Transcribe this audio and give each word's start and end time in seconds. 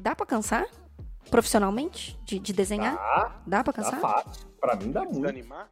Dá 0.00 0.16
pra 0.16 0.24
cansar? 0.24 0.66
Profissionalmente? 1.30 2.18
De, 2.24 2.38
de 2.38 2.52
desenhar? 2.54 3.42
Dá 3.46 3.62
pra 3.62 3.72
tá 3.72 3.82
cansar? 3.82 4.00
fácil. 4.00 4.46
Pra 4.58 4.74
mim 4.76 4.90
dá 4.90 5.02
muito. 5.04 5.20
Desanimar? 5.20 5.68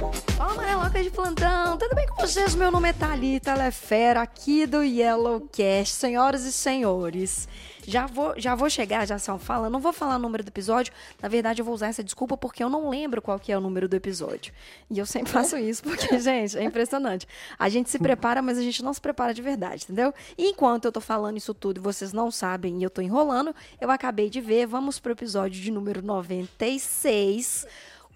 Fala, 0.00 0.54
Mareloca 0.54 1.02
de 1.02 1.10
plantão, 1.10 1.76
tudo 1.76 1.94
bem 1.94 2.06
com 2.06 2.14
vocês? 2.14 2.54
Meu 2.54 2.70
nome 2.70 2.88
é 2.88 2.92
Thalita 2.94 3.52
Lefera, 3.52 4.22
aqui 4.22 4.64
do 4.64 4.82
Yellowcast. 4.82 5.94
Senhoras 5.94 6.44
e 6.44 6.52
senhores, 6.52 7.46
já 7.86 8.06
vou, 8.06 8.32
já 8.38 8.54
vou 8.54 8.70
chegar, 8.70 9.06
já 9.06 9.18
só 9.18 9.36
fala, 9.36 9.68
não 9.68 9.78
vou 9.78 9.92
falar 9.92 10.16
o 10.16 10.18
número 10.18 10.42
do 10.42 10.48
episódio, 10.48 10.90
na 11.20 11.28
verdade 11.28 11.60
eu 11.60 11.66
vou 11.66 11.74
usar 11.74 11.88
essa 11.88 12.02
desculpa 12.02 12.34
porque 12.34 12.64
eu 12.64 12.70
não 12.70 12.88
lembro 12.88 13.20
qual 13.20 13.38
que 13.38 13.52
é 13.52 13.58
o 13.58 13.60
número 13.60 13.86
do 13.86 13.94
episódio. 13.94 14.54
E 14.90 14.98
eu 14.98 15.04
sempre 15.04 15.30
faço 15.30 15.58
isso 15.58 15.82
porque, 15.82 16.16
gente, 16.18 16.56
é 16.56 16.64
impressionante. 16.64 17.28
A 17.58 17.68
gente 17.68 17.90
se 17.90 17.98
prepara, 17.98 18.40
mas 18.40 18.56
a 18.56 18.62
gente 18.62 18.82
não 18.82 18.94
se 18.94 19.02
prepara 19.02 19.34
de 19.34 19.42
verdade, 19.42 19.84
entendeu? 19.84 20.14
E 20.38 20.48
enquanto 20.48 20.86
eu 20.86 20.92
tô 20.92 21.02
falando 21.02 21.36
isso 21.36 21.52
tudo 21.52 21.76
e 21.76 21.80
vocês 21.82 22.14
não 22.14 22.30
sabem 22.30 22.78
e 22.78 22.82
eu 22.82 22.88
tô 22.88 23.02
enrolando, 23.02 23.54
eu 23.78 23.90
acabei 23.90 24.30
de 24.30 24.40
ver, 24.40 24.66
vamos 24.66 24.98
pro 24.98 25.12
episódio 25.12 25.60
de 25.60 25.70
número 25.70 26.00
96 26.00 27.66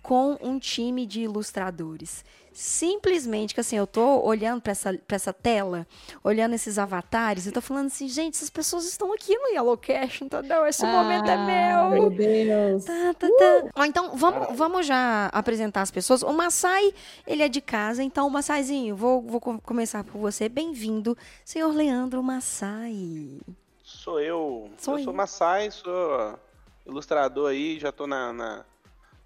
com 0.05 0.37
um 0.43 0.59
time 0.59 1.07
de 1.07 1.23
ilustradores. 1.23 2.23
Simplesmente 2.53 3.55
que 3.55 3.61
assim, 3.61 3.77
eu 3.77 3.87
tô 3.87 4.21
olhando 4.23 4.61
para 4.61 4.71
essa, 4.73 4.93
pra 5.09 5.17
essa 5.17 5.33
tela, 5.33 5.87
olhando 6.23 6.55
esses 6.55 6.79
avatares, 6.79 7.47
e 7.47 7.51
tô 7.51 7.61
falando 7.63 7.87
assim, 7.87 8.07
gente, 8.07 8.35
essas 8.35 8.51
pessoas 8.51 8.85
estão 8.85 9.13
aqui 9.15 9.37
no 9.37 9.49
Yellowcast, 9.49 10.23
entendeu? 10.23 10.65
Esse 10.67 10.85
momento 10.87 11.29
é 11.29 11.37
meu. 11.37 11.91
Meu 12.03 12.11
Deus. 12.11 12.85
Tá, 12.85 13.15
tá, 13.19 13.27
tá. 13.27 13.71
Ó, 13.75 13.85
então, 13.85 14.15
vamos, 14.15 14.57
vamos 14.57 14.87
já 14.87 15.27
apresentar 15.33 15.81
as 15.81 15.91
pessoas. 15.91 16.23
O 16.23 16.33
Massai, 16.35 16.93
ele 17.27 17.43
é 17.43 17.49
de 17.49 17.63
casa, 17.63 18.03
então, 18.05 18.29
Massaizinho, 18.29 18.95
vou, 18.95 19.23
vou 19.23 19.41
com- 19.41 19.59
começar 19.59 20.05
por 20.05 20.19
você. 20.19 20.47
Bem-vindo, 20.49 21.17
senhor 21.45 21.75
Leandro 21.75 22.23
Massai. 22.23 23.41
Sou 23.83 24.21
eu. 24.21 24.71
Sou 24.77 24.95
eu 24.95 24.99
eu. 24.99 25.05
sou 25.05 25.13
Massai, 25.15 25.71
sou 25.71 26.39
ilustrador 26.87 27.51
aí, 27.51 27.79
já 27.81 27.91
tô 27.91 28.07
na, 28.07 28.33
na- 28.33 28.65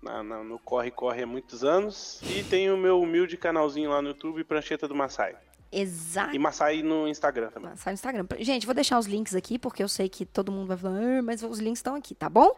na- 0.09 0.23
na- 0.23 0.45
no 0.45 0.59
Corre 0.59 0.91
Corre 0.91 1.23
há 1.23 1.27
muitos 1.27 1.63
anos. 1.63 2.21
E 2.23 2.43
tenho 2.43 2.75
o 2.75 2.79
meu 2.79 3.01
humilde 3.01 3.37
canalzinho 3.37 3.91
lá 3.91 4.01
no 4.01 4.09
YouTube, 4.09 4.43
Prancheta 4.45 4.89
do 4.89 4.95
Massai. 4.95 5.37
Exato. 5.71 6.35
E 6.35 6.39
Massai 6.39 6.83
no 6.83 7.07
Instagram 7.07 7.51
também. 7.51 7.77
Sai 7.77 7.93
no 7.93 7.95
Instagram. 7.95 8.27
Gente, 8.41 8.65
vou 8.65 8.75
deixar 8.75 8.99
os 8.99 9.07
links 9.07 9.35
aqui, 9.35 9.59
porque 9.59 9.83
eu 9.83 9.89
sei 9.89 10.09
que 10.09 10.25
todo 10.25 10.51
mundo 10.51 10.67
vai 10.67 10.77
falar, 10.77 10.99
"Ah, 10.99 11.23
mas 11.23 11.43
os 11.43 11.59
links 11.59 11.79
estão 11.81 11.95
aqui, 11.95 12.15
tá 12.15 12.29
bom? 12.29 12.57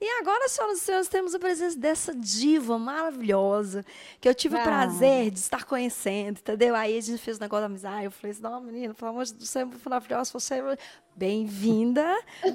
E 0.00 0.20
agora, 0.20 0.48
senhoras 0.48 0.78
e 0.78 0.80
senhores, 0.80 1.08
temos 1.08 1.34
a 1.34 1.38
presença 1.38 1.78
dessa 1.78 2.14
diva 2.14 2.78
maravilhosa, 2.78 3.84
que 4.20 4.28
eu 4.28 4.34
tive 4.34 4.54
o 4.56 4.58
Ah. 4.58 4.62
prazer 4.62 5.30
de 5.30 5.38
estar 5.40 5.64
conhecendo, 5.64 6.38
entendeu? 6.38 6.74
Aí 6.76 6.96
a 6.96 7.00
gente 7.00 7.18
fez 7.20 7.36
o 7.36 7.40
negócio 7.40 7.62
da 7.62 7.66
amizade, 7.66 8.04
eu 8.04 8.10
falei 8.12 8.32
assim, 8.32 8.42
não, 8.42 8.60
menina, 8.60 8.94
pelo 8.94 9.10
amor 9.10 9.24
de 9.24 9.34
Deus, 9.34 9.48
você 9.48 9.58
é 9.60 9.64
muito 9.64 9.82
maravilhosa, 9.88 10.30
você 10.32 10.54
é... 10.54 10.76
Bem-vinda, 11.14 12.06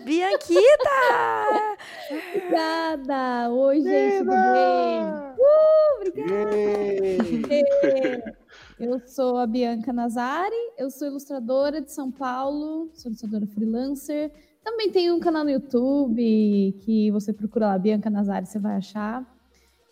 Bianquita! 0.03 0.58
Obrigada. 2.09 3.49
Oi, 3.52 3.81
gente, 3.83 4.17
tudo 4.19 4.31
bem? 4.31 5.05
Yay! 6.17 7.17
Eu 8.80 9.00
sou 9.08 9.38
a 9.38 9.47
Bianca 9.47 9.92
Nazari, 9.92 10.56
eu 10.78 10.92
sou 10.92 11.08
ilustradora 11.08 11.81
de 11.81 11.92
São 11.92 12.11
Paulo, 12.11 12.92
sou 12.94 13.09
ilustradora 13.09 13.47
freelancer. 13.47 14.31
Também 14.64 14.92
tenho 14.92 15.16
um 15.16 15.20
canal 15.20 15.44
no 15.44 15.50
YouTube 15.50 16.78
que 16.81 17.09
você 17.09 17.33
procura 17.33 17.70
lá, 17.70 17.80
Bianca 17.80 18.08
Nazari, 18.08 18.45
você 18.45 18.59
vai 18.59 18.75
achar. 18.75 19.25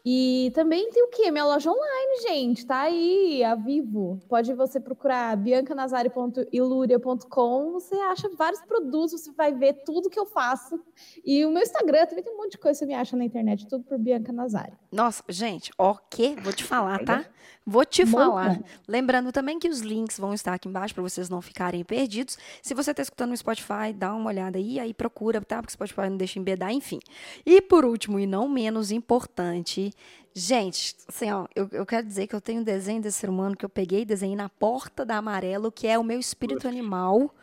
E 0.05 0.51
também 0.53 0.91
tem 0.91 1.03
o 1.03 1.07
quê? 1.07 1.31
Minha 1.31 1.45
loja 1.45 1.71
online, 1.71 2.21
gente, 2.27 2.63
tá 2.63 2.81
aí, 2.81 3.43
a 3.43 3.55
vivo. 3.55 4.19
Pode 4.29 4.53
você 4.53 4.79
procurar 4.79 5.35
biancanazari.iluria.com, 5.35 7.71
você 7.71 7.95
acha 7.95 8.29
vários 8.37 8.61
produtos, 8.61 9.21
você 9.21 9.31
vai 9.31 9.51
ver 9.51 9.81
tudo 9.83 10.11
que 10.11 10.19
eu 10.19 10.27
faço. 10.27 10.79
E 11.25 11.43
o 11.43 11.49
meu 11.49 11.63
Instagram 11.63 12.05
também 12.05 12.23
tem 12.23 12.31
um 12.31 12.37
monte 12.37 12.51
de 12.51 12.59
coisa 12.59 12.77
que 12.77 12.85
você 12.85 12.87
me 12.87 12.93
acha 12.93 13.17
na 13.17 13.25
internet, 13.25 13.67
tudo 13.67 13.83
por 13.83 13.97
Bianca 13.97 14.31
Nazari. 14.31 14.73
Nossa, 14.91 15.23
gente, 15.29 15.71
que? 16.11 16.35
Vou 16.35 16.53
te 16.53 16.63
falar, 16.63 17.03
tá? 17.03 17.25
Vou 17.65 17.83
te 17.83 18.05
falar. 18.05 18.59
Lembrando 18.87 19.31
também 19.31 19.57
que 19.57 19.67
os 19.67 19.79
links 19.79 20.19
vão 20.19 20.33
estar 20.33 20.53
aqui 20.53 20.67
embaixo 20.67 20.93
para 20.93 21.03
vocês 21.03 21.29
não 21.29 21.41
ficarem 21.41 21.83
perdidos. 21.83 22.37
Se 22.61 22.73
você 22.73 22.91
está 22.91 23.01
escutando 23.01 23.31
no 23.31 23.37
Spotify, 23.37 23.91
dá 23.93 24.13
uma 24.13 24.29
olhada 24.29 24.57
aí, 24.57 24.79
aí 24.79 24.93
procura, 24.93 25.41
tá? 25.41 25.61
Porque 25.61 25.71
o 25.71 25.73
Spotify 25.73 26.09
não 26.09 26.17
deixa 26.17 26.37
embedar, 26.37 26.71
enfim. 26.71 26.99
E 27.45 27.61
por 27.61 27.83
último, 27.83 28.19
e 28.19 28.27
não 28.27 28.47
menos 28.47 28.91
importante, 28.91 29.91
gente, 30.33 30.95
assim, 31.07 31.31
ó, 31.31 31.47
eu, 31.55 31.67
eu 31.71 31.85
quero 31.85 32.05
dizer 32.05 32.27
que 32.27 32.35
eu 32.35 32.41
tenho 32.41 32.61
um 32.61 32.63
desenho 32.63 33.01
desse 33.01 33.19
ser 33.19 33.29
humano 33.29 33.55
que 33.57 33.65
eu 33.65 33.69
peguei 33.69 34.01
e 34.01 34.05
desenhei 34.05 34.35
na 34.35 34.49
porta 34.49 35.05
da 35.05 35.17
amarelo, 35.17 35.71
que 35.71 35.87
é 35.87 35.97
o 35.97 36.03
meu 36.03 36.19
espírito 36.19 36.67
animal, 36.67 37.33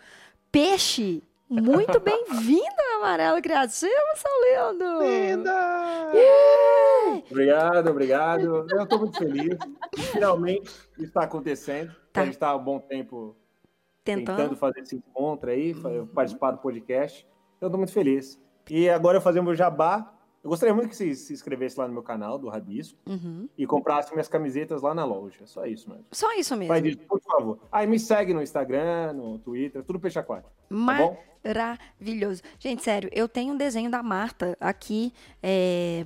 peixe. 0.52 1.22
Muito 1.52 2.00
bem-vindo, 2.00 2.64
Amarelo 2.96 3.42
Criativo, 3.42 3.92
seu 4.16 4.72
lindo! 4.72 5.02
Linda! 5.02 6.12
Obrigado, 7.30 7.90
obrigado. 7.90 8.66
Eu 8.70 8.86
tô 8.88 8.98
muito 8.98 9.18
feliz. 9.18 9.58
Finalmente 10.12 10.62
isso 10.96 11.04
está 11.08 11.24
acontecendo. 11.24 11.94
Tá. 12.10 12.22
A 12.22 12.24
gente 12.24 12.34
está 12.34 12.48
há 12.48 12.56
um 12.56 12.64
bom 12.64 12.78
tempo 12.80 13.36
Tentando. 14.02 14.36
tentando 14.38 14.56
fazer 14.56 14.80
esse 14.80 14.96
encontro 14.96 15.50
aí, 15.50 15.74
fa- 15.74 15.91
participar 16.14 16.52
do 16.52 16.58
podcast. 16.58 17.26
Então, 17.58 17.66
eu 17.68 17.70
tô 17.70 17.76
muito 17.76 17.92
feliz. 17.92 18.41
E 18.70 18.88
agora 18.88 19.18
eu 19.18 19.20
fazer 19.20 19.41
o 19.41 19.44
meu 19.44 19.54
jabá. 19.54 20.10
Eu 20.42 20.50
gostaria 20.50 20.75
muito 20.75 20.88
que 20.88 20.97
você 20.97 21.14
se 21.14 21.32
inscrevesse 21.32 21.78
lá 21.78 21.86
no 21.86 21.94
meu 21.94 22.03
canal 22.03 22.36
do 22.36 22.48
Rabisco 22.48 22.98
Uhum. 23.06 23.48
e 23.56 23.64
comprasse 23.66 24.12
minhas 24.12 24.26
camisetas 24.28 24.82
lá 24.82 24.92
na 24.92 25.04
loja. 25.04 25.38
Só 25.47 25.64
isso 25.66 25.88
mesmo. 25.88 26.04
Só 26.10 26.32
isso 26.34 26.56
mesmo. 26.56 26.75
Faz 26.75 26.84
isso, 26.84 26.98
por 26.98 27.20
favor. 27.20 27.58
Aí 27.70 27.86
me 27.86 27.98
segue 27.98 28.34
no 28.34 28.42
Instagram, 28.42 29.12
no 29.12 29.38
Twitter, 29.38 29.84
tudo 29.84 30.00
Peixe 30.00 30.19
Aquático. 30.19 30.50
Tá? 30.69 31.16
Maravilhoso. 31.44 32.42
Gente, 32.58 32.82
sério, 32.82 33.08
eu 33.12 33.28
tenho 33.28 33.54
um 33.54 33.56
desenho 33.56 33.91
da 33.91 34.03
Marta 34.03 34.56
aqui 34.60 35.12
é, 35.42 36.04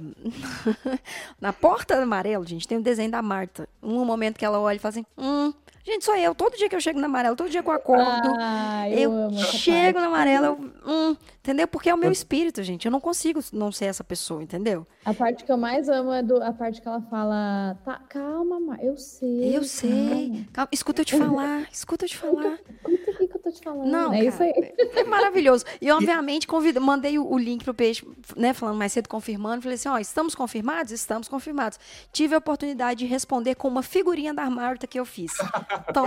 na 1.41 1.53
porta 1.53 1.97
do 1.97 2.03
amarelo, 2.03 2.45
gente. 2.47 2.67
Tem 2.69 2.79
um 2.79 2.83
desenho 2.83 3.11
da 3.11 3.23
Marta. 3.23 3.69
Um 3.83 4.05
momento 4.05 4.39
que 4.39 4.45
ela 4.45 4.59
olha 4.61 4.77
e 4.77 4.79
fala 4.79 4.91
assim: 4.91 5.07
hum, 5.17 5.53
gente, 5.85 6.05
sou 6.05 6.17
eu. 6.17 6.35
Todo 6.35 6.57
dia 6.57 6.69
que 6.69 6.77
eu 6.77 6.81
chego 6.81 6.99
no 6.99 7.07
amarelo, 7.07 7.37
todo 7.37 7.51
dia 7.51 7.63
que 7.63 7.69
eu 7.69 7.73
acordo. 7.75 8.35
Ah, 8.39 8.89
eu, 8.91 9.13
eu 9.13 9.31
chego 9.39 9.95
parte. 9.95 10.09
no 10.09 10.15
amarelo, 10.15 10.47
eu, 10.47 10.71
hum, 10.87 11.17
entendeu? 11.47 11.69
Porque 11.69 11.89
é 11.89 11.95
o 11.95 11.99
meu 11.99 12.11
espírito, 12.11 12.61
gente. 12.65 12.87
Eu 12.87 12.91
não 12.93 13.01
consigo 13.01 13.41
não 13.53 13.71
ser 13.71 13.85
essa 13.87 14.03
pessoa, 14.03 14.43
entendeu? 14.43 14.85
A 15.05 15.15
parte 15.15 15.45
que 15.45 15.53
eu 15.53 15.57
mais 15.57 15.89
amo 15.89 16.13
é 16.13 16.23
do- 16.23 16.43
a 16.43 16.53
parte 16.53 16.81
que 16.83 16.89
ela 16.89 17.01
fala, 17.03 17.79
tá, 17.85 18.01
calma, 18.09 18.59
Mar, 18.59 18.83
eu 18.83 18.97
sei. 18.97 19.57
Eu 19.57 19.63
sei. 19.63 20.45
Calma, 20.53 20.69
escuta 20.73 21.03
eu 21.03 21.05
te 21.05 21.17
falar, 21.17 21.69
escuta 21.73 22.05
eu 22.05 22.09
te 22.09 22.17
falar. 22.17 22.59
Escuta 22.69 23.11
o 23.13 23.29
que 23.29 23.37
eu 23.37 23.39
tô 23.43 23.51
te 23.51 23.63
falando. 23.63 23.87
Não, 23.89 24.13
é 24.13 24.25
isso 24.25 24.39
cara, 24.39 24.51
aí. 24.57 24.75
É 24.97 25.05
maravilhoso. 25.05 25.65
E, 25.81 25.91
obviamente, 25.93 26.47
convido, 26.49 26.81
mandei 26.81 27.19
o, 27.19 27.31
o 27.31 27.39
link 27.39 27.63
pro 27.63 27.73
peixe, 27.73 28.05
né, 28.37 28.53
falando 28.53 28.77
mais 28.77 28.93
cedo, 28.93 29.09
confirmando. 29.09 29.63
Falei 29.63 29.77
assim, 29.77 29.89
ó, 29.89 29.99
estamos 29.99 30.35
confirmados? 30.35 30.91
Estamos 30.91 31.29
confirmados. 31.29 31.79
Tive 32.13 32.35
a 32.35 32.39
oportunidade 32.39 33.01
de 33.01 33.07
responder 33.07 33.55
com 33.55 33.69
uma 33.69 33.83
figurinha 33.83 34.35
da 34.35 34.51
Marta 34.51 34.87
que 34.87 34.99
eu 34.99 35.05
fiz. 35.05 35.33
Então, 35.89 36.07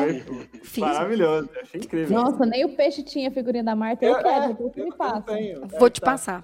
fiz. 0.61 0.83
Maravilhoso. 0.83 1.49
Achei 1.61 1.79
incrível. 1.81 2.19
Nossa, 2.19 2.45
nem 2.45 2.65
o 2.65 2.75
peixe 2.75 3.01
tinha 3.01 3.29
a 3.29 3.31
figurinha 3.31 3.63
da 3.63 3.75
Marta, 3.75 4.05
eu, 4.05 4.17
quero, 4.17 4.47
depois 4.49 4.73
você 4.73 4.83
me 4.83 4.93
passa. 4.93 5.28
Tenho. 5.35 5.67
Vou 5.79 5.89
te 5.89 6.01
Tá. 6.01 6.05
passar. 6.11 6.41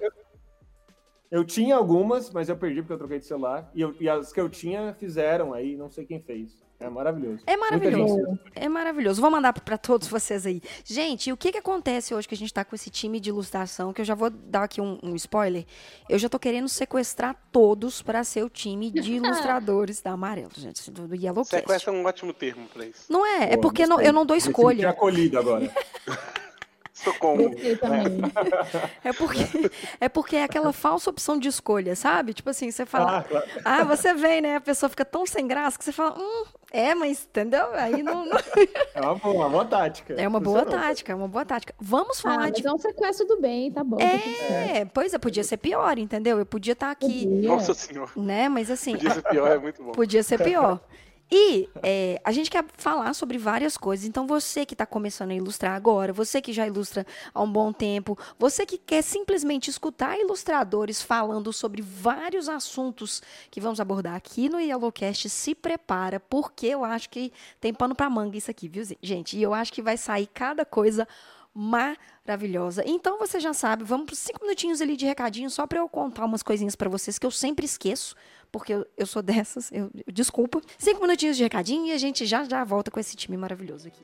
Eu 1.30 1.44
tinha 1.44 1.74
algumas, 1.74 2.30
mas 2.30 2.48
eu 2.48 2.56
perdi 2.56 2.80
porque 2.82 2.92
eu 2.92 2.98
troquei 2.98 3.18
de 3.18 3.26
celular. 3.26 3.68
E, 3.74 3.80
eu- 3.80 3.94
e 4.00 4.08
as 4.08 4.32
que 4.32 4.40
eu 4.40 4.48
tinha 4.48 4.94
fizeram 4.94 5.52
aí, 5.52 5.76
não 5.76 5.90
sei 5.90 6.04
quem 6.06 6.20
fez. 6.20 6.64
É 6.78 6.90
maravilhoso. 6.90 7.42
É 7.46 7.56
maravilhoso. 7.56 8.16
gente- 8.16 8.40
É 8.54 8.68
maravilhoso. 8.68 9.20
Vou 9.20 9.30
mandar 9.30 9.52
para 9.54 9.78
todos 9.78 10.06
vocês 10.08 10.44
aí. 10.44 10.60
Gente, 10.84 11.32
o 11.32 11.36
que 11.36 11.50
que 11.50 11.56
acontece 11.58 12.14
hoje 12.14 12.28
que 12.28 12.34
a 12.34 12.36
gente 12.36 12.52
tá 12.52 12.66
com 12.66 12.74
esse 12.76 12.90
time 12.90 13.18
de 13.18 13.30
ilustração, 13.30 13.94
que 13.94 14.02
eu 14.02 14.04
já 14.04 14.14
vou 14.14 14.28
dar 14.28 14.64
aqui 14.64 14.78
um, 14.80 14.98
um 15.02 15.14
spoiler. 15.16 15.64
Eu 16.06 16.18
já 16.18 16.28
tô 16.28 16.38
querendo 16.38 16.68
sequestrar 16.68 17.34
todos 17.50 18.02
para 18.02 18.22
ser 18.22 18.44
o 18.44 18.50
time 18.50 18.90
de 18.90 19.14
ilustradores 19.16 20.02
da 20.02 20.12
Amarelo, 20.12 20.50
gente, 20.54 20.90
do, 20.90 21.08
do 21.08 21.14
Yellowcast. 21.14 21.56
Sequestra 21.56 21.92
é 21.92 21.96
um 21.96 22.04
ótimo 22.04 22.32
termo 22.34 22.68
pra 22.68 22.84
isso. 22.84 23.10
Não 23.10 23.24
é, 23.26 23.54
é 23.54 23.56
porque 23.56 23.86
não- 23.86 24.00
eu 24.00 24.12
não 24.12 24.26
dou 24.26 24.36
escolha. 24.36 24.90
acolhido 24.90 25.38
agora. 25.38 25.72
Socorro. 26.96 27.50
Também. 27.80 28.20
É 29.04 29.12
porque, 29.12 29.38
é 30.00 30.08
porque 30.08 30.36
é 30.36 30.44
aquela 30.44 30.72
falsa 30.72 31.10
opção 31.10 31.38
de 31.38 31.46
escolha, 31.48 31.94
sabe? 31.94 32.32
Tipo 32.32 32.50
assim, 32.50 32.70
você 32.70 32.86
fala, 32.86 33.18
Ah, 33.18 33.22
claro. 33.22 33.46
ah, 33.64 33.84
você 33.84 34.14
vem, 34.14 34.40
né? 34.40 34.56
A 34.56 34.60
pessoa 34.60 34.88
fica 34.88 35.04
tão 35.04 35.26
sem 35.26 35.46
graça 35.46 35.78
que 35.78 35.84
você 35.84 35.92
fala, 35.92 36.18
hum, 36.18 36.44
é, 36.72 36.94
mas 36.94 37.24
entendeu? 37.24 37.66
Aí 37.74 38.02
não. 38.02 38.24
não- 38.26 38.38
É 38.94 39.00
uma 39.02 39.14
boa, 39.14 39.34
uma 39.34 39.48
boa 39.50 39.64
tática. 39.66 40.14
É 40.14 40.26
uma 40.26 40.40
boa 40.40 40.60
Funcionou. 40.60 40.84
tática, 40.86 41.12
é 41.12 41.14
uma 41.14 41.28
boa 41.28 41.44
tática. 41.44 41.74
Vamos 41.78 42.18
Ah, 42.18 42.22
falar 42.22 42.38
mas 42.38 42.52
de. 42.52 42.66
é 42.66 42.72
um 42.72 42.78
sequestro 42.78 43.26
do 43.26 43.40
bem, 43.40 43.70
tá 43.70 43.84
bom. 43.84 43.98
tá 43.98 44.04
certo. 44.08 44.76
É, 44.76 44.84
pois 44.86 45.12
é, 45.12 45.18
podia 45.18 45.44
ser 45.44 45.58
pior, 45.58 45.98
entendeu? 45.98 46.38
Eu 46.38 46.46
podia 46.46 46.72
estar 46.72 46.90
aqui, 46.90 47.26
Podia. 47.26 47.48
Nossa 47.50 47.74
senhora. 47.74 48.10
né? 48.16 48.48
Mas 48.48 48.70
assim, 48.70 48.92
Podia 48.92 49.10
ser 49.10 49.22
pior, 49.22 49.50
é 49.52 49.58
muito 49.58 49.82
bom. 49.82 49.92
podia 49.92 50.22
ser 50.22 50.42
pior. 50.42 50.80
E 51.30 51.68
é, 51.82 52.20
a 52.24 52.30
gente 52.30 52.48
quer 52.48 52.64
falar 52.76 53.12
sobre 53.12 53.36
várias 53.36 53.76
coisas. 53.76 54.06
Então, 54.06 54.26
você 54.26 54.64
que 54.64 54.74
está 54.74 54.86
começando 54.86 55.32
a 55.32 55.34
ilustrar 55.34 55.74
agora, 55.74 56.12
você 56.12 56.40
que 56.40 56.52
já 56.52 56.66
ilustra 56.66 57.04
há 57.34 57.42
um 57.42 57.50
bom 57.50 57.72
tempo, 57.72 58.16
você 58.38 58.64
que 58.64 58.78
quer 58.78 59.02
simplesmente 59.02 59.68
escutar 59.68 60.18
ilustradores 60.18 61.02
falando 61.02 61.52
sobre 61.52 61.82
vários 61.82 62.48
assuntos 62.48 63.22
que 63.50 63.60
vamos 63.60 63.80
abordar 63.80 64.14
aqui 64.14 64.48
no 64.48 64.60
Yellowcast, 64.60 65.28
se 65.28 65.54
prepara, 65.54 66.20
porque 66.20 66.66
eu 66.66 66.84
acho 66.84 67.10
que 67.10 67.32
tem 67.60 67.74
pano 67.74 67.94
para 67.94 68.08
manga 68.08 68.36
isso 68.36 68.50
aqui, 68.50 68.68
viu, 68.68 68.84
gente? 69.02 69.36
E 69.36 69.42
eu 69.42 69.52
acho 69.52 69.72
que 69.72 69.82
vai 69.82 69.96
sair 69.96 70.28
cada 70.28 70.64
coisa 70.64 71.08
maravilhosa. 71.52 72.84
Então 72.86 73.18
você 73.18 73.40
já 73.40 73.54
sabe, 73.54 73.82
vamos 73.82 74.06
para 74.06 74.14
cinco 74.14 74.42
minutinhos 74.42 74.82
ali 74.82 74.94
de 74.94 75.06
recadinho 75.06 75.48
só 75.48 75.66
para 75.66 75.78
eu 75.78 75.88
contar 75.88 76.26
umas 76.26 76.42
coisinhas 76.42 76.76
para 76.76 76.90
vocês 76.90 77.18
que 77.18 77.24
eu 77.26 77.30
sempre 77.30 77.64
esqueço 77.64 78.14
porque 78.50 78.72
eu, 78.72 78.86
eu 78.96 79.06
sou 79.06 79.22
dessas, 79.22 79.70
eu, 79.72 79.90
eu, 79.94 80.12
desculpa. 80.12 80.60
Cinco 80.78 81.00
minutinhos 81.00 81.36
de 81.36 81.42
recadinho 81.42 81.86
e 81.86 81.92
a 81.92 81.98
gente 81.98 82.24
já 82.26 82.44
já 82.44 82.64
volta 82.64 82.90
com 82.90 83.00
esse 83.00 83.16
time 83.16 83.36
maravilhoso 83.36 83.88
aqui. 83.88 84.02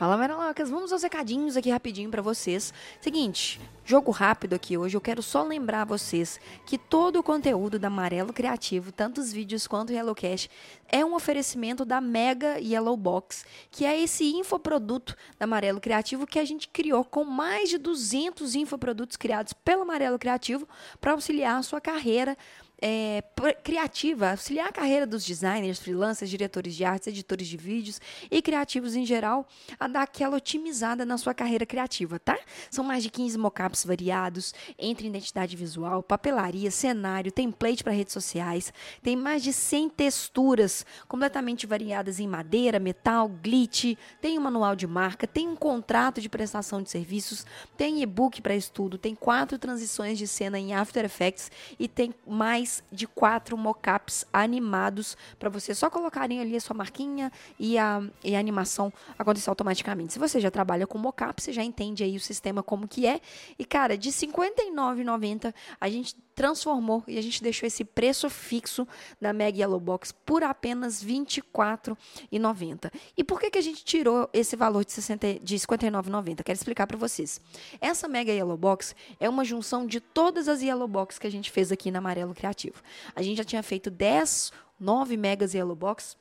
Fala, 0.00 0.16
Meralocas, 0.16 0.70
vamos 0.70 0.94
aos 0.94 1.02
recadinhos 1.02 1.58
aqui 1.58 1.68
rapidinho 1.68 2.10
para 2.10 2.22
vocês. 2.22 2.72
Seguinte, 3.02 3.60
jogo 3.84 4.10
rápido 4.10 4.54
aqui 4.54 4.78
hoje, 4.78 4.96
eu 4.96 5.00
quero 5.00 5.22
só 5.22 5.42
lembrar 5.42 5.84
vocês 5.84 6.40
que 6.64 6.78
todo 6.78 7.18
o 7.18 7.22
conteúdo 7.22 7.78
da 7.78 7.88
Amarelo 7.88 8.32
Criativo, 8.32 8.92
tanto 8.92 9.20
os 9.20 9.30
vídeos 9.30 9.66
quanto 9.66 9.90
o 9.90 9.92
Yellowcast, 9.92 10.50
é 10.88 11.04
um 11.04 11.14
oferecimento 11.14 11.84
da 11.84 12.00
Mega 12.00 12.58
Yellow 12.58 12.96
Box, 12.96 13.44
que 13.70 13.84
é 13.84 14.00
esse 14.00 14.24
infoproduto 14.24 15.14
da 15.38 15.44
Amarelo 15.44 15.82
Criativo 15.82 16.26
que 16.26 16.38
a 16.38 16.46
gente 16.46 16.66
criou 16.68 17.04
com 17.04 17.22
mais 17.22 17.68
de 17.68 17.76
200 17.76 18.54
infoprodutos 18.54 19.18
criados 19.18 19.52
pelo 19.52 19.82
Amarelo 19.82 20.18
Criativo 20.18 20.66
para 20.98 21.12
auxiliar 21.12 21.58
a 21.58 21.62
sua 21.62 21.78
carreira 21.78 22.38
é, 22.80 23.22
criativa, 23.62 24.30
auxiliar 24.30 24.68
a 24.68 24.72
carreira 24.72 25.06
dos 25.06 25.24
designers, 25.24 25.78
freelancers, 25.78 26.30
diretores 26.30 26.74
de 26.74 26.84
artes, 26.84 27.08
editores 27.08 27.46
de 27.46 27.56
vídeos 27.56 28.00
e 28.30 28.40
criativos 28.40 28.94
em 28.94 29.04
geral 29.04 29.46
a 29.78 29.86
dar 29.86 30.02
aquela 30.02 30.36
otimizada 30.36 31.04
na 31.04 31.18
sua 31.18 31.34
carreira 31.34 31.66
criativa, 31.66 32.18
tá? 32.18 32.38
São 32.70 32.84
mais 32.84 33.02
de 33.02 33.10
15 33.10 33.36
mockups 33.36 33.84
variados 33.84 34.54
entre 34.78 35.08
identidade 35.08 35.56
visual, 35.56 36.02
papelaria, 36.02 36.70
cenário, 36.70 37.30
template 37.30 37.84
para 37.84 37.92
redes 37.92 38.12
sociais. 38.12 38.72
Tem 39.02 39.16
mais 39.16 39.42
de 39.42 39.52
100 39.52 39.90
texturas 39.90 40.86
completamente 41.06 41.66
variadas 41.66 42.18
em 42.18 42.26
madeira, 42.26 42.78
metal, 42.78 43.28
glitch. 43.28 43.96
Tem 44.20 44.38
um 44.38 44.42
manual 44.42 44.74
de 44.74 44.86
marca, 44.86 45.26
tem 45.26 45.48
um 45.48 45.56
contrato 45.56 46.20
de 46.20 46.28
prestação 46.28 46.82
de 46.82 46.90
serviços, 46.90 47.44
tem 47.76 48.02
e-book 48.02 48.40
para 48.40 48.54
estudo, 48.54 48.96
tem 48.96 49.14
quatro 49.14 49.58
transições 49.58 50.16
de 50.16 50.26
cena 50.26 50.58
em 50.58 50.72
After 50.72 51.04
Effects 51.04 51.50
e 51.78 51.86
tem 51.86 52.14
mais 52.26 52.69
mais 52.70 52.84
de 52.92 53.06
quatro 53.06 53.56
mockups 53.56 54.24
animados 54.32 55.16
para 55.38 55.50
você 55.50 55.74
só 55.74 55.90
colocarem 55.90 56.40
ali 56.40 56.56
a 56.56 56.60
sua 56.60 56.76
marquinha 56.76 57.32
e 57.58 57.76
a, 57.76 58.02
e 58.22 58.36
a 58.36 58.38
animação 58.38 58.92
acontecer 59.18 59.50
automaticamente. 59.50 60.12
Se 60.12 60.18
você 60.18 60.38
já 60.40 60.50
trabalha 60.50 60.86
com 60.86 60.98
mockup, 60.98 61.42
você 61.42 61.52
já 61.52 61.64
entende 61.64 62.04
aí 62.04 62.16
o 62.16 62.20
sistema 62.20 62.62
como 62.62 62.86
que 62.86 63.06
é. 63.06 63.20
E 63.58 63.64
cara, 63.64 63.98
de 63.98 64.10
R$ 64.10 64.14
59,90 64.14 65.52
a 65.80 65.88
gente 65.88 66.14
transformou 66.34 67.02
e 67.06 67.18
a 67.18 67.22
gente 67.22 67.42
deixou 67.42 67.66
esse 67.66 67.84
preço 67.84 68.28
fixo 68.30 68.86
da 69.20 69.32
Mega 69.32 69.58
Yellow 69.58 69.80
Box 69.80 70.12
por 70.12 70.42
apenas 70.42 71.02
R$ 71.02 71.12
24,90. 71.12 72.92
E 73.16 73.24
por 73.24 73.40
que, 73.40 73.50
que 73.50 73.58
a 73.58 73.62
gente 73.62 73.84
tirou 73.84 74.28
esse 74.32 74.56
valor 74.56 74.84
de, 74.84 74.92
60, 74.92 75.40
de 75.40 75.56
R$ 75.56 75.60
59,90? 75.60 76.42
Quero 76.42 76.56
explicar 76.56 76.86
para 76.86 76.96
vocês. 76.96 77.40
Essa 77.80 78.08
Mega 78.08 78.32
Yellow 78.32 78.56
Box 78.56 78.94
é 79.18 79.28
uma 79.28 79.44
junção 79.44 79.86
de 79.86 80.00
todas 80.00 80.48
as 80.48 80.62
Yellow 80.62 80.88
Box 80.88 81.18
que 81.18 81.26
a 81.26 81.30
gente 81.30 81.50
fez 81.50 81.70
aqui 81.72 81.90
na 81.90 81.98
Amarelo 81.98 82.34
Criativo. 82.34 82.82
A 83.14 83.22
gente 83.22 83.38
já 83.38 83.44
tinha 83.44 83.62
feito 83.62 83.90
10, 83.90 84.52
9 84.78 85.16
megas 85.16 85.54
Yellow 85.54 85.76
Box 85.76 86.16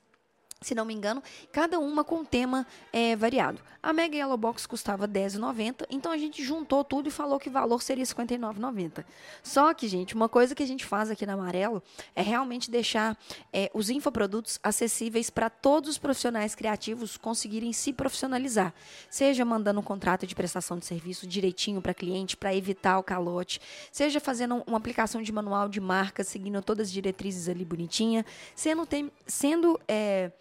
se 0.62 0.76
não 0.76 0.84
me 0.84 0.94
engano, 0.94 1.24
cada 1.52 1.80
uma 1.80 2.04
com 2.04 2.26
tema 2.26 2.68
é, 2.92 3.16
variado. 3.16 3.62
A 3.82 3.94
Mega 3.94 4.18
Yellow 4.18 4.38
Box 4.38 4.68
custava 4.68 5.06
R$10,90, 5.06 5.86
então 5.90 6.12
a 6.12 6.18
gente 6.18 6.44
juntou 6.44 6.84
tudo 6.84 7.08
e 7.08 7.12
falou 7.12 7.40
que 7.40 7.48
o 7.48 7.52
valor 7.52 7.82
seria 7.82 8.04
R$59,90. 8.04 9.06
Só 9.42 9.74
que, 9.74 9.88
gente, 9.88 10.14
uma 10.16 10.28
coisa 10.28 10.54
que 10.54 10.62
a 10.62 10.68
gente 10.68 10.86
faz 10.86 11.10
aqui 11.10 11.26
na 11.26 11.34
Amarelo 11.34 11.82
é 12.14 12.22
realmente 12.22 12.70
deixar 12.70 13.18
é, 13.54 13.72
os 13.74 13.90
infoprodutos 13.90 14.60
acessíveis 14.62 15.30
para 15.30 15.50
todos 15.50 15.92
os 15.92 15.98
profissionais 15.98 16.56
criativos 16.56 17.16
conseguirem 17.16 17.72
se 17.72 17.94
profissionalizar. 17.94 18.74
Seja 19.10 19.46
mandando 19.46 19.80
um 19.80 19.84
contrato 19.84 20.28
de 20.28 20.36
prestação 20.36 20.78
de 20.78 20.86
serviço 20.86 21.26
direitinho 21.26 21.82
para 21.82 21.94
cliente, 21.94 22.36
para 22.36 22.54
evitar 22.54 23.00
o 23.00 23.04
calote, 23.04 23.62
seja 23.94 24.20
fazendo 24.20 24.62
uma 24.68 24.78
aplicação 24.78 25.22
de 25.22 25.32
manual 25.32 25.70
de 25.70 25.80
marca, 25.80 26.22
seguindo 26.22 26.62
todas 26.62 26.88
as 26.88 26.92
diretrizes 26.92 27.48
ali 27.48 27.64
bonitinha, 27.64 28.26
sendo, 28.54 28.86
tem, 28.86 29.10
sendo 29.26 29.80
é, 29.88 30.32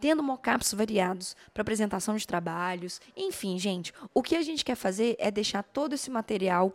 tendo 0.00 0.22
mockups 0.22 0.72
variados 0.72 1.36
para 1.52 1.62
apresentação 1.62 2.16
de 2.16 2.26
trabalhos. 2.26 3.00
Enfim, 3.16 3.58
gente, 3.58 3.92
o 4.14 4.22
que 4.22 4.36
a 4.36 4.42
gente 4.42 4.64
quer 4.64 4.76
fazer 4.76 5.16
é 5.18 5.30
deixar 5.30 5.62
todo 5.62 5.94
esse 5.94 6.10
material 6.10 6.72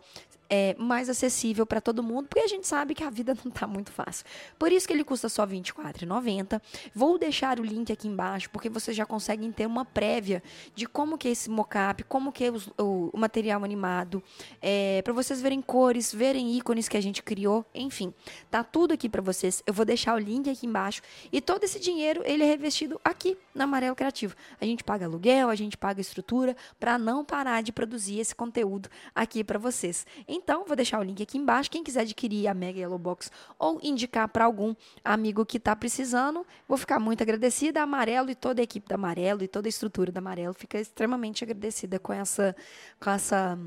é, 0.48 0.74
mais 0.78 1.08
acessível 1.08 1.66
para 1.66 1.80
todo 1.80 2.02
mundo, 2.02 2.28
porque 2.28 2.44
a 2.44 2.46
gente 2.46 2.66
sabe 2.66 2.94
que 2.94 3.02
a 3.02 3.10
vida 3.10 3.36
não 3.44 3.50
está 3.50 3.66
muito 3.66 3.90
fácil. 3.90 4.24
Por 4.58 4.70
isso 4.72 4.86
que 4.86 4.92
ele 4.92 5.04
custa 5.04 5.28
só 5.28 5.44
R$ 5.44 5.60
24,90. 5.60 6.60
Vou 6.94 7.18
deixar 7.18 7.58
o 7.58 7.64
link 7.64 7.92
aqui 7.92 8.08
embaixo, 8.08 8.50
porque 8.50 8.68
vocês 8.68 8.96
já 8.96 9.06
conseguem 9.06 9.50
ter 9.50 9.66
uma 9.66 9.84
prévia 9.84 10.42
de 10.74 10.86
como 10.86 11.18
que 11.18 11.28
é 11.28 11.30
esse 11.32 11.50
mockup, 11.50 12.04
como 12.04 12.32
que 12.32 12.44
é 12.44 12.50
o, 12.50 12.56
o, 12.78 13.10
o 13.12 13.18
material 13.18 13.64
animado, 13.64 14.22
é, 14.60 15.02
para 15.02 15.12
vocês 15.12 15.40
verem 15.40 15.60
cores, 15.60 16.12
verem 16.12 16.56
ícones 16.56 16.88
que 16.88 16.96
a 16.96 17.00
gente 17.00 17.22
criou, 17.22 17.64
enfim, 17.74 18.12
tá 18.50 18.62
tudo 18.62 18.94
aqui 18.94 19.08
para 19.08 19.22
vocês. 19.22 19.62
Eu 19.66 19.74
vou 19.74 19.84
deixar 19.84 20.14
o 20.14 20.18
link 20.18 20.48
aqui 20.48 20.66
embaixo 20.66 21.02
e 21.32 21.40
todo 21.40 21.64
esse 21.64 21.80
dinheiro 21.80 22.22
ele 22.24 22.42
é 22.42 22.46
revestido 22.46 23.00
aqui 23.14 23.38
na 23.54 23.64
Amarelo 23.64 23.96
Criativo. 23.96 24.34
A 24.60 24.64
gente 24.64 24.84
paga 24.84 25.06
aluguel, 25.06 25.48
a 25.48 25.54
gente 25.54 25.76
paga 25.76 26.00
estrutura 26.00 26.56
para 26.78 26.98
não 26.98 27.24
parar 27.24 27.62
de 27.62 27.72
produzir 27.72 28.18
esse 28.18 28.34
conteúdo 28.34 28.88
aqui 29.14 29.42
para 29.42 29.58
vocês. 29.58 30.06
Então, 30.28 30.64
vou 30.66 30.76
deixar 30.76 31.00
o 31.00 31.02
link 31.02 31.22
aqui 31.22 31.38
embaixo. 31.38 31.70
Quem 31.70 31.82
quiser 31.82 32.00
adquirir 32.00 32.48
a 32.48 32.54
Mega 32.54 32.78
Yellow 32.78 32.98
Box 32.98 33.30
ou 33.58 33.80
indicar 33.82 34.28
para 34.28 34.44
algum 34.44 34.74
amigo 35.04 35.46
que 35.46 35.56
está 35.56 35.74
precisando, 35.74 36.44
vou 36.68 36.76
ficar 36.76 36.98
muito 36.98 37.22
agradecida. 37.22 37.80
A 37.80 37.84
Amarelo 37.84 38.30
e 38.30 38.34
toda 38.34 38.60
a 38.60 38.64
equipe 38.64 38.88
da 38.88 38.96
Amarelo 38.96 39.42
e 39.42 39.48
toda 39.48 39.68
a 39.68 39.70
estrutura 39.70 40.10
da 40.10 40.18
Amarelo 40.18 40.52
fica 40.52 40.78
extremamente 40.78 41.44
agradecida 41.44 41.98
com 41.98 42.12
essa, 42.12 42.54
com 43.00 43.10
essa 43.10 43.58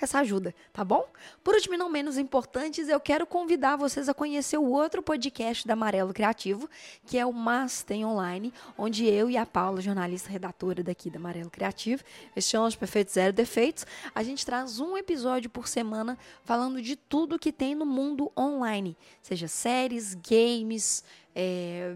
com 0.00 0.04
essa 0.06 0.20
ajuda, 0.20 0.54
tá 0.72 0.82
bom? 0.82 1.06
Por 1.44 1.54
último 1.54 1.74
e 1.74 1.76
não 1.76 1.90
menos 1.90 2.16
importantes, 2.16 2.88
eu 2.88 2.98
quero 2.98 3.26
convidar 3.26 3.76
vocês 3.76 4.08
a 4.08 4.14
conhecer 4.14 4.56
o 4.56 4.64
outro 4.64 5.02
podcast 5.02 5.66
da 5.66 5.74
Amarelo 5.74 6.14
Criativo, 6.14 6.68
que 7.04 7.18
é 7.18 7.26
o 7.26 7.32
Mas 7.32 7.82
Tem 7.82 8.02
Online, 8.02 8.50
onde 8.78 9.06
eu 9.06 9.28
e 9.28 9.36
a 9.36 9.44
Paula, 9.44 9.82
jornalista 9.82 10.30
redatora 10.30 10.82
daqui 10.82 11.10
da 11.10 11.18
Amarelo 11.18 11.50
Criativo, 11.50 12.02
estamos 12.34 12.74
Perfeitos 12.74 13.12
Zero 13.12 13.34
Defeitos, 13.34 13.84
a 14.14 14.22
gente 14.22 14.44
traz 14.46 14.80
um 14.80 14.96
episódio 14.96 15.50
por 15.50 15.68
semana 15.68 16.18
falando 16.44 16.80
de 16.80 16.96
tudo 16.96 17.38
que 17.38 17.52
tem 17.52 17.74
no 17.74 17.84
mundo 17.84 18.32
online, 18.34 18.96
seja 19.20 19.48
séries, 19.48 20.14
games, 20.14 21.04
é, 21.36 21.94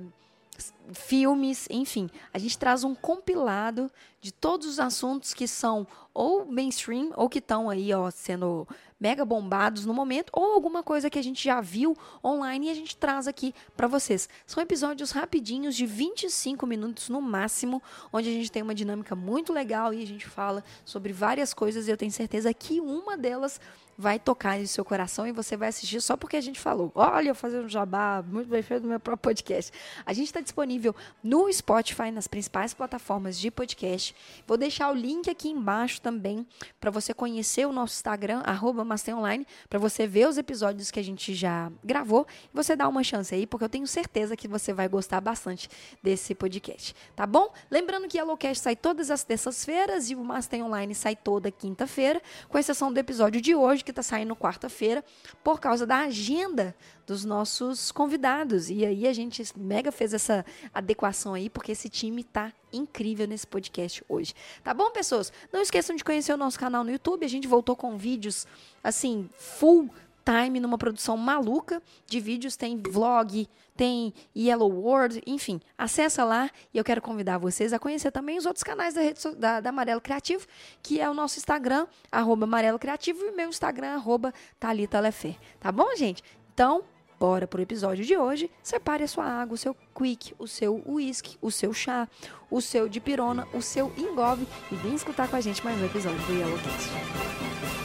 filmes, 0.92 1.66
enfim. 1.70 2.10
A 2.32 2.38
gente 2.38 2.58
traz 2.58 2.84
um 2.84 2.94
compilado 2.94 3.90
de 4.20 4.32
todos 4.32 4.66
os 4.66 4.80
assuntos 4.80 5.34
que 5.34 5.46
são 5.46 5.86
ou 6.12 6.46
mainstream 6.46 7.10
ou 7.16 7.28
que 7.28 7.38
estão 7.38 7.68
aí, 7.68 7.92
ó, 7.92 8.10
sendo 8.10 8.66
mega 8.98 9.24
bombados 9.24 9.84
no 9.84 9.92
momento 9.92 10.30
ou 10.32 10.52
alguma 10.52 10.82
coisa 10.82 11.10
que 11.10 11.18
a 11.18 11.22
gente 11.22 11.44
já 11.44 11.60
viu 11.60 11.96
online 12.24 12.68
e 12.68 12.70
a 12.70 12.74
gente 12.74 12.96
traz 12.96 13.26
aqui 13.26 13.54
para 13.76 13.86
vocês. 13.86 14.28
São 14.46 14.62
episódios 14.62 15.10
rapidinhos 15.10 15.74
de 15.74 15.84
25 15.84 16.66
minutos 16.66 17.08
no 17.08 17.20
máximo, 17.20 17.82
onde 18.12 18.28
a 18.28 18.32
gente 18.32 18.50
tem 18.50 18.62
uma 18.62 18.74
dinâmica 18.74 19.14
muito 19.14 19.52
legal 19.52 19.92
e 19.92 20.02
a 20.02 20.06
gente 20.06 20.26
fala 20.26 20.64
sobre 20.84 21.12
várias 21.12 21.52
coisas 21.52 21.86
e 21.86 21.90
eu 21.90 21.96
tenho 21.96 22.12
certeza 22.12 22.52
que 22.54 22.80
uma 22.80 23.16
delas 23.16 23.60
vai 23.96 24.18
tocar 24.18 24.58
em 24.58 24.66
seu 24.66 24.84
coração 24.84 25.26
e 25.26 25.32
você 25.32 25.56
vai 25.56 25.68
assistir 25.68 26.00
só 26.00 26.16
porque 26.16 26.36
a 26.36 26.40
gente 26.40 26.58
falou. 26.58 26.90
Olha, 26.94 27.28
eu 27.28 27.34
fazer 27.34 27.60
um 27.60 27.68
jabá 27.68 28.24
muito 28.26 28.48
bem 28.48 28.62
feito 28.62 28.82
no 28.82 28.88
meu 28.88 29.00
próprio 29.00 29.22
podcast. 29.22 29.72
A 30.04 30.12
gente 30.12 30.26
está 30.26 30.40
disponível 30.40 30.73
no 31.22 31.52
Spotify, 31.52 32.10
nas 32.10 32.26
principais 32.26 32.72
plataformas 32.72 33.38
de 33.38 33.50
podcast. 33.50 34.14
Vou 34.46 34.56
deixar 34.56 34.90
o 34.90 34.94
link 34.94 35.28
aqui 35.30 35.48
embaixo 35.48 36.00
também 36.00 36.46
para 36.80 36.90
você 36.90 37.12
conhecer 37.12 37.66
o 37.66 37.72
nosso 37.72 37.94
Instagram, 37.94 38.42
arroba 38.44 38.86
Online, 39.10 39.46
para 39.68 39.78
você 39.78 40.06
ver 40.06 40.28
os 40.28 40.38
episódios 40.38 40.90
que 40.90 41.00
a 41.00 41.04
gente 41.04 41.34
já 41.34 41.70
gravou 41.82 42.26
e 42.52 42.56
você 42.56 42.76
dar 42.76 42.88
uma 42.88 43.02
chance 43.02 43.34
aí, 43.34 43.46
porque 43.46 43.64
eu 43.64 43.68
tenho 43.68 43.86
certeza 43.86 44.36
que 44.36 44.48
você 44.48 44.72
vai 44.72 44.88
gostar 44.88 45.20
bastante 45.20 45.68
desse 46.02 46.34
podcast, 46.34 46.94
tá 47.14 47.26
bom? 47.26 47.52
Lembrando 47.70 48.08
que 48.08 48.16
o 48.16 48.20
Yellowcast 48.20 48.62
sai 48.62 48.76
todas 48.76 49.10
as 49.10 49.24
terças-feiras 49.24 50.10
e 50.10 50.14
o 50.14 50.24
Master 50.24 50.64
Online 50.64 50.94
sai 50.94 51.16
toda 51.16 51.50
quinta-feira, 51.50 52.20
com 52.48 52.58
exceção 52.58 52.92
do 52.92 52.98
episódio 52.98 53.40
de 53.40 53.54
hoje, 53.54 53.84
que 53.84 53.90
está 53.90 54.02
saindo 54.02 54.36
quarta-feira, 54.36 55.04
por 55.42 55.60
causa 55.60 55.86
da 55.86 55.98
agenda 55.98 56.74
dos 57.06 57.24
nossos 57.24 57.92
convidados. 57.92 58.70
E 58.70 58.84
aí 58.84 59.06
a 59.06 59.12
gente 59.12 59.42
mega 59.56 59.92
fez 59.92 60.14
essa 60.14 60.44
adequação 60.72 61.34
aí, 61.34 61.50
porque 61.50 61.72
esse 61.72 61.88
time 61.88 62.22
tá 62.24 62.52
incrível 62.72 63.26
nesse 63.26 63.46
podcast 63.46 64.04
hoje. 64.08 64.34
Tá 64.62 64.72
bom, 64.74 64.90
pessoas? 64.90 65.32
Não 65.52 65.60
esqueçam 65.60 65.94
de 65.96 66.04
conhecer 66.04 66.32
o 66.32 66.36
nosso 66.36 66.58
canal 66.58 66.84
no 66.84 66.90
YouTube. 66.90 67.24
A 67.24 67.28
gente 67.28 67.46
voltou 67.46 67.76
com 67.76 67.96
vídeos 67.96 68.46
assim, 68.82 69.28
full 69.36 69.90
time 70.24 70.58
numa 70.58 70.78
produção 70.78 71.16
maluca 71.16 71.82
de 72.06 72.18
vídeos, 72.18 72.56
tem 72.56 72.80
vlog, 72.80 73.46
tem 73.76 74.14
Yellow 74.34 74.72
World, 74.72 75.22
enfim, 75.26 75.60
acessa 75.76 76.24
lá 76.24 76.50
e 76.72 76.78
eu 76.78 76.84
quero 76.84 77.02
convidar 77.02 77.38
vocês 77.38 77.72
a 77.72 77.78
conhecer 77.78 78.10
também 78.10 78.38
os 78.38 78.46
outros 78.46 78.62
canais 78.62 78.94
da, 78.94 79.02
rede, 79.02 79.20
da, 79.36 79.60
da 79.60 79.68
Amarelo 79.68 80.00
Criativo, 80.00 80.46
que 80.82 81.00
é 81.00 81.08
o 81.08 81.14
nosso 81.14 81.38
Instagram, 81.38 81.86
arroba 82.10 82.44
Amarelo 82.44 82.78
Criativo, 82.78 83.24
e 83.24 83.30
o 83.30 83.36
meu 83.36 83.48
Instagram, 83.48 83.94
arroba 83.94 84.32
Thalita 84.58 84.98
Lefer. 85.00 85.36
Tá 85.60 85.70
bom, 85.70 85.94
gente? 85.96 86.22
Então, 86.54 86.84
Bora 87.24 87.46
pro 87.46 87.62
episódio 87.62 88.04
de 88.04 88.18
hoje. 88.18 88.50
Separe 88.62 89.02
a 89.02 89.08
sua 89.08 89.24
água, 89.24 89.54
o 89.54 89.56
seu 89.56 89.74
quick, 89.94 90.34
o 90.38 90.46
seu 90.46 90.82
whisky, 90.86 91.38
o 91.40 91.50
seu 91.50 91.72
chá, 91.72 92.06
o 92.50 92.60
seu 92.60 92.86
dipirona, 92.86 93.48
o 93.54 93.62
seu 93.62 93.90
engove 93.96 94.46
e 94.70 94.74
vem 94.74 94.94
escutar 94.94 95.26
com 95.26 95.36
a 95.36 95.40
gente 95.40 95.64
mais 95.64 95.80
um 95.80 95.86
episódio 95.86 96.20
do 96.26 96.32
Yellowcast. 96.34 97.83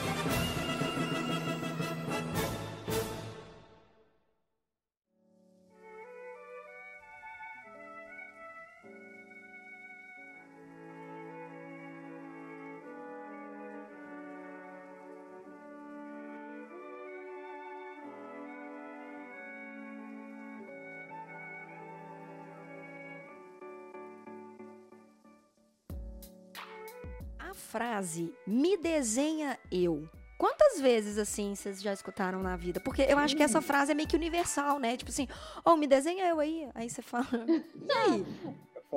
Frase 27.79 28.33
me 28.45 28.75
desenha 28.75 29.57
eu. 29.71 30.03
Quantas 30.37 30.81
vezes, 30.81 31.17
assim, 31.17 31.55
vocês 31.55 31.81
já 31.81 31.93
escutaram 31.93 32.43
na 32.43 32.57
vida? 32.57 32.81
Porque 32.81 33.03
eu 33.03 33.17
acho 33.17 33.37
que 33.37 33.43
essa 33.43 33.61
frase 33.61 33.93
é 33.93 33.95
meio 33.95 34.07
que 34.07 34.17
universal, 34.17 34.79
né? 34.79 34.97
Tipo 34.97 35.11
assim, 35.11 35.29
oh, 35.63 35.77
me 35.77 35.87
desenha 35.87 36.27
eu 36.27 36.41
aí. 36.41 36.67
Aí 36.75 36.89
você 36.89 37.01
fala, 37.01 37.25
e 37.47 37.91
aí? 37.91 38.25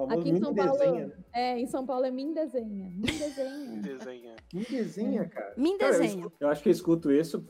Aqui 0.09 0.31
em 0.31 0.41
São 0.41 0.53
Paulo, 0.53 0.73
desenha. 0.73 1.13
É, 1.33 1.59
em 1.61 1.67
São 1.67 1.87
Paulo 1.87 2.07
é 2.07 2.11
me 2.11 2.35
desenha. 2.35 2.91
Me 2.91 3.13
desenha. 3.13 3.69
me 3.69 3.79
desenha. 3.87 4.37
Me 4.53 4.65
desenha, 4.65 5.29
cara. 5.29 5.55
Me 5.57 5.79
desenha. 5.79 6.23
Cara, 6.23 6.35
eu, 6.41 6.47
eu, 6.47 6.49
acho 6.49 6.63
que 6.65 6.69
eu 6.69 6.73
escuto 6.73 7.13
isso. 7.13 7.47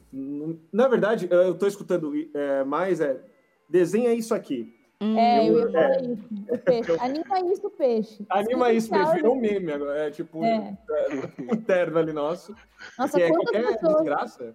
Na 0.70 0.86
verdade, 0.86 1.28
eu 1.30 1.56
tô 1.56 1.66
escutando 1.66 2.12
é, 2.34 2.62
mais 2.64 3.00
é 3.00 3.18
desenha 3.70 4.12
isso 4.12 4.34
aqui. 4.34 4.81
Hum, 5.02 5.18
é, 5.18 5.48
eu 5.48 5.58
ia 5.58 5.72
falar 5.72 5.94
é, 5.94 6.02
isso. 6.02 6.28
O 6.48 6.58
peixe. 6.58 6.96
Anima 7.00 7.40
isso, 7.52 7.70
peixe. 7.70 8.26
Anima 8.30 8.72
isso, 8.72 8.90
peixe. 8.90 9.14
Virou 9.14 9.34
um 9.34 9.40
meme 9.40 9.72
agora. 9.72 10.06
É 10.06 10.10
tipo 10.10 10.44
é. 10.44 10.76
um 11.50 11.56
terno 11.56 11.98
ali 11.98 12.12
nosso. 12.12 12.54
Nossa, 12.98 13.18
que 13.18 13.24
é 13.24 13.28
qualquer 13.28 13.66
pessoas... 13.66 13.96
desgraça 13.96 14.54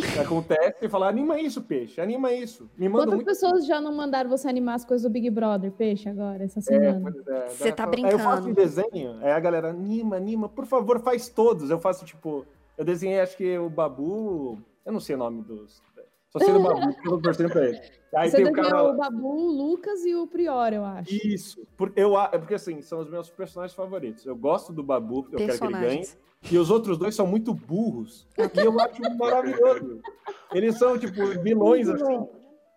que 0.00 0.18
acontece 0.18 0.84
e 0.84 0.88
falar, 0.88 1.08
anima 1.08 1.40
isso, 1.40 1.62
peixe, 1.62 2.00
anima 2.00 2.32
isso. 2.32 2.70
Me 2.76 2.88
manda 2.88 3.06
Quantas 3.06 3.14
muito... 3.16 3.26
pessoas 3.26 3.66
já 3.66 3.80
não 3.80 3.92
mandaram 3.92 4.30
você 4.30 4.48
animar 4.48 4.74
as 4.74 4.84
coisas 4.84 5.02
do 5.02 5.12
Big 5.12 5.28
Brother, 5.30 5.72
peixe, 5.72 6.08
agora, 6.08 6.44
essa 6.44 6.60
é, 6.60 6.62
semana? 6.62 7.14
É, 7.28 7.48
você 7.48 7.72
tá 7.72 7.86
brincando. 7.86 8.14
Aí 8.14 8.20
eu 8.20 8.24
faço 8.24 8.48
um 8.48 8.52
desenho, 8.52 9.18
aí 9.20 9.32
a 9.32 9.40
galera, 9.40 9.70
anima, 9.70 10.16
anima, 10.16 10.48
por 10.48 10.66
favor, 10.66 11.00
faz 11.00 11.28
todos. 11.28 11.70
Eu 11.70 11.78
faço, 11.78 12.04
tipo, 12.04 12.46
eu 12.76 12.84
desenhei, 12.84 13.20
acho 13.20 13.36
que 13.36 13.58
o 13.58 13.68
Babu, 13.68 14.58
eu 14.84 14.92
não 14.92 15.00
sei 15.00 15.14
o 15.14 15.18
nome 15.18 15.42
dos... 15.42 15.82
Só 16.30 16.38
sei 16.38 16.52
do 16.52 16.60
Babu, 16.60 16.80
porque 16.94 17.08
eu 17.08 17.12
tô 17.12 17.20
torcendo 17.20 17.50
pra 17.50 17.66
ele. 17.66 17.80
Aí 18.14 18.30
Você 18.30 18.36
tem 18.36 18.46
o, 18.46 18.52
cara... 18.52 18.84
o 18.84 18.96
Babu, 18.96 19.28
o 19.28 19.50
Lucas 19.50 20.04
e 20.04 20.14
o 20.14 20.26
Prior, 20.26 20.72
eu 20.72 20.84
acho. 20.84 21.14
Isso. 21.14 21.66
Por, 21.76 21.92
eu, 21.96 22.18
é 22.20 22.38
porque, 22.38 22.54
assim, 22.54 22.80
são 22.82 23.00
os 23.00 23.08
meus 23.08 23.30
personagens 23.30 23.74
favoritos. 23.74 24.24
Eu 24.26 24.36
gosto 24.36 24.72
do 24.72 24.82
Babu, 24.82 25.22
porque 25.22 25.36
eu 25.36 25.46
quero 25.46 25.58
que 25.58 25.64
ele 25.64 25.72
ganhe. 25.72 26.08
E 26.50 26.56
os 26.56 26.70
outros 26.70 26.96
dois 26.98 27.14
são 27.14 27.26
muito 27.26 27.52
burros. 27.52 28.26
E 28.38 28.60
eu 28.60 28.78
acho 28.80 29.16
maravilhoso. 29.16 30.00
Eles 30.52 30.78
são, 30.78 30.98
tipo, 30.98 31.26
vilões, 31.42 31.88
assim. 31.88 32.28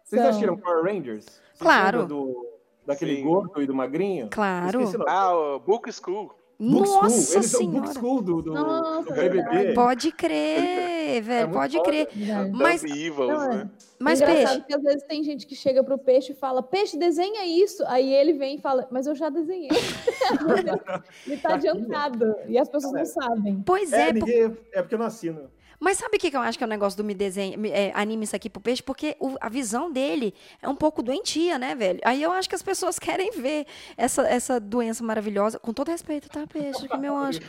Vocês 0.03 0.21
são. 0.21 0.29
assistiram 0.29 0.57
Power 0.57 0.83
Rangers? 0.83 1.25
Vocês 1.25 1.59
claro. 1.59 2.05
Do, 2.05 2.45
daquele 2.85 3.17
Sim. 3.17 3.23
gordo 3.23 3.61
e 3.61 3.67
do 3.67 3.73
magrinho? 3.73 4.29
Claro. 4.29 4.79
Ah, 5.07 5.35
o 5.35 5.59
Book 5.59 5.91
School. 5.91 6.33
Nossa 6.61 7.09
School. 7.09 7.09
Eles 7.09 7.25
senhora. 7.25 7.47
são 7.47 7.67
Book 7.67 7.93
School 7.93 8.21
do, 8.21 8.41
do, 8.43 8.53
Nossa, 8.53 9.09
do 9.09 9.15
BBB. 9.15 9.73
Pode 9.73 10.11
crer, 10.11 11.17
é 11.17 11.21
velho, 11.21 11.49
é 11.49 11.51
pode 11.51 11.81
crer. 11.81 12.07
Mas, 12.53 12.83
evils, 12.83 13.47
né? 13.47 13.69
mas 13.99 14.21
peixe. 14.21 14.61
que 14.61 14.73
às 14.75 14.83
vezes 14.83 15.03
tem 15.03 15.23
gente 15.23 15.47
que 15.47 15.55
chega 15.55 15.83
pro 15.83 15.97
peixe 15.97 16.33
e 16.33 16.35
fala, 16.35 16.61
peixe, 16.61 16.97
desenha 16.97 17.45
isso. 17.45 17.83
Aí 17.87 18.13
ele 18.13 18.33
vem 18.33 18.57
e 18.57 18.61
fala, 18.61 18.87
mas 18.91 19.07
eu 19.07 19.15
já 19.15 19.29
desenhei. 19.29 19.69
ele 21.25 21.37
tá, 21.37 21.49
tá 21.49 21.55
adiantado. 21.55 22.35
E 22.47 22.57
as 22.59 22.69
pessoas 22.69 22.93
não 22.93 23.05
sabem. 23.05 23.63
Pois 23.65 23.91
é. 23.91 24.09
É, 24.09 24.13
ninguém, 24.13 24.57
é 24.71 24.81
porque 24.81 24.95
eu 24.95 24.99
não 24.99 25.07
assino. 25.07 25.49
Mas 25.81 25.97
sabe 25.97 26.17
o 26.17 26.19
que, 26.19 26.29
que 26.29 26.37
eu 26.37 26.41
acho 26.41 26.59
que 26.59 26.63
é 26.63 26.67
o 26.67 26.69
negócio 26.69 26.95
do 26.95 27.03
me 27.03 27.15
desenho, 27.15 27.59
é, 27.65 27.91
anime 27.95 28.23
isso 28.23 28.35
aqui 28.35 28.51
pro 28.51 28.61
peixe? 28.61 28.83
Porque 28.83 29.17
o, 29.19 29.35
a 29.41 29.49
visão 29.49 29.91
dele 29.91 30.31
é 30.61 30.69
um 30.69 30.75
pouco 30.75 31.01
doentia, 31.01 31.57
né, 31.57 31.73
velho? 31.73 31.99
Aí 32.05 32.21
eu 32.21 32.31
acho 32.31 32.47
que 32.47 32.53
as 32.53 32.61
pessoas 32.61 32.99
querem 33.01 33.31
ver 33.31 33.65
essa, 33.97 34.21
essa 34.27 34.59
doença 34.59 35.03
maravilhosa, 35.03 35.57
com 35.57 35.73
todo 35.73 35.87
respeito, 35.89 36.29
tá, 36.29 36.45
peixe, 36.45 36.87
que 36.87 36.97
meu 36.97 37.17
anjo. 37.17 37.39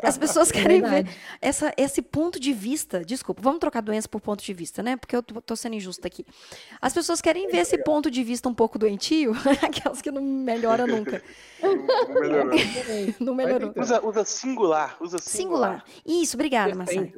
As 0.00 0.16
pessoas 0.16 0.50
é 0.50 0.52
querem 0.52 0.80
ver 0.80 1.08
essa, 1.40 1.74
esse 1.76 2.00
ponto 2.00 2.38
de 2.38 2.52
vista. 2.52 3.04
Desculpa, 3.04 3.42
vamos 3.42 3.58
trocar 3.58 3.80
doença 3.80 4.08
por 4.08 4.20
ponto 4.20 4.44
de 4.44 4.54
vista, 4.54 4.80
né? 4.80 4.96
Porque 4.96 5.16
eu 5.16 5.22
tô, 5.22 5.40
tô 5.40 5.56
sendo 5.56 5.74
injusta 5.74 6.06
aqui. 6.06 6.24
As 6.80 6.92
pessoas 6.92 7.20
querem 7.20 7.48
ver 7.48 7.58
esse 7.58 7.78
ponto 7.78 8.08
de 8.12 8.22
vista 8.22 8.48
um 8.48 8.54
pouco 8.54 8.78
doentio, 8.78 9.32
aquelas 9.60 10.00
que 10.00 10.12
não 10.12 10.22
melhora 10.22 10.86
nunca. 10.86 11.20
Não 11.60 12.20
melhorou. 12.20 12.52
não 13.18 13.34
melhorou. 13.34 13.72
Usa, 13.76 14.00
usa 14.06 14.24
singular, 14.24 14.96
usa 15.00 15.18
singular. 15.18 15.82
Singular. 15.82 15.84
Isso, 16.06 16.36
obrigada, 16.36 16.76
Marcelo. 16.76 17.12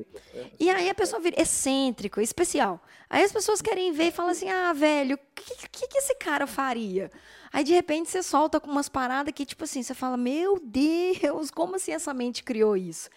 E 0.59 0.71
aí 0.71 0.89
a 0.89 0.95
pessoa 0.95 1.21
vira 1.21 1.41
excêntrico, 1.41 2.21
especial. 2.21 2.81
Aí 3.09 3.23
as 3.23 3.33
pessoas 3.33 3.61
querem 3.61 3.93
ver 3.93 4.09
e 4.09 4.11
falam 4.11 4.33
assim: 4.33 4.49
ah, 4.49 4.73
velho, 4.73 5.17
o 5.17 5.19
que, 5.35 5.69
que, 5.69 5.89
que, 5.89 5.99
esse 5.99 6.15
cara 6.17 6.47
faria? 6.47 7.11
Aí 7.53 7.65
de 7.65 7.73
repente 7.73 8.11
você 8.11 8.23
solta 8.23 8.61
com 8.61 8.71
umas 8.71 8.89
paradas 8.89 9.33
que, 9.33 9.47
tipo 9.47 9.65
assim, 9.65 9.83
você 9.83 9.95
fala: 9.95 10.17
meu 10.17 10.61
Deus, 10.63 11.51
como 11.51 11.77
assim 11.77 11.93
essa 11.93 12.13
mente 12.15 12.43
criou 12.43 12.77
isso? 12.77 13.09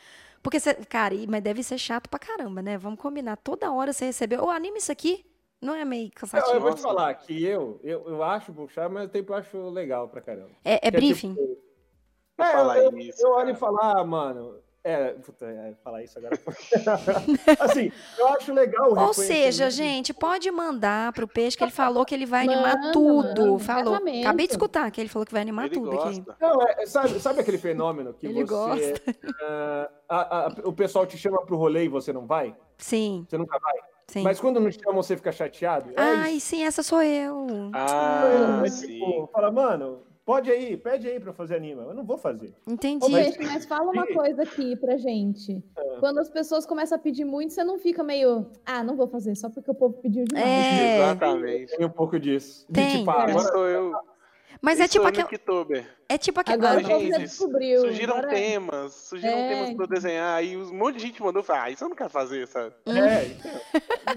Porque, 0.41 0.59
você, 0.59 0.73
cara, 0.75 1.15
mas 1.27 1.43
deve 1.43 1.63
ser 1.63 1.77
chato 1.77 2.09
pra 2.09 2.19
caramba, 2.19 2.61
né? 2.61 2.77
Vamos 2.77 2.99
combinar. 2.99 3.37
Toda 3.37 3.71
hora 3.71 3.91
você 3.91 4.05
recebeu, 4.05 4.43
ô, 4.43 4.45
oh, 4.45 4.49
anime 4.49 4.77
isso 4.77 4.91
aqui. 4.91 5.25
Não 5.59 5.73
é 5.73 5.83
meio 5.83 6.11
cansativo? 6.11 6.55
eu 6.55 6.61
vou 6.61 6.73
te 6.73 6.81
falar 6.81 7.13
que 7.15 7.43
eu, 7.43 7.79
eu, 7.83 8.07
eu 8.07 8.23
acho 8.23 8.51
buchar, 8.51 8.89
mas 8.89 9.03
eu 9.03 9.09
tempo 9.09 9.33
eu 9.33 9.37
acho 9.37 9.69
legal 9.69 10.07
pra 10.07 10.21
caramba. 10.21 10.51
É, 10.63 10.75
é, 10.75 10.79
é 10.83 10.91
briefing? 10.91 11.33
Tipo, 11.33 12.43
é, 12.43 12.79
eu, 12.79 12.91
eu, 12.91 13.11
eu 13.19 13.29
olho 13.31 13.49
e 13.49 13.55
falo, 13.55 13.79
ah, 13.81 14.03
mano, 14.03 14.59
é, 14.83 15.09
puta, 15.13 15.45
é, 15.45 15.73
falar 15.83 16.03
isso 16.03 16.17
agora. 16.17 16.37
assim, 17.59 17.91
eu 18.17 18.27
acho 18.29 18.53
legal. 18.53 18.97
Ou 18.97 19.13
seja, 19.13 19.69
gente, 19.69 20.13
pode 20.13 20.49
mandar 20.49 21.11
pro 21.13 21.27
peixe 21.27 21.57
que 21.57 21.63
ele 21.63 21.71
falou 21.71 22.05
que 22.05 22.15
ele 22.15 22.25
vai 22.25 22.45
animar 22.45 22.77
mano, 22.77 22.93
tudo. 22.93 23.41
Mano, 23.41 23.59
falou. 23.59 23.93
Casamento. 23.93 24.25
Acabei 24.25 24.47
de 24.47 24.53
escutar 24.53 24.89
que 24.91 25.01
ele 25.01 25.09
falou 25.09 25.25
que 25.25 25.33
vai 25.33 25.41
animar 25.41 25.65
ele 25.65 25.75
tudo 25.75 25.91
gosta. 25.91 26.31
aqui. 26.31 26.41
Não, 26.41 26.61
é, 26.61 26.85
sabe, 26.85 27.19
sabe 27.19 27.41
aquele 27.41 27.57
fenômeno 27.57 28.13
que 28.13 28.27
ele 28.27 28.45
você. 28.45 28.45
Gosta. 28.45 29.11
Uh, 29.11 29.93
a, 30.07 30.45
a, 30.45 30.47
o 30.63 30.73
pessoal 30.73 31.05
te 31.05 31.17
chama 31.17 31.45
pro 31.45 31.57
rolê 31.57 31.85
e 31.85 31.89
você 31.89 32.13
não 32.13 32.25
vai? 32.25 32.55
Sim. 32.77 33.25
Você 33.27 33.37
nunca 33.37 33.59
vai? 33.59 33.75
Sim. 34.07 34.23
Mas 34.23 34.39
quando 34.39 34.59
não 34.59 34.71
chamam, 34.71 35.03
você 35.03 35.17
fica 35.17 35.33
chateado? 35.33 35.91
É 35.91 36.01
Ai, 36.01 36.33
isso. 36.35 36.47
sim, 36.47 36.63
essa 36.63 36.81
sou 36.81 37.03
eu. 37.03 37.45
Ah, 37.73 38.63
é, 38.65 38.69
tipo, 38.69 39.27
fala, 39.33 39.51
mano, 39.51 40.03
Pode 40.27 40.51
aí, 40.51 40.75
pede 40.75 41.07
aí 41.07 41.21
para 41.21 41.31
fazer 41.31 41.55
anima. 41.55 41.83
Eu 41.83 41.93
não 41.93 42.03
vou 42.03 42.17
fazer. 42.17 42.53
Entendi. 42.67 43.09
Mas, 43.09 43.37
mas 43.37 43.65
fala 43.65 43.89
uma 43.93 44.05
coisa 44.07 44.43
aqui 44.43 44.75
pra 44.75 44.97
gente. 44.97 45.63
É. 45.77 45.99
Quando 46.01 46.17
as 46.19 46.29
pessoas 46.29 46.65
começam 46.65 46.97
a 46.97 46.99
pedir 46.99 47.23
muito, 47.23 47.53
você 47.53 47.63
não 47.63 47.79
fica 47.79 48.03
meio, 48.03 48.45
ah, 48.65 48.83
não 48.83 48.97
vou 48.97 49.07
fazer, 49.07 49.33
só 49.35 49.49
porque 49.49 49.71
o 49.71 49.73
povo 49.73 49.93
pediu 50.01 50.25
demais. 50.25 50.45
É. 50.45 50.97
Exatamente. 50.97 51.77
Tem 51.77 51.85
um 51.85 51.89
pouco 51.89 52.19
disso. 52.19 52.67
Tem. 52.73 52.97
Tipo, 52.97 53.09
ah, 53.09 53.23
agora 53.23 53.39
sou 53.39 53.67
eu. 53.67 53.93
Mas 54.61 54.81
é 54.81 54.87
tipo 54.89 55.07
aquela. 55.07 55.29
É 56.09 56.17
tipo 56.17 56.39
aquela. 56.39 56.71
Agora 56.71 56.99
gente, 56.99 57.17
descobriu. 57.19 57.81
Surgiram 57.81 58.17
agora... 58.17 58.33
temas, 58.33 58.93
surgiram 58.93 59.37
é. 59.37 59.49
temas 59.49 59.75
pra 59.75 59.83
eu 59.83 59.89
desenhar, 59.89 60.43
e 60.43 60.55
um 60.55 60.73
monte 60.73 60.95
de 60.95 61.01
gente 61.01 61.21
mandou 61.21 61.43
falar, 61.43 61.63
ah, 61.63 61.71
isso 61.71 61.83
eu 61.83 61.89
não 61.89 61.95
quero 61.95 62.09
fazer, 62.09 62.47
sabe? 62.47 62.73
Hum. 62.85 62.97
É, 62.97 63.25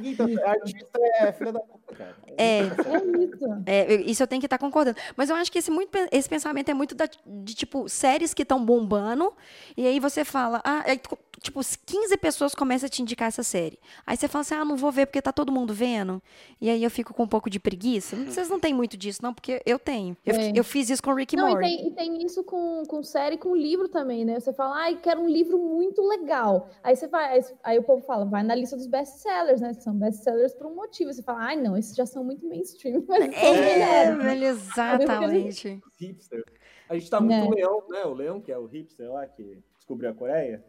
então. 0.05 0.27
a 0.45 0.51
artista 0.51 1.01
é 1.17 1.33
filha 1.33 1.53
da 1.53 1.61
puta, 1.61 1.95
cara. 1.97 2.17
É. 2.39 2.61
É 2.61 2.65
isso. 2.65 3.63
É, 3.67 3.95
isso 4.03 4.23
eu 4.23 4.27
tenho 4.27 4.41
que 4.41 4.47
estar 4.47 4.59
tá 4.59 4.65
concordando. 4.65 4.97
Mas 5.17 5.31
eu 5.31 5.37
acho 5.37 5.51
que 5.51 5.59
esse, 5.59 5.71
muito, 5.71 5.91
esse 6.13 6.29
pensamento 6.29 6.71
é 6.71 6.75
muito 6.75 6.95
da, 6.95 7.09
de, 7.27 7.55
tipo, 7.55 7.89
séries 7.89 8.33
que 8.33 8.43
estão 8.43 8.65
bombando, 8.65 9.33
e 9.77 9.87
aí 9.87 9.99
você 9.99 10.25
fala, 10.25 10.61
ah, 10.65 10.85
é, 10.87 10.97
tipo, 11.41 11.61
15 11.87 12.17
pessoas 12.19 12.55
começam 12.55 12.87
a 12.87 12.91
te 12.91 13.03
indicar 13.03 13.29
essa 13.29 13.43
série. 13.43 13.79
Aí 14.07 14.17
você 14.17 14.29
fala 14.29 14.43
assim, 14.43 14.55
ah, 14.55 14.65
não 14.65 14.77
vou 14.77 14.93
ver 14.93 15.07
porque 15.07 15.21
tá 15.21 15.33
todo 15.33 15.51
mundo 15.51 15.73
vendo. 15.75 16.23
E 16.61 16.71
aí 16.71 16.85
eu 16.85 16.91
fico 16.91 17.13
com 17.15 17.25
um 17.25 17.29
pouco 17.29 17.49
de 17.51 17.59
preguiça. 17.59 18.17
Vocês 18.17 18.49
não 18.49 18.61
têm 18.61 18.75
muito 18.75 18.97
disso, 18.97 19.21
não, 19.23 19.33
porque 19.35 19.63
eu 19.65 19.79
tenho. 19.79 20.17
Eu, 20.25 20.35
é. 20.35 20.53
eu 20.55 20.65
fiz 20.65 20.91
isso 20.91 21.03
com 21.03 21.15
Rick 21.15 21.35
não, 21.35 21.49
Morty. 21.49 21.80
E 21.81 21.91
tem, 21.91 22.15
e 22.15 22.19
tem 22.19 22.27
isso 22.27 22.45
com, 22.45 22.85
com 22.87 23.03
série 23.03 23.39
com 23.39 23.55
livro 23.55 23.89
também, 23.89 24.25
né? 24.25 24.39
Você 24.39 24.53
fala, 24.53 24.77
ai, 24.77 25.01
quero 25.01 25.21
um 25.21 25.29
livro 25.29 25.59
muito 25.59 26.03
legal. 26.03 26.69
Aí 26.83 26.95
você 26.95 27.07
vai, 27.07 27.39
aí, 27.39 27.45
aí 27.63 27.79
o 27.79 27.83
povo 27.83 28.03
fala, 28.03 28.25
vai 28.25 28.43
na 28.43 28.55
lista 28.55 28.77
dos 28.77 28.87
best-sellers, 28.87 29.61
né? 29.61 29.73
São 29.75 29.95
best-sellers 29.95 30.55
por 30.55 30.67
um 30.67 30.75
motivo. 30.75 31.13
Você 31.13 31.23
fala, 31.23 31.45
ai, 31.45 31.57
não, 31.57 31.77
esses 31.77 31.95
já 31.95 32.07
são 32.07 32.23
muito 32.23 32.47
mainstream. 32.47 33.05
Mas 33.09 33.33
é, 33.35 34.15
velho, 34.15 34.45
exatamente. 34.45 35.81
Hipster. 35.99 36.45
A 36.89 36.95
gente 36.95 37.11
tá 37.11 37.21
muito 37.21 37.53
é. 37.53 37.57
leão, 37.57 37.83
né? 37.89 38.05
O 38.05 38.13
leão, 38.13 38.41
que 38.41 38.53
é 38.53 38.59
o 38.59 38.67
hipster 38.67 39.11
lá, 39.11 39.27
que 39.27 39.63
descobriu 39.77 40.11
a 40.11 40.15
Coreia. 40.15 40.65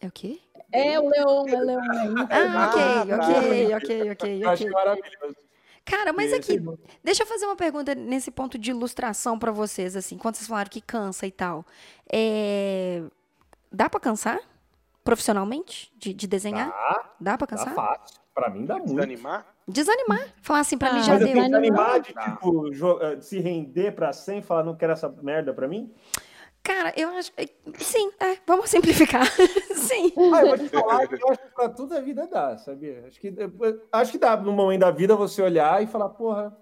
É 0.00 0.06
o 0.06 0.10
quê? 0.10 0.38
É 0.70 0.98
o 0.98 1.08
leão, 1.08 1.48
é 1.48 1.56
o 1.56 1.64
leão. 1.64 1.80
Ah, 2.30 3.04
ok, 3.04 3.14
ok, 3.14 3.74
ok, 3.74 4.10
ok. 4.10 4.44
Eu 4.44 4.50
acho 4.50 4.70
maravilhoso. 4.70 5.36
Cara, 5.84 6.12
mas 6.12 6.32
aqui, 6.32 6.58
deixa 7.02 7.22
eu 7.22 7.26
fazer 7.26 7.44
uma 7.44 7.56
pergunta 7.56 7.94
nesse 7.94 8.30
ponto 8.30 8.56
de 8.56 8.70
ilustração 8.70 9.38
para 9.38 9.52
vocês, 9.52 9.94
assim, 9.94 10.16
quando 10.16 10.36
vocês 10.36 10.48
falaram 10.48 10.70
que 10.70 10.80
cansa 10.80 11.26
e 11.26 11.30
tal. 11.30 11.64
É... 12.10 13.02
Dá 13.70 13.90
para 13.90 14.00
cansar? 14.00 14.40
Profissionalmente? 15.02 15.92
De, 15.98 16.14
de 16.14 16.26
desenhar? 16.26 16.70
Dá, 16.70 17.10
dá 17.20 17.38
pra 17.38 17.46
cansar? 17.46 17.68
Dá 17.68 17.74
fácil. 17.74 18.24
Pra 18.34 18.48
mim 18.50 18.64
dá 18.64 18.76
muito. 18.78 18.94
Desanimar? 18.94 19.46
Desanimar. 19.68 20.28
Falar 20.42 20.60
assim, 20.60 20.78
pra 20.78 20.90
ah, 20.90 20.94
mim 20.94 21.02
já 21.02 21.12
mas 21.14 21.24
deu. 21.24 21.34
Desanimar 21.34 22.00
de, 22.00 22.12
tipo, 22.14 23.02
eh, 23.02 23.20
se 23.20 23.38
render 23.38 23.92
pra 23.92 24.12
100 24.12 24.38
e 24.38 24.42
falar, 24.42 24.64
não 24.64 24.74
quero 24.74 24.92
essa 24.92 25.08
merda 25.22 25.52
pra 25.52 25.68
mim? 25.68 25.92
Cara, 26.64 26.94
eu 26.96 27.10
acho. 27.10 27.30
Sim, 27.78 28.10
é, 28.18 28.38
vamos 28.46 28.70
simplificar. 28.70 29.30
Sim. 29.76 30.10
Ah, 30.32 30.40
eu 30.40 30.48
vou 30.48 30.58
te 30.58 30.68
falar 30.70 31.06
que 31.06 31.22
eu 31.22 31.28
acho 31.28 31.42
que 31.42 31.54
pra 31.54 31.68
tudo 31.68 31.94
a 31.94 32.00
vida 32.00 32.26
dá, 32.26 32.56
sabia? 32.56 33.04
Acho 33.06 33.20
que, 33.20 33.34
acho 33.92 34.12
que 34.12 34.18
dá 34.18 34.34
no 34.34 34.50
momento 34.50 34.80
da 34.80 34.90
vida 34.90 35.14
você 35.14 35.42
olhar 35.42 35.82
e 35.82 35.86
falar, 35.86 36.08
porra, 36.08 36.56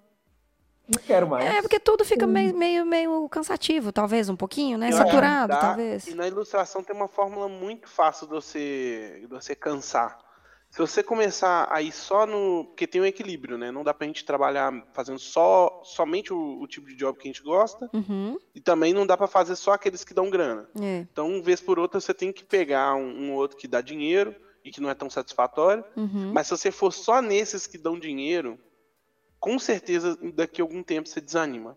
não 0.92 1.00
quero 1.00 1.28
mais. 1.28 1.46
É, 1.46 1.62
porque 1.62 1.78
tudo 1.78 2.04
fica 2.04 2.26
meio, 2.26 2.52
meio, 2.56 2.84
meio 2.84 3.28
cansativo, 3.28 3.92
talvez, 3.92 4.28
um 4.28 4.34
pouquinho, 4.34 4.76
né? 4.76 4.90
Saturado, 4.90 5.56
talvez. 5.56 6.08
E 6.08 6.14
na 6.14 6.26
ilustração 6.26 6.82
tem 6.82 6.96
uma 6.96 7.06
fórmula 7.06 7.48
muito 7.48 7.88
fácil 7.88 8.26
de 8.26 8.32
você, 8.32 9.18
de 9.20 9.26
você 9.28 9.54
cansar. 9.54 10.18
Se 10.72 10.78
você 10.78 11.02
começar 11.02 11.68
a 11.70 11.82
ir 11.82 11.92
só 11.92 12.26
no. 12.26 12.64
Porque 12.64 12.86
tem 12.86 12.98
um 12.98 13.04
equilíbrio, 13.04 13.58
né? 13.58 13.70
Não 13.70 13.84
dá 13.84 13.92
pra 13.92 14.06
gente 14.06 14.24
trabalhar 14.24 14.72
fazendo 14.94 15.18
só 15.18 15.82
somente 15.84 16.32
o, 16.32 16.62
o 16.62 16.66
tipo 16.66 16.86
de 16.88 16.96
job 16.96 17.18
que 17.18 17.28
a 17.28 17.30
gente 17.30 17.42
gosta. 17.42 17.90
Uhum. 17.92 18.38
E 18.54 18.60
também 18.60 18.94
não 18.94 19.06
dá 19.06 19.14
para 19.14 19.26
fazer 19.26 19.54
só 19.54 19.72
aqueles 19.72 20.02
que 20.02 20.14
dão 20.14 20.30
grana. 20.30 20.66
É. 20.80 21.00
Então, 21.00 21.28
uma 21.28 21.42
vez 21.42 21.60
por 21.60 21.78
outra, 21.78 22.00
você 22.00 22.14
tem 22.14 22.32
que 22.32 22.42
pegar 22.42 22.94
um, 22.94 23.04
um, 23.04 23.34
outro 23.34 23.58
que 23.58 23.68
dá 23.68 23.82
dinheiro 23.82 24.34
e 24.64 24.70
que 24.70 24.80
não 24.80 24.88
é 24.88 24.94
tão 24.94 25.10
satisfatório. 25.10 25.84
Uhum. 25.94 26.32
Mas 26.32 26.46
se 26.46 26.56
você 26.56 26.70
for 26.70 26.90
só 26.90 27.20
nesses 27.20 27.66
que 27.66 27.76
dão 27.76 27.98
dinheiro, 27.98 28.58
com 29.38 29.58
certeza 29.58 30.18
daqui 30.32 30.62
a 30.62 30.64
algum 30.64 30.82
tempo 30.82 31.06
você 31.06 31.20
desanima. 31.20 31.76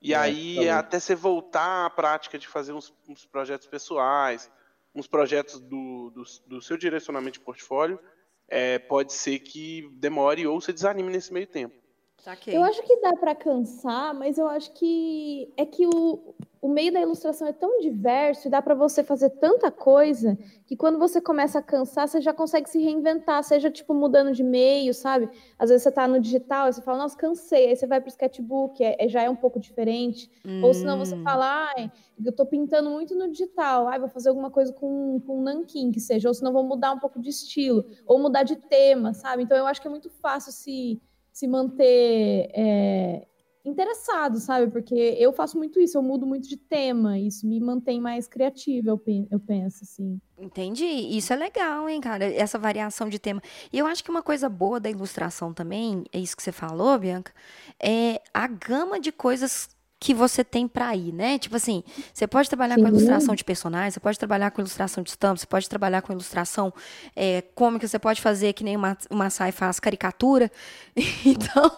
E 0.00 0.14
é, 0.14 0.16
aí, 0.16 0.68
até 0.68 0.98
você 0.98 1.14
voltar 1.14 1.86
à 1.86 1.90
prática 1.90 2.36
de 2.36 2.48
fazer 2.48 2.72
uns, 2.72 2.92
uns 3.08 3.24
projetos 3.24 3.68
pessoais, 3.68 4.50
uns 4.92 5.06
projetos 5.06 5.60
do, 5.60 6.10
do, 6.10 6.24
do 6.48 6.60
seu 6.60 6.76
direcionamento 6.76 7.38
de 7.38 7.44
portfólio 7.44 8.00
é, 8.48 8.78
pode 8.78 9.12
ser 9.12 9.38
que 9.38 9.88
demore 9.94 10.46
ou 10.46 10.60
se 10.60 10.72
desanime 10.72 11.10
nesse 11.10 11.32
meio 11.32 11.46
tempo. 11.46 11.74
Saquei. 12.18 12.56
Eu 12.56 12.62
acho 12.62 12.82
que 12.82 13.00
dá 13.00 13.12
para 13.16 13.34
cansar, 13.34 14.14
mas 14.14 14.38
eu 14.38 14.46
acho 14.46 14.72
que 14.74 15.52
é 15.56 15.66
que 15.66 15.86
o, 15.86 16.34
o 16.62 16.68
meio 16.68 16.92
da 16.92 17.00
ilustração 17.00 17.48
é 17.48 17.52
tão 17.52 17.80
diverso 17.80 18.46
e 18.46 18.50
dá 18.50 18.62
para 18.62 18.72
você 18.72 19.02
fazer 19.02 19.30
tanta 19.30 19.68
coisa 19.68 20.38
que 20.64 20.76
quando 20.76 20.96
você 20.96 21.20
começa 21.20 21.58
a 21.58 21.62
cansar, 21.62 22.06
você 22.06 22.20
já 22.20 22.32
consegue 22.32 22.70
se 22.70 22.78
reinventar, 22.80 23.42
seja 23.42 23.68
tipo 23.68 23.92
mudando 23.92 24.30
de 24.30 24.44
meio, 24.44 24.94
sabe? 24.94 25.28
Às 25.58 25.70
vezes 25.70 25.82
você 25.82 25.90
tá 25.90 26.06
no 26.06 26.20
digital 26.20 26.68
e 26.68 26.72
você 26.72 26.80
fala, 26.80 26.98
nossa, 26.98 27.18
cansei, 27.18 27.66
aí 27.66 27.74
você 27.74 27.84
vai 27.84 28.00
pro 28.00 28.10
sketchbook, 28.10 28.80
é, 28.80 28.94
é 28.96 29.08
já 29.08 29.22
é 29.22 29.28
um 29.28 29.34
pouco 29.34 29.58
diferente. 29.58 30.30
Hum. 30.46 30.62
Ou 30.62 30.72
senão 30.72 30.96
você 30.96 31.16
hum. 31.16 31.24
fala, 31.24 31.72
ai, 31.76 31.90
eu 32.24 32.30
tô 32.32 32.46
pintando 32.46 32.88
muito 32.90 33.12
no 33.16 33.28
digital, 33.28 33.88
ai, 33.88 33.98
vou 33.98 34.08
fazer 34.08 34.28
alguma 34.28 34.48
coisa 34.48 34.72
com, 34.72 35.20
com 35.26 35.40
um 35.40 35.42
nanquim, 35.42 35.90
que 35.90 35.98
seja, 35.98 36.28
ou 36.28 36.34
senão 36.34 36.52
vou 36.52 36.62
mudar 36.62 36.92
um 36.92 37.00
pouco 37.00 37.20
de 37.20 37.28
estilo, 37.28 37.84
ou 38.06 38.20
mudar 38.20 38.44
de 38.44 38.54
tema, 38.54 39.12
sabe? 39.14 39.42
Então 39.42 39.58
eu 39.58 39.66
acho 39.66 39.80
que 39.80 39.88
é 39.88 39.90
muito 39.90 40.08
fácil 40.08 40.52
se 40.52 41.02
se 41.32 41.48
manter 41.48 42.50
é, 42.54 43.26
interessado, 43.64 44.38
sabe? 44.38 44.70
Porque 44.70 44.94
eu 44.94 45.32
faço 45.32 45.56
muito 45.56 45.80
isso, 45.80 45.96
eu 45.96 46.02
mudo 46.02 46.26
muito 46.26 46.48
de 46.48 46.56
tema, 46.56 47.18
isso 47.18 47.46
me 47.46 47.60
mantém 47.60 48.00
mais 48.00 48.26
criativa, 48.26 48.90
eu, 48.90 49.00
eu 49.30 49.40
penso, 49.40 49.84
assim. 49.84 50.20
Entendi. 50.38 50.84
Isso 50.84 51.32
é 51.32 51.36
legal, 51.36 51.88
hein, 51.88 52.00
cara? 52.00 52.24
Essa 52.24 52.58
variação 52.58 53.08
de 53.08 53.18
tema. 53.18 53.40
E 53.72 53.78
eu 53.78 53.86
acho 53.86 54.02
que 54.02 54.10
uma 54.10 54.22
coisa 54.22 54.48
boa 54.48 54.80
da 54.80 54.90
ilustração 54.90 55.54
também, 55.54 56.04
é 56.12 56.18
isso 56.18 56.36
que 56.36 56.42
você 56.42 56.52
falou, 56.52 56.98
Bianca, 56.98 57.32
é 57.80 58.20
a 58.34 58.46
gama 58.46 58.98
de 58.98 59.12
coisas 59.12 59.68
que 60.02 60.12
você 60.12 60.42
tem 60.42 60.66
para 60.66 60.96
ir, 60.96 61.12
né? 61.12 61.38
Tipo 61.38 61.54
assim, 61.54 61.84
você 62.12 62.26
pode 62.26 62.48
trabalhar 62.48 62.74
Sim. 62.74 62.82
com 62.82 62.88
ilustração 62.88 63.36
de 63.36 63.44
personagens, 63.44 63.94
você 63.94 64.00
pode 64.00 64.18
trabalhar 64.18 64.50
com 64.50 64.60
ilustração 64.60 65.00
de 65.04 65.10
estampas, 65.10 65.42
você 65.42 65.46
pode 65.46 65.68
trabalhar 65.68 66.02
com 66.02 66.12
ilustração 66.12 66.74
é, 67.14 67.40
cômica, 67.54 67.86
você 67.86 68.00
pode 68.00 68.20
fazer 68.20 68.52
que 68.52 68.64
nem 68.64 68.74
uma, 68.74 68.98
uma 69.08 69.24
Massai 69.24 69.52
faz 69.52 69.78
caricatura. 69.78 70.50
Então, 71.24 71.70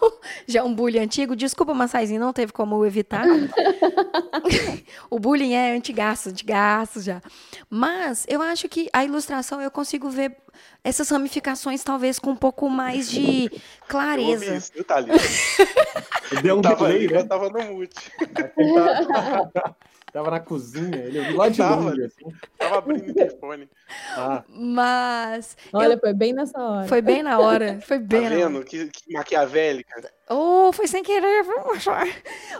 já 0.47 0.59
é 0.61 0.63
um 0.63 0.73
bullying 0.73 0.99
antigo. 0.99 1.35
Desculpa, 1.35 1.73
Massaizinho, 1.73 2.19
não 2.19 2.33
teve 2.33 2.51
como 2.51 2.83
evitar. 2.83 3.23
o 5.09 5.19
bullying 5.19 5.53
é 5.53 5.75
antigaço, 5.75 6.29
antigaço 6.29 6.99
já. 7.01 7.21
Mas 7.69 8.25
eu 8.27 8.41
acho 8.41 8.67
que 8.67 8.89
a 8.91 9.05
ilustração 9.05 9.61
eu 9.61 9.69
consigo 9.69 10.09
ver 10.09 10.35
essas 10.83 11.09
ramificações 11.09 11.83
talvez 11.83 12.19
com 12.19 12.31
um 12.31 12.35
pouco 12.35 12.69
mais 12.69 13.09
de 13.09 13.49
clareza. 13.87 14.45
Eu, 14.45 14.57
isso, 14.57 14.83
tá 14.83 14.97
ali. 14.97 15.11
Deu 16.41 16.57
um 16.57 16.61
tava, 16.61 16.87
delay, 16.87 17.07
né? 17.07 17.19
Eu 17.19 17.27
tava 17.27 17.49
no 17.49 17.63
mute. 17.63 18.11
Tava 20.15 20.31
na 20.31 20.39
cozinha, 20.39 20.95
ele 20.95 21.33
lá 21.33 21.49
de 21.49 21.57
tava, 21.57 21.75
longe, 21.75 22.05
assim. 22.05 22.23
Tava 22.57 22.77
abrindo 22.77 23.11
o 23.11 23.13
telefone. 23.13 23.69
Ah. 24.15 24.45
Mas. 24.47 25.57
Olha, 25.73 25.95
eu... 25.95 25.99
foi 25.99 26.13
bem 26.13 26.31
nessa 26.31 26.57
hora. 26.57 26.87
Foi 26.87 27.01
bem 27.01 27.21
na 27.21 27.37
hora. 27.37 27.81
Foi 27.81 27.99
bem 27.99 28.23
tá 28.23 28.29
vendo? 28.29 28.63
Que, 28.63 28.87
que 28.87 29.11
maquiavélica. 29.11 30.09
Oh, 30.29 30.71
foi 30.71 30.87
sem 30.87 31.03
querer. 31.03 31.45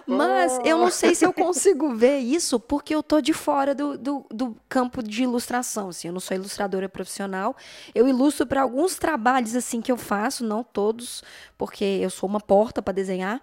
Mas 0.05 0.59
oh. 0.59 0.67
eu 0.67 0.77
não 0.77 0.91
sei 0.91 1.15
se 1.15 1.25
eu 1.25 1.31
consigo 1.31 1.95
ver 1.95 2.17
isso 2.19 2.59
porque 2.59 2.93
eu 2.93 3.01
tô 3.01 3.21
de 3.21 3.31
fora 3.31 3.73
do, 3.73 3.97
do, 3.97 4.25
do, 4.29 4.57
campo 4.67 5.01
de 5.01 5.23
ilustração. 5.23 5.89
Assim. 5.89 6.09
Eu 6.09 6.13
não 6.13 6.19
sou 6.19 6.35
ilustradora 6.35 6.89
profissional. 6.89 7.55
Eu 7.95 8.05
ilustro 8.05 8.45
para 8.45 8.63
alguns 8.63 8.97
trabalhos 8.97 9.55
assim 9.55 9.81
que 9.81 9.91
eu 9.91 9.97
faço, 9.97 10.43
não 10.43 10.61
todos, 10.61 11.23
porque 11.57 11.85
eu 11.85 12.09
sou 12.09 12.27
uma 12.27 12.41
porta 12.41 12.81
para 12.81 12.93
desenhar. 12.93 13.41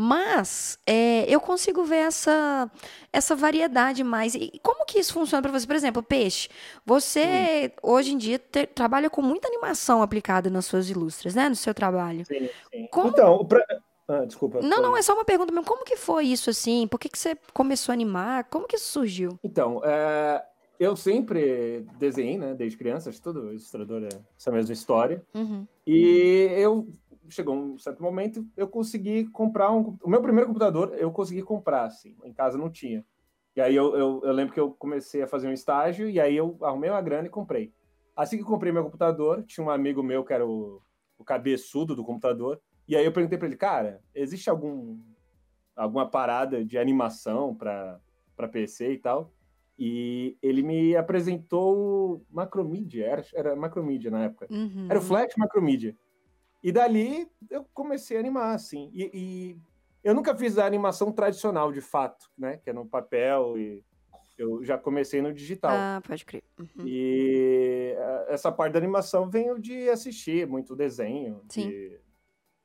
Mas 0.00 0.78
é, 0.86 1.24
eu 1.28 1.40
consigo 1.40 1.82
ver 1.82 1.96
essa, 1.96 2.70
essa 3.12 3.34
variedade 3.34 4.04
mais. 4.04 4.32
E 4.36 4.60
como 4.62 4.86
que 4.86 5.00
isso 5.00 5.12
funciona 5.12 5.42
para 5.42 5.50
você? 5.50 5.66
Por 5.66 5.74
exemplo, 5.74 6.04
peixe. 6.04 6.48
Você, 6.86 7.72
hum. 7.82 7.94
hoje 7.94 8.12
em 8.12 8.16
dia, 8.16 8.38
te, 8.38 8.64
trabalha 8.64 9.10
com 9.10 9.20
muita 9.20 9.48
animação 9.48 10.00
aplicada 10.00 10.48
nas 10.48 10.66
suas 10.66 10.88
ilustras, 10.88 11.34
né? 11.34 11.48
No 11.48 11.56
seu 11.56 11.74
trabalho. 11.74 12.24
Sim, 12.26 12.48
sim. 12.72 12.86
Como... 12.92 13.08
Então, 13.08 13.44
pra... 13.44 13.60
ah, 14.06 14.24
desculpa. 14.24 14.60
Não, 14.62 14.80
não, 14.80 14.96
é 14.96 15.02
só 15.02 15.14
uma 15.14 15.24
pergunta 15.24 15.52
mesmo. 15.52 15.66
Como 15.66 15.84
que 15.84 15.96
foi 15.96 16.26
isso, 16.26 16.48
assim? 16.48 16.86
Por 16.86 17.00
que, 17.00 17.08
que 17.08 17.18
você 17.18 17.36
começou 17.52 17.92
a 17.92 17.94
animar? 17.94 18.44
Como 18.44 18.68
que 18.68 18.76
isso 18.76 18.92
surgiu? 18.92 19.36
Então, 19.42 19.82
é... 19.84 20.44
eu 20.78 20.94
sempre 20.94 21.84
desenhei, 21.98 22.38
né? 22.38 22.54
Desde 22.54 22.78
criança, 22.78 23.10
todo 23.20 23.50
ilustrador 23.50 24.04
é 24.04 24.16
essa 24.38 24.52
mesma 24.52 24.72
história. 24.72 25.20
Uhum. 25.34 25.66
E 25.84 26.46
eu 26.52 26.86
chegou 27.28 27.54
um 27.54 27.78
certo 27.78 28.02
momento, 28.02 28.46
eu 28.56 28.68
consegui 28.68 29.26
comprar 29.26 29.70
um. 29.72 29.96
O 30.02 30.08
meu 30.08 30.22
primeiro 30.22 30.46
computador 30.46 30.94
eu 30.96 31.10
consegui 31.10 31.42
comprar, 31.42 31.84
assim, 31.84 32.16
em 32.24 32.32
casa 32.32 32.58
não 32.58 32.70
tinha. 32.70 33.04
E 33.56 33.60
aí 33.60 33.74
eu, 33.74 33.96
eu, 33.96 34.20
eu, 34.24 34.32
lembro 34.32 34.54
que 34.54 34.60
eu 34.60 34.70
comecei 34.70 35.22
a 35.22 35.26
fazer 35.26 35.48
um 35.48 35.52
estágio 35.52 36.08
e 36.08 36.20
aí 36.20 36.36
eu 36.36 36.56
arrumei 36.62 36.90
uma 36.90 37.00
grana 37.00 37.26
e 37.26 37.30
comprei. 37.30 37.72
Assim 38.14 38.36
que 38.36 38.42
eu 38.42 38.46
comprei 38.46 38.72
meu 38.72 38.84
computador, 38.84 39.42
tinha 39.44 39.64
um 39.64 39.70
amigo 39.70 40.02
meu 40.02 40.24
que 40.24 40.32
era 40.32 40.46
o, 40.46 40.80
o 41.18 41.24
cabeçudo 41.24 41.96
do 41.96 42.04
computador. 42.04 42.60
E 42.86 42.96
aí 42.96 43.04
eu 43.04 43.12
perguntei 43.12 43.36
para 43.36 43.48
ele, 43.48 43.56
cara, 43.56 44.00
existe 44.14 44.48
algum 44.48 44.98
alguma 45.74 46.08
parada 46.08 46.64
de 46.64 46.76
animação 46.76 47.54
para 47.54 48.00
PC 48.50 48.92
e 48.92 48.98
tal? 48.98 49.32
E 49.78 50.36
ele 50.42 50.62
me 50.62 50.96
apresentou 50.96 52.24
Macromedia, 52.30 53.06
era, 53.06 53.24
era 53.32 53.56
Macromedia 53.56 54.10
na 54.10 54.24
época. 54.24 54.48
Uhum. 54.50 54.86
Era 54.90 54.98
o 54.98 55.02
Flash 55.02 55.34
Macromedia. 55.36 55.96
E 56.62 56.72
dali 56.72 57.30
eu 57.50 57.64
comecei 57.72 58.16
a 58.16 58.20
animar, 58.20 58.54
assim. 58.54 58.90
E, 58.92 59.10
e 59.14 59.56
eu 60.02 60.14
nunca 60.14 60.34
fiz 60.34 60.58
a 60.58 60.66
animação 60.66 61.12
tradicional, 61.12 61.72
de 61.72 61.80
fato, 61.80 62.30
né? 62.36 62.58
Que 62.58 62.70
é 62.70 62.72
no 62.72 62.86
papel 62.86 63.58
e 63.58 63.84
eu 64.38 64.64
já 64.64 64.78
comecei 64.78 65.20
no 65.20 65.32
digital. 65.32 65.72
Ah, 65.74 66.02
pode 66.06 66.24
crer. 66.24 66.44
Uhum. 66.58 66.86
E 66.86 67.94
eh, 67.96 68.26
essa 68.28 68.52
parte 68.52 68.72
da 68.74 68.78
animação 68.78 69.28
veio 69.28 69.58
de 69.58 69.88
assistir 69.88 70.46
muito 70.46 70.76
desenho, 70.76 71.42
Sim. 71.48 71.68
de 71.68 72.00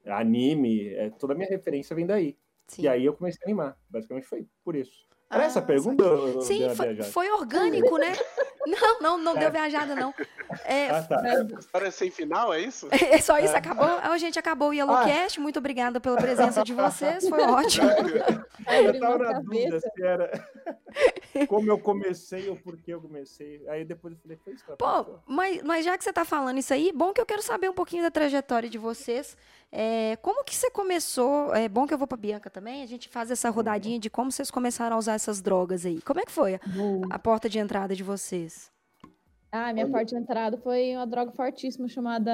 anime, 0.05 0.89
é, 0.89 1.09
toda 1.09 1.33
a 1.33 1.35
minha 1.35 1.49
referência 1.49 1.95
vem 1.95 2.05
daí. 2.05 2.37
Sim. 2.67 2.83
E 2.83 2.87
aí 2.87 3.03
eu 3.03 3.13
comecei 3.13 3.39
a 3.43 3.45
animar. 3.45 3.77
Basicamente 3.89 4.27
foi 4.27 4.47
por 4.63 4.75
isso. 4.75 5.07
Era 5.33 5.43
Ah, 5.43 5.45
essa 5.47 5.59
a 5.59 5.61
pergunta? 5.61 6.03
ou 6.05 6.41
Sim, 6.41 6.73
foi, 6.75 7.03
foi 7.03 7.31
orgânico, 7.31 7.97
né? 7.97 8.13
Não, 8.65 9.01
não, 9.01 9.17
não 9.17 9.35
deu 9.35 9.51
viajada, 9.51 9.93
não. 9.93 10.13
É, 10.63 10.89
Ah, 10.89 11.03
tá. 11.03 11.21
História 11.59 11.91
sem 11.91 12.09
final, 12.09 12.53
é 12.53 12.61
isso? 12.61 12.87
é 12.95 13.19
só 13.19 13.37
isso, 13.37 13.53
acabou. 13.53 13.85
Ah, 13.85 14.17
gente, 14.17 14.39
acabou 14.39 14.69
o 14.69 14.73
Yellowcast. 14.73 15.37
Muito 15.41 15.59
obrigada 15.59 15.99
pela 15.99 16.15
presença 16.15 16.63
de 16.63 16.73
vocês, 16.73 17.27
foi 17.27 17.41
ótimo. 17.41 17.89
Eu 18.65 18.87
Abriu 18.87 19.01
tava 19.01 19.17
na 19.17 19.39
dúvida 19.41 19.79
se 19.81 20.01
era 20.01 20.47
como 21.47 21.69
eu 21.69 21.77
comecei 21.77 22.47
ou 22.49 22.55
por 22.55 22.77
que 22.77 22.91
eu 22.91 23.01
comecei. 23.01 23.61
Aí 23.67 23.83
depois 23.83 24.13
eu 24.13 24.19
falei, 24.21 24.37
foi 24.43 24.53
isso 24.53 24.63
Pô, 24.77 25.19
mas, 25.25 25.61
mas 25.63 25.83
já 25.83 25.97
que 25.97 26.03
você 26.03 26.13
tá 26.13 26.23
falando 26.23 26.59
isso 26.59 26.73
aí, 26.73 26.91
bom 26.93 27.11
que 27.11 27.19
eu 27.19 27.25
quero 27.25 27.41
saber 27.41 27.69
um 27.69 27.73
pouquinho 27.73 28.03
da 28.03 28.11
trajetória 28.11 28.69
de 28.69 28.77
vocês. 28.77 29.35
É, 29.75 30.17
como 30.17 30.43
que 30.43 30.55
você 30.55 30.69
começou? 30.69 31.51
É 31.55 31.67
bom 31.67 31.87
que 31.87 31.93
eu 31.95 31.97
vou 31.97 32.05
pra 32.05 32.15
Bianca 32.15 32.47
também. 32.47 32.83
A 32.83 32.85
gente 32.85 33.09
faz 33.09 33.31
essa 33.31 33.49
rodadinha 33.49 33.97
de 33.97 34.07
como 34.07 34.31
vocês 34.31 34.51
começaram 34.51 34.95
a 34.95 34.99
usar 34.99 35.13
essas 35.13 35.41
drogas 35.41 35.83
aí. 35.83 35.99
Como 36.03 36.19
é 36.19 36.23
que 36.23 36.31
foi 36.31 36.53
a, 36.55 36.59
a 37.09 37.17
porta 37.17 37.49
de 37.49 37.57
entrada 37.57 37.95
de 37.95 38.03
vocês? 38.03 38.71
Ah, 39.51 39.73
minha 39.73 39.85
Olha. 39.85 39.93
parte 39.93 40.09
de 40.09 40.21
entrada 40.21 40.57
foi 40.59 40.95
uma 40.95 41.07
droga 41.07 41.31
fortíssima 41.31 41.87
chamada 41.87 42.31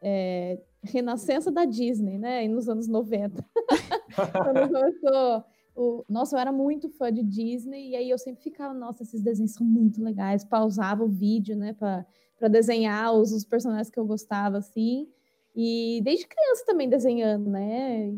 é, 0.00 0.60
Renascença 0.84 1.50
da 1.50 1.64
Disney, 1.64 2.18
né? 2.18 2.46
Nos 2.46 2.68
anos 2.68 2.86
90. 2.86 3.44
Quando 4.14 4.68
começou. 4.68 5.44
O... 5.74 6.04
Nossa, 6.08 6.36
eu 6.36 6.40
era 6.40 6.52
muito 6.52 6.88
fã 6.90 7.12
de 7.12 7.24
Disney, 7.24 7.90
e 7.90 7.96
aí 7.96 8.10
eu 8.10 8.18
sempre 8.18 8.44
ficava, 8.44 8.72
nossa, 8.72 9.02
esses 9.02 9.22
desenhos 9.22 9.54
são 9.54 9.66
muito 9.66 10.00
legais. 10.00 10.44
Pausava 10.44 11.02
o 11.02 11.08
vídeo, 11.08 11.56
né, 11.56 11.72
pra 11.72 12.04
desenhar 12.48 13.12
os, 13.12 13.32
os 13.32 13.44
personagens 13.44 13.90
que 13.90 13.98
eu 13.98 14.06
gostava, 14.06 14.58
assim. 14.58 15.08
E 15.54 16.00
desde 16.02 16.26
criança 16.26 16.64
também 16.66 16.88
desenhando, 16.88 17.48
né? 17.50 18.12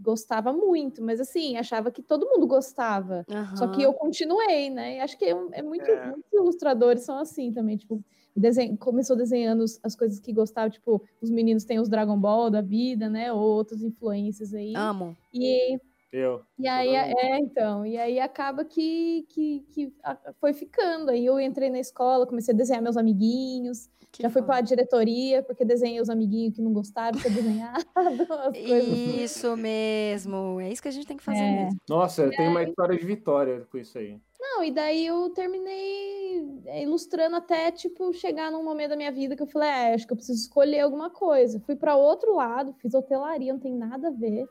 Gostava 0.00 0.52
muito, 0.52 1.02
mas 1.02 1.20
assim, 1.20 1.56
achava 1.56 1.90
que 1.90 2.02
todo 2.02 2.26
mundo 2.28 2.46
gostava. 2.46 3.26
Só 3.56 3.66
que 3.68 3.82
eu 3.82 3.92
continuei, 3.92 4.70
né? 4.70 4.96
E 4.96 5.00
acho 5.00 5.18
que 5.18 5.24
é, 5.24 5.36
é 5.52 5.62
muito, 5.62 5.90
É. 5.90 6.06
muitos 6.10 6.32
ilustradores 6.32 7.02
são 7.02 7.18
assim 7.18 7.52
também, 7.52 7.76
tipo, 7.76 8.02
desen- 8.36 8.76
começou 8.76 9.16
desenhando 9.16 9.64
as 9.82 9.96
coisas 9.96 10.20
que 10.20 10.32
gostava, 10.32 10.70
tipo, 10.70 11.02
os 11.20 11.30
meninos 11.30 11.64
têm 11.64 11.80
os 11.80 11.88
Dragon 11.88 12.16
Ball 12.18 12.48
da 12.48 12.60
vida, 12.62 13.08
né? 13.10 13.32
Ou 13.32 13.40
outras 13.40 13.82
influências 13.82 14.54
aí. 14.54 14.72
Amo. 14.76 15.16
E, 15.34 15.78
Eu. 16.10 16.42
e 16.58 16.66
aí, 16.66 16.94
é, 16.94 17.38
então, 17.38 17.84
e 17.84 17.98
aí 17.98 18.18
acaba 18.18 18.64
que, 18.64 19.26
que, 19.28 19.60
que 19.72 19.92
foi 20.40 20.54
ficando. 20.54 21.10
Aí 21.10 21.24
eu 21.26 21.38
entrei 21.38 21.68
na 21.68 21.78
escola, 21.78 22.26
comecei 22.26 22.54
a 22.54 22.56
desenhar 22.56 22.82
meus 22.82 22.96
amiguinhos, 22.96 23.90
Que 24.10 24.22
já 24.22 24.30
fui 24.30 24.40
para 24.42 24.56
a 24.56 24.60
diretoria, 24.62 25.42
porque 25.42 25.66
desenhei 25.66 26.00
os 26.00 26.08
amiguinhos 26.08 26.54
que 26.54 26.62
não 26.62 26.72
gostaram 26.72 27.16
de 27.16 27.22
ser 27.22 27.30
desenhado, 27.30 27.84
assim. 28.48 29.22
Isso 29.22 29.54
mesmo. 29.56 30.58
É 30.60 30.70
isso 30.72 30.80
que 30.80 30.88
a 30.88 30.92
gente 30.92 31.06
tem 31.06 31.16
que 31.16 31.22
fazer 31.22 31.42
É. 31.44 31.64
mesmo. 31.64 31.78
Nossa, 31.88 32.22
eu 32.22 32.30
tenho 32.30 32.50
uma 32.50 32.62
história 32.62 32.96
de 32.98 33.04
vitória 33.04 33.66
com 33.70 33.76
isso 33.76 33.98
aí. 33.98 34.18
Não, 34.40 34.64
e 34.64 34.70
daí 34.70 35.04
eu 35.06 35.28
terminei 35.30 36.62
é, 36.66 36.82
ilustrando 36.82 37.36
até, 37.36 37.70
tipo, 37.70 38.12
chegar 38.14 38.50
num 38.50 38.64
momento 38.64 38.90
da 38.90 38.96
minha 38.96 39.12
vida 39.12 39.36
que 39.36 39.42
eu 39.42 39.46
falei, 39.46 39.68
é, 39.68 39.94
acho 39.94 40.06
que 40.06 40.12
eu 40.12 40.16
preciso 40.16 40.40
escolher 40.40 40.80
alguma 40.80 41.10
coisa. 41.10 41.60
Fui 41.60 41.76
para 41.76 41.96
outro 41.96 42.34
lado, 42.34 42.72
fiz 42.78 42.94
hotelaria, 42.94 43.52
não 43.52 43.60
tem 43.60 43.74
nada 43.74 44.08
a 44.08 44.10
ver. 44.10 44.48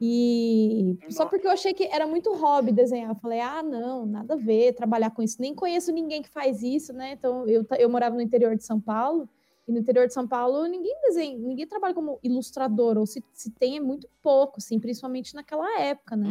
E 0.00 0.96
só 1.10 1.24
Nossa. 1.24 1.26
porque 1.26 1.46
eu 1.46 1.50
achei 1.50 1.74
que 1.74 1.84
era 1.84 2.06
muito 2.06 2.32
hobby 2.34 2.70
desenhar. 2.70 3.10
Eu 3.10 3.16
falei, 3.16 3.40
ah, 3.40 3.62
não, 3.62 4.06
nada 4.06 4.34
a 4.34 4.36
ver 4.36 4.74
trabalhar 4.74 5.10
com 5.10 5.22
isso. 5.22 5.40
Nem 5.40 5.54
conheço 5.54 5.90
ninguém 5.90 6.22
que 6.22 6.28
faz 6.28 6.62
isso, 6.62 6.92
né? 6.92 7.12
Então, 7.12 7.46
eu, 7.48 7.66
eu 7.78 7.90
morava 7.90 8.14
no 8.14 8.22
interior 8.22 8.56
de 8.56 8.64
São 8.64 8.80
Paulo, 8.80 9.28
e 9.68 9.72
no 9.72 9.78
interior 9.78 10.06
de 10.06 10.14
São 10.14 10.26
Paulo 10.26 10.66
ninguém 10.66 10.98
desenha, 11.02 11.36
ninguém 11.38 11.66
trabalha 11.66 11.92
como 11.92 12.18
ilustrador, 12.22 12.96
ou 12.96 13.04
se, 13.04 13.22
se 13.34 13.50
tem 13.50 13.76
é 13.76 13.80
muito 13.80 14.08
pouco, 14.22 14.54
assim, 14.56 14.80
principalmente 14.80 15.34
naquela 15.34 15.78
época, 15.78 16.16
né? 16.16 16.26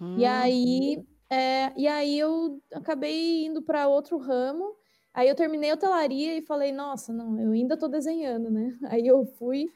Uhum. 0.00 0.18
E 0.18 0.24
aí, 0.24 1.04
é, 1.30 1.72
e 1.76 1.86
aí 1.86 2.18
eu 2.18 2.60
acabei 2.74 3.46
indo 3.46 3.62
para 3.62 3.86
outro 3.86 4.18
ramo. 4.18 4.74
Aí 5.14 5.28
eu 5.28 5.36
terminei 5.36 5.70
a 5.70 5.74
hotelaria 5.74 6.36
e 6.36 6.42
falei, 6.42 6.72
nossa, 6.72 7.12
não, 7.12 7.40
eu 7.40 7.52
ainda 7.52 7.74
estou 7.74 7.88
desenhando, 7.88 8.50
né? 8.50 8.76
Aí 8.90 9.06
eu 9.06 9.24
fui 9.38 9.66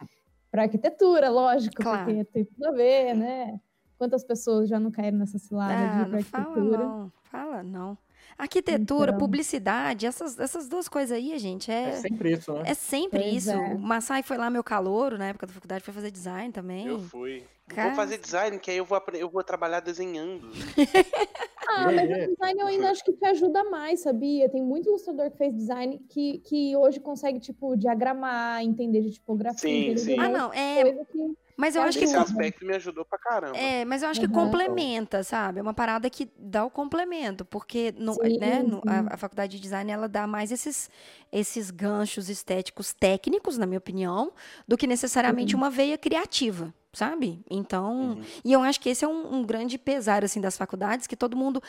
para 0.54 0.62
arquitetura, 0.62 1.28
lógico, 1.30 1.82
Claro. 1.82 2.04
porque 2.04 2.24
tem 2.26 2.44
tudo 2.44 2.64
a 2.68 2.70
ver, 2.70 3.12
né? 3.16 3.58
Quantas 3.98 4.22
pessoas 4.22 4.68
já 4.68 4.78
não 4.78 4.88
caíram 4.88 5.18
nessa 5.18 5.36
cilada 5.36 5.74
Ah, 5.74 6.04
de 6.04 6.10
não 6.12 6.22
fala 6.22 6.44
arquitetura? 6.46 6.78
não. 6.86 7.12
Fala 7.24 7.62
não. 7.64 7.98
Arquitetura, 8.38 9.10
Então. 9.10 9.18
publicidade, 9.18 10.06
essas, 10.06 10.38
essas 10.38 10.68
duas 10.68 10.88
coisas 10.88 11.16
aí, 11.16 11.36
gente, 11.40 11.72
É 11.72 11.88
é, 11.88 11.92
sempre 11.96 12.32
isso, 12.34 12.52
né? 12.52 12.62
é 12.66 12.74
sempre 12.74 13.20
Pois 13.20 13.34
isso. 13.34 13.50
é. 13.50 13.74
O 13.74 13.78
Massai 13.80 14.22
foi 14.22 14.36
lá 14.36 14.48
meu 14.48 14.62
calouro 14.62 15.18
na 15.18 15.26
época 15.26 15.44
da 15.44 15.52
faculdade, 15.52 15.82
foi 15.82 15.92
fazer 15.92 16.12
design 16.12 16.52
também. 16.52 16.86
Eu 16.86 17.00
fui. 17.00 17.42
Cara- 17.68 17.88
Vou 17.88 17.96
fazer 17.96 18.18
design, 18.18 18.58
que 18.58 18.70
aí 18.70 18.76
eu 18.76 18.84
vou, 18.84 19.02
eu 19.14 19.30
vou 19.30 19.42
trabalhar 19.42 19.80
desenhando. 19.80 20.50
Ah, 21.66 21.90
mas 21.90 22.08
É. 22.08 22.26
o 22.26 22.28
design 22.28 22.60
eu 22.60 22.66
ainda 22.68 22.90
acho 22.92 23.02
que 23.02 23.12
te 23.14 23.24
ajuda 23.24 23.64
mais, 23.64 24.00
sabia? 24.00 24.48
Tem 24.50 24.62
muito 24.62 24.88
ilustrador 24.88 25.30
que 25.30 25.38
fez 25.38 25.52
design 25.56 25.98
que, 26.10 26.38
que 26.40 26.76
hoje 26.76 27.00
consegue, 27.00 27.40
tipo, 27.40 27.74
diagramar, 27.74 28.62
entender 28.62 29.00
de 29.00 29.12
tipografia. 29.12 29.58
Sim, 29.68 29.80
entender 29.86 29.98
sim. 29.98 30.14
de 30.14 30.20
Ah, 30.20 30.28
não, 30.28 30.52
é, 30.52 30.92
que- 30.92 31.34
mas 31.56 31.74
eu 31.74 31.82
É 31.82 31.86
acho 31.86 31.98
que 31.98 32.04
Esse 32.04 32.16
aspecto 32.16 32.64
me 32.66 32.74
ajudou 32.76 33.04
pra 33.04 33.18
caramba. 33.18 33.56
É, 33.58 33.84
mas 33.86 34.02
eu 34.02 34.08
acho 34.10 34.20
que 34.20 34.26
Uhum. 34.26 34.32
complementa, 34.32 35.24
sabe? 35.24 35.58
É 35.58 35.62
uma 35.62 35.74
parada 35.74 36.08
que 36.10 36.30
dá 36.38 36.64
o 36.64 36.70
complemento, 36.70 37.44
porque 37.46 37.92
no, 37.96 38.12
Sim, 38.12 38.38
né, 38.38 38.62
no- 38.62 38.76
sim. 38.76 38.82
a, 38.86 39.14
a 39.14 39.16
faculdade 39.16 39.56
de 39.56 39.62
design 39.62 39.90
ela 39.90 40.06
dá 40.08 40.26
mais 40.28 40.52
esses, 40.52 40.88
esses 41.32 41.70
ganchos 41.72 42.28
estéticos 42.28 42.92
técnicos, 42.92 43.56
na 43.58 43.66
minha 43.66 43.78
opinião, 43.78 44.32
do 44.68 44.76
que 44.76 44.86
necessariamente 44.86 45.56
uma 45.56 45.70
veia 45.70 45.96
criativa, 45.98 46.72
sabe? 46.94 47.42
Então, 47.50 48.12
Uhum. 48.12 48.22
e 48.44 48.52
eu 48.52 48.60
acho 48.62 48.80
que 48.80 48.88
esse 48.88 49.04
é 49.04 49.08
um, 49.08 49.36
um 49.36 49.44
grande 49.44 49.76
pesar 49.78 50.24
assim 50.24 50.40
das 50.40 50.56
faculdades, 50.56 51.06
que 51.06 51.16
todo 51.16 51.36
mundo 51.36 51.62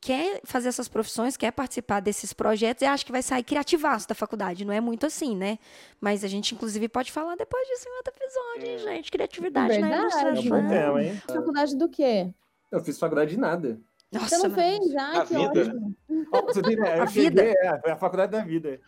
quer 0.00 0.40
fazer 0.44 0.68
essas 0.68 0.88
profissões, 0.88 1.36
quer 1.36 1.52
participar 1.52 2.00
desses 2.00 2.32
projetos 2.32 2.82
e 2.82 2.84
acha 2.86 3.04
que 3.04 3.12
vai 3.12 3.22
sair 3.22 3.44
criativaço 3.44 4.08
da 4.08 4.14
faculdade. 4.14 4.64
Não 4.64 4.72
é 4.74 4.80
muito 4.80 5.06
assim, 5.06 5.36
né? 5.36 5.58
Mas 6.00 6.24
a 6.24 6.28
gente, 6.28 6.54
inclusive, 6.54 6.88
pode 6.88 7.12
falar 7.12 7.36
depois 7.36 7.66
disso 7.68 7.86
em 7.88 7.96
outro 7.96 8.12
episódio, 8.16 8.68
hein, 8.68 8.74
É. 8.74 8.78
gente. 8.96 9.10
Criatividade 9.12 9.78
na 9.78 9.88
Verdade. 9.88 9.94
É 9.94 10.30
ilustração. 10.30 10.42
bom 10.62 10.68
tema, 10.68 11.02
hein? 11.04 11.22
Faculdade 11.26 11.76
do 11.76 11.88
quê? 11.88 12.34
Eu 12.70 12.80
fiz 12.82 12.98
faculdade 12.98 13.30
de 13.30 13.36
nada. 13.38 13.80
Nossa, 14.10 14.28
Você 14.40 14.48
não 14.48 14.54
fez? 14.54 14.94
Ah, 14.96 15.20
A 15.22 15.26
que 15.26 15.34
vida. 15.34 15.60
ótimo. 15.60 15.96
Pra 16.30 16.40
você 16.42 16.60
ter 16.62 16.72
ideia, 16.72 17.02
A 17.02 17.04
vida. 17.06 17.42
cheguei, 17.42 17.54
é, 17.62 17.80
é 17.86 17.90
a 17.92 17.96
faculdade 17.96 18.32
da 18.32 18.40
vida. 18.44 18.78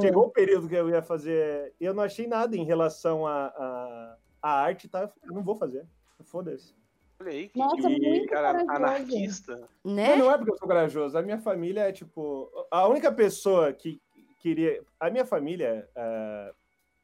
Chegou 0.00 0.26
o 0.26 0.30
período 0.30 0.66
que 0.68 0.74
eu 0.74 0.88
ia 0.88 1.02
fazer, 1.02 1.74
eu 1.80 1.92
não 1.92 2.02
achei 2.02 2.26
nada 2.26 2.56
em 2.56 2.64
relação 2.64 3.26
à 3.26 3.46
a, 3.48 4.16
a, 4.42 4.50
arte, 4.50 4.88
tá? 4.88 5.02
Eu 5.02 5.08
falei, 5.08 5.22
eu 5.30 5.34
não 5.34 5.42
vou 5.42 5.54
fazer. 5.54 5.86
Foda-se. 6.24 6.74
Olha 7.20 7.30
aí, 7.30 7.48
que, 7.48 7.58
Nossa, 7.58 7.76
que 7.76 8.00
muito 8.00 8.26
cara 8.28 8.64
anarquista. 8.68 9.56
Né? 9.84 10.16
Não, 10.16 10.24
não 10.26 10.30
é 10.32 10.36
porque 10.36 10.50
eu 10.52 10.56
sou 10.58 10.66
corajoso. 10.68 11.16
A 11.16 11.22
minha 11.22 11.38
família 11.38 11.82
é 11.82 11.92
tipo. 11.92 12.50
A 12.70 12.86
única 12.88 13.12
pessoa 13.12 13.72
que 13.72 14.00
queria. 14.40 14.82
A 14.98 15.08
minha 15.10 15.24
família, 15.24 15.88
ah, 15.96 16.52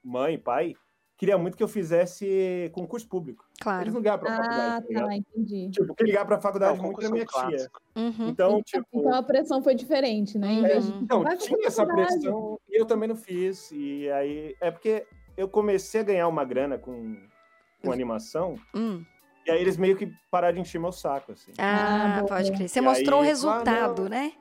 mãe, 0.03 0.37
pai, 0.38 0.74
queria 1.16 1.38
muito 1.38 1.57
que 1.57 1.62
eu 1.62 1.68
fizesse 1.68 2.68
concurso 2.74 3.09
público. 3.09 3.44
Eles 3.51 3.62
Claro. 3.62 3.90
não 3.92 3.98
ligavam 3.98 4.20
pra 4.24 4.33
Ah, 4.35 4.37
faculdade. 4.37 4.83
tá 4.83 4.88
ligado? 4.88 5.07
tá, 5.09 5.16
entendi. 5.16 5.70
Tipo, 5.70 5.94
quem 5.94 6.07
ligava 6.07 6.27
pra 6.27 6.40
faculdade 6.40 6.72
muito 6.81 6.87
concurso 6.88 7.07
era 7.07 7.12
minha 7.14 7.24
é 7.24 7.27
tia. 7.27 7.40
clássico. 7.68 7.81
Uhum. 7.96 8.29
Então, 8.29 8.62
tipo. 8.62 8.87
Então 8.92 9.14
a 9.14 9.22
pressão 9.22 9.62
foi 9.62 9.74
diferente, 9.74 10.37
né? 10.38 10.53
Em 10.53 10.62
vez 10.62 10.85
de- 10.87 10.92
fazer 11.07 11.37
tinha 11.37 11.66
essa 11.66 11.87
pressão 11.87 12.59
e 12.68 12.81
eu 12.81 12.87
também 12.87 13.09
não 13.09 13.16
fiz. 13.16 13.70
E 13.72 14.11
aí. 14.11 14.57
É 14.61 14.70
porque 14.70 15.07
eu 15.38 15.48
comecei 15.48 16.01
a 16.01 16.05
ganhar 16.05 16.29
uma 16.29 16.44
grana 16.44 16.77
com, 16.77 17.16
com 17.83 17.92
animação. 17.92 18.57
Hum. 18.74 19.05
E 19.46 19.51
aí 19.51 19.61
eles 19.61 19.77
meio 19.77 19.96
que 19.96 20.12
pararam 20.31 20.57
de 20.57 20.61
encher 20.61 20.79
meu 20.81 20.92
saco, 20.92 21.33
assim. 21.33 21.53
Ah, 21.57 22.18
Ah, 22.18 22.24
pode 22.27 22.53
crer. 22.53 22.68
Você 22.68 22.81
E 22.81 22.83
mostrou 22.83 23.20
o 23.20 23.22
aí, 23.22 23.29
resultado, 23.29 24.07
ah, 24.07 24.09
né? 24.09 24.33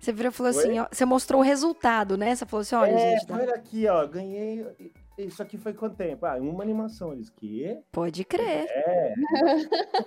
Você 0.00 0.12
virou 0.12 0.30
e 0.30 0.32
falou 0.32 0.52
Oi? 0.52 0.58
assim, 0.58 0.78
ó, 0.78 0.86
você 0.90 1.04
mostrou 1.04 1.40
o 1.40 1.44
resultado, 1.44 2.16
né? 2.16 2.34
Você 2.34 2.46
falou 2.46 2.60
assim, 2.62 2.76
olha, 2.76 2.92
é, 2.92 2.98
gente, 2.98 3.26
dá- 3.26 3.34
olha 3.34 3.54
aqui, 3.54 3.86
ó, 3.88 4.06
ganhei. 4.06 4.64
Isso 5.18 5.42
aqui 5.42 5.58
foi 5.58 5.74
quanto 5.74 5.96
tempo? 5.96 6.24
Ah, 6.26 6.36
uma 6.36 6.62
animação. 6.62 7.12
Eles, 7.12 7.28
quê? 7.28 7.78
pode 7.90 8.24
crer, 8.24 8.66
É. 8.70 9.14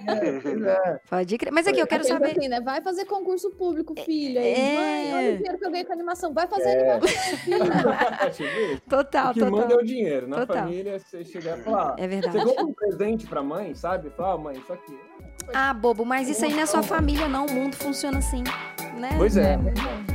é, 0.07 0.27
é. 0.95 0.99
pode 1.09 1.37
crer. 1.37 1.51
Mas 1.51 1.67
aqui, 1.67 1.79
eu 1.79 1.85
quero 1.87 2.03
Pensa 2.03 2.13
saber... 2.13 2.31
assim, 2.37 2.47
né? 2.47 2.61
Vai 2.61 2.81
fazer 2.81 3.03
concurso 3.05 3.51
público, 3.51 3.93
filho. 4.05 4.39
Aí, 4.39 4.53
é. 4.53 4.75
mãe, 4.75 5.13
olha 5.13 5.33
o 5.33 5.37
dinheiro 5.37 5.57
que 5.59 5.65
eu 5.65 5.71
ganhei 5.71 5.85
com 5.85 5.91
animação. 5.93 6.33
Vai 6.33 6.47
fazer 6.47 6.69
É. 6.69 6.91
animação. 6.93 8.31
Tipo, 8.31 8.81
Total, 8.89 9.31
o 9.31 9.33
que 9.33 9.41
manda 9.41 9.57
é 9.57 9.61
total. 9.63 9.77
o 9.79 9.83
dinheiro. 9.85 10.27
Na 10.29 10.37
Total. 10.37 10.63
família, 10.63 10.97
você 10.99 11.25
chegar 11.25 11.59
e 11.59 11.61
falar. 11.63 11.95
É 11.97 12.03
Você 12.03 12.07
verdade. 12.07 12.45
compra 12.45 12.63
um 12.65 12.73
presente 12.73 13.27
pra 13.27 13.43
mãe, 13.43 13.75
sabe? 13.75 14.09
Fala, 14.11 14.33
ah, 14.33 14.37
mãe, 14.37 14.57
isso 14.57 14.71
aqui. 14.71 14.97
Ah, 15.53 15.73
bobo, 15.73 16.05
mas 16.05 16.29
isso 16.29 16.45
aí 16.45 16.53
não 16.53 16.61
é 16.61 16.65
sua 16.65 16.83
família, 16.83 17.27
não. 17.27 17.45
O 17.47 17.51
mundo 17.51 17.75
funciona 17.75 18.19
assim, 18.19 18.43
né? 18.97 19.09
Pois 19.17 19.35
é. 19.35 19.55
É 19.55 20.10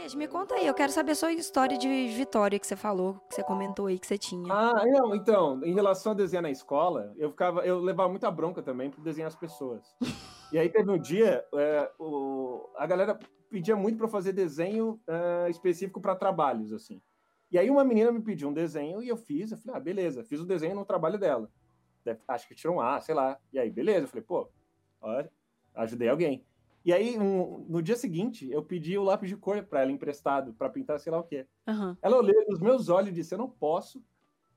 Gente, 0.00 0.16
me 0.16 0.26
conta 0.26 0.54
aí, 0.54 0.66
eu 0.66 0.72
quero 0.72 0.90
saber 0.90 1.12
a 1.12 1.14
sua 1.14 1.30
história 1.30 1.76
de 1.76 1.86
Vitória 2.08 2.58
que 2.58 2.66
você 2.66 2.74
falou, 2.74 3.20
que 3.28 3.34
você 3.34 3.42
comentou 3.42 3.84
aí 3.84 3.98
que 3.98 4.06
você 4.06 4.16
tinha. 4.16 4.50
Ah, 4.50 4.82
não, 4.86 5.14
então, 5.14 5.62
em 5.62 5.74
relação 5.74 6.12
a 6.12 6.14
desenhar 6.14 6.42
na 6.42 6.50
escola, 6.50 7.12
eu 7.18 7.28
ficava, 7.30 7.66
eu 7.66 7.78
levava 7.80 8.08
muita 8.08 8.30
bronca 8.30 8.62
também 8.62 8.90
por 8.90 9.02
desenhar 9.02 9.28
as 9.28 9.36
pessoas. 9.36 9.94
e 10.50 10.58
aí 10.58 10.70
teve 10.70 10.90
um 10.90 10.98
dia, 10.98 11.44
é, 11.54 11.92
o, 11.98 12.66
a 12.76 12.86
galera 12.86 13.18
pedia 13.50 13.76
muito 13.76 13.98
para 13.98 14.08
fazer 14.08 14.32
desenho 14.32 14.98
é, 15.06 15.50
específico 15.50 16.00
para 16.00 16.16
trabalhos, 16.16 16.72
assim. 16.72 17.02
E 17.50 17.58
aí 17.58 17.68
uma 17.68 17.84
menina 17.84 18.10
me 18.10 18.22
pediu 18.22 18.48
um 18.48 18.54
desenho 18.54 19.02
e 19.02 19.08
eu 19.08 19.18
fiz, 19.18 19.52
eu 19.52 19.58
falei, 19.58 19.76
ah, 19.76 19.80
beleza, 19.80 20.24
fiz 20.24 20.40
o 20.40 20.46
desenho 20.46 20.76
no 20.76 20.84
trabalho 20.86 21.18
dela. 21.18 21.50
Acho 22.26 22.48
que 22.48 22.54
tirou 22.54 22.76
um 22.76 22.80
A, 22.80 23.02
sei 23.02 23.14
lá. 23.14 23.38
E 23.52 23.58
aí, 23.58 23.70
beleza, 23.70 24.04
eu 24.04 24.08
falei, 24.08 24.24
pô, 24.24 24.48
olha, 25.02 25.30
ajudei 25.74 26.08
alguém. 26.08 26.42
E 26.84 26.92
aí, 26.92 27.18
um, 27.18 27.66
no 27.68 27.82
dia 27.82 27.96
seguinte, 27.96 28.50
eu 28.50 28.62
pedi 28.62 28.96
o 28.96 29.02
lápis 29.02 29.28
de 29.28 29.36
cor 29.36 29.62
para 29.62 29.82
ela 29.82 29.92
emprestado, 29.92 30.54
para 30.54 30.70
pintar 30.70 30.98
sei 30.98 31.12
lá 31.12 31.18
o 31.18 31.24
quê. 31.24 31.46
Uhum. 31.68 31.96
Ela 32.00 32.16
olhou 32.16 32.44
nos 32.48 32.60
meus 32.60 32.88
olhos 32.88 33.10
e 33.10 33.14
disse: 33.14 33.34
Eu 33.34 33.38
não 33.38 33.50
posso, 33.50 34.02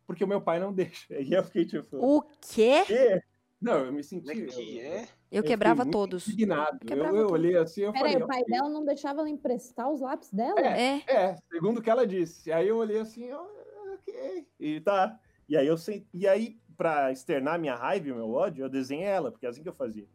porque 0.07 0.23
o 0.23 0.27
meu 0.27 0.41
pai 0.41 0.59
não 0.59 0.71
deixa. 0.73 1.19
E 1.19 1.33
eu 1.33 1.43
fiquei 1.43 1.65
tipo. 1.65 1.97
O 1.97 2.21
quê? 2.39 2.83
quê? 2.85 3.21
Não, 3.61 3.85
eu 3.85 3.93
me 3.93 4.03
senti. 4.03 4.29
É 4.29 4.45
que 4.45 4.79
é? 4.79 5.03
Eu, 5.31 5.41
eu 5.41 5.43
quebrava 5.43 5.85
todos. 5.85 6.27
Indignado. 6.27 6.79
Eu, 6.85 7.15
eu, 7.15 7.29
olhei 7.29 7.55
assim. 7.57 7.81
Eu 7.81 7.93
Peraí, 7.93 8.13
falei, 8.13 8.25
o 8.25 8.27
pai 8.27 8.43
dela 8.43 8.69
não 8.69 8.83
deixava 8.83 9.21
ela 9.21 9.29
emprestar 9.29 9.89
os 9.89 10.01
lápis 10.01 10.31
dela? 10.31 10.59
É, 10.59 10.97
é, 10.97 11.03
é. 11.07 11.35
segundo 11.49 11.77
o 11.77 11.81
que 11.81 11.89
ela 11.89 12.05
disse. 12.05 12.51
Aí 12.51 12.67
eu 12.67 12.77
olhei 12.77 12.99
assim, 12.99 13.31
ok. 13.31 14.47
E 14.59 14.81
tá. 14.81 15.17
E 15.47 15.55
aí 15.55 15.65
eu 15.65 15.77
sei. 15.77 16.05
E 16.13 16.27
aí, 16.27 16.59
pra 16.75 17.11
externar 17.11 17.57
minha 17.57 17.75
raiva 17.75 18.09
e 18.09 18.13
meu 18.13 18.31
ódio, 18.31 18.65
eu 18.65 18.69
desenhei 18.69 19.07
ela, 19.07 19.31
porque 19.31 19.45
é 19.45 19.49
assim 19.49 19.63
que 19.63 19.69
eu 19.69 19.73
fazia. 19.73 20.07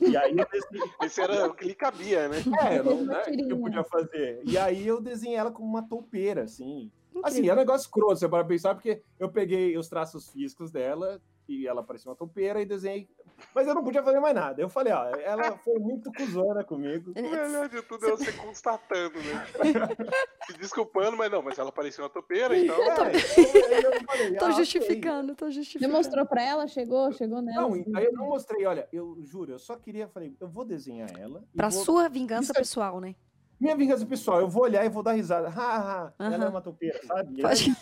E 0.00 0.16
aí 0.16 0.36
eu 0.38 0.46
desenhei... 0.46 0.90
Esse 1.02 1.20
era 1.20 1.46
o 1.46 1.54
que 1.54 1.64
lhe 1.64 1.74
cabia, 1.74 2.28
né? 2.28 2.38
É, 2.70 2.82
não, 2.82 3.04
né, 3.04 3.22
que 3.24 3.50
eu 3.50 3.58
podia 3.58 3.84
fazer. 3.84 4.40
E 4.44 4.58
aí 4.58 4.86
eu 4.86 5.00
desenhei 5.00 5.36
ela 5.36 5.50
como 5.50 5.68
uma 5.68 5.82
toupeira, 5.82 6.42
assim. 6.42 6.90
Incrível. 7.08 7.22
Assim, 7.24 7.48
é 7.48 7.52
um 7.52 7.56
negócio 7.56 7.90
você 7.92 8.28
para 8.28 8.44
pensar, 8.44 8.74
porque 8.74 9.02
eu 9.18 9.28
peguei 9.28 9.76
os 9.76 9.88
traços 9.88 10.30
físicos 10.30 10.70
dela, 10.70 11.20
e 11.48 11.66
ela 11.66 11.82
parecia 11.82 12.10
uma 12.10 12.16
toupeira, 12.16 12.60
e 12.60 12.66
desenhei. 12.66 13.08
Mas 13.54 13.66
eu 13.66 13.74
não 13.74 13.82
podia 13.82 14.02
fazer 14.02 14.20
mais 14.20 14.34
nada. 14.34 14.60
Eu 14.60 14.68
falei, 14.68 14.92
ó, 14.92 15.06
ela 15.16 15.56
foi 15.58 15.78
muito 15.78 16.12
cuzona 16.12 16.62
comigo. 16.64 17.12
O 17.16 17.22
melhor 17.22 17.68
de 17.68 17.80
tudo 17.82 18.06
é 18.06 18.10
você 18.10 18.32
constatando, 18.32 19.18
né? 19.18 19.46
Se 20.46 20.58
desculpando, 20.58 21.16
mas 21.16 21.30
não, 21.30 21.42
mas 21.42 21.58
ela 21.58 21.72
parecia 21.72 22.04
uma 22.04 22.10
toupeira, 22.10 22.56
então. 22.56 22.76
É, 22.76 22.80
eu, 22.80 22.84
eu 22.84 22.96
falei, 22.96 23.97
tô 24.36 24.50
justificando, 24.52 25.34
tô 25.34 25.50
justificando. 25.50 25.90
Você 25.90 25.96
mostrou 25.96 26.26
pra 26.26 26.42
ela? 26.42 26.66
Chegou, 26.66 27.12
chegou 27.12 27.40
nela? 27.40 27.62
Não, 27.62 27.74
assim. 27.74 27.92
aí 27.94 28.04
eu 28.04 28.12
não 28.12 28.28
mostrei, 28.28 28.66
olha, 28.66 28.88
eu 28.92 29.18
juro, 29.22 29.52
eu 29.52 29.58
só 29.58 29.76
queria, 29.76 30.08
falei, 30.08 30.34
eu 30.40 30.48
vou 30.48 30.64
desenhar 30.64 31.10
ela. 31.18 31.44
Pra 31.54 31.68
vou... 31.68 31.84
sua 31.84 32.08
vingança 32.08 32.52
Isso 32.52 32.54
pessoal, 32.54 33.00
né? 33.00 33.14
Minha 33.60 33.76
vingança 33.76 34.06
pessoal, 34.06 34.40
eu 34.40 34.48
vou 34.48 34.62
olhar 34.62 34.84
e 34.84 34.88
vou 34.88 35.02
dar 35.02 35.12
risada. 35.12 35.48
Ha, 35.48 36.12
ha, 36.18 36.24
ela 36.24 36.44
é 36.44 36.48
uma 36.48 36.60
toupeira, 36.60 37.00
sabe? 37.04 37.40
E 37.40 37.44
aí, 37.44 37.76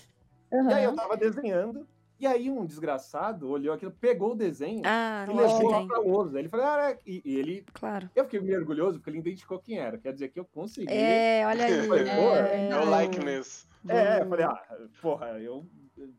uhum. 0.52 0.70
e 0.70 0.74
aí 0.74 0.84
eu 0.84 0.94
tava 0.94 1.16
desenhando, 1.16 1.86
e 2.18 2.26
aí 2.26 2.50
um 2.50 2.64
desgraçado 2.64 3.50
olhou 3.50 3.74
aquilo, 3.74 3.92
pegou 3.92 4.32
o 4.32 4.34
desenho 4.34 4.80
ah, 4.86 5.26
e 5.28 5.34
levou 5.34 5.70
lá 5.70 5.86
pra 5.86 6.00
Oza. 6.00 6.38
Ele 6.38 6.48
falou, 6.48 6.64
ah, 6.64 6.96
e, 7.06 7.20
e, 7.22 7.36
ele. 7.36 7.64
Claro. 7.74 8.08
Eu 8.14 8.24
fiquei 8.24 8.40
meio 8.40 8.58
orgulhoso 8.58 8.98
porque 8.98 9.10
ele 9.10 9.18
identificou 9.18 9.58
quem 9.58 9.78
era. 9.78 9.98
Quer 9.98 10.14
dizer 10.14 10.28
que 10.30 10.40
eu 10.40 10.44
consegui. 10.46 10.90
É, 10.90 11.46
olha 11.46 11.66
aí. 11.66 11.86
falei, 11.86 12.08
é, 12.08 12.68
no 12.70 13.00
likeness. 13.00 13.68
É, 13.88 14.22
eu 14.22 14.28
falei, 14.28 14.46
ah, 14.46 14.62
porra, 15.00 15.26
eu 15.38 15.66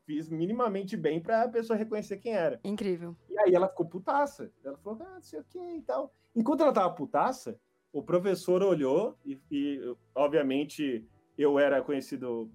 fiz 0.05 0.29
minimamente 0.29 0.95
bem 0.97 1.21
pra 1.21 1.47
pessoa 1.47 1.77
reconhecer 1.77 2.17
quem 2.17 2.33
era. 2.33 2.59
Incrível. 2.63 3.15
E 3.29 3.37
aí 3.39 3.53
ela 3.53 3.67
ficou 3.67 3.85
putaça. 3.85 4.51
Ela 4.63 4.77
falou, 4.77 4.99
ah, 5.01 5.15
não 5.15 5.21
sei 5.21 5.39
o 5.39 5.43
que 5.43 5.59
e 5.59 5.81
tal. 5.81 6.13
Enquanto 6.35 6.61
ela 6.61 6.73
tava 6.73 6.93
putaça, 6.93 7.59
o 7.91 8.01
professor 8.03 8.61
olhou 8.63 9.17
e, 9.25 9.39
e, 9.51 9.95
obviamente, 10.13 11.07
eu 11.37 11.57
era 11.59 11.81
conhecido 11.81 12.51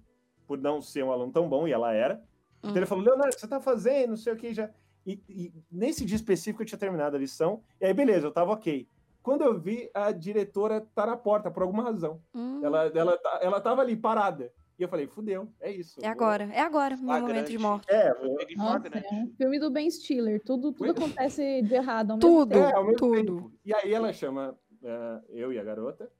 por 0.47 0.57
não 0.57 0.81
ser 0.81 1.03
um 1.03 1.11
aluno 1.11 1.31
tão 1.31 1.47
bom, 1.47 1.67
e 1.67 1.71
ela 1.71 1.93
era. 1.93 2.23
Então 2.59 2.71
ele 2.71 2.81
uhum. 2.81 2.87
falou, 2.87 3.03
Leonardo, 3.03 3.37
você 3.37 3.47
tá 3.47 3.59
fazendo, 3.59 4.09
não 4.09 4.17
sei 4.17 4.33
o 4.33 4.37
que, 4.37 4.53
já... 4.53 4.69
E, 5.05 5.21
e, 5.27 5.53
nesse 5.69 6.05
dia 6.05 6.15
específico 6.15 6.61
eu 6.61 6.65
tinha 6.65 6.77
terminado 6.77 7.15
a 7.15 7.19
lição, 7.19 7.61
e 7.79 7.85
aí 7.85 7.93
beleza, 7.93 8.27
eu 8.27 8.31
tava 8.31 8.53
ok. 8.53 8.87
Quando 9.21 9.41
eu 9.41 9.57
vi, 9.57 9.89
a 9.93 10.11
diretora 10.11 10.81
tá 10.93 11.05
na 11.05 11.17
porta, 11.17 11.49
por 11.49 11.63
alguma 11.63 11.83
razão. 11.83 12.21
Hum. 12.33 12.61
Ela, 12.63 12.91
ela, 12.93 13.17
tá, 13.17 13.39
ela 13.41 13.61
tava 13.61 13.81
ali, 13.81 13.95
parada. 13.95 14.51
E 14.83 14.85
eu 14.85 14.89
falei, 14.89 15.07
fudeu, 15.07 15.47
é 15.61 15.71
isso. 15.71 15.97
É 16.03 16.09
agora, 16.09 16.43
é 16.51 16.59
agora, 16.59 16.97
meu 16.97 17.21
momento 17.21 17.49
de 17.49 17.57
morte. 17.57 17.89
É, 17.89 18.13
Nossa, 18.57 18.89
é 18.89 19.27
filme 19.37 19.57
do 19.57 19.71
Ben 19.71 19.89
Stiller, 19.89 20.43
tudo, 20.43 20.73
tudo 20.73 20.91
acontece 20.91 21.61
de 21.61 21.73
errado 21.73 22.11
ao 22.11 22.17
mesmo 22.17 22.29
tudo, 22.29 22.49
tempo. 22.49 22.65
É, 22.65 22.75
ao 22.75 22.83
mesmo 22.83 22.97
tudo. 22.97 23.35
Tempo. 23.35 23.53
E 23.63 23.73
aí 23.73 23.93
ela 23.93 24.11
chama 24.11 24.59
uh, 24.81 25.25
eu 25.29 25.53
e 25.53 25.57
a 25.57 25.63
garota, 25.63 26.11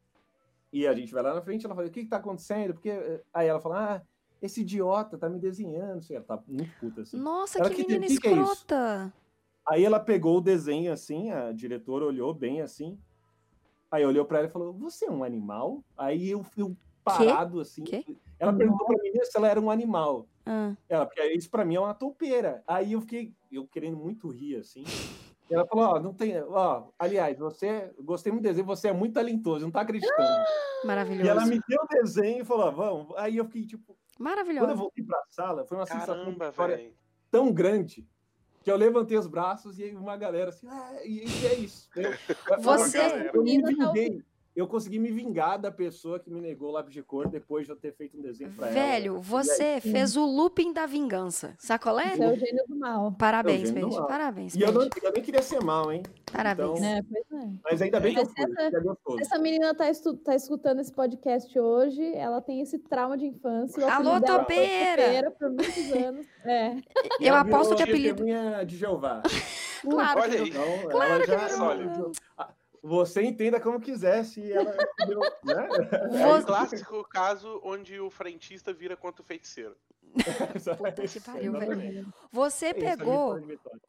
e 0.71 0.87
a 0.87 0.93
gente 0.93 1.13
vai 1.13 1.21
lá 1.21 1.33
na 1.33 1.41
frente, 1.41 1.65
ela 1.65 1.75
fala, 1.75 1.87
o 1.87 1.91
que 1.91 2.03
que 2.03 2.09
tá 2.09 2.15
acontecendo? 2.15 2.73
Porque 2.73 2.89
eh, 2.89 3.21
aí 3.33 3.47
ela 3.49 3.59
fala, 3.59 3.95
ah, 3.95 4.01
esse 4.41 4.61
idiota 4.61 5.17
tá 5.17 5.29
me 5.29 5.39
desenhando. 5.39 5.97
Assim, 5.97 6.15
ela 6.15 6.23
tá 6.23 6.41
muito 6.47 6.71
puta, 6.79 7.01
assim. 7.01 7.17
Nossa, 7.17 7.59
ela, 7.59 7.69
que, 7.69 7.85
menina 7.85 8.07
que 8.07 8.13
escrota! 8.13 9.11
Que 9.13 9.73
é 9.73 9.75
Aí 9.75 9.83
ela 9.83 9.99
pegou 9.99 10.37
o 10.37 10.41
desenho 10.41 10.93
assim, 10.93 11.31
a 11.31 11.51
diretora 11.51 12.05
olhou 12.05 12.33
bem 12.33 12.61
assim. 12.61 12.97
Aí 13.91 14.05
olhou 14.05 14.23
para 14.25 14.39
ela 14.39 14.47
e 14.47 14.51
falou: 14.51 14.73
Você 14.73 15.05
é 15.05 15.11
um 15.11 15.23
animal? 15.23 15.83
Aí 15.97 16.29
eu 16.29 16.43
fui 16.43 16.75
parado 17.03 17.55
que? 17.55 17.61
assim. 17.61 17.83
Que? 17.83 18.17
Ela 18.39 18.53
perguntou 18.53 18.85
pra 18.87 18.97
mim 18.97 19.11
se 19.23 19.37
ela 19.37 19.47
era 19.47 19.59
um 19.59 19.71
animal. 19.71 20.27
Ah. 20.45 20.73
Ela, 20.89 21.05
porque 21.05 21.23
isso 21.33 21.49
pra 21.49 21.63
mim 21.63 21.75
é 21.75 21.79
uma 21.79 21.93
toupeira. 21.93 22.63
Aí 22.67 22.93
eu 22.93 23.01
fiquei, 23.01 23.33
eu 23.51 23.65
querendo 23.67 23.97
muito 23.97 24.27
rir, 24.29 24.57
assim. 24.57 24.83
E 25.49 25.53
ela 25.53 25.65
falou: 25.65 25.85
Ó, 25.85 25.99
não 25.99 26.13
tem. 26.13 26.41
Ó, 26.41 26.89
aliás, 26.97 27.37
você. 27.37 27.93
Gostei 27.99 28.31
muito 28.31 28.43
do 28.43 28.47
desenho, 28.47 28.65
você 28.65 28.89
é 28.89 28.93
muito 28.93 29.13
talentoso, 29.13 29.65
não 29.65 29.71
tá 29.71 29.81
acreditando. 29.81 30.17
Maravilhoso. 30.83 31.25
E 31.25 31.29
ela 31.29 31.45
me 31.45 31.61
deu 31.67 31.79
o 31.81 31.87
desenho 31.87 32.41
e 32.41 32.45
falou: 32.45 32.71
Vamos. 32.71 33.17
Aí 33.17 33.37
eu 33.37 33.45
fiquei 33.45 33.65
tipo, 33.65 33.97
Maravilhoso. 34.19 34.65
Quando 34.65 34.71
eu 34.71 34.77
voltei 34.77 35.03
pra 35.03 35.23
sala, 35.29 35.65
foi 35.65 35.77
uma 35.77 35.85
Caramba, 35.85 36.05
sensação 36.05 36.91
tão 37.31 37.51
grande 37.51 38.07
que 38.63 38.71
eu 38.71 38.77
levantei 38.77 39.17
os 39.17 39.27
braços 39.27 39.79
e 39.79 39.89
uma 39.89 40.15
galera 40.15 40.49
assim, 40.49 40.67
ah, 40.69 40.99
e, 41.03 41.25
e 41.25 41.47
é 41.47 41.55
isso. 41.55 41.89
Eu, 41.95 42.13
Você, 42.61 43.31
eu 43.33 43.43
me 43.43 43.61
vinguei 43.61 44.23
eu 44.55 44.67
consegui 44.67 44.99
me 44.99 45.11
vingar 45.11 45.59
da 45.59 45.71
pessoa 45.71 46.19
que 46.19 46.29
me 46.29 46.39
negou 46.39 46.69
o 46.69 46.71
lápis 46.71 46.93
de 46.93 47.01
cor 47.01 47.27
depois 47.27 47.65
de 47.65 47.71
eu 47.71 47.75
ter 47.75 47.91
feito 47.93 48.17
um 48.17 48.21
desenho 48.21 48.51
pra 48.53 48.67
Velho, 48.67 48.77
ela. 48.77 48.91
Velho, 48.91 49.21
você 49.21 49.81
fez 49.81 50.15
o 50.15 50.25
looping 50.25 50.71
da 50.71 50.85
vingança. 50.85 51.55
Sacolé? 51.57 52.15
Você 52.15 52.23
é 52.23 52.29
o 52.29 52.35
gênio 52.35 52.63
do 52.67 52.75
mal. 52.75 53.11
Parabéns, 53.13 53.71
Paige. 53.71 53.97
Parabéns, 54.07 54.55
E 54.55 54.61
eu, 54.61 54.71
não, 54.71 54.83
eu, 54.83 55.11
nem 55.11 55.23
queria 55.23 55.41
ser 55.41 55.63
mal, 55.63 55.91
hein? 55.91 56.03
Parabéns. 56.31 56.77
Então, 56.77 56.85
é, 56.85 57.01
pois 57.01 57.43
é. 57.43 57.49
Mas 57.63 57.81
ainda 57.81 57.99
bem 57.99 58.13
que 58.13 58.21
eu 58.21 58.25
fui, 58.25 58.43
essa, 58.43 58.61
é 58.61 59.21
essa 59.21 59.39
menina 59.39 59.73
tá, 59.73 59.89
estu, 59.89 60.15
tá 60.17 60.35
escutando 60.35 60.81
esse 60.81 60.91
podcast 60.91 61.57
hoje, 61.57 62.13
ela 62.15 62.39
tem 62.39 62.61
esse 62.61 62.77
trauma 62.77 63.17
de 63.17 63.25
infância. 63.25 63.91
Alô, 63.91 64.21
topeira! 64.21 65.31
por 65.31 65.49
muitos 65.49 65.91
anos. 65.91 66.25
É. 66.45 66.75
Eu 67.21 67.35
aposto 67.35 67.73
que 67.73 67.83
apelido... 67.83 68.25
de 68.67 68.75
Jeová. 68.75 69.23
claro 69.81 70.19
Olha 70.19 70.41
aí. 70.41 70.49
Então, 70.49 70.89
claro 70.89 71.25
já, 71.25 71.47
que 71.47 71.53
olha, 71.53 72.11
você 72.83 73.23
entenda 73.23 73.61
como 73.61 73.79
quiser, 73.79 74.25
se 74.25 74.51
ela. 74.51 74.75
né? 75.45 75.67
É 76.21 76.27
o 76.27 76.45
clássico 76.45 77.01
caso 77.05 77.61
onde 77.63 77.97
o 77.97 78.09
frentista 78.09 78.73
vira 78.73 78.97
quanto 78.97 79.21
o 79.21 79.23
feiticeiro. 79.23 79.73
Puta 80.77 81.07
que 81.07 81.19
pariu, 81.21 81.53
velho. 81.53 82.13
Você 82.29 82.67
é 82.67 82.73
pegou, 82.73 83.41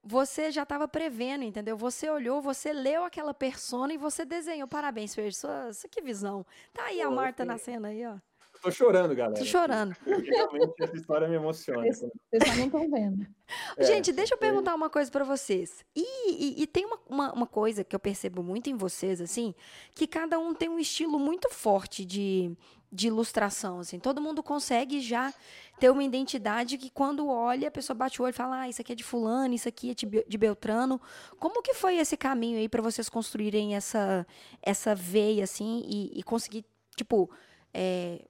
você 0.03 0.51
já 0.53 0.63
estava 0.63 0.87
prevendo, 0.87 1.43
entendeu? 1.43 1.77
Você 1.77 2.09
olhou, 2.09 2.41
você 2.41 2.73
leu 2.73 3.03
aquela 3.05 3.35
persona 3.35 3.93
e 3.93 3.99
você 3.99 4.25
desenhou. 4.25 4.69
Parabéns, 4.69 5.13
Fer, 5.13 5.35
sua, 5.35 5.73
sua 5.73 5.91
que 5.91 6.01
visão. 6.01 6.47
Tá 6.73 6.85
aí 6.85 6.99
Pô, 6.99 7.09
a 7.09 7.11
Marta 7.11 7.45
na 7.45 7.59
cena 7.59 7.89
aí, 7.89 8.07
ó. 8.07 8.17
Tô 8.65 8.71
chorando, 8.71 9.15
galera. 9.15 9.39
Tô 9.39 9.45
chorando. 9.45 9.95
realmente 10.07 10.83
essa 10.83 10.97
história 10.97 11.29
me 11.29 11.35
emociona. 11.37 11.83
Vocês, 11.83 12.11
vocês 12.33 12.57
não 12.57 12.65
estão 12.65 12.91
vendo. 12.91 13.27
É, 13.77 13.85
Gente, 13.85 14.11
deixa 14.11 14.33
eu 14.35 14.39
perguntar 14.39 14.75
uma 14.75 14.89
coisa 14.89 15.11
para 15.11 15.23
vocês. 15.23 15.85
E, 15.95 16.03
e, 16.33 16.63
e 16.63 16.67
tem 16.67 16.87
uma, 16.87 16.99
uma, 17.07 17.33
uma, 17.35 17.47
coisa 17.47 17.85
que 17.85 17.95
eu 17.95 18.01
percebo 18.01 18.43
muito 18.43 18.71
em 18.71 18.75
vocês, 18.75 19.21
assim, 19.21 19.55
que 19.95 20.07
cada 20.07 20.39
um 20.39 20.55
tem 20.55 20.71
um 20.71 20.79
estilo 20.79 21.19
muito 21.19 21.51
forte 21.51 22.07
de, 22.07 22.57
de 22.91 23.09
ilustração, 23.09 23.81
assim. 23.81 23.99
Todo 23.99 24.19
mundo 24.19 24.43
consegue 24.43 24.99
já 24.99 25.33
ter 25.79 25.91
uma 25.91 26.03
identidade 26.03 26.79
que 26.79 26.89
quando 26.89 27.29
olha, 27.29 27.69
a 27.69 27.71
pessoa 27.71 27.95
bate 27.95 28.23
o 28.23 28.25
olho 28.25 28.31
e 28.31 28.33
fala, 28.33 28.61
ah, 28.61 28.69
isso 28.69 28.81
aqui 28.81 28.93
é 28.93 28.97
de 28.97 29.05
fulano, 29.05 29.55
isso 29.55 29.69
aqui 29.69 29.91
é 29.91 29.95
de 30.27 30.39
Beltrano. 30.39 30.99
Como 31.39 31.61
que 31.61 31.75
foi 31.75 31.99
esse 31.99 32.17
caminho 32.17 32.57
aí 32.57 32.69
para 32.69 32.81
vocês 32.81 33.11
construírem 33.11 33.77
essa, 33.77 34.27
essa 34.63 34.95
veia, 34.95 35.45
assim, 35.45 35.85
e, 35.87 36.19
e 36.19 36.23
conseguir, 36.23 36.65
tipo... 36.97 37.31
É, 37.75 38.25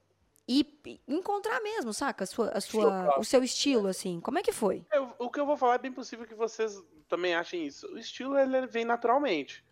e 0.47 0.65
encontrar 1.07 1.59
mesmo, 1.61 1.93
saca? 1.93 2.23
A 2.23 2.27
sua, 2.27 2.49
a 2.49 2.61
sua, 2.61 3.19
o 3.19 3.23
seu 3.23 3.43
estilo, 3.43 3.87
assim. 3.87 4.19
Como 4.19 4.37
é 4.37 4.43
que 4.43 4.51
foi? 4.51 4.85
O 5.17 5.29
que 5.29 5.39
eu 5.39 5.45
vou 5.45 5.57
falar 5.57 5.75
é 5.75 5.79
bem 5.79 5.91
possível 5.91 6.25
que 6.25 6.35
vocês 6.35 6.81
também 7.07 7.33
achem 7.33 7.65
isso. 7.65 7.87
O 7.91 7.97
estilo, 7.97 8.37
ele 8.37 8.67
vem 8.67 8.85
naturalmente. 8.85 9.63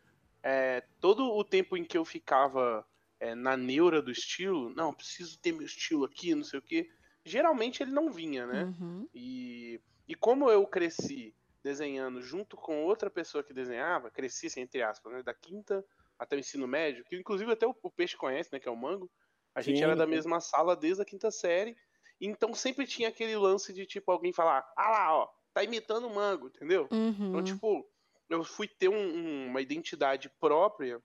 É, 0.41 0.83
todo 0.99 1.25
o 1.25 1.43
tempo 1.43 1.77
em 1.77 1.83
que 1.83 1.97
eu 1.97 2.03
ficava 2.03 2.85
é, 3.19 3.35
na 3.35 3.55
neura 3.55 4.01
do 4.01 4.11
estilo, 4.11 4.69
não, 4.71 4.93
preciso 4.93 5.39
ter 5.39 5.51
meu 5.51 5.65
estilo 5.65 6.05
aqui, 6.05 6.35
não 6.35 6.43
sei 6.43 6.59
o 6.59 6.61
quê, 6.61 6.89
geralmente 7.23 7.81
ele 7.81 7.91
não 7.91 8.11
vinha, 8.11 8.45
né? 8.45 8.63
Uhum. 8.63 9.07
E, 9.13 9.79
e 10.07 10.15
como 10.15 10.49
eu 10.49 10.65
cresci 10.67 11.33
desenhando 11.63 12.21
junto 12.21 12.57
com 12.57 12.83
outra 12.83 13.09
pessoa 13.09 13.43
que 13.43 13.53
desenhava, 13.53 14.11
cresci, 14.11 14.47
assim, 14.47 14.61
entre 14.61 14.81
aspas, 14.81 15.13
né, 15.13 15.23
da 15.23 15.33
quinta 15.33 15.85
até 16.19 16.35
o 16.35 16.39
ensino 16.39 16.67
médio, 16.67 17.05
que 17.05 17.15
inclusive 17.15 17.49
até 17.51 17.65
o, 17.65 17.73
o 17.81 17.89
Peixe 17.89 18.17
conhece, 18.17 18.51
né, 18.51 18.59
que 18.59 18.67
é 18.67 18.71
o 18.71 18.75
Mango, 18.75 19.09
A 19.55 19.61
gente 19.61 19.83
Sim. 19.83 19.83
era 19.83 19.95
da 19.95 20.07
mesma 20.07 20.39
sala 20.41 20.75
desde 20.75 21.01
a 21.01 21.05
quinta 21.05 21.31
série. 21.31 21.75
Então 22.19 22.53
sempre 22.53 22.87
tinha 22.87 23.09
aquele 23.09 23.35
lance 23.35 23.73
de 23.73 23.85
tipo 23.85 24.11
alguém 24.11 24.33
falar: 24.33 24.65
"Ah 24.77 24.89
lá, 24.91 25.15
ó, 25.17 25.29
tá 25.53 25.63
imitando 25.63 26.07
o 26.07 26.13
Mango", 26.15 26.47
entendeu? 26.47 26.85
Então, 26.85 26.99
uhum. 26.99 27.27
Então, 27.29 27.43
tipo, 27.43 27.89
eu 28.29 28.43
fui 28.43 28.67
ter 28.67 28.89
um, 28.89 28.95
um, 28.95 29.47
uma 29.47 29.61
identidade 29.61 30.29
própria 30.39 31.01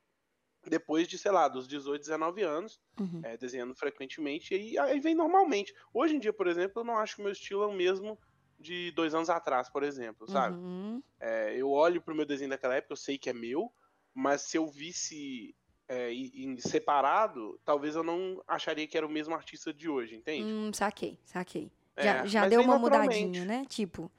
depois 0.66 1.08
de, 1.08 1.18
sei 1.18 1.30
lá, 1.32 1.48
dos 1.48 1.66
18, 1.68 2.02
19 2.02 2.42
anos, 2.42 2.80
uhum. 3.00 3.24
é, 3.24 3.36
desenhando 3.36 3.74
frequentemente, 3.74 4.54
e 4.54 4.78
aí, 4.78 4.78
aí, 4.78 5.00
vem 5.00 5.14
normalmente. 5.14 5.72
Hoje 5.92 6.16
em 6.16 6.18
dia, 6.20 6.32
por 6.32 6.46
exemplo, 6.46 6.80
eu 6.80 6.84
não 6.84 6.98
acho 6.98 7.16
que 7.16 7.20
o 7.20 7.24
meu 7.24 7.32
estilo 7.32 7.62
é 7.64 7.66
o 7.66 7.72
mesmo 7.72 8.18
de 8.58 8.90
dois 8.92 9.14
anos 9.14 9.30
atrás, 9.30 9.70
por 9.70 9.82
exemplo, 9.82 10.28
sabe? 10.28 10.58
Uhum. 10.58 11.02
É, 11.20 11.54
eu 11.56 11.70
olho 11.70 12.02
pro 12.02 12.14
meu 12.14 12.26
desenho 12.26 12.50
daquela 12.50 12.76
época, 12.76 12.92
eu 12.92 12.96
sei 12.96 13.18
que 13.18 13.30
é 13.30 13.32
meu, 13.32 13.72
mas 14.14 14.42
se 14.42 14.56
eu 14.58 14.68
visse 14.68 15.56
é, 15.88 16.12
em 16.12 16.56
separado, 16.58 17.58
talvez 17.64 17.96
eu 17.96 18.02
não 18.02 18.42
acharia 18.46 18.86
que 18.86 18.96
era 18.96 19.06
o 19.06 19.10
mesmo 19.10 19.34
artista 19.34 19.72
de 19.72 19.88
hoje, 19.88 20.14
entende? 20.14 20.44
Hum, 20.44 20.70
saquei, 20.72 21.18
saquei. 21.24 21.70
É, 21.96 22.02
já, 22.02 22.26
já 22.26 22.48
deu 22.48 22.60
uma 22.60 22.78
mudadinha, 22.78 23.44
né? 23.44 23.64
Tipo, 23.68 24.10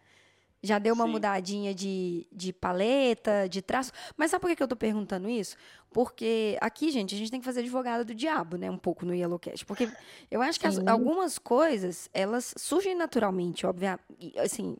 já 0.61 0.77
deu 0.77 0.93
uma 0.93 1.05
Sim. 1.05 1.11
mudadinha 1.11 1.73
de, 1.73 2.27
de 2.31 2.51
paleta, 2.51 3.47
de 3.47 3.61
traço. 3.61 3.91
Mas 4.17 4.31
sabe 4.31 4.41
por 4.41 4.55
que 4.55 4.61
eu 4.61 4.67
tô 4.67 4.75
perguntando 4.75 5.29
isso? 5.29 5.55
Porque 5.91 6.57
aqui, 6.59 6.91
gente, 6.91 7.15
a 7.15 7.17
gente 7.17 7.31
tem 7.31 7.39
que 7.39 7.45
fazer 7.45 7.61
advogada 7.61 8.03
do 8.03 8.13
diabo, 8.13 8.57
né? 8.57 8.69
Um 8.69 8.77
pouco 8.77 9.05
no 9.05 9.13
Yellowcast. 9.13 9.65
Porque 9.65 9.89
eu 10.29 10.41
acho 10.41 10.59
que 10.59 10.67
as, 10.67 10.77
algumas 10.85 11.37
coisas, 11.37 12.09
elas 12.13 12.53
surgem 12.57 12.95
naturalmente, 12.95 13.65
obviamente. 13.65 14.01
Assim, 14.37 14.75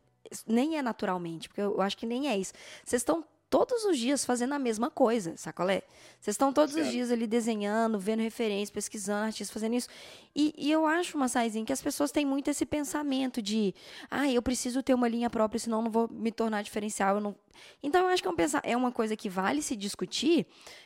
nem 0.46 0.78
é 0.78 0.82
naturalmente, 0.82 1.48
porque 1.48 1.62
eu 1.62 1.82
acho 1.82 1.98
que 1.98 2.06
nem 2.06 2.28
é 2.28 2.38
isso. 2.38 2.54
Vocês 2.84 3.02
estão 3.02 3.24
todos 3.50 3.84
os 3.86 3.98
dias 3.98 4.24
fazendo 4.24 4.54
a 4.54 4.60
mesma 4.60 4.90
coisa, 4.90 5.36
sacolé? 5.36 5.82
Vocês 6.20 6.36
estão 6.36 6.54
todos 6.54 6.74
certo. 6.76 6.86
os 6.86 6.92
dias 6.92 7.12
ali 7.12 7.26
desenhando, 7.26 7.98
vendo 7.98 8.22
referências, 8.22 8.70
pesquisando, 8.70 9.26
artistas 9.26 9.52
fazendo 9.52 9.76
isso. 9.76 9.90
E, 10.36 10.54
e 10.58 10.72
eu 10.72 10.86
acho, 10.86 11.18
Massaizinho, 11.18 11.66
que 11.66 11.74
as 11.74 11.82
pessoas 11.82 12.12
têm 12.12 12.26
muito 12.26 12.50
esse 12.50 12.66
pensamento 12.66 13.42
de 13.42 13.74
ah, 14.10 14.30
eu 14.30 14.42
preciso 14.42 14.84
ter 14.84 14.94
uma 14.94 15.08
linha 15.08 15.30
própria, 15.30 15.60
senão 15.60 15.82
não 15.82 15.90
vou 15.90 16.08
me 16.12 16.32
tornar 16.32 16.62
diferencial. 16.62 17.16
Eu 17.16 17.22
não... 17.22 17.36
Então, 17.82 18.02
eu 18.02 18.08
acho 18.10 18.22
que 18.22 18.30
é, 18.30 18.32
um 18.32 18.36
é 18.64 18.78
uma 18.78 18.92
coisa 18.92 19.16
que 19.16 19.28
vale 19.28 19.62
se 19.62 19.76
discutir, 19.76 20.46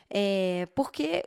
é, 0.10 0.68
porque 0.74 1.24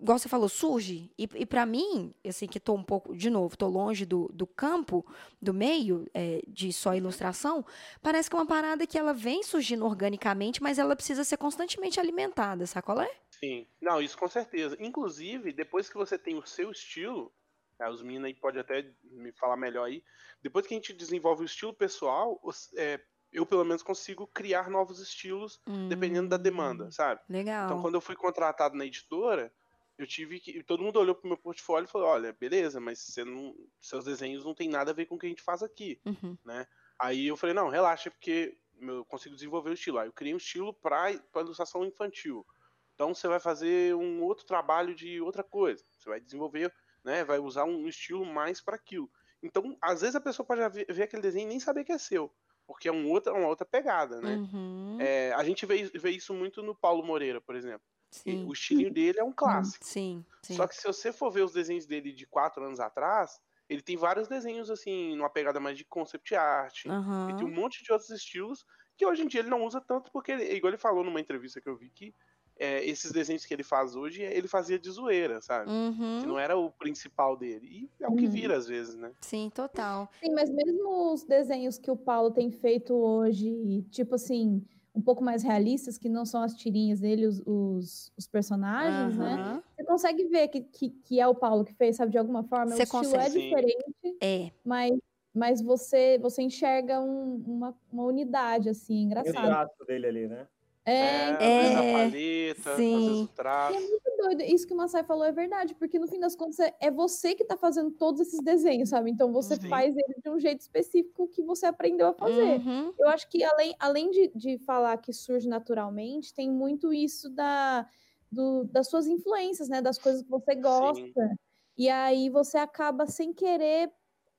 igual 0.00 0.18
você 0.18 0.28
falou, 0.28 0.48
surge. 0.48 1.10
E, 1.18 1.28
e 1.34 1.46
para 1.46 1.64
mim, 1.64 2.14
assim, 2.26 2.46
que 2.46 2.58
estou 2.58 2.76
um 2.76 2.82
pouco, 2.82 3.16
de 3.16 3.30
novo, 3.30 3.54
estou 3.54 3.68
longe 3.68 4.04
do, 4.04 4.28
do 4.32 4.46
campo, 4.46 5.04
do 5.40 5.54
meio 5.54 6.06
é, 6.12 6.42
de 6.46 6.72
só 6.72 6.94
ilustração, 6.94 7.64
parece 8.02 8.28
que 8.28 8.36
é 8.36 8.38
uma 8.38 8.46
parada 8.46 8.86
que 8.86 8.98
ela 8.98 9.12
vem 9.12 9.42
surgindo 9.42 9.84
organicamente, 9.84 10.62
mas 10.62 10.78
ela 10.78 10.96
precisa 10.96 11.24
ser 11.24 11.36
constantemente 11.36 11.98
alimentada, 11.98 12.66
sacolé? 12.66 13.10
Sim, 13.30 13.66
não, 13.80 14.00
isso 14.00 14.18
com 14.18 14.28
certeza. 14.28 14.76
Inclusive, 14.80 15.52
depois 15.52 15.88
que 15.88 15.96
você 15.96 16.18
tem 16.18 16.36
o 16.36 16.46
seu 16.46 16.70
estilo, 16.70 17.32
é, 17.80 17.88
os 17.88 18.02
meninos 18.02 18.26
aí 18.26 18.34
podem 18.34 18.60
até 18.60 18.90
me 19.04 19.32
falar 19.32 19.56
melhor 19.56 19.84
aí, 19.84 20.02
depois 20.42 20.66
que 20.66 20.74
a 20.74 20.76
gente 20.76 20.92
desenvolve 20.92 21.42
o 21.42 21.46
estilo 21.46 21.72
pessoal, 21.72 22.38
os, 22.42 22.72
é, 22.76 23.00
eu 23.32 23.44
pelo 23.44 23.64
menos 23.64 23.82
consigo 23.82 24.26
criar 24.26 24.70
novos 24.70 25.00
estilos 25.00 25.60
hum, 25.66 25.88
dependendo 25.88 26.28
da 26.28 26.36
demanda, 26.36 26.90
sabe? 26.90 27.20
Legal. 27.28 27.66
Então, 27.66 27.82
quando 27.82 27.94
eu 27.94 28.00
fui 28.00 28.16
contratado 28.16 28.76
na 28.76 28.86
editora, 28.86 29.52
eu 29.98 30.06
tive 30.06 30.38
que. 30.38 30.62
Todo 30.62 30.82
mundo 30.82 30.98
olhou 30.98 31.14
pro 31.14 31.26
meu 31.28 31.36
portfólio 31.36 31.86
e 31.86 31.90
falou: 31.90 32.08
olha, 32.08 32.32
beleza, 32.32 32.80
mas 32.80 33.00
você 33.00 33.24
não, 33.24 33.54
seus 33.80 34.04
desenhos 34.04 34.44
não 34.44 34.54
tem 34.54 34.68
nada 34.68 34.92
a 34.92 34.94
ver 34.94 35.06
com 35.06 35.16
o 35.16 35.18
que 35.18 35.26
a 35.26 35.28
gente 35.28 35.42
faz 35.42 35.62
aqui. 35.62 36.00
Uhum. 36.06 36.38
Né? 36.44 36.66
Aí 36.98 37.26
eu 37.26 37.36
falei: 37.36 37.54
não, 37.54 37.68
relaxa, 37.68 38.10
porque 38.10 38.56
eu 38.80 39.04
consigo 39.04 39.34
desenvolver 39.34 39.70
o 39.70 39.74
estilo. 39.74 39.98
Aí 39.98 40.08
eu 40.08 40.12
criei 40.12 40.32
um 40.32 40.38
estilo 40.38 40.72
para 40.72 41.12
ilustração 41.34 41.84
infantil. 41.84 42.46
Então 42.94 43.12
você 43.12 43.26
vai 43.26 43.40
fazer 43.40 43.94
um 43.94 44.22
outro 44.22 44.46
trabalho 44.46 44.94
de 44.94 45.20
outra 45.20 45.42
coisa. 45.42 45.84
Você 45.98 46.08
vai 46.08 46.20
desenvolver, 46.20 46.72
né? 47.04 47.24
Vai 47.24 47.38
usar 47.38 47.64
um 47.64 47.88
estilo 47.88 48.24
mais 48.24 48.60
para 48.60 48.76
aquilo. 48.76 49.10
Então, 49.42 49.76
às 49.80 50.00
vezes 50.00 50.16
a 50.16 50.20
pessoa 50.20 50.44
pode 50.46 50.68
ver, 50.70 50.86
ver, 50.92 51.02
aquele 51.04 51.22
desenho 51.22 51.46
e 51.46 51.48
nem 51.48 51.60
saber 51.60 51.84
que 51.84 51.92
é 51.92 51.98
seu. 51.98 52.32
Porque 52.66 52.88
é 52.88 52.92
um 52.92 53.08
outra, 53.08 53.32
uma 53.32 53.46
outra 53.46 53.64
pegada, 53.64 54.20
né? 54.20 54.34
Uhum. 54.36 54.98
É, 55.00 55.32
a 55.32 55.44
gente 55.44 55.64
vê, 55.64 55.84
vê 55.94 56.10
isso 56.10 56.34
muito 56.34 56.60
no 56.60 56.74
Paulo 56.74 57.04
Moreira, 57.04 57.40
por 57.40 57.54
exemplo. 57.54 57.86
Sim. 58.10 58.46
O 58.46 58.52
estilinho 58.52 58.92
dele 58.92 59.20
é 59.20 59.24
um 59.24 59.32
clássico. 59.32 59.84
Sim, 59.84 60.24
sim. 60.42 60.54
Só 60.54 60.66
que 60.66 60.74
se 60.74 60.84
você 60.84 61.12
for 61.12 61.30
ver 61.30 61.42
os 61.42 61.52
desenhos 61.52 61.86
dele 61.86 62.12
de 62.12 62.26
quatro 62.26 62.64
anos 62.64 62.80
atrás, 62.80 63.40
ele 63.68 63.82
tem 63.82 63.96
vários 63.96 64.28
desenhos, 64.28 64.70
assim, 64.70 65.14
numa 65.14 65.28
pegada 65.28 65.60
mais 65.60 65.76
de 65.76 65.84
concept 65.84 66.34
art. 66.34 66.86
Uhum. 66.86 67.36
tem 67.36 67.46
um 67.46 67.54
monte 67.54 67.84
de 67.84 67.92
outros 67.92 68.10
estilos 68.10 68.64
que 68.96 69.06
hoje 69.06 69.22
em 69.22 69.28
dia 69.28 69.40
ele 69.40 69.50
não 69.50 69.64
usa 69.64 69.80
tanto, 69.80 70.10
porque, 70.10 70.32
ele, 70.32 70.52
igual 70.54 70.70
ele 70.70 70.78
falou 70.78 71.04
numa 71.04 71.20
entrevista 71.20 71.60
que 71.60 71.68
eu 71.68 71.76
vi, 71.76 71.88
que 71.88 72.12
é, 72.58 72.84
esses 72.84 73.12
desenhos 73.12 73.46
que 73.46 73.54
ele 73.54 73.62
faz 73.62 73.94
hoje, 73.94 74.22
ele 74.22 74.48
fazia 74.48 74.76
de 74.76 74.90
zoeira, 74.90 75.40
sabe? 75.40 75.70
Uhum. 75.70 76.20
Que 76.20 76.26
não 76.26 76.36
era 76.36 76.56
o 76.56 76.72
principal 76.72 77.36
dele. 77.36 77.88
E 78.00 78.02
é 78.02 78.08
o 78.08 78.16
que 78.16 78.24
uhum. 78.24 78.30
vira 78.32 78.56
às 78.56 78.66
vezes, 78.66 78.96
né? 78.96 79.12
Sim, 79.20 79.48
total. 79.54 80.10
Sim, 80.20 80.34
mas 80.34 80.50
mesmo 80.50 81.12
os 81.12 81.22
desenhos 81.22 81.78
que 81.78 81.90
o 81.90 81.96
Paulo 81.96 82.32
tem 82.32 82.50
feito 82.50 82.94
hoje, 82.94 83.86
tipo 83.92 84.16
assim, 84.16 84.66
um 84.94 85.00
pouco 85.00 85.22
mais 85.22 85.42
realistas, 85.42 85.96
que 85.96 86.08
não 86.08 86.24
são 86.24 86.42
as 86.42 86.54
tirinhas 86.54 87.00
dele, 87.00 87.26
os, 87.26 87.40
os, 87.46 88.12
os 88.16 88.26
personagens, 88.26 89.16
uhum. 89.16 89.22
né? 89.22 89.62
Você 89.76 89.84
consegue 89.84 90.24
ver 90.24 90.48
que, 90.48 90.60
que, 90.60 90.90
que, 90.90 91.20
é 91.20 91.26
o 91.26 91.34
Paulo 91.34 91.64
que 91.64 91.74
fez, 91.74 91.96
sabe, 91.96 92.12
de 92.12 92.18
alguma 92.18 92.42
forma. 92.42 92.72
Você 92.72 92.82
o 92.82 92.84
estilo 92.84 93.02
consegue. 93.02 93.38
é 93.38 93.42
diferente, 93.42 94.16
é. 94.20 94.50
mas, 94.64 94.92
mas 95.34 95.62
você, 95.62 96.18
você 96.18 96.42
enxerga 96.42 97.00
um, 97.00 97.42
uma, 97.46 97.76
uma 97.92 98.04
unidade, 98.04 98.68
assim, 98.68 99.02
engraçado. 99.02 99.70
O 99.80 99.84
dele 99.84 100.06
ali, 100.06 100.28
né? 100.28 100.46
É, 100.88 101.36
é, 101.38 101.72
é 101.72 101.92
paleta, 101.92 102.76
sim. 102.76 103.22
o 103.24 103.28
traço. 103.28 103.76
é 103.76 103.80
muito 103.80 104.16
doido. 104.16 104.42
Isso 104.42 104.66
que 104.66 104.72
o 104.72 104.76
Massai 104.76 105.04
falou 105.04 105.24
é 105.24 105.32
verdade, 105.32 105.74
porque 105.74 105.98
no 105.98 106.06
fim 106.06 106.18
das 106.18 106.34
contas 106.34 106.58
é, 106.60 106.74
é 106.80 106.90
você 106.90 107.34
que 107.34 107.42
está 107.42 107.56
fazendo 107.56 107.90
todos 107.90 108.20
esses 108.20 108.40
desenhos, 108.42 108.88
sabe? 108.88 109.10
Então 109.10 109.32
você 109.32 109.56
sim. 109.56 109.68
faz 109.68 109.94
ele 109.96 110.14
de 110.22 110.30
um 110.30 110.38
jeito 110.38 110.60
específico 110.60 111.28
que 111.28 111.42
você 111.42 111.66
aprendeu 111.66 112.08
a 112.08 112.14
fazer. 112.14 112.58
Uhum. 112.58 112.92
Eu 112.98 113.08
acho 113.08 113.28
que 113.28 113.44
além, 113.44 113.74
além 113.78 114.10
de, 114.10 114.32
de 114.34 114.58
falar 114.58 114.96
que 114.98 115.12
surge 115.12 115.48
naturalmente, 115.48 116.32
tem 116.32 116.50
muito 116.50 116.92
isso 116.92 117.28
da, 117.28 117.86
do, 118.32 118.64
das 118.64 118.88
suas 118.88 119.06
influências, 119.06 119.68
né? 119.68 119.82
Das 119.82 119.98
coisas 119.98 120.22
que 120.22 120.30
você 120.30 120.54
gosta. 120.54 121.02
Sim. 121.28 121.36
E 121.76 121.88
aí 121.88 122.28
você 122.28 122.58
acaba 122.58 123.06
sem 123.06 123.32
querer 123.32 123.92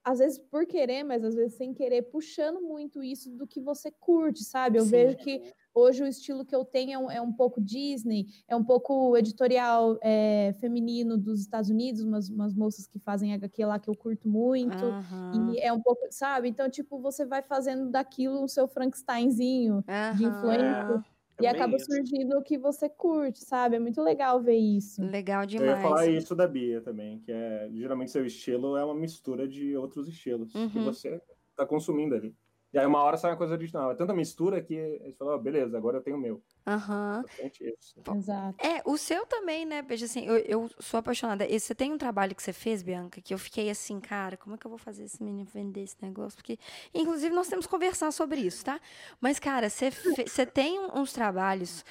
às 0.03 0.19
vezes 0.19 0.39
por 0.39 0.65
querer, 0.65 1.03
mas 1.03 1.23
às 1.23 1.35
vezes 1.35 1.55
sem 1.55 1.73
querer, 1.73 2.03
puxando 2.03 2.61
muito 2.61 3.03
isso 3.03 3.29
do 3.31 3.47
que 3.47 3.59
você 3.59 3.91
curte, 3.91 4.43
sabe? 4.43 4.79
Eu 4.79 4.85
Sim. 4.85 4.91
vejo 4.91 5.17
que 5.17 5.53
Hoje 5.73 6.03
o 6.03 6.07
estilo 6.07 6.43
que 6.43 6.55
eu 6.55 6.65
tenho 6.65 6.91
é 6.91 6.97
um, 6.97 7.11
é 7.11 7.21
um 7.21 7.31
pouco 7.31 7.61
Disney, 7.61 8.25
é 8.47 8.55
um 8.55 8.63
pouco 8.63 9.15
editorial 9.15 9.97
é, 10.01 10.53
feminino 10.59 11.17
dos 11.17 11.39
Estados 11.39 11.69
Unidos, 11.69 12.01
umas, 12.01 12.29
umas 12.29 12.53
moças 12.53 12.87
que 12.87 12.99
fazem 12.99 13.33
HQ 13.33 13.65
lá 13.65 13.79
que 13.79 13.89
eu 13.89 13.95
curto 13.95 14.27
muito. 14.27 14.83
Uhum. 14.83 15.53
E 15.53 15.59
é 15.59 15.71
um 15.71 15.79
pouco, 15.79 16.01
sabe? 16.09 16.49
Então, 16.49 16.69
tipo, 16.69 16.99
você 16.99 17.25
vai 17.25 17.41
fazendo 17.41 17.89
daquilo 17.89 18.43
o 18.43 18.47
seu 18.47 18.67
Frankensteinzinho 18.67 19.75
uhum. 19.75 20.15
de 20.17 20.25
influência. 20.25 21.03
E 21.41 21.47
acaba 21.47 21.75
isso. 21.75 21.85
surgindo 21.85 22.37
o 22.37 22.43
que 22.43 22.57
você 22.57 22.89
curte, 22.89 23.39
sabe? 23.39 23.75
É 23.75 23.79
muito 23.79 24.01
legal 24.01 24.41
ver 24.41 24.57
isso. 24.57 25.01
Legal 25.01 25.45
demais. 25.45 25.69
Eu 25.69 25.75
ia 25.75 25.81
falar 25.81 26.07
isso 26.07 26.35
da 26.35 26.47
Bia 26.47 26.81
também, 26.81 27.19
que 27.19 27.31
é 27.31 27.69
geralmente 27.73 28.11
seu 28.11 28.25
estilo 28.25 28.75
é 28.75 28.83
uma 28.83 28.95
mistura 28.95 29.47
de 29.47 29.75
outros 29.75 30.07
estilos 30.07 30.53
uhum. 30.53 30.69
que 30.69 30.79
você 30.79 31.21
está 31.51 31.65
consumindo 31.65 32.15
ali. 32.15 32.35
E 32.71 32.77
aí 32.77 32.85
uma 32.85 33.01
hora 33.01 33.17
sai 33.17 33.31
uma 33.31 33.37
coisa 33.37 33.53
original. 33.53 33.91
É 33.91 33.95
tanta 33.95 34.13
mistura 34.13 34.61
que 34.61 34.99
a 35.01 35.05
gente 35.05 35.17
falou, 35.17 35.35
oh, 35.35 35.39
beleza, 35.39 35.75
agora 35.77 35.97
eu 35.97 36.01
tenho 36.03 36.17
o 36.17 36.19
meu. 36.19 36.41
Aham. 36.67 37.25
Uhum. 37.39 38.15
Exato. 38.15 38.63
É, 38.63 38.81
o 38.85 38.95
seu 38.95 39.25
também, 39.25 39.65
né, 39.65 39.81
Beijo, 39.81 40.05
assim, 40.05 40.25
eu, 40.25 40.37
eu 40.37 40.69
sou 40.79 40.99
apaixonada. 40.99 41.47
E 41.47 41.59
você 41.59 41.73
tem 41.73 41.91
um 41.91 41.97
trabalho 41.97 42.35
que 42.35 42.43
você 42.43 42.53
fez, 42.53 42.83
Bianca, 42.83 43.21
que 43.21 43.33
eu 43.33 43.39
fiquei 43.39 43.69
assim, 43.71 43.99
cara, 43.99 44.37
como 44.37 44.55
é 44.55 44.57
que 44.57 44.67
eu 44.67 44.69
vou 44.69 44.77
fazer 44.77 45.05
esse 45.05 45.21
menino 45.23 45.49
vender 45.51 45.81
esse 45.81 45.97
negócio? 45.99 46.37
Porque, 46.37 46.59
inclusive, 46.93 47.33
nós 47.33 47.47
temos 47.47 47.65
que 47.65 47.71
conversar 47.71 48.11
sobre 48.11 48.41
isso, 48.41 48.63
tá? 48.63 48.79
Mas, 49.19 49.39
cara, 49.39 49.67
você, 49.67 49.89
você 49.89 50.45
tem 50.45 50.79
uns 50.93 51.11
trabalhos, 51.11 51.83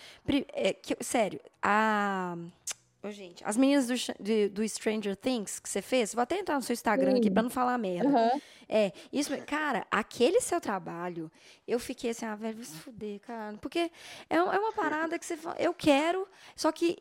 é, 0.53 0.73
que, 0.73 0.97
sério, 1.03 1.41
a... 1.61 2.37
Ô, 3.01 3.11
gente, 3.13 3.45
as 3.47 3.57
meninas 3.57 3.87
do, 3.87 3.95
de, 4.19 4.49
do 4.49 4.69
Stranger 4.69 5.15
Things 5.15 5.61
que 5.61 5.69
você 5.69 5.81
fez, 5.81 6.13
vou 6.13 6.23
até 6.23 6.37
entrar 6.37 6.57
no 6.57 6.63
seu 6.63 6.75
Instagram 6.75 7.13
Sim. 7.13 7.19
aqui 7.19 7.31
pra 7.31 7.45
não 7.45 7.51
falar 7.51 7.79
merda. 7.79 8.09
Uhum. 8.09 8.41
É, 8.69 8.93
isso, 9.13 9.31
cara, 9.47 9.87
aquele 9.89 10.41
seu 10.41 10.61
trabalho, 10.61 11.31
eu 11.67 11.79
fiquei 11.79 12.11
assim, 12.11 12.27
ah, 12.27 12.35
velho, 12.35 12.57
vou 12.57 12.65
se 12.65 12.75
fuder, 12.75 13.21
cara. 13.21 13.57
Porque 13.59 13.91
é, 14.29 14.37
é 14.37 14.43
uma 14.43 14.73
parada 14.73 15.17
que 15.17 15.25
você 15.25 15.37
fala, 15.37 15.55
eu 15.61 15.73
quero, 15.73 16.27
só 16.57 16.73
que 16.73 16.99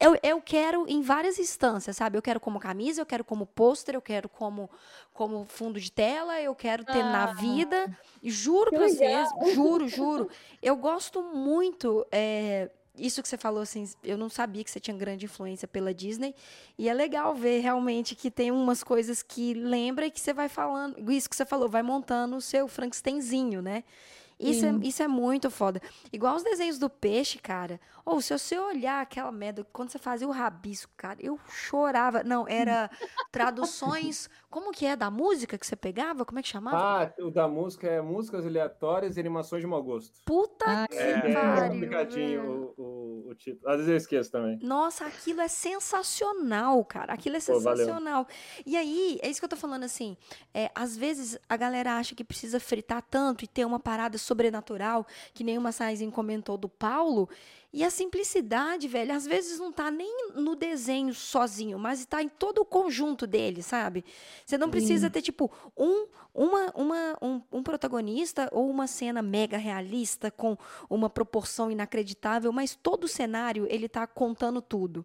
eu, 0.00 0.18
eu 0.22 0.40
quero 0.40 0.86
em 0.88 1.02
várias 1.02 1.38
instâncias, 1.38 1.96
sabe? 1.96 2.16
Eu 2.16 2.22
quero 2.22 2.40
como 2.40 2.58
camisa, 2.58 3.02
eu 3.02 3.06
quero 3.06 3.22
como 3.22 3.44
pôster, 3.44 3.94
eu 3.94 4.02
quero 4.02 4.30
como, 4.30 4.70
como 5.12 5.44
fundo 5.44 5.78
de 5.78 5.92
tela, 5.92 6.40
eu 6.40 6.54
quero 6.54 6.84
ter 6.84 7.02
ah, 7.02 7.12
na 7.12 7.26
vida. 7.34 7.96
Juro 8.22 8.70
pra 8.70 8.88
vocês, 8.88 9.28
juro, 9.54 9.86
juro. 9.88 10.30
Eu 10.62 10.74
gosto 10.74 11.22
muito. 11.22 12.04
É, 12.10 12.70
isso 12.96 13.22
que 13.22 13.28
você 13.28 13.36
falou, 13.36 13.62
assim, 13.62 13.88
eu 14.02 14.16
não 14.16 14.28
sabia 14.28 14.62
que 14.62 14.70
você 14.70 14.78
tinha 14.78 14.96
grande 14.96 15.24
influência 15.24 15.66
pela 15.66 15.92
Disney. 15.92 16.34
E 16.78 16.88
é 16.88 16.94
legal 16.94 17.34
ver 17.34 17.60
realmente 17.60 18.14
que 18.14 18.30
tem 18.30 18.50
umas 18.50 18.84
coisas 18.84 19.22
que 19.22 19.52
lembra 19.54 20.06
e 20.06 20.10
que 20.10 20.20
você 20.20 20.32
vai 20.32 20.48
falando. 20.48 21.10
Isso 21.10 21.28
que 21.28 21.34
você 21.34 21.44
falou, 21.44 21.68
vai 21.68 21.82
montando 21.82 22.36
o 22.36 22.40
seu 22.40 22.68
Frankensteinzinho, 22.68 23.60
né? 23.60 23.84
Isso 24.38 24.66
é, 24.66 24.74
isso 24.82 25.02
é 25.02 25.08
muito 25.08 25.50
foda. 25.50 25.80
Igual 26.12 26.36
os 26.36 26.42
desenhos 26.42 26.78
do 26.78 26.90
peixe, 26.90 27.38
cara. 27.38 27.80
Ou 28.04 28.20
se 28.20 28.36
você 28.36 28.58
olhar 28.58 29.00
aquela 29.00 29.30
merda, 29.30 29.64
quando 29.72 29.90
você 29.90 29.98
fazia 29.98 30.26
o 30.26 30.32
rabisco, 30.32 30.92
cara, 30.96 31.18
eu 31.20 31.38
chorava. 31.48 32.22
Não, 32.24 32.46
era 32.48 32.90
traduções. 33.30 34.28
Como 34.54 34.70
que 34.70 34.86
é? 34.86 34.94
Da 34.94 35.10
música 35.10 35.58
que 35.58 35.66
você 35.66 35.74
pegava? 35.74 36.24
Como 36.24 36.38
é 36.38 36.42
que 36.42 36.48
chamava? 36.48 36.78
Ah, 36.78 37.12
o 37.24 37.28
da 37.28 37.48
música 37.48 37.88
é 37.88 38.00
músicas 38.00 38.46
aleatórias 38.46 39.16
e 39.16 39.20
animações 39.20 39.60
de 39.60 39.66
mau 39.66 39.82
gosto. 39.82 40.20
Puta 40.24 40.64
ah, 40.64 40.86
que 40.86 40.96
é, 40.96 41.34
pariu. 41.34 41.92
É 41.92 42.38
o, 42.40 42.72
o, 42.78 43.30
o, 43.30 43.34
título. 43.34 43.68
Às 43.68 43.78
vezes 43.78 43.90
eu 43.90 43.96
esqueço 43.96 44.30
também. 44.30 44.56
Nossa, 44.62 45.06
aquilo 45.06 45.40
é 45.40 45.48
sensacional, 45.48 46.84
cara. 46.84 47.14
Aquilo 47.14 47.34
é 47.34 47.40
sensacional. 47.40 48.26
Pô, 48.26 48.32
e 48.64 48.76
aí, 48.76 49.18
é 49.22 49.28
isso 49.28 49.40
que 49.40 49.44
eu 49.44 49.48
tô 49.48 49.56
falando 49.56 49.82
assim. 49.82 50.16
É, 50.54 50.70
às 50.72 50.96
vezes 50.96 51.36
a 51.48 51.56
galera 51.56 51.98
acha 51.98 52.14
que 52.14 52.22
precisa 52.22 52.60
fritar 52.60 53.02
tanto 53.02 53.44
e 53.44 53.48
ter 53.48 53.64
uma 53.64 53.80
parada 53.80 54.16
sobrenatural, 54.18 55.04
que 55.32 55.42
nem 55.42 55.58
uma 55.58 55.72
Saizinho 55.72 56.12
comentou 56.12 56.56
do 56.56 56.68
Paulo. 56.68 57.28
E 57.76 57.82
a 57.82 57.90
simplicidade, 57.90 58.86
velho, 58.86 59.12
às 59.12 59.26
vezes 59.26 59.58
não 59.58 59.72
tá 59.72 59.90
nem 59.90 60.28
no 60.36 60.54
desenho 60.54 61.12
sozinho, 61.12 61.76
mas 61.76 61.98
está 61.98 62.22
em 62.22 62.28
todo 62.28 62.58
o 62.60 62.64
conjunto 62.64 63.26
dele, 63.26 63.64
sabe? 63.64 64.04
Você 64.46 64.56
não 64.56 64.70
precisa 64.70 65.10
ter, 65.10 65.20
tipo, 65.20 65.50
um, 65.76 66.06
uma, 66.32 66.72
uma, 66.76 67.18
um, 67.20 67.42
um 67.50 67.62
protagonista 67.64 68.48
ou 68.52 68.70
uma 68.70 68.86
cena 68.86 69.20
mega 69.20 69.58
realista 69.58 70.30
com 70.30 70.56
uma 70.88 71.10
proporção 71.10 71.68
inacreditável, 71.68 72.52
mas 72.52 72.78
todo 72.80 73.04
o 73.04 73.08
cenário, 73.08 73.66
ele 73.68 73.88
tá 73.88 74.06
contando 74.06 74.62
tudo. 74.62 75.04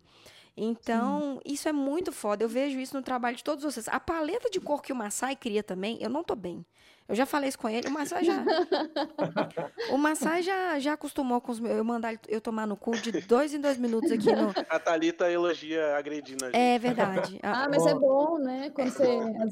Então, 0.62 1.40
Sim. 1.46 1.54
isso 1.54 1.70
é 1.70 1.72
muito 1.72 2.12
foda. 2.12 2.44
Eu 2.44 2.50
vejo 2.50 2.80
isso 2.80 2.96
no 2.96 3.02
trabalho 3.02 3.38
de 3.38 3.44
todos 3.44 3.64
vocês. 3.64 3.88
A 3.88 4.00
paleta 4.00 4.50
de 4.50 4.60
cor 4.60 4.82
que 4.82 4.92
o 4.92 4.96
Massai 4.96 5.36
cria 5.36 5.64
também, 5.64 5.98
eu 6.02 6.10
não 6.10 6.24
tô 6.24 6.36
bem. 6.36 6.66
Eu 7.08 7.16
já 7.16 7.26
falei 7.26 7.50
isso 7.50 7.58
com 7.58 7.68
ele, 7.68 7.88
o 7.88 7.92
Massai 7.92 8.24
já. 8.24 8.44
o 9.90 9.98
Massai 9.98 10.44
já, 10.44 10.78
já 10.78 10.94
acostumou 10.94 11.42
com 11.42 11.52
os 11.52 11.60
meus. 11.60 11.76
Eu 11.76 11.84
mandar 11.84 12.14
eu 12.28 12.40
tomar 12.40 12.68
no 12.68 12.78
cu 12.78 12.92
de 12.92 13.12
dois 13.22 13.52
em 13.54 13.60
dois 13.60 13.80
minutos 13.80 14.12
aqui 14.12 14.32
no. 14.32 14.54
A 14.70 14.80
Thalita 14.80 15.32
elogia 15.32 15.98
agredindo 15.98 16.46
a 16.46 16.48
gente. 16.50 16.58
É 16.60 16.78
verdade. 16.78 17.40
Ah, 17.42 17.68
mas 17.68 17.86
é 17.88 17.96
bom, 17.96 18.38
né? 18.38 18.70
Quando 18.70 18.92
você, 18.92 19.06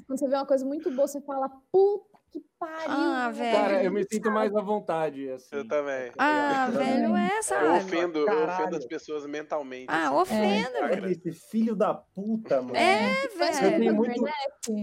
quando 0.06 0.20
você 0.20 0.28
vê 0.28 0.36
uma 0.36 0.46
coisa 0.46 0.64
muito 0.64 0.92
boa, 0.92 1.08
você 1.08 1.20
fala, 1.22 1.50
puta 1.72 2.17
que 2.32 2.42
pariu. 2.60 2.86
Ah, 2.88 3.32
velho. 3.32 3.58
Cara, 3.58 3.84
eu 3.84 3.92
me 3.92 4.06
sinto 4.06 4.32
mais 4.32 4.56
à 4.56 4.62
vontade. 4.62 5.30
Assim. 5.30 5.56
Eu 5.56 5.68
também. 5.68 6.12
Ah, 6.18 6.68
eu 6.68 6.78
velho, 6.78 7.16
é, 7.16 7.42
sabe? 7.42 7.66
Eu 7.66 7.76
ofendo, 7.76 8.20
eu 8.20 8.44
ofendo 8.46 8.76
as 8.76 8.86
pessoas 8.86 9.26
mentalmente. 9.26 9.88
Ah, 9.90 10.08
assim. 10.08 10.16
ofendo, 10.16 10.78
é. 10.78 10.88
velho. 10.88 11.12
Esse 11.12 11.32
filho 11.32 11.76
da 11.76 11.94
puta, 11.94 12.62
mano. 12.62 12.76
É, 12.76 13.28
velho. 13.28 13.66
Eu 13.66 13.80
tenho 13.80 13.96
muito, 13.96 14.26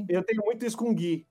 eu 0.09 0.25
tenho 0.25 0.43
muito 0.45 0.67
isso 0.67 0.77
com 0.77 0.91
o 0.91 0.95
Gui. 0.95 1.27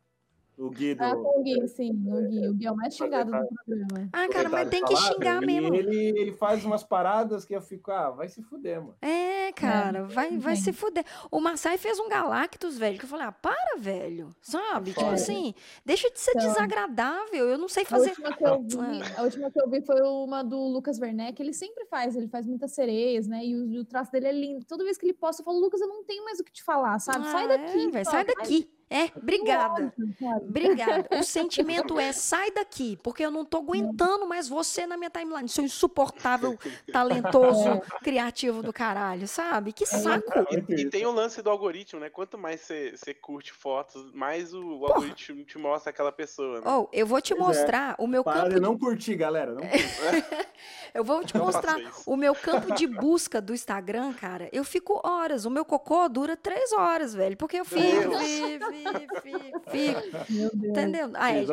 O 0.57 0.69
Gui 0.69 0.93
do... 0.93 1.03
Ah, 1.03 1.15
o 1.15 1.41
Gui, 1.41 1.67
sim. 1.67 1.91
O 2.07 2.29
Gui, 2.29 2.47
o 2.47 2.53
Gui 2.53 2.67
é 2.67 2.71
o 2.71 2.75
mais 2.75 2.95
xingado 2.95 3.31
do 3.31 3.47
programa. 3.65 4.09
Ah, 4.13 4.27
cara, 4.29 4.49
mas 4.49 4.69
tem 4.69 4.83
que 4.83 4.95
xingar 4.95 5.37
ele, 5.37 5.45
mesmo. 5.45 5.75
Ele, 5.75 6.19
ele 6.19 6.31
faz 6.31 6.63
umas 6.63 6.83
paradas 6.83 7.43
que 7.43 7.55
eu 7.55 7.61
fico, 7.61 7.91
ah, 7.91 8.11
vai 8.11 8.27
se 8.27 8.41
fuder, 8.43 8.79
mano. 8.79 8.95
É, 9.01 9.51
cara, 9.53 9.99
é, 9.99 10.03
vai, 10.03 10.37
vai 10.37 10.55
se 10.55 10.71
fuder. 10.71 11.03
O 11.31 11.39
Massai 11.39 11.77
fez 11.77 11.99
um 11.99 12.07
Galactus, 12.07 12.77
velho, 12.77 12.99
que 12.99 13.05
eu 13.05 13.09
falei, 13.09 13.25
ah, 13.25 13.31
para, 13.31 13.77
velho. 13.77 14.29
Sabe? 14.41 14.91
É. 14.91 14.93
Tipo 14.93 15.09
assim, 15.09 15.55
deixa 15.83 16.09
de 16.11 16.19
ser 16.19 16.31
então, 16.35 16.47
desagradável. 16.47 17.49
Eu 17.49 17.57
não 17.57 17.67
sei 17.67 17.83
fazer. 17.83 18.09
A 18.09 18.11
última, 18.11 18.37
que 18.37 18.45
eu 18.45 18.61
vi, 18.61 19.01
a 19.17 19.23
última 19.23 19.51
que 19.51 19.59
eu 19.59 19.69
vi 19.69 19.81
foi 19.81 20.01
uma 20.01 20.43
do 20.43 20.57
Lucas 20.57 20.99
Werneck. 20.99 21.41
Ele 21.41 21.53
sempre 21.53 21.85
faz, 21.85 22.15
ele 22.15 22.27
faz 22.27 22.45
muitas 22.45 22.71
sereias, 22.73 23.27
né? 23.27 23.43
E 23.43 23.55
o, 23.55 23.81
o 23.81 23.85
traço 23.85 24.11
dele 24.11 24.27
é 24.27 24.31
lindo. 24.31 24.65
Toda 24.65 24.83
vez 24.83 24.97
que 24.97 25.05
ele 25.05 25.13
posta, 25.13 25.41
eu 25.41 25.45
falo, 25.45 25.59
Lucas, 25.59 25.81
eu 25.81 25.87
não 25.87 26.03
tenho 26.03 26.23
mais 26.23 26.39
o 26.39 26.43
que 26.43 26.51
te 26.51 26.63
falar, 26.63 26.99
sabe? 26.99 27.25
Ah, 27.27 27.31
sai 27.31 27.47
daqui. 27.47 27.87
É, 27.87 27.89
véio, 27.89 28.05
sai 28.05 28.23
daqui. 28.23 28.69
É, 28.93 29.11
obrigada. 29.17 29.91
Obrigada. 30.39 31.07
O 31.19 31.23
sentimento 31.25 31.99
é 31.99 32.13
sai 32.13 32.51
daqui, 32.51 32.95
porque 33.01 33.25
eu 33.25 33.31
não 33.31 33.43
tô 33.43 33.57
aguentando 33.57 34.27
mais 34.27 34.47
você 34.47 34.85
na 34.85 34.95
minha 34.95 35.09
timeline. 35.09 35.49
Seu 35.49 35.63
insuportável, 35.63 36.55
talentoso, 36.93 37.69
é. 37.69 37.81
criativo 38.03 38.61
do 38.61 38.71
caralho, 38.71 39.27
sabe? 39.27 39.73
Que 39.73 39.83
é. 39.83 39.87
saco. 39.87 40.31
E, 40.69 40.81
e, 40.81 40.89
tem 40.91 41.07
o 41.07 41.11
lance 41.11 41.41
do 41.41 41.49
algoritmo, 41.49 41.99
né? 41.99 42.09
Quanto 42.11 42.37
mais 42.37 42.61
você 42.61 43.15
curte 43.19 43.51
fotos, 43.51 44.11
mais 44.13 44.53
o, 44.53 44.63
o 44.63 44.85
algoritmo 44.85 45.43
te 45.43 45.57
mostra 45.57 45.89
aquela 45.89 46.11
pessoa. 46.11 46.61
Né? 46.61 46.67
Oh, 46.67 46.87
eu 46.93 47.07
vou 47.07 47.19
te 47.19 47.33
mostrar 47.33 47.93
é. 47.93 47.95
o 47.97 48.05
meu 48.05 48.23
Para 48.23 48.43
campo. 48.43 48.49
De... 48.53 48.59
não 48.59 48.77
curtir, 48.77 49.15
galera. 49.15 49.53
Não 49.53 49.63
eu 50.93 51.03
vou 51.03 51.23
te 51.23 51.35
mostrar 51.35 51.77
o 52.05 52.15
meu 52.15 52.35
campo 52.35 52.75
de 52.75 52.85
busca 52.85 53.41
do 53.41 53.55
Instagram, 53.55 54.13
cara. 54.13 54.49
Eu 54.51 54.63
fico 54.63 55.01
horas. 55.03 55.45
O 55.45 55.49
meu 55.49 55.65
cocô 55.65 56.07
dura 56.07 56.37
três 56.37 56.71
horas, 56.73 57.15
velho. 57.15 57.35
Porque 57.35 57.57
eu 57.57 57.65
fico, 57.65 57.81
fico, 58.19 58.82
fico, 58.83 59.61
fico. 59.71 60.67
Entendeu? 60.67 61.11
Ah, 61.15 61.31
é, 61.33 61.45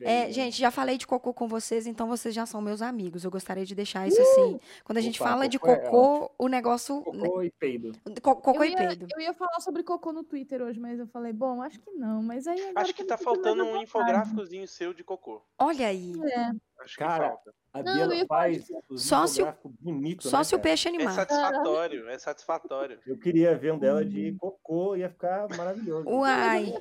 é, 0.00 0.32
gente, 0.32 0.58
já 0.58 0.70
falei 0.70 0.98
de 0.98 1.06
cocô 1.06 1.32
com 1.32 1.48
vocês, 1.48 1.86
então 1.86 2.06
vocês 2.06 2.34
já 2.34 2.46
são 2.46 2.60
meus 2.60 2.82
amigos. 2.82 3.24
Eu 3.24 3.30
gostaria 3.30 3.64
de 3.64 3.74
deixar 3.74 4.06
isso 4.06 4.20
assim. 4.20 4.60
Quando 4.84 4.98
a 4.98 5.00
gente 5.00 5.20
Opa, 5.20 5.30
fala 5.30 5.48
de 5.48 5.58
cocô, 5.58 6.24
é 6.24 6.30
o 6.38 6.48
negócio. 6.48 7.02
Cocô 7.02 7.42
e 7.42 7.50
peido. 7.50 7.92
Co 8.22 8.36
cocô 8.36 8.62
eu 8.62 8.64
ia, 8.64 8.72
e 8.72 8.76
peido. 8.76 9.06
Eu 9.14 9.20
ia 9.20 9.34
falar 9.34 9.60
sobre 9.60 9.82
cocô 9.82 10.12
no 10.12 10.24
Twitter 10.24 10.62
hoje, 10.62 10.78
mas 10.78 10.98
eu 10.98 11.06
falei, 11.06 11.32
bom, 11.32 11.62
acho 11.62 11.80
que 11.80 11.90
não. 11.92 12.22
Mas 12.22 12.46
aí. 12.46 12.72
Acho 12.74 12.94
que 12.94 13.04
tá 13.04 13.16
faltando 13.16 13.64
um 13.64 13.82
infográficozinho 13.82 14.66
seu 14.66 14.92
de 14.92 15.04
cocô. 15.04 15.42
Olha 15.58 15.88
aí. 15.88 16.12
É. 16.24 16.50
Acho 16.80 16.98
Cara, 16.98 17.28
falta. 17.30 17.54
A 17.76 17.82
não, 17.82 18.26
faz 18.26 18.66
os 18.88 19.04
só 19.04 19.26
se 19.26 19.42
o, 19.42 19.54
bonito, 19.80 20.28
só 20.28 20.38
né, 20.38 20.44
se 20.44 20.54
o 20.54 20.58
peixe 20.58 20.88
animar. 20.88 21.12
É 21.12 21.14
satisfatório, 21.14 22.08
é 22.08 22.18
satisfatório. 22.18 22.98
Eu 23.06 23.18
queria 23.18 23.56
ver 23.56 23.72
um 23.72 23.78
dela 23.78 24.04
de 24.04 24.30
uhum. 24.30 24.38
cocô, 24.38 24.96
ia 24.96 25.10
ficar 25.10 25.46
maravilhoso. 25.56 26.08
Uai. 26.08 26.74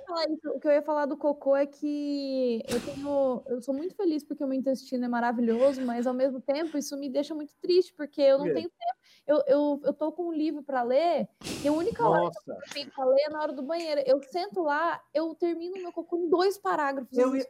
O 0.54 0.60
que 0.60 0.68
eu 0.68 0.72
ia 0.72 0.82
falar 0.82 1.06
do 1.06 1.18
cocô 1.18 1.56
é 1.56 1.66
que 1.66 2.64
eu 2.70 2.80
tenho, 2.82 3.44
eu 3.48 3.62
sou 3.62 3.74
muito 3.74 3.96
feliz 3.96 4.24
porque 4.24 4.44
o 4.44 4.48
meu 4.48 4.58
intestino 4.58 5.04
é 5.04 5.08
maravilhoso, 5.08 5.82
mas 5.82 6.08
ao 6.08 6.14
mesmo 6.14 6.40
tempo 6.40 6.78
isso 6.78 6.98
me 6.98 7.10
deixa 7.10 7.36
muito 7.36 7.54
triste 7.62 7.94
porque 7.94 8.22
eu 8.22 8.38
não 8.38 8.46
tenho 8.46 8.70
tempo. 8.70 9.05
Eu, 9.28 9.44
eu, 9.48 9.82
eu 9.84 9.94
tô 9.94 10.12
com 10.12 10.28
um 10.28 10.32
livro 10.32 10.62
para 10.62 10.84
ler, 10.84 11.28
e 11.64 11.68
a 11.68 11.72
única 11.72 12.04
Nossa. 12.04 12.20
hora 12.20 12.32
que 12.32 12.52
eu 12.52 12.74
tenho 12.74 12.92
pra 12.92 13.06
ler 13.06 13.22
é 13.22 13.30
na 13.30 13.42
hora 13.42 13.54
do 13.54 13.64
banheiro. 13.64 14.02
Eu 14.06 14.22
sento 14.22 14.62
lá, 14.62 15.02
eu 15.14 15.34
termino 15.34 15.82
meu 15.82 15.92
cocô 15.92 16.18
em 16.18 16.30
dois 16.30 16.60
parágrafos. 16.60 17.18
Eu, 17.18 17.36
eu, 17.36 17.44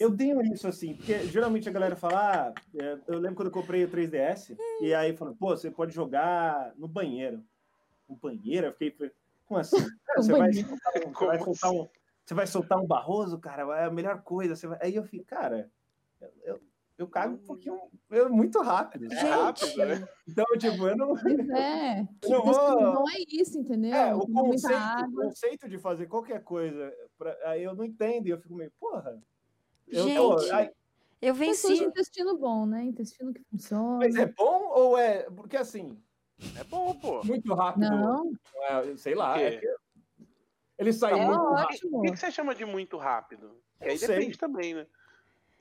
eu 0.00 0.16
tenho 0.16 0.42
isso 0.42 0.66
assim, 0.66 0.94
porque 0.94 1.26
geralmente 1.26 1.68
a 1.68 1.72
galera 1.72 1.94
fala, 1.94 2.48
ah, 2.48 2.54
é, 2.74 2.98
eu 3.06 3.18
lembro 3.20 3.36
quando 3.36 3.48
eu 3.48 3.52
comprei 3.52 3.84
o 3.84 3.88
3DS, 3.88 4.56
e 4.80 4.92
aí 4.92 5.16
falou, 5.16 5.36
pô, 5.38 5.56
você 5.56 5.70
pode 5.70 5.94
jogar 5.94 6.72
no 6.76 6.88
banheiro. 6.88 7.40
No 8.08 8.16
banheiro? 8.16 8.66
Eu 8.66 8.72
fiquei, 8.72 9.12
como 9.46 9.60
assim? 9.60 9.76
Você 10.16 10.32
vai, 10.32 10.50
soltar 10.50 10.96
um, 10.96 11.12
você 11.12 11.26
vai 11.26 11.38
soltar 11.38 11.72
um, 11.72 11.88
você 12.24 12.34
vai 12.34 12.46
soltar 12.46 12.78
um 12.78 12.86
barroso, 12.86 13.38
cara, 13.38 13.62
é 13.78 13.84
a 13.84 13.90
melhor 13.90 14.22
coisa. 14.22 14.56
Você 14.56 14.66
vai... 14.66 14.78
Aí 14.80 14.96
eu 14.96 15.04
fiquei, 15.04 15.22
cara, 15.22 15.70
eu, 16.20 16.30
eu, 16.42 16.60
eu 16.98 17.06
cago 17.06 17.34
um 17.34 17.44
pouquinho, 17.44 17.78
eu, 18.10 18.30
muito 18.30 18.60
rápido. 18.62 19.12
É 19.12 19.16
rápido, 19.16 19.76
né? 19.76 20.08
Então, 20.26 20.44
tipo, 20.58 20.88
eu 20.88 20.96
não. 20.96 21.16
é, 21.56 22.06
não, 22.28 22.42
vou... 22.42 22.80
não 22.80 23.04
é 23.10 23.22
isso, 23.28 23.58
entendeu? 23.58 23.94
É, 23.94 24.14
o 24.14 24.26
conceito, 24.26 25.04
o 25.08 25.12
conceito 25.12 25.68
de 25.68 25.78
fazer 25.78 26.06
qualquer 26.06 26.42
coisa, 26.42 26.92
pra... 27.18 27.36
aí 27.44 27.62
eu 27.62 27.74
não 27.74 27.84
entendo, 27.84 28.26
e 28.26 28.30
eu 28.30 28.38
fico 28.38 28.54
meio, 28.54 28.72
porra. 28.80 29.20
Eu, 29.86 30.04
Gente. 30.04 30.50
Aí, 30.52 30.70
eu 31.20 31.34
venci. 31.34 31.68
Pessoas 31.68 31.88
intestino 31.88 32.38
bom, 32.38 32.66
né? 32.66 32.82
Intestino 32.84 33.32
que 33.32 33.42
funciona. 33.44 33.98
Mas 33.98 34.16
é 34.16 34.26
bom 34.26 34.68
ou 34.74 34.98
é. 34.98 35.22
Porque 35.30 35.56
assim. 35.56 35.98
É 36.58 36.64
bom, 36.64 36.94
pô. 36.94 37.24
Muito 37.24 37.54
rápido. 37.54 37.90
Não. 37.90 38.30
É, 38.62 38.96
sei 38.96 39.14
lá. 39.14 39.40
É 39.40 39.56
que... 39.56 39.66
Ele 40.78 40.92
saiu 40.92 41.16
é 41.16 41.26
muito 41.26 41.40
ótimo. 41.40 41.56
rápido. 41.56 41.98
O 41.98 42.02
que 42.02 42.16
você 42.16 42.30
chama 42.30 42.54
de 42.54 42.64
muito 42.64 42.96
rápido? 42.98 43.58
aí 43.80 43.96
sei. 43.98 44.08
depende 44.08 44.36
também, 44.36 44.74
né? 44.74 44.86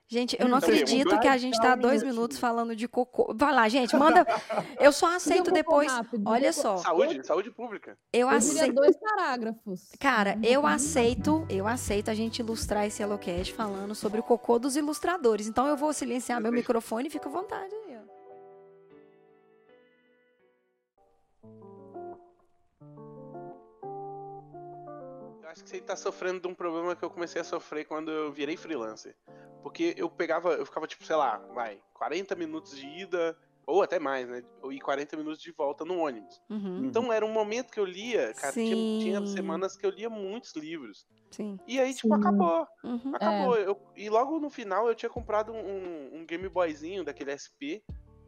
Gente, 0.07 0.37
eu 0.39 0.47
não 0.47 0.59
acredito 0.59 1.19
que 1.19 1.27
a 1.27 1.35
gente 1.35 1.55
está 1.55 1.75
dois 1.75 2.03
minutos 2.03 2.37
falando 2.37 2.75
de 2.75 2.87
cocô. 2.87 3.33
Vai 3.35 3.51
lá, 3.53 3.67
gente, 3.67 3.95
manda. 3.95 4.23
Eu 4.79 4.91
só 4.91 5.15
aceito 5.15 5.51
depois. 5.51 5.91
Olha 6.23 6.53
só. 6.53 6.77
Saúde, 6.77 7.25
saúde 7.25 7.49
pública. 7.49 7.97
Eu 8.13 8.29
aceito. 8.29 8.75
dois 8.75 8.95
parágrafos. 8.97 9.89
Cara, 9.99 10.37
eu 10.43 10.65
aceito, 10.67 11.45
eu 11.49 11.67
aceito 11.67 12.11
a 12.11 12.13
gente 12.13 12.39
ilustrar 12.39 12.85
esse 12.85 13.01
HelloCast 13.01 13.53
falando 13.53 13.95
sobre 13.95 14.19
o 14.19 14.23
cocô 14.23 14.59
dos 14.59 14.75
ilustradores. 14.75 15.47
Então 15.47 15.67
eu 15.67 15.75
vou 15.75 15.91
silenciar 15.91 16.39
meu 16.39 16.51
microfone 16.51 17.07
e 17.07 17.11
fica 17.11 17.27
à 17.27 17.31
vontade 17.31 17.73
aí, 17.73 17.95
acho 25.55 25.63
que 25.63 25.69
você 25.69 25.77
está 25.77 25.95
sofrendo 25.95 26.41
de 26.41 26.47
um 26.47 26.53
problema 26.53 26.95
que 26.97 27.03
eu 27.03 27.09
comecei 27.09 27.39
a 27.39 27.43
sofrer 27.43 27.85
quando 27.85 28.11
eu 28.11 28.29
virei 28.29 28.57
freelancer. 28.57 29.15
Porque 29.66 29.95
eu 29.97 30.07
pegava, 30.07 30.53
eu 30.53 30.63
ficava 30.63 30.86
tipo, 30.86 31.03
sei 31.03 31.16
lá, 31.16 31.38
vai, 31.55 31.82
40 31.95 32.36
minutos 32.36 32.78
de 32.78 32.86
ida, 32.86 33.36
ou 33.66 33.82
até 33.82 33.97
mais, 33.97 34.30
né? 34.30 34.43
E 34.70 34.80
40 34.80 35.18
minutos 35.18 35.41
de 35.41 35.51
volta 35.51 35.84
no 35.84 35.97
ônibus. 35.97 36.39
Uhum. 36.47 36.86
Então 36.86 37.11
era 37.11 37.26
um 37.26 37.32
momento 37.34 37.72
que 37.72 37.80
eu 37.80 37.84
lia, 37.84 38.32
cara, 38.36 38.53
tinha, 38.53 38.76
tinha, 38.99 39.26
semanas 39.26 39.76
que 39.76 39.84
eu 39.84 39.89
lia 39.89 40.07
muitos 40.07 40.53
livros. 40.53 41.07
Sim. 41.32 41.57
E 41.66 41.80
aí, 41.80 41.95
tipo, 41.95 42.09
Sim. 42.09 42.13
acabou. 42.13 42.68
Uhum. 42.84 43.16
Acabou. 43.16 43.57
É. 43.57 43.66
Eu, 43.66 43.82
e 43.95 44.07
logo 44.07 44.39
no 44.39 44.51
final 44.51 44.88
eu 44.88 44.93
tinha 44.93 45.09
comprado 45.09 45.51
um, 45.51 46.11
um 46.13 46.26
Game 46.28 46.47
Boyzinho 46.47 47.03
daquele 47.03 47.32
SP. 47.34 47.82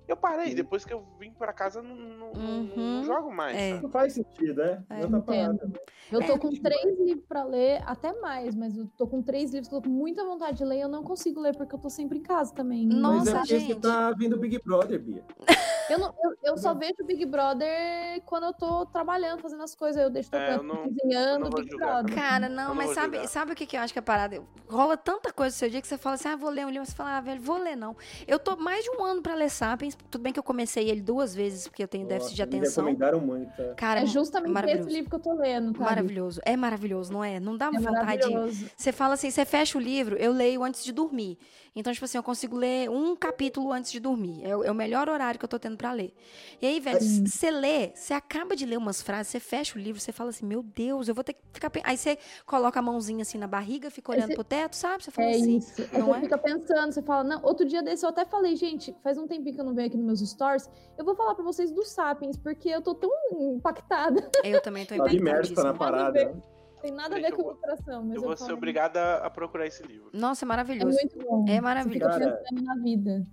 Eu 0.08 0.16
parei, 0.16 0.56
depois 0.56 0.86
que 0.86 0.94
eu 0.94 1.04
vim 1.20 1.32
pra 1.32 1.52
casa, 1.52 1.82
não, 1.82 1.96
não, 1.96 2.28
uhum. 2.28 2.72
não, 2.76 3.04
jogo 3.04 3.34
mais. 3.34 3.58
É. 3.58 3.82
Não 3.82 3.90
faz 3.90 4.14
sentido, 4.14 4.62
é? 4.62 4.82
é 4.90 5.04
eu, 5.04 5.10
eu 5.10 6.26
tô 6.26 6.34
é, 6.34 6.38
com 6.38 6.50
três 6.50 7.00
livros 7.00 7.26
pra 7.28 7.44
ler, 7.44 7.84
até 7.86 8.14
mais, 8.14 8.56
mas 8.56 8.78
eu 8.78 8.88
tô 8.98 9.06
com 9.06 9.22
três 9.22 9.52
livros 9.52 9.68
que 9.68 9.76
eu 9.76 9.82
tô 9.82 9.90
com 9.90 9.94
muita 9.94 10.24
vontade 10.24 10.60
de 10.60 10.64
ler 10.64 10.78
e 10.78 10.82
eu 10.82 10.88
não 10.88 11.04
consigo 11.04 11.42
ler 11.42 11.56
porque 11.58 11.76
eu 11.76 11.80
tô 11.80 11.90
sempre 11.90 12.20
em 12.20 12.22
casa 12.22 12.54
também. 12.54 12.86
Nossa, 12.86 13.18
mas 13.18 13.28
é 13.28 13.34
porque 13.34 13.60
gente. 13.60 13.74
você 13.74 13.80
tá 13.82 14.12
vindo 14.12 14.38
Big 14.38 14.62
Brother, 14.64 15.00
Bia. 15.00 15.24
Eu, 15.90 16.00
não, 16.00 16.14
eu, 16.24 16.38
eu 16.44 16.58
só 16.58 16.74
vejo 16.74 16.96
Big 17.06 17.26
Brother 17.26 18.22
quando 18.26 18.46
eu 18.46 18.54
tô 18.54 18.86
trabalhando, 18.86 19.42
fazendo 19.42 19.64
as 19.64 19.76
coisas. 19.76 20.02
Eu 20.02 20.10
deixo 20.10 20.30
é, 20.34 20.56
tocando, 20.56 20.74
é, 20.74 20.78
cozinhando, 20.78 21.50
Big 21.50 21.76
Brother. 21.76 22.16
Cara, 22.16 22.50
não, 22.50 22.70
não 22.70 22.76
mas 22.76 22.92
sabe, 22.92 23.28
sabe 23.28 23.54
o 23.54 23.56
que, 23.56 23.66
que 23.66 23.78
eu 23.78 23.82
acho 23.82 23.94
que 23.94 24.00
é 24.00 24.02
parada? 24.02 24.42
Rola 24.68 24.98
tanta 24.98 25.32
coisa 25.32 25.54
no 25.54 25.60
seu 25.60 25.70
dia 25.70 25.82
que 25.82 25.88
você 25.88 25.98
fala 25.98 26.16
assim, 26.16 26.28
ah, 26.30 26.36
vou 26.36 26.50
ler 26.50 26.66
um 26.66 26.70
livro. 26.70 26.86
Você 26.86 26.96
fala, 26.96 27.18
ah, 27.18 27.22
velho, 27.22 27.42
vou 27.42 27.58
ler 27.58 27.76
não. 27.76 27.96
Eu 28.28 28.40
tô 28.40 28.56
mais 28.58 28.84
de 28.84 28.92
um 28.92 29.04
ano 29.04 29.22
pra 29.22 29.36
ler 29.36 29.50
Sapiens. 29.50 29.98
Tudo 30.10 30.22
bem 30.22 30.34
que 30.34 30.40
eu 30.40 30.44
comecei 30.44 30.90
ele 30.90 31.02
duas 31.02 31.34
vezes, 31.34 31.68
porque 31.68 31.84
eu 31.84 31.88
tenho 31.88 32.04
Nossa, 32.04 32.16
déficit 32.16 32.36
de 32.36 32.42
atenção. 32.44 32.84
Me 32.84 32.92
recomendaram 32.92 33.20
muito. 33.20 33.62
É. 33.62 33.74
Cara, 33.76 34.02
é 34.02 34.06
justamente 34.06 34.70
esse 34.70 34.90
livro 34.90 35.10
que 35.10 35.16
eu 35.16 35.20
tô 35.20 35.34
lendo, 35.34 35.74
tá? 35.74 35.84
Maravilhoso. 35.84 36.42
É 36.44 36.58
maravilhoso, 36.58 37.14
não 37.14 37.24
é? 37.24 37.40
Não 37.40 37.58
dá 37.58 37.68
é 37.68 37.80
vontade. 37.80 38.28
Você 38.76 38.92
fala 38.92 39.14
assim, 39.14 39.32
você 39.32 39.46
fecha 39.46 39.78
o 39.78 39.82
livro, 39.82 40.16
eu 40.18 40.32
leio 40.32 40.64
antes 40.64 40.84
de 40.84 40.92
dormir. 40.92 41.38
Então, 41.78 41.94
tipo 41.94 42.06
assim, 42.06 42.18
eu 42.18 42.24
consigo 42.24 42.58
ler 42.58 42.90
um 42.90 43.16
capítulo 43.16 43.72
antes 43.72 43.92
de 43.92 44.00
dormir. 44.00 44.44
É, 44.44 44.50
é 44.50 44.72
o 44.72 44.74
melhor 44.74 45.08
horário 45.08 45.38
que 45.38 45.46
eu 45.46 45.50
tô 45.50 45.60
tendo 45.60 45.77
para 45.78 45.94
ler. 45.94 46.14
E 46.62 46.66
aí, 46.66 46.80
velho, 46.80 47.00
você 47.00 47.52
lê, 47.52 47.92
você 47.94 48.14
acaba 48.14 48.56
de 48.56 48.66
ler 48.66 48.78
umas 48.78 49.02
frases, 49.02 49.32
você 49.32 49.40
fecha 49.40 49.78
o 49.78 49.82
livro, 49.82 50.02
você 50.02 50.12
fala 50.12 50.32
assim, 50.32 50.46
meu 50.46 50.64
Deus, 50.64 51.08
eu 51.08 51.16
vou 51.16 51.24
ter 51.24 51.34
que 51.34 51.40
ficar. 51.54 51.72
Aí 51.84 51.96
você 51.96 52.18
coloca 52.46 52.80
a 52.80 52.82
mãozinha 52.82 53.22
assim 53.22 53.38
na 53.38 53.48
barriga, 53.48 53.90
fica 53.90 54.12
olhando 54.12 54.34
pro 54.34 54.44
teto, 54.44 54.76
sabe? 54.76 55.04
Você 55.04 55.12
fala 55.12 55.30
é 55.30 55.36
assim. 55.36 55.58
Isso. 55.58 55.82
Não 55.94 56.08
você 56.08 56.18
é? 56.18 56.22
fica 56.22 56.38
pensando, 56.38 56.92
você 56.92 57.02
fala, 57.02 57.24
não, 57.24 57.44
outro 57.44 57.66
dia 57.66 57.82
desse 57.82 58.06
eu 58.06 58.10
até 58.10 58.26
falei, 58.26 58.56
gente, 58.56 58.96
faz 59.04 59.18
um 59.18 59.28
tempinho 59.28 59.56
que 59.56 59.62
eu 59.62 59.66
não 59.66 59.74
venho 59.74 59.88
aqui 59.88 59.98
nos 59.98 60.06
meus 60.06 60.30
stories, 60.30 60.70
eu 60.98 61.06
vou 61.06 61.16
falar 61.16 61.36
para 61.36 61.44
vocês 61.44 61.72
do 61.72 61.86
Sapiens, 61.86 62.38
porque 62.38 62.70
eu 62.70 62.82
tô 62.82 62.96
tão 62.96 63.12
impactada. 63.40 64.30
Eu 64.44 64.62
também 64.62 64.86
tô 64.86 64.96
impactada. 64.96 65.18
Tá 65.18 65.32
imersa 65.32 65.64
na 65.64 65.74
parada. 65.74 66.36
Tem 66.82 66.92
nada 66.92 67.16
a 67.18 67.20
ver 67.20 67.32
com 67.32 67.42
ilustração. 67.42 68.04
Mas 68.04 68.16
eu, 68.16 68.22
eu 68.22 68.28
vou 68.28 68.38
ser 68.38 68.54
obrigada 68.54 69.18
a 69.18 69.30
procurar 69.30 69.66
esse 69.66 69.84
livro. 69.84 70.10
Nossa, 70.14 70.46
é 70.46 70.48
maravilhoso. 70.48 70.98
É 70.98 71.02
muito 71.02 71.20
bom. 71.20 71.46
É 71.48 71.60
maravilhoso. 71.60 72.14
Você 72.14 72.20
fica 72.20 72.38
pensando 72.38 72.64
na 72.64 72.76
vida. 72.76 73.24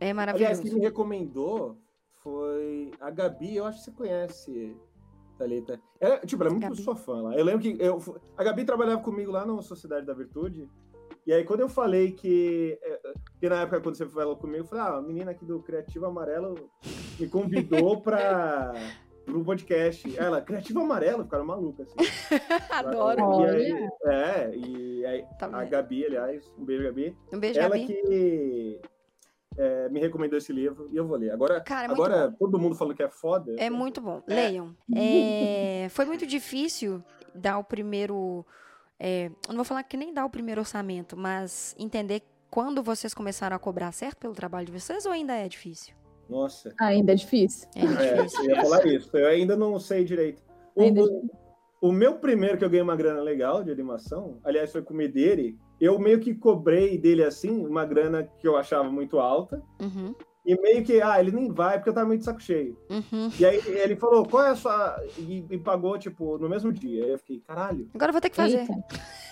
É 0.00 0.12
maravilhoso. 0.12 0.52
Aliás, 0.52 0.68
quem 0.68 0.74
me 0.74 0.80
recomendou 0.80 1.78
foi 2.24 2.90
a 2.98 3.10
Gabi, 3.10 3.56
eu 3.56 3.66
acho 3.66 3.78
que 3.78 3.84
você 3.84 3.90
conhece, 3.92 4.76
Thalita. 5.38 5.78
Ela, 6.00 6.18
tipo, 6.20 6.42
ela 6.42 6.50
é 6.50 6.52
muito 6.52 6.68
Gabi. 6.70 6.82
sua 6.82 6.96
fã 6.96 7.20
lá. 7.20 7.36
Eu 7.36 7.44
lembro 7.44 7.60
que 7.60 7.76
eu, 7.78 8.00
a 8.36 8.42
Gabi 8.42 8.64
trabalhava 8.64 9.02
comigo 9.02 9.30
lá 9.30 9.44
na 9.44 9.60
Sociedade 9.60 10.06
da 10.06 10.14
Virtude. 10.14 10.68
E 11.26 11.32
aí, 11.32 11.44
quando 11.44 11.60
eu 11.60 11.68
falei 11.68 12.12
que. 12.12 12.78
É, 12.82 13.00
que 13.38 13.48
na 13.48 13.62
época, 13.62 13.80
quando 13.80 13.96
você 13.96 14.06
falou 14.06 14.36
comigo, 14.36 14.64
eu 14.64 14.66
falei: 14.66 14.84
ah, 14.84 14.96
a 14.96 15.02
menina 15.02 15.30
aqui 15.30 15.44
do 15.44 15.60
Criativo 15.60 16.06
Amarelo 16.06 16.70
me 17.20 17.28
convidou 17.28 18.00
pra 18.02 18.72
pro 19.24 19.44
podcast. 19.44 20.18
Ela, 20.18 20.40
Criativo 20.40 20.80
Amarelo, 20.80 21.24
ficaram 21.24 21.46
malucas. 21.46 21.88
Assim. 21.96 22.40
Adoro. 22.70 23.42
E 23.42 23.46
aí, 23.46 23.88
é, 24.04 24.56
e 24.56 25.06
aí 25.06 25.24
tá 25.38 25.46
a 25.46 25.64
Gabi, 25.64 26.04
aliás, 26.06 26.52
um 26.58 26.64
beijo, 26.64 26.84
Gabi. 26.84 27.16
Um 27.32 27.38
beijo, 27.38 27.58
Ela 27.58 27.70
Gabi. 27.70 27.86
que 27.86 28.80
é, 29.56 29.88
me 29.88 30.00
recomendou 30.00 30.38
esse 30.38 30.52
livro 30.52 30.88
e 30.92 30.96
eu 30.96 31.06
vou 31.06 31.16
ler. 31.16 31.30
Agora, 31.30 31.60
Cara, 31.60 31.88
é 31.88 31.90
agora 31.90 32.34
todo 32.38 32.58
mundo 32.58 32.74
falou 32.74 32.94
que 32.94 33.02
é 33.02 33.08
foda. 33.08 33.54
É 33.58 33.70
muito 33.70 34.00
bom. 34.00 34.22
É. 34.26 34.34
Leiam. 34.34 34.76
É, 34.94 35.88
foi 35.90 36.04
muito 36.04 36.26
difícil 36.26 37.02
dar 37.34 37.58
o 37.58 37.64
primeiro. 37.64 38.44
É, 38.98 39.30
não 39.48 39.56
vou 39.56 39.64
falar 39.64 39.82
que 39.82 39.96
nem 39.96 40.12
dar 40.12 40.24
o 40.24 40.30
primeiro 40.30 40.60
orçamento, 40.60 41.16
mas 41.16 41.74
entender 41.78 42.22
quando 42.50 42.82
vocês 42.82 43.12
começaram 43.12 43.56
a 43.56 43.58
cobrar 43.58 43.90
certo 43.92 44.18
pelo 44.18 44.32
trabalho 44.32 44.66
de 44.66 44.72
vocês 44.72 45.04
ou 45.04 45.12
ainda 45.12 45.34
é 45.34 45.48
difícil? 45.48 45.94
Nossa. 46.28 46.72
Ainda 46.80 47.12
é 47.12 47.14
difícil. 47.16 47.68
É, 47.74 48.22
difícil. 48.22 48.44
Eu 48.44 48.50
ia 48.50 48.62
falar 48.62 48.86
isso. 48.86 49.16
Eu 49.16 49.28
ainda 49.28 49.56
não 49.56 49.78
sei 49.78 50.04
direito. 50.04 50.42
O, 50.74 51.88
o, 51.88 51.92
meu 51.92 52.16
primeiro 52.18 52.56
que 52.56 52.64
eu 52.64 52.70
ganhei 52.70 52.82
uma 52.82 52.96
grana 52.96 53.20
legal 53.20 53.62
de 53.62 53.70
animação, 53.70 54.38
aliás, 54.44 54.72
foi 54.72 54.82
com 54.82 54.94
o 54.94 54.96
Mederi. 54.96 55.58
Eu 55.84 55.98
meio 55.98 56.18
que 56.18 56.34
cobrei 56.34 56.96
dele 56.96 57.22
assim, 57.22 57.66
uma 57.66 57.84
grana 57.84 58.22
que 58.38 58.48
eu 58.48 58.56
achava 58.56 58.90
muito 58.90 59.18
alta. 59.18 59.62
Uhum. 59.78 60.14
E 60.46 60.58
meio 60.58 60.82
que, 60.82 61.02
ah, 61.02 61.20
ele 61.20 61.30
nem 61.30 61.52
vai 61.52 61.76
porque 61.76 61.90
eu 61.90 61.94
tava 61.94 62.06
muito 62.06 62.20
de 62.20 62.24
saco 62.24 62.40
cheio. 62.40 62.74
Uhum. 62.88 63.30
E 63.38 63.44
aí 63.44 63.60
ele 63.66 63.94
falou, 63.94 64.26
qual 64.26 64.44
é 64.44 64.50
a 64.50 64.56
sua. 64.56 64.96
E, 65.18 65.44
e, 65.50 65.58
pagou, 65.58 65.98
tipo, 65.98 66.38
no 66.38 66.48
mesmo 66.48 66.72
dia. 66.72 67.04
Aí 67.04 67.10
eu 67.10 67.18
fiquei, 67.18 67.38
caralho. 67.40 67.86
Agora 67.92 68.08
eu 68.08 68.12
vou 68.14 68.20
ter 68.22 68.30
que 68.30 68.36
fazer. 68.36 68.60
Eita. 68.60 68.84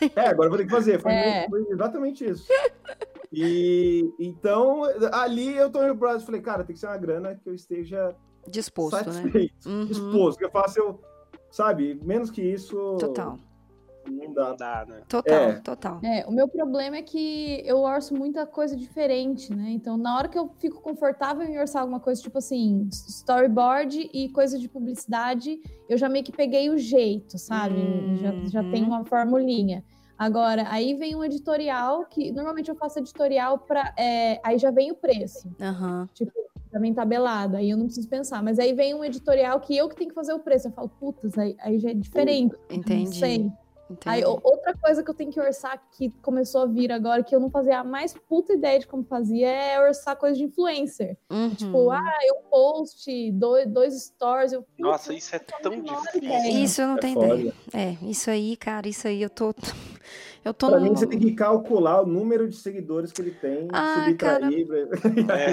É, 0.21 0.27
agora 0.27 0.47
eu 0.47 0.51
vou 0.51 0.59
ter 0.59 0.67
que 0.67 0.71
fazer. 0.71 1.01
Foi, 1.01 1.13
é. 1.13 1.49
foi 1.49 1.65
exatamente 1.71 2.29
isso. 2.29 2.47
E 3.33 4.13
então, 4.19 4.83
ali 5.11 5.57
eu 5.57 5.71
tô 5.71 5.83
no 5.87 5.95
braço 5.95 6.25
e 6.25 6.27
falei, 6.27 6.43
cara, 6.43 6.65
tem 6.65 6.75
que 6.75 6.81
ser 6.81 6.89
uma 6.89 6.99
grana 6.99 7.35
que 7.35 7.49
eu 7.49 7.55
esteja 7.55 8.15
disposto, 8.47 8.97
né? 8.97 9.05
satisfeito, 9.05 9.69
né? 9.69 9.75
Uhum. 9.75 9.87
Disposto, 9.87 10.39
que 10.39 10.45
eu 10.45 10.51
faço 10.51 10.79
eu, 10.79 11.01
sabe, 11.51 11.99
menos 12.03 12.31
que 12.31 12.43
isso. 12.43 12.97
Total. 12.99 13.39
Não 14.07 14.33
dá. 14.33 14.49
Não 14.49 14.57
dá 14.57 14.87
né? 14.87 15.03
Total, 15.09 15.51
é. 15.51 15.53
total. 15.61 16.01
É, 16.03 16.25
o 16.27 16.33
meu 16.33 16.49
problema 16.49 16.97
é 16.97 17.03
que 17.03 17.63
eu 17.65 17.79
orço 17.79 18.15
muita 18.15 18.47
coisa 18.47 18.77
diferente, 18.77 19.55
né? 19.55 19.71
Então, 19.71 19.97
na 19.97 20.17
hora 20.17 20.29
que 20.29 20.39
eu 20.39 20.51
fico 20.59 20.81
confortável 20.81 21.47
em 21.47 21.59
orçar 21.59 21.83
alguma 21.83 22.01
coisa, 22.01 22.21
tipo 22.21 22.39
assim, 22.39 22.89
storyboard 22.91 24.11
e 24.13 24.29
coisa 24.31 24.59
de 24.59 24.69
publicidade, 24.69 25.61
eu 25.89 25.97
já 25.97 26.09
meio 26.09 26.25
que 26.25 26.33
peguei 26.33 26.71
o 26.71 26.79
jeito, 26.79 27.39
sabe? 27.39 27.77
Uhum. 27.77 28.17
Já, 28.17 28.63
já 28.63 28.71
tem 28.71 28.85
uma 28.85 29.05
formulinha. 29.05 29.85
Agora, 30.19 30.67
aí 30.69 30.95
vem 30.95 31.17
um 31.17 31.25
editorial 31.25 32.05
que 32.07 32.31
normalmente 32.31 32.69
eu 32.69 32.77
faço 32.77 32.99
editorial 32.99 33.59
para. 33.59 33.93
É, 33.99 34.41
aí 34.45 34.57
já 34.57 34.71
vem 34.71 34.93
o 34.93 34.95
preço. 34.95 35.49
Uhum. 35.61 36.09
Tipo, 36.15 36.33
também 36.71 36.95
tabelado, 36.95 37.57
aí 37.57 37.69
eu 37.69 37.77
não 37.77 37.87
preciso 37.87 38.09
pensar. 38.09 38.43
Mas 38.43 38.59
aí 38.59 38.73
vem 38.73 38.95
um 38.95 39.05
editorial 39.05 39.61
que 39.61 39.77
eu 39.77 39.89
que 39.89 39.97
tenho 39.97 40.11
que 40.11 40.15
fazer 40.15 40.33
o 40.33 40.39
preço. 40.39 40.69
Eu 40.69 40.73
falo, 40.73 40.89
putas, 40.89 41.37
aí, 41.37 41.57
aí 41.61 41.79
já 41.79 41.91
é 41.91 41.95
diferente. 41.95 42.57
Entendi. 42.71 43.05
Não 43.05 43.13
sei. 43.13 43.53
Entendi. 43.93 44.17
Aí, 44.17 44.25
outra 44.25 44.75
coisa 44.77 45.03
que 45.03 45.11
eu 45.11 45.15
tenho 45.15 45.31
que 45.31 45.41
orçar, 45.41 45.81
que 45.93 46.11
começou 46.23 46.63
a 46.63 46.67
vir 46.67 46.91
agora, 46.91 47.23
que 47.23 47.35
eu 47.35 47.41
não 47.41 47.51
fazia 47.51 47.81
a 47.81 47.85
mais 47.85 48.15
puta 48.15 48.53
ideia 48.53 48.79
de 48.79 48.87
como 48.87 49.05
fazia, 49.05 49.49
é 49.49 49.81
orçar 49.81 50.17
coisa 50.17 50.37
de 50.37 50.45
influencer. 50.45 51.17
Uhum. 51.31 51.55
Tipo, 51.55 51.91
ah, 51.91 52.19
eu 52.27 52.37
post 52.51 53.33
dois, 53.33 53.67
dois 53.69 54.03
stories. 54.03 54.53
Eu, 54.53 54.67
Nossa, 54.79 55.15
isso 55.15 55.35
é 55.35 55.39
tão 55.39 55.71
difícil. 55.71 56.63
Isso 56.63 56.83
eu 56.83 56.89
não 56.89 56.97
é 56.97 57.01
tenho 57.01 57.15
foda. 57.15 57.35
ideia. 57.35 57.55
É, 57.73 57.97
isso 58.07 58.31
aí, 58.31 58.57
cara, 58.57 58.89
isso 58.89 59.07
aí 59.07 59.23
eu 59.23 59.31
tô. 59.31 59.55
Eu 60.45 60.53
tô 60.53 60.69
pra 60.69 60.81
no... 60.81 60.87
mim, 60.87 60.91
você 60.91 61.07
tem 61.07 61.21
que 61.21 61.33
calcular 61.33 62.03
o 62.03 62.07
número 62.07 62.49
de 62.49 62.57
seguidores 62.57 63.13
que 63.13 63.23
ele 63.23 63.31
tem, 63.31 63.69
ah, 63.73 64.07
subtrair. 64.07 64.67
Cara... 64.67 65.39
É, 65.39 65.51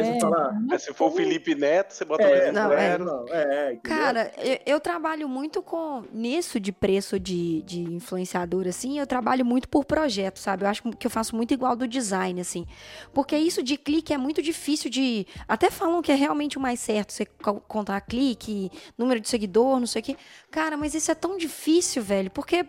é, 0.00 0.74
é, 0.74 0.78
se 0.78 0.94
for 0.94 1.08
o 1.08 1.10
Felipe 1.10 1.54
Neto, 1.54 1.92
você 1.92 2.04
bota 2.04 2.22
é, 2.22 2.50
não, 2.50 2.72
é, 2.72 2.98
não, 2.98 3.26
é, 3.28 3.76
Cara, 3.82 4.32
eu, 4.38 4.58
eu, 4.64 4.80
trabalho 4.80 5.28
muito 5.28 5.62
com 5.62 6.02
nisso 6.12 6.58
de 6.58 6.72
preço 6.72 7.20
de, 7.20 7.60
de 7.62 7.82
influenciador, 7.82 8.66
assim, 8.66 8.98
eu 8.98 9.06
trabalho 9.06 9.44
muito 9.44 9.68
por 9.68 9.84
projeto, 9.84 10.38
sabe? 10.38 10.64
Eu 10.64 10.68
acho 10.68 10.82
que 10.82 11.06
eu 11.06 11.10
faço 11.10 11.36
muito 11.36 11.52
igual 11.52 11.76
do 11.76 11.86
design, 11.86 12.40
assim. 12.40 12.66
Porque 13.12 13.36
isso 13.36 13.62
de 13.62 13.76
clique 13.76 14.14
é 14.14 14.18
muito 14.18 14.40
difícil 14.40 14.90
de. 14.90 15.26
Até 15.46 15.70
falam 15.70 16.00
que 16.00 16.10
é 16.10 16.14
realmente 16.14 16.56
o 16.56 16.60
mais 16.60 16.80
certo, 16.80 17.12
você 17.12 17.26
contar 17.68 18.00
clique, 18.00 18.72
número 18.96 19.20
de 19.20 19.28
seguidor, 19.28 19.78
não 19.78 19.86
sei 19.86 20.00
o 20.00 20.04
quê. 20.04 20.16
Cara, 20.50 20.76
mas 20.76 20.94
isso 20.94 21.10
é 21.10 21.14
tão 21.14 21.36
difícil, 21.36 22.02
velho, 22.02 22.30
porque 22.30 22.64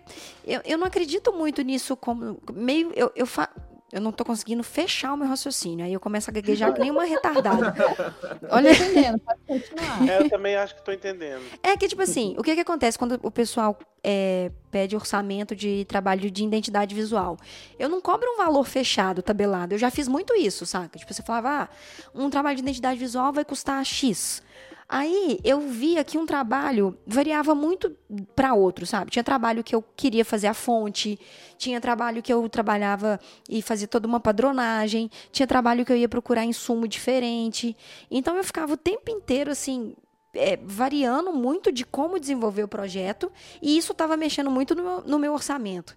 eu, 0.46 0.60
eu 0.66 0.78
não 0.78 0.88
acredito 0.88 1.05
muito 1.32 1.62
nisso 1.62 1.96
como. 1.96 2.40
Meio. 2.54 2.92
Eu, 2.96 3.12
eu, 3.16 3.26
fa, 3.26 3.50
eu 3.92 4.02
não 4.02 4.12
tô 4.12 4.26
conseguindo 4.26 4.64
fechar 4.64 5.14
o 5.14 5.18
meu 5.18 5.28
raciocínio. 5.28 5.86
Aí 5.86 5.94
eu 5.94 6.00
começo 6.00 6.30
a 6.30 6.34
gaguejar 6.34 6.74
que 6.74 6.82
nem 6.82 6.92
uma 6.92 7.06
retardada. 7.06 7.74
Olha. 8.52 8.76
Tô 8.76 8.84
entendendo, 8.84 9.20
pode 9.20 9.40
continuar. 9.48 10.10
É, 10.10 10.22
eu 10.22 10.30
também 10.30 10.56
acho 10.56 10.76
que 10.76 10.84
tô 10.84 10.92
entendendo. 10.92 11.42
É 11.64 11.78
que, 11.78 11.88
tipo 11.88 12.02
assim, 12.02 12.36
o 12.38 12.44
que 12.44 12.56
que 12.56 12.62
acontece 12.62 12.98
quando 12.98 13.20
o 13.24 13.32
pessoal 13.32 13.78
é, 14.04 14.52
pede 14.70 14.96
orçamento 14.96 15.56
de 15.56 15.86
trabalho 15.86 16.30
de 16.30 16.44
identidade 16.44 16.94
visual? 16.94 17.38
Eu 17.80 17.88
não 17.88 18.02
cobro 18.02 18.28
um 18.34 18.38
valor 18.38 18.66
fechado, 18.66 19.22
tabelado. 19.22 19.76
Eu 19.76 19.78
já 19.78 19.90
fiz 19.90 20.08
muito 20.08 20.36
isso, 20.36 20.66
saca? 20.66 21.00
Tipo, 21.00 21.14
você 21.14 21.24
falava, 21.24 21.64
ah, 21.64 21.70
um 22.14 22.30
trabalho 22.30 22.56
de 22.56 22.64
identidade 22.64 23.00
visual 23.00 23.32
vai 23.32 23.46
custar 23.46 23.84
X. 23.86 24.44
Aí 24.88 25.40
eu 25.44 25.62
via 25.62 26.04
que 26.04 26.16
um 26.16 26.28
trabalho 26.28 26.96
variava 27.08 27.56
muito 27.56 27.96
para 28.36 28.54
outro, 28.54 28.86
sabe? 28.86 29.10
Tinha 29.10 29.24
trabalho 29.24 29.64
que 29.64 29.74
eu 29.74 29.84
queria 29.96 30.24
fazer 30.24 30.46
a 30.46 30.54
fonte, 30.54 31.20
tinha 31.58 31.82
trabalho 31.82 32.22
que 32.22 32.32
eu 32.32 32.48
trabalhava 32.48 33.20
e 33.50 33.64
fazia 33.64 33.88
toda 33.88 34.08
uma 34.08 34.20
padronagem, 34.20 35.10
tinha 35.32 35.48
trabalho 35.48 35.84
que 35.84 35.92
eu 35.92 35.98
ia 35.98 36.08
procurar 36.08 36.46
insumo 36.46 36.88
diferente. 36.88 37.76
Então 38.12 38.38
eu 38.38 38.44
ficava 38.44 38.74
o 38.74 38.78
tempo 38.78 39.10
inteiro 39.10 39.50
assim, 39.50 39.96
é, 40.36 40.58
variando 40.64 41.32
muito 41.34 41.72
de 41.72 41.86
como 41.86 42.20
desenvolver 42.20 42.64
o 42.64 42.68
projeto, 42.68 43.32
e 43.62 43.78
isso 43.78 43.92
estava 43.92 44.16
mexendo 44.18 44.52
muito 44.52 44.76
no 44.76 44.84
meu, 44.84 45.02
no 45.02 45.20
meu 45.20 45.34
orçamento. 45.34 45.96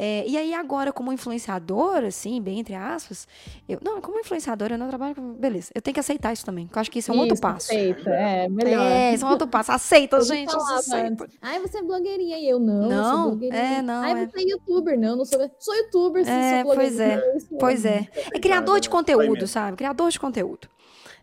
É, 0.00 0.24
e 0.28 0.38
aí, 0.38 0.54
agora, 0.54 0.92
como 0.92 1.12
influenciadora, 1.12 2.06
assim, 2.06 2.40
bem 2.40 2.60
entre 2.60 2.72
aspas, 2.72 3.26
eu. 3.68 3.80
Não, 3.82 4.00
como 4.00 4.20
influenciadora, 4.20 4.74
eu 4.74 4.78
não 4.78 4.86
trabalho 4.86 5.16
com. 5.16 5.32
Beleza, 5.32 5.72
eu 5.74 5.82
tenho 5.82 5.92
que 5.92 5.98
aceitar 5.98 6.32
isso 6.32 6.46
também. 6.46 6.70
eu 6.72 6.80
acho 6.80 6.88
que 6.88 7.00
isso 7.00 7.10
é 7.10 7.14
um 7.14 7.16
isso, 7.16 7.24
outro 7.24 7.40
passo. 7.40 7.72
Aceita, 7.72 8.10
é, 8.10 8.48
melhor. 8.48 8.86
É, 8.86 9.12
isso 9.12 9.24
é 9.24 9.26
um 9.28 9.30
outro 9.32 9.48
passo. 9.48 9.72
Aceita, 9.72 10.20
gente. 10.20 10.54
Aceita. 10.54 11.28
Ai, 11.42 11.58
você 11.58 11.78
é 11.78 11.82
blogueirinha 11.82 12.38
e 12.38 12.48
eu 12.48 12.60
não. 12.60 12.88
Não, 12.88 13.42
eu 13.42 13.52
é, 13.52 13.82
não. 13.82 14.04
Ai, 14.04 14.24
você 14.24 14.38
é 14.38 14.42
youtuber. 14.44 14.96
Não, 14.96 15.16
não 15.16 15.24
sou. 15.24 15.50
Sou 15.58 15.74
youtuber, 15.74 16.24
sim, 16.24 16.30
é, 16.30 16.62
sou 16.62 16.74
Pois 16.76 17.00
é, 17.00 17.20
pois 17.58 17.84
é. 17.84 18.06
É 18.32 18.38
criador 18.38 18.78
de 18.78 18.88
conteúdo, 18.88 19.48
sabe? 19.48 19.78
Criador 19.78 20.12
de 20.12 20.20
conteúdo. 20.20 20.68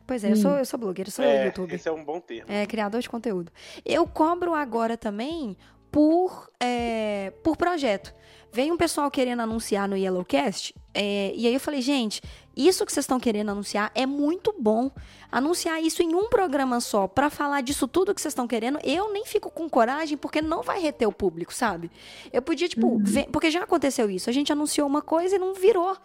Pois 0.06 0.24
é, 0.24 0.32
eu 0.32 0.36
sou, 0.36 0.51
eu 0.51 0.66
sou 0.66 0.80
blogueira, 0.80 1.10
sou 1.10 1.26
é, 1.26 1.47
youtuber. 1.47 1.76
Esse 1.76 1.89
é 1.89 1.91
um 1.91 2.03
bom 2.03 2.20
termo. 2.20 2.51
É, 2.51 2.66
criador 2.66 3.01
de 3.01 3.10
conteúdo. 3.10 3.51
Eu 3.84 4.06
cobro 4.08 4.53
agora 4.53 4.95
também 4.95 5.58
por, 5.91 6.49
é, 6.60 7.32
por 7.43 7.58
projeto. 7.58 8.14
Vem 8.51 8.72
um 8.72 8.78
pessoal 8.78 9.12
querendo 9.12 9.41
anunciar 9.41 9.88
no 9.88 9.97
Yellowcast, 9.97 10.74
é, 10.93 11.34
e 11.36 11.45
aí 11.45 11.53
eu 11.53 11.60
falei, 11.60 11.82
gente, 11.82 12.22
isso 12.56 12.86
que 12.86 12.93
vocês 12.93 13.03
estão 13.03 13.20
querendo 13.20 13.51
anunciar 13.51 13.91
é 13.93 14.06
muito 14.06 14.56
bom. 14.58 14.89
Anunciar 15.30 15.84
isso 15.84 16.01
em 16.01 16.16
um 16.16 16.30
programa 16.30 16.80
só, 16.80 17.06
para 17.06 17.30
falar 17.30 17.60
disso 17.62 17.86
tudo 17.86 18.16
que 18.16 18.22
vocês 18.22 18.32
estão 18.32 18.47
querendo, 18.47 18.80
eu 18.82 19.12
nem 19.12 19.26
fico 19.26 19.51
com 19.51 19.70
coragem, 19.70 20.18
porque 20.18 20.41
não 20.41 20.64
vai 20.64 20.80
reter 20.80 21.06
o 21.06 21.12
público, 21.12 21.53
sabe? 21.53 21.91
Eu 22.32 22.41
podia, 22.41 22.70
tipo, 22.70 22.88
uhum. 22.88 23.03
ver, 23.03 23.28
porque 23.30 23.51
já 23.51 23.64
aconteceu 23.64 24.10
isso. 24.10 24.30
A 24.30 24.34
gente 24.34 24.53
anunciou 24.53 24.88
uma 24.88 25.01
coisa 25.01 25.36
e 25.36 25.39
não 25.39 25.53
virou. 25.53 25.97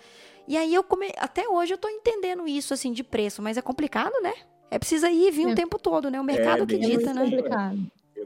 E 0.47 0.57
aí 0.57 0.75
eu 0.75 0.83
come... 0.83 1.13
até 1.17 1.49
hoje 1.49 1.75
eu 1.75 1.79
tô 1.79 1.89
entendendo 1.89 2.47
isso, 2.47 2.75
assim, 2.75 2.93
de 2.93 3.05
preço, 3.05 3.41
mas 3.43 3.57
é 3.57 3.63
complicado, 3.63 4.15
né? 4.23 4.33
É 4.71 4.79
preciso 4.79 5.07
ir 5.07 5.31
vir 5.31 5.49
é. 5.49 5.53
o 5.53 5.55
tempo 5.55 5.79
todo, 5.79 6.11
né? 6.11 6.21
O 6.21 6.25
mercado 6.25 6.63
é, 6.63 6.67
que 6.67 6.79
dita, 6.79 7.13
né? 7.13 7.25
Complicado. 7.25 7.79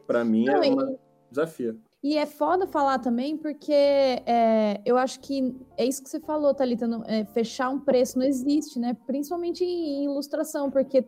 Pra 0.07 0.25
mim 0.25 0.45
não, 0.45 0.63
é 0.63 0.71
um 0.71 0.99
desafio. 1.31 1.81
E 2.03 2.19
é 2.19 2.27
foda 2.27 2.67
falar 2.67 2.99
também, 2.99 3.35
porque 3.35 3.73
é, 3.73 4.79
eu 4.85 4.99
acho 4.99 5.21
que 5.21 5.57
é 5.75 5.87
isso 5.87 6.03
que 6.03 6.11
você 6.11 6.21
falou, 6.21 6.53
Thalita, 6.53 6.87
não, 6.87 7.03
é, 7.07 7.25
fechar 7.25 7.71
um 7.71 7.81
preço 7.81 8.19
não 8.19 8.27
existe, 8.27 8.79
né? 8.79 8.95
Principalmente 9.07 9.65
em 9.65 10.05
ilustração, 10.05 10.71
porque 10.71 11.03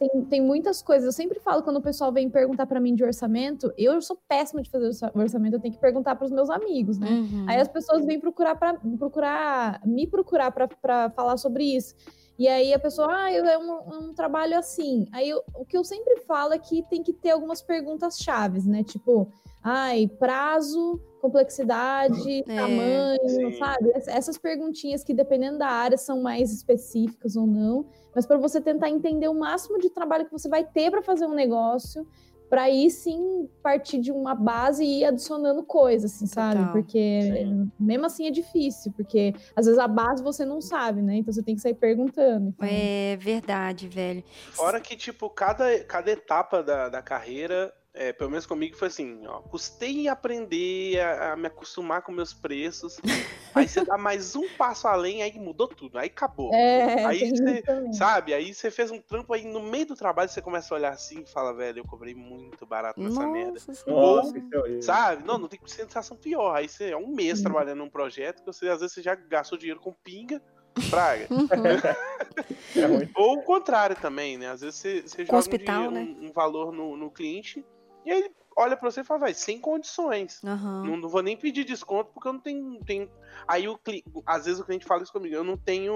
tem, 0.00 0.24
tem 0.24 0.40
muitas 0.40 0.80
coisas. 0.80 1.04
Eu 1.04 1.12
sempre 1.12 1.38
falo 1.38 1.62
quando 1.62 1.76
o 1.76 1.82
pessoal 1.82 2.10
vem 2.10 2.30
perguntar 2.30 2.64
para 2.64 2.80
mim 2.80 2.94
de 2.94 3.04
orçamento, 3.04 3.70
eu 3.76 4.00
sou 4.00 4.18
péssima 4.26 4.62
de 4.62 4.70
fazer 4.70 4.90
orçamento, 5.14 5.56
eu 5.56 5.60
tenho 5.60 5.74
que 5.74 5.80
perguntar 5.80 6.16
para 6.16 6.24
os 6.24 6.30
meus 6.30 6.48
amigos, 6.48 6.98
né? 6.98 7.10
Uhum. 7.10 7.44
Aí 7.46 7.60
as 7.60 7.68
pessoas 7.68 8.06
vêm 8.06 8.18
procurar 8.18 8.56
para 8.56 8.74
procurar 8.98 9.80
me 9.84 10.06
procurar 10.06 10.50
para 10.50 11.10
falar 11.10 11.36
sobre 11.36 11.64
isso. 11.64 11.94
E 12.38 12.48
aí 12.48 12.72
a 12.72 12.78
pessoa, 12.78 13.08
ah, 13.10 13.30
é 13.30 13.58
um, 13.58 14.08
um 14.08 14.14
trabalho 14.14 14.56
assim. 14.56 15.06
Aí 15.12 15.28
eu, 15.28 15.42
o 15.54 15.66
que 15.66 15.76
eu 15.76 15.84
sempre 15.84 16.16
falo 16.20 16.54
é 16.54 16.58
que 16.58 16.82
tem 16.88 17.02
que 17.02 17.12
ter 17.12 17.32
algumas 17.32 17.60
perguntas 17.60 18.18
chaves, 18.18 18.64
né? 18.64 18.82
Tipo, 18.82 19.30
ai, 19.62 20.08
prazo, 20.18 20.98
complexidade, 21.20 22.42
é, 22.48 22.56
tamanho, 22.56 23.28
sim. 23.28 23.58
sabe? 23.58 23.92
Essas 24.06 24.38
perguntinhas 24.38 25.04
que, 25.04 25.12
dependendo 25.12 25.58
da 25.58 25.68
área, 25.68 25.98
são 25.98 26.22
mais 26.22 26.50
específicas 26.50 27.36
ou 27.36 27.46
não, 27.46 27.84
mas 28.14 28.26
para 28.26 28.36
você 28.36 28.60
tentar 28.60 28.88
entender 28.88 29.28
o 29.28 29.34
máximo 29.34 29.78
de 29.78 29.90
trabalho 29.90 30.26
que 30.26 30.32
você 30.32 30.48
vai 30.48 30.64
ter 30.64 30.90
para 30.90 31.02
fazer 31.02 31.26
um 31.26 31.34
negócio, 31.34 32.06
para 32.50 32.62
aí 32.62 32.90
sim 32.90 33.48
partir 33.62 33.98
de 33.98 34.10
uma 34.10 34.34
base 34.34 34.84
e 34.84 35.00
ir 35.00 35.04
adicionando 35.04 35.62
coisas, 35.62 36.12
assim, 36.12 36.26
sabe? 36.26 36.58
Total. 36.58 36.72
Porque 36.72 37.20
sim. 37.22 37.70
mesmo 37.78 38.06
assim 38.06 38.26
é 38.26 38.30
difícil, 38.30 38.92
porque 38.92 39.32
às 39.54 39.66
vezes 39.66 39.78
a 39.78 39.86
base 39.86 40.20
você 40.20 40.44
não 40.44 40.60
sabe, 40.60 41.00
né? 41.00 41.16
Então 41.16 41.32
você 41.32 41.44
tem 41.44 41.54
que 41.54 41.60
sair 41.60 41.74
perguntando. 41.74 42.48
Então... 42.48 42.68
É 42.68 43.16
verdade, 43.16 43.86
velho. 43.86 44.24
Fora 44.50 44.80
que, 44.80 44.96
tipo, 44.96 45.30
cada, 45.30 45.78
cada 45.84 46.10
etapa 46.10 46.60
da, 46.60 46.88
da 46.88 47.00
carreira 47.00 47.72
é, 47.92 48.12
pelo 48.12 48.30
menos 48.30 48.46
comigo 48.46 48.76
foi 48.76 48.86
assim, 48.86 49.26
ó, 49.26 49.40
custei 49.40 50.06
aprender 50.06 51.00
a, 51.00 51.32
a, 51.32 51.36
me 51.36 51.48
acostumar 51.48 52.02
com 52.02 52.12
meus 52.12 52.32
preços. 52.32 53.00
aí 53.52 53.66
você 53.66 53.84
dá 53.84 53.98
mais 53.98 54.36
um 54.36 54.48
passo 54.50 54.86
além, 54.86 55.22
aí 55.22 55.36
mudou 55.38 55.66
tudo, 55.66 55.98
aí 55.98 56.06
acabou. 56.06 56.54
É, 56.54 57.04
aí 57.04 57.30
você, 57.30 57.64
sabe, 57.92 58.32
aí 58.32 58.54
você 58.54 58.70
fez 58.70 58.92
um 58.92 59.00
trampo 59.00 59.34
aí 59.34 59.44
no 59.44 59.60
meio 59.60 59.86
do 59.86 59.96
trabalho 59.96 60.28
você 60.28 60.40
começa 60.40 60.72
a 60.72 60.78
olhar 60.78 60.92
assim 60.92 61.22
e 61.22 61.26
fala, 61.26 61.52
velho, 61.52 61.80
eu 61.80 61.84
cobrei 61.84 62.14
muito 62.14 62.64
barato 62.64 63.00
nessa 63.00 63.26
Nossa, 63.26 63.28
merda. 63.28 63.60
Ou, 63.86 64.20
é 64.66 64.82
sabe, 64.82 65.24
não, 65.24 65.36
não 65.36 65.48
tem 65.48 65.58
sensação 65.66 66.16
pior. 66.16 66.54
Aí 66.54 66.68
você 66.68 66.90
é 66.90 66.96
um 66.96 67.08
mês 67.08 67.40
hum. 67.40 67.44
trabalhando 67.44 67.78
num 67.78 67.90
projeto 67.90 68.40
que 68.40 68.46
você 68.46 68.68
às 68.68 68.80
vezes 68.80 68.94
você 68.94 69.02
já 69.02 69.16
gastou 69.16 69.58
dinheiro 69.58 69.80
com 69.80 69.92
pinga. 69.92 70.40
Praga. 70.88 71.26
Uhum. 71.30 71.48
é 72.80 73.08
Ou 73.16 73.38
o 73.38 73.42
contrário 73.42 73.96
também, 73.96 74.38
né? 74.38 74.50
Às 74.50 74.60
vezes 74.60 74.78
você, 74.78 75.02
você 75.02 75.24
joga 75.24 75.38
hospital, 75.38 75.88
um, 75.88 75.90
né? 75.90 76.00
um, 76.00 76.26
um 76.26 76.32
valor 76.32 76.72
no, 76.72 76.96
no 76.96 77.10
cliente 77.10 77.64
e 78.04 78.10
aí 78.10 78.20
ele 78.20 78.34
olha 78.56 78.76
pra 78.76 78.90
você 78.90 79.00
e 79.00 79.04
fala, 79.04 79.20
vai, 79.20 79.34
sem 79.34 79.60
condições. 79.60 80.42
Uhum. 80.42 80.84
Não, 80.84 80.96
não, 80.96 81.08
vou 81.08 81.22
nem 81.22 81.36
pedir 81.36 81.64
desconto 81.64 82.12
porque 82.12 82.28
eu 82.28 82.32
não 82.32 82.40
tenho. 82.40 82.84
tenho... 82.84 83.10
Aí 83.46 83.68
o 83.68 83.78
às 84.26 84.44
vezes 84.44 84.60
o 84.60 84.64
cliente 84.64 84.86
fala 84.86 85.02
isso 85.02 85.12
comigo, 85.12 85.34
eu 85.34 85.44
não 85.44 85.56
tenho. 85.56 85.92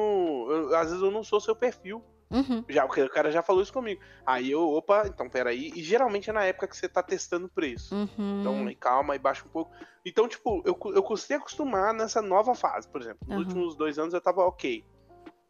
Eu, 0.51 0.77
às 0.77 0.89
vezes 0.89 1.03
eu 1.03 1.11
não 1.11 1.23
sou 1.23 1.41
seu 1.41 1.55
perfil. 1.55 2.03
Uhum. 2.31 2.65
Já, 2.69 2.85
o 2.85 2.89
cara 2.89 3.31
já 3.31 3.43
falou 3.43 3.63
isso 3.63 3.73
comigo. 3.73 4.01
Aí 4.27 4.51
eu, 4.51 4.61
opa, 4.61 5.07
então 5.07 5.29
peraí. 5.29 5.73
E 5.75 5.83
geralmente 5.83 6.31
é 6.31 6.33
na 6.33 6.45
época 6.45 6.67
que 6.67 6.77
você 6.77 6.89
tá 6.89 7.03
testando 7.03 7.47
o 7.47 7.51
preço. 7.51 7.95
Uhum. 7.95 8.41
Então, 8.41 8.75
calma 8.81 9.15
e 9.15 9.19
baixa 9.19 9.45
um 9.45 9.51
pouco. 9.51 9.73
Então, 10.05 10.27
tipo, 10.27 10.63
eu, 10.65 10.77
eu 10.95 11.03
custei 11.03 11.37
acostumar 11.37 11.93
nessa 11.93 12.21
nova 12.21 12.55
fase, 12.55 12.89
por 12.89 13.01
exemplo. 13.01 13.21
Nos 13.29 13.41
últimos 13.41 13.77
dois 13.77 13.99
anos 13.99 14.15
eu 14.15 14.21
tava 14.21 14.43
ok. 14.43 14.85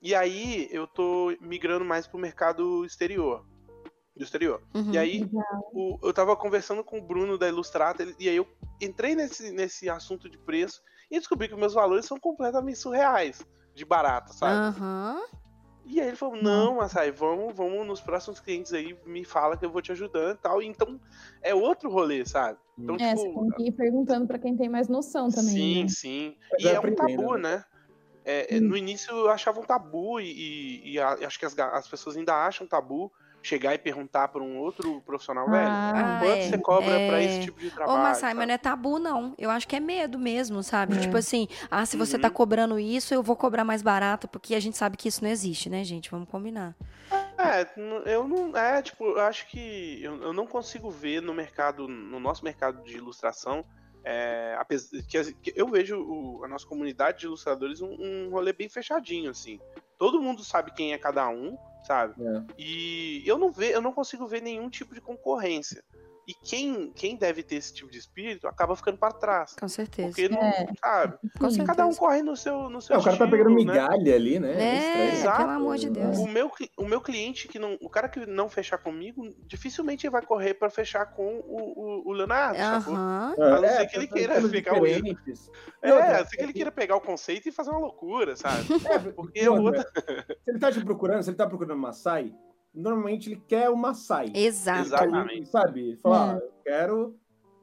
E 0.02 0.14
aí 0.14 0.68
eu 0.70 0.86
tô 0.86 1.34
migrando 1.40 1.84
mais 1.84 2.06
pro 2.06 2.18
mercado 2.18 2.84
exterior 2.84 3.46
do 4.16 4.22
exterior. 4.22 4.62
Uhum, 4.74 4.92
e 4.92 4.98
aí, 4.98 5.30
o, 5.72 5.98
eu 6.02 6.12
tava 6.12 6.36
conversando 6.36 6.84
com 6.84 6.98
o 6.98 7.02
Bruno 7.02 7.36
da 7.36 7.48
Ilustrata, 7.48 8.06
e 8.18 8.28
aí 8.28 8.36
eu 8.36 8.46
entrei 8.80 9.14
nesse, 9.14 9.50
nesse 9.50 9.88
assunto 9.88 10.28
de 10.28 10.38
preço 10.38 10.82
e 11.10 11.18
descobri 11.18 11.48
que 11.48 11.56
meus 11.56 11.74
valores 11.74 12.06
são 12.06 12.18
completamente 12.18 12.78
surreais, 12.78 13.44
de 13.74 13.84
barato, 13.84 14.32
sabe? 14.34 14.78
Uhum. 14.78 15.22
E 15.86 16.00
aí 16.00 16.08
ele 16.08 16.16
falou, 16.16 16.40
não, 16.40 16.80
Açaí, 16.80 17.10
vamos, 17.10 17.54
vamos 17.54 17.86
nos 17.86 18.00
próximos 18.00 18.40
clientes 18.40 18.72
aí, 18.72 18.96
me 19.04 19.22
fala 19.22 19.56
que 19.56 19.66
eu 19.66 19.70
vou 19.70 19.82
te 19.82 19.92
ajudando 19.92 20.36
e 20.36 20.40
tal. 20.40 20.62
Então, 20.62 20.98
é 21.42 21.54
outro 21.54 21.90
rolê, 21.90 22.24
sabe? 22.24 22.58
Então, 22.78 22.96
é, 22.96 23.14
tipo, 23.14 23.34
você 23.34 23.40
tem 23.40 23.50
que 23.50 23.68
ir 23.68 23.72
perguntando 23.72 24.26
pra 24.26 24.38
quem 24.38 24.56
tem 24.56 24.68
mais 24.68 24.88
noção 24.88 25.28
também. 25.28 25.52
Sim, 25.52 25.82
né? 25.82 25.88
sim. 25.88 26.36
E 26.58 26.68
é 26.68 26.80
um 26.80 26.94
tabu, 26.94 27.36
né? 27.36 27.64
É, 28.24 28.48
hum. 28.52 28.60
No 28.60 28.76
início 28.76 29.14
eu 29.14 29.28
achava 29.28 29.60
um 29.60 29.64
tabu 29.64 30.18
e, 30.18 30.30
e, 30.32 30.92
e 30.94 30.98
acho 30.98 31.38
que 31.38 31.44
as, 31.44 31.58
as 31.58 31.86
pessoas 31.86 32.16
ainda 32.16 32.34
acham 32.34 32.66
tabu, 32.66 33.12
chegar 33.46 33.74
e 33.74 33.78
perguntar 33.78 34.28
para 34.28 34.42
um 34.42 34.56
outro 34.58 35.00
profissional, 35.02 35.48
velho, 35.50 35.68
ah, 35.68 36.18
quanto 36.20 36.32
é, 36.32 36.48
você 36.48 36.58
cobra 36.58 36.98
é... 36.98 37.08
para 37.08 37.22
esse 37.22 37.40
tipo 37.42 37.60
de 37.60 37.70
trabalho? 37.70 37.98
Ô, 37.98 38.02
Massai, 38.02 38.34
mas 38.34 38.46
não 38.46 38.54
é 38.54 38.58
tabu, 38.58 38.98
não. 38.98 39.34
Eu 39.36 39.50
acho 39.50 39.68
que 39.68 39.76
é 39.76 39.80
medo 39.80 40.18
mesmo, 40.18 40.62
sabe? 40.62 40.96
É. 40.96 41.00
Tipo 41.00 41.16
assim, 41.16 41.46
ah, 41.70 41.84
se 41.84 41.96
você 41.96 42.18
tá 42.18 42.28
uhum. 42.28 42.34
cobrando 42.34 42.78
isso, 42.78 43.12
eu 43.12 43.22
vou 43.22 43.36
cobrar 43.36 43.64
mais 43.64 43.82
barato, 43.82 44.26
porque 44.26 44.54
a 44.54 44.60
gente 44.60 44.76
sabe 44.76 44.96
que 44.96 45.08
isso 45.08 45.22
não 45.22 45.30
existe, 45.30 45.68
né, 45.68 45.84
gente? 45.84 46.10
Vamos 46.10 46.28
combinar. 46.28 46.74
É, 47.36 47.68
eu 48.06 48.26
não. 48.26 48.56
É, 48.56 48.80
tipo, 48.80 49.04
eu 49.04 49.20
acho 49.20 49.46
que 49.48 50.02
eu, 50.02 50.22
eu 50.22 50.32
não 50.32 50.46
consigo 50.46 50.90
ver 50.90 51.20
no 51.20 51.34
mercado, 51.34 51.86
no 51.86 52.18
nosso 52.18 52.44
mercado 52.44 52.82
de 52.82 52.96
ilustração. 52.96 53.64
É, 54.06 54.58
que, 55.08 55.52
eu 55.56 55.66
vejo 55.66 55.98
o, 55.98 56.44
a 56.44 56.48
nossa 56.48 56.66
comunidade 56.66 57.20
de 57.20 57.26
ilustradores 57.26 57.80
um, 57.80 57.96
um 57.98 58.30
rolê 58.30 58.52
bem 58.52 58.68
fechadinho, 58.68 59.30
assim. 59.30 59.58
Todo 59.98 60.20
mundo 60.20 60.42
sabe 60.44 60.72
quem 60.72 60.92
é 60.92 60.98
cada 60.98 61.28
um, 61.28 61.56
sabe? 61.86 62.14
É. 62.22 62.44
E 62.58 63.22
eu 63.26 63.38
não 63.38 63.50
ve, 63.50 63.70
eu 63.70 63.80
não 63.80 63.92
consigo 63.92 64.26
ver 64.26 64.42
nenhum 64.42 64.68
tipo 64.68 64.94
de 64.94 65.00
concorrência. 65.00 65.82
E 66.26 66.34
quem, 66.34 66.90
quem 66.94 67.16
deve 67.16 67.42
ter 67.42 67.56
esse 67.56 67.72
tipo 67.74 67.90
de 67.90 67.98
espírito 67.98 68.46
acaba 68.46 68.74
ficando 68.74 68.98
para 68.98 69.12
trás. 69.12 69.54
Com 69.58 69.68
certeza. 69.68 70.08
Porque 70.08 70.28
não, 70.28 70.40
é. 70.40 70.66
sabe? 70.82 71.18
Com 71.38 71.50
certeza. 71.50 71.64
Cada 71.66 71.86
um 71.86 71.94
corre 71.94 72.22
no 72.22 72.36
seu, 72.36 72.70
no 72.70 72.80
seu 72.80 72.96
é, 72.96 72.98
O 72.98 73.02
cara 73.02 73.16
tá 73.16 73.26
pegando 73.26 73.50
né? 73.50 73.56
migalha 73.56 74.02
né? 74.02 74.14
ali, 74.14 74.38
né? 74.38 74.62
É, 74.62 75.12
Exato. 75.12 75.38
pelo 75.38 75.50
amor 75.50 75.76
de 75.76 75.90
Deus. 75.90 76.18
O 76.18 76.26
meu, 76.26 76.50
o 76.78 76.84
meu 76.84 77.00
cliente, 77.00 77.48
que 77.48 77.58
não, 77.58 77.76
o 77.80 77.88
cara 77.88 78.08
que 78.08 78.24
não 78.26 78.48
fechar 78.48 78.78
comigo, 78.78 79.28
dificilmente 79.46 80.08
vai 80.08 80.22
correr 80.22 80.54
para 80.54 80.70
fechar 80.70 81.06
com 81.06 81.36
o, 81.40 82.02
o, 82.04 82.08
o 82.08 82.12
Leonardo, 82.12 82.58
uhum. 82.58 82.96
A 82.96 83.60
não 83.60 83.68
ser 83.68 83.86
que 83.86 83.96
ele 83.96 84.06
queira 84.06 84.48
pegar 84.48 84.80
o... 84.80 84.86
É, 84.86 86.20
a 86.20 86.26
ser 86.26 86.36
que 86.36 86.42
ele 86.42 86.52
queira 86.52 86.72
pegar 86.72 86.96
o 86.96 87.00
conceito 87.00 87.48
e 87.48 87.52
fazer 87.52 87.70
uma 87.70 87.80
loucura, 87.80 88.36
sabe? 88.36 88.64
É, 88.86 88.98
porque 88.98 89.48
outra... 89.48 89.82
Se 90.44 90.50
ele 90.50 90.58
tá 90.58 90.72
te 90.72 90.82
procurando, 90.84 91.22
se 91.22 91.30
ele 91.30 91.36
tá 91.36 91.46
procurando 91.46 91.74
uma 91.74 91.84
Maasai, 91.94 92.34
normalmente 92.74 93.30
ele 93.30 93.42
quer 93.46 93.70
o 93.70 93.76
Maasai. 93.76 94.32
Exato. 94.34 94.80
Exatamente. 94.80 95.48
Sabe? 95.48 95.96
Falar, 96.02 96.34
é. 96.34 96.36
ah, 96.36 96.38
eu 96.42 96.52
quero. 96.64 97.16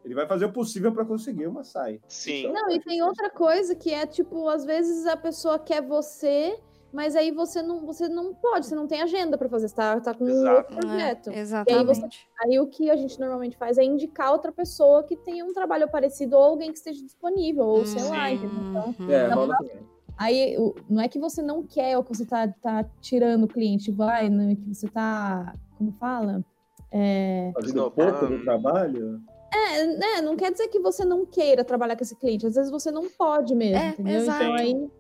Ele 0.04 0.16
vai 0.16 0.26
fazer 0.26 0.46
o 0.46 0.52
possível 0.52 0.92
para 0.92 1.06
conseguir 1.06 1.46
o 1.46 1.54
Maasai. 1.54 2.00
Sim. 2.08 2.48
Então, 2.48 2.54
não, 2.54 2.72
e 2.72 2.80
tem 2.80 3.04
outra 3.04 3.30
coisa 3.30 3.76
que 3.76 3.94
é 3.94 4.06
tipo, 4.08 4.48
às 4.48 4.66
vezes 4.66 5.06
a 5.06 5.16
pessoa 5.16 5.60
quer 5.60 5.82
você, 5.82 6.58
mas 6.92 7.16
aí 7.16 7.32
você 7.32 7.62
não, 7.62 7.86
você 7.86 8.10
não 8.10 8.34
pode, 8.34 8.66
você 8.66 8.74
não 8.74 8.88
tem 8.88 9.02
agenda 9.02 9.38
para 9.38 9.48
fazer, 9.48 9.68
você 9.68 9.76
tá, 9.76 10.00
tá 10.00 10.14
com 10.16 10.26
um 10.26 10.50
outro 10.50 10.76
projeto. 10.76 11.30
É, 11.30 11.40
exatamente. 11.40 11.80
Aí, 11.80 11.86
você, 11.86 12.08
aí, 12.44 12.60
o 12.60 12.68
que 12.68 12.90
a 12.90 12.96
gente 12.96 13.20
normalmente 13.20 13.56
faz 13.58 13.78
é 13.78 13.84
indicar 13.84 14.32
outra 14.32 14.52
pessoa 14.52 15.04
que 15.04 15.16
tenha 15.16 15.46
um 15.46 15.54
trabalho 15.54 15.88
parecido 15.90 16.36
ou 16.36 16.44
alguém 16.44 16.72
que 16.72 16.80
esteja 16.80 17.04
disponível, 17.04 17.66
ou 17.66 17.86
sei 17.86 18.04
lá, 18.04 18.32
entendeu? 18.32 18.60
Então, 18.70 18.96
é, 19.08 19.28
rola 19.28 19.56
também. 19.58 19.91
Aí 20.22 20.56
não 20.88 21.02
é 21.02 21.08
que 21.08 21.18
você 21.18 21.42
não 21.42 21.64
quer 21.64 21.98
ou 21.98 22.04
que 22.04 22.16
você 22.16 22.24
tá, 22.28 22.48
tá 22.48 22.86
tirando 23.02 23.46
o 23.46 23.48
cliente, 23.48 23.90
vai, 23.90 24.30
não 24.30 24.52
é 24.52 24.56
que 24.56 24.72
você 24.72 24.88
tá, 24.88 25.56
como 25.80 25.92
fala? 25.94 26.46
É... 26.92 27.52
Fazendo 27.56 27.90
pouco 27.90 28.28
do 28.28 28.44
trabalho? 28.44 29.20
É, 29.52 29.84
né, 29.88 30.22
não 30.22 30.36
quer 30.36 30.52
dizer 30.52 30.68
que 30.68 30.80
você 30.80 31.04
não 31.04 31.26
queira 31.26 31.64
trabalhar 31.64 31.96
com 31.96 32.04
esse 32.04 32.16
cliente, 32.16 32.46
às 32.46 32.54
vezes 32.54 32.70
você 32.70 32.92
não 32.92 33.10
pode 33.10 33.56
mesmo, 33.56 33.78
é, 33.78 33.90
entendeu? 33.90 34.22
Exato. 34.22 34.44
Então 34.44 34.54
aí 34.54 34.92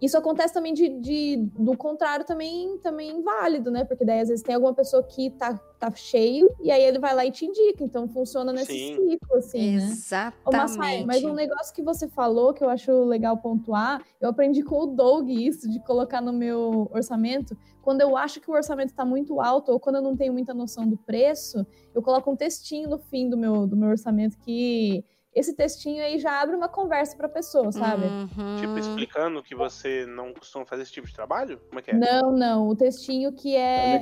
isso 0.00 0.16
acontece 0.16 0.54
também 0.54 0.72
de, 0.72 0.88
de, 0.88 1.36
do 1.58 1.76
contrário 1.76 2.24
também 2.24 2.78
também 2.78 3.22
válido, 3.22 3.70
né? 3.70 3.84
Porque 3.84 4.04
daí 4.04 4.20
às 4.20 4.28
vezes 4.28 4.42
tem 4.42 4.54
alguma 4.54 4.72
pessoa 4.72 5.02
que 5.02 5.30
tá, 5.30 5.54
tá 5.78 5.90
cheio 5.90 6.50
e 6.60 6.70
aí 6.70 6.82
ele 6.82 6.98
vai 6.98 7.14
lá 7.14 7.26
e 7.26 7.30
te 7.30 7.44
indica. 7.44 7.84
Então 7.84 8.08
funciona 8.08 8.52
nesse 8.52 8.72
Sim. 8.72 8.96
ciclo, 8.96 9.36
assim, 9.36 9.76
né? 9.76 9.84
Exatamente. 9.84 11.00
Né? 11.00 11.04
mas 11.06 11.22
um 11.22 11.34
negócio 11.34 11.74
que 11.74 11.82
você 11.82 12.08
falou 12.08 12.54
que 12.54 12.64
eu 12.64 12.70
acho 12.70 12.90
legal 13.04 13.36
pontuar, 13.36 14.02
eu 14.20 14.30
aprendi 14.30 14.62
com 14.62 14.80
o 14.80 14.86
Doug 14.86 15.28
isso, 15.28 15.68
de 15.68 15.78
colocar 15.80 16.22
no 16.22 16.32
meu 16.32 16.88
orçamento. 16.92 17.56
Quando 17.82 18.00
eu 18.00 18.16
acho 18.16 18.40
que 18.40 18.50
o 18.50 18.54
orçamento 18.54 18.90
está 18.90 19.04
muito 19.04 19.40
alto 19.40 19.72
ou 19.72 19.78
quando 19.80 19.96
eu 19.96 20.02
não 20.02 20.16
tenho 20.16 20.32
muita 20.32 20.54
noção 20.54 20.88
do 20.88 20.96
preço, 20.96 21.66
eu 21.94 22.02
coloco 22.02 22.30
um 22.30 22.36
textinho 22.36 22.88
no 22.88 22.98
fim 22.98 23.28
do 23.28 23.36
meu, 23.36 23.66
do 23.66 23.76
meu 23.76 23.90
orçamento 23.90 24.38
que 24.38 25.04
esse 25.34 25.54
textinho 25.54 26.02
aí 26.02 26.18
já 26.18 26.42
abre 26.42 26.56
uma 26.56 26.68
conversa 26.68 27.16
pra 27.16 27.28
pessoa, 27.28 27.70
sabe? 27.70 28.06
Uhum. 28.06 28.56
Tipo, 28.60 28.78
explicando 28.78 29.42
que 29.42 29.54
você 29.54 30.04
não 30.06 30.32
costuma 30.34 30.66
fazer 30.66 30.82
esse 30.82 30.92
tipo 30.92 31.06
de 31.06 31.14
trabalho? 31.14 31.60
Como 31.68 31.78
é 31.78 31.82
que 31.82 31.90
é? 31.92 31.94
Não, 31.94 32.32
não. 32.32 32.68
O 32.68 32.74
textinho 32.74 33.32
que 33.32 33.54
é. 33.54 33.96
é 33.96 34.00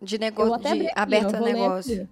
de 0.00 0.18
negócio, 0.18 0.58
de 0.58 0.90
aberto 0.94 1.34
a 1.34 1.40
negócio. 1.40 2.08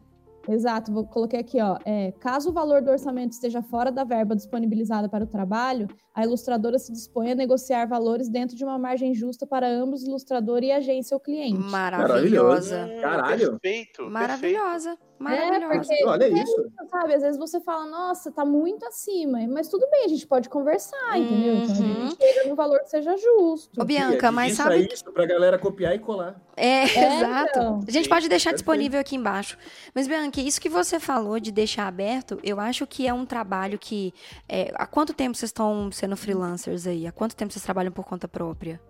Exato, 0.48 0.92
vou 0.92 1.04
coloquei 1.04 1.40
aqui, 1.40 1.61
ó. 1.61 1.76
É, 1.84 2.12
caso 2.20 2.50
o 2.50 2.52
valor 2.52 2.80
do 2.80 2.90
orçamento 2.90 3.32
esteja 3.32 3.62
fora 3.62 3.90
da 3.90 4.04
verba 4.04 4.34
disponibilizada 4.36 5.09
para 5.09 5.24
o 5.24 5.26
trabalho, 5.26 5.88
a 6.14 6.24
ilustradora 6.24 6.78
se 6.78 6.92
dispõe 6.92 7.32
a 7.32 7.34
negociar 7.34 7.86
valores 7.86 8.28
dentro 8.28 8.57
de 8.57 8.64
uma 8.64 8.78
margem 8.78 9.12
justa 9.12 9.46
para 9.46 9.68
ambos, 9.68 10.04
ilustrador 10.04 10.62
e 10.62 10.70
agência 10.70 11.16
ou 11.16 11.20
cliente. 11.20 11.59
Maravilhosa. 11.59 12.88
Caralho. 13.00 13.59
Perfeito. 13.59 14.09
Maravilhosa. 14.09 14.96
Maravilhosa. 15.18 15.64
É, 15.64 15.78
porque, 15.78 16.04
Olha 16.04 16.28
isso. 16.28 16.72
Sabe, 16.90 17.14
às 17.14 17.22
vezes 17.22 17.38
você 17.38 17.60
fala, 17.60 17.86
nossa, 17.86 18.30
tá 18.30 18.44
muito 18.44 18.84
acima, 18.86 19.38
mas 19.48 19.68
tudo 19.68 19.88
bem, 19.90 20.04
a 20.04 20.08
gente 20.08 20.26
pode 20.26 20.48
conversar, 20.48 20.96
uhum. 21.10 21.16
entendeu? 21.16 21.54
Então 21.56 21.72
a 21.72 21.78
gente 21.78 22.00
uhum. 22.00 22.10
chega 22.10 22.48
no 22.48 22.54
valor 22.54 22.80
que 22.80 22.90
seja 22.90 23.16
justo. 23.16 23.80
Ô, 23.80 23.84
Bianca, 23.84 24.30
mas 24.30 24.54
sabe. 24.54 24.88
isso 24.92 25.04
que... 25.04 25.12
pra 25.12 25.26
galera 25.26 25.58
copiar 25.58 25.94
e 25.94 25.98
colar. 25.98 26.40
É, 26.56 26.84
é 26.84 26.84
exato. 27.16 27.48
Então. 27.50 27.80
A 27.86 27.90
gente 27.90 28.08
pode 28.08 28.28
deixar 28.28 28.52
disponível 28.52 29.00
aqui 29.00 29.16
embaixo. 29.16 29.58
Mas, 29.94 30.06
Bianca, 30.06 30.40
isso 30.40 30.60
que 30.60 30.68
você 30.68 31.00
falou 31.00 31.40
de 31.40 31.50
deixar 31.50 31.86
aberto, 31.86 32.38
eu 32.42 32.60
acho 32.60 32.86
que 32.86 33.06
é 33.06 33.12
um 33.12 33.24
trabalho 33.24 33.78
que. 33.78 34.12
É, 34.48 34.72
há 34.74 34.86
quanto 34.86 35.14
tempo 35.14 35.36
vocês 35.36 35.48
estão 35.48 35.90
sendo 35.90 36.16
freelancers 36.16 36.86
aí? 36.86 37.06
Há 37.06 37.12
quanto 37.12 37.34
tempo 37.34 37.52
vocês 37.52 37.64
trabalham 37.64 37.92
por 37.92 38.04
conta 38.04 38.28
própria? 38.28 38.80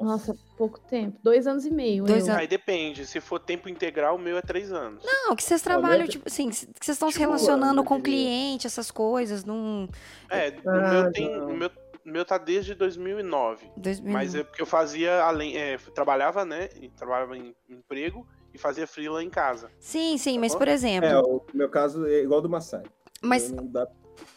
Nossa, 0.00 0.36
pouco 0.56 0.78
tempo. 0.80 1.18
Dois 1.22 1.46
anos 1.46 1.66
e 1.66 1.70
meio. 1.70 2.04
Dois 2.04 2.28
anos. 2.28 2.40
Aí 2.40 2.46
depende. 2.46 3.04
Se 3.06 3.20
for 3.20 3.38
tempo 3.38 3.68
integral, 3.68 4.16
o 4.16 4.18
meu 4.18 4.38
é 4.38 4.42
três 4.42 4.72
anos. 4.72 5.04
Não, 5.04 5.36
que 5.36 5.42
vocês 5.42 5.60
trabalham, 5.60 6.06
tipo 6.06 6.28
assim, 6.28 6.48
que 6.48 6.56
vocês 6.56 6.88
estão 6.88 7.08
tipo, 7.08 7.12
se 7.12 7.18
relacionando 7.18 7.84
com 7.84 7.96
o 7.96 8.02
cliente, 8.02 8.66
essas 8.66 8.90
coisas, 8.90 9.44
num. 9.44 9.88
É, 10.30 10.50
o 10.64 10.70
ah, 10.70 10.90
meu 10.90 11.12
tem. 11.12 11.40
O 11.40 11.54
meu, 11.54 11.70
meu 12.04 12.24
tá 12.24 12.38
desde 12.38 12.74
2009. 12.74 13.70
2009. 13.76 14.12
Mas 14.12 14.34
é 14.34 14.42
porque 14.42 14.62
eu 14.62 14.66
fazia 14.66 15.22
além. 15.22 15.56
É, 15.56 15.76
trabalhava, 15.94 16.44
né? 16.44 16.68
Trabalhava 16.96 17.36
em 17.36 17.54
emprego 17.68 18.26
e 18.54 18.58
fazia 18.58 18.86
freela 18.86 19.22
em 19.22 19.30
casa. 19.30 19.70
Sim, 19.78 20.16
sim, 20.16 20.34
tá 20.34 20.40
mas 20.40 20.54
por 20.54 20.68
exemplo. 20.68 21.08
É, 21.08 21.18
o 21.18 21.42
meu 21.52 21.68
caso 21.68 22.06
é 22.06 22.22
igual 22.22 22.40
do 22.40 22.48
Massai. 22.48 22.84
Mas. 23.22 23.50
Não 23.50 23.66
dá 23.66 23.86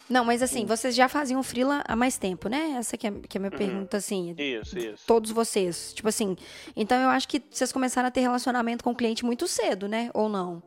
não, 0.08 0.24
mas 0.24 0.42
assim, 0.42 0.60
Sim. 0.60 0.66
vocês 0.66 0.94
já 0.94 1.08
faziam 1.08 1.42
freela 1.42 1.82
há 1.86 1.96
mais 1.96 2.16
tempo, 2.16 2.48
né? 2.48 2.76
Essa 2.78 2.96
que 2.96 3.06
é, 3.06 3.10
que 3.10 3.36
é 3.36 3.38
a 3.38 3.40
minha 3.40 3.52
uhum. 3.52 3.58
pergunta, 3.58 3.96
assim. 3.96 4.34
Isso, 4.38 4.78
isso. 4.78 5.04
Todos 5.06 5.30
vocês. 5.30 5.92
Tipo 5.92 6.08
assim, 6.08 6.36
então 6.76 6.98
eu 7.00 7.08
acho 7.08 7.26
que 7.28 7.42
vocês 7.50 7.72
começaram 7.72 8.08
a 8.08 8.10
ter 8.10 8.20
relacionamento 8.20 8.84
com 8.84 8.90
o 8.90 8.94
cliente 8.94 9.24
muito 9.24 9.48
cedo, 9.48 9.88
né? 9.88 10.10
Ou 10.14 10.28
não? 10.28 10.62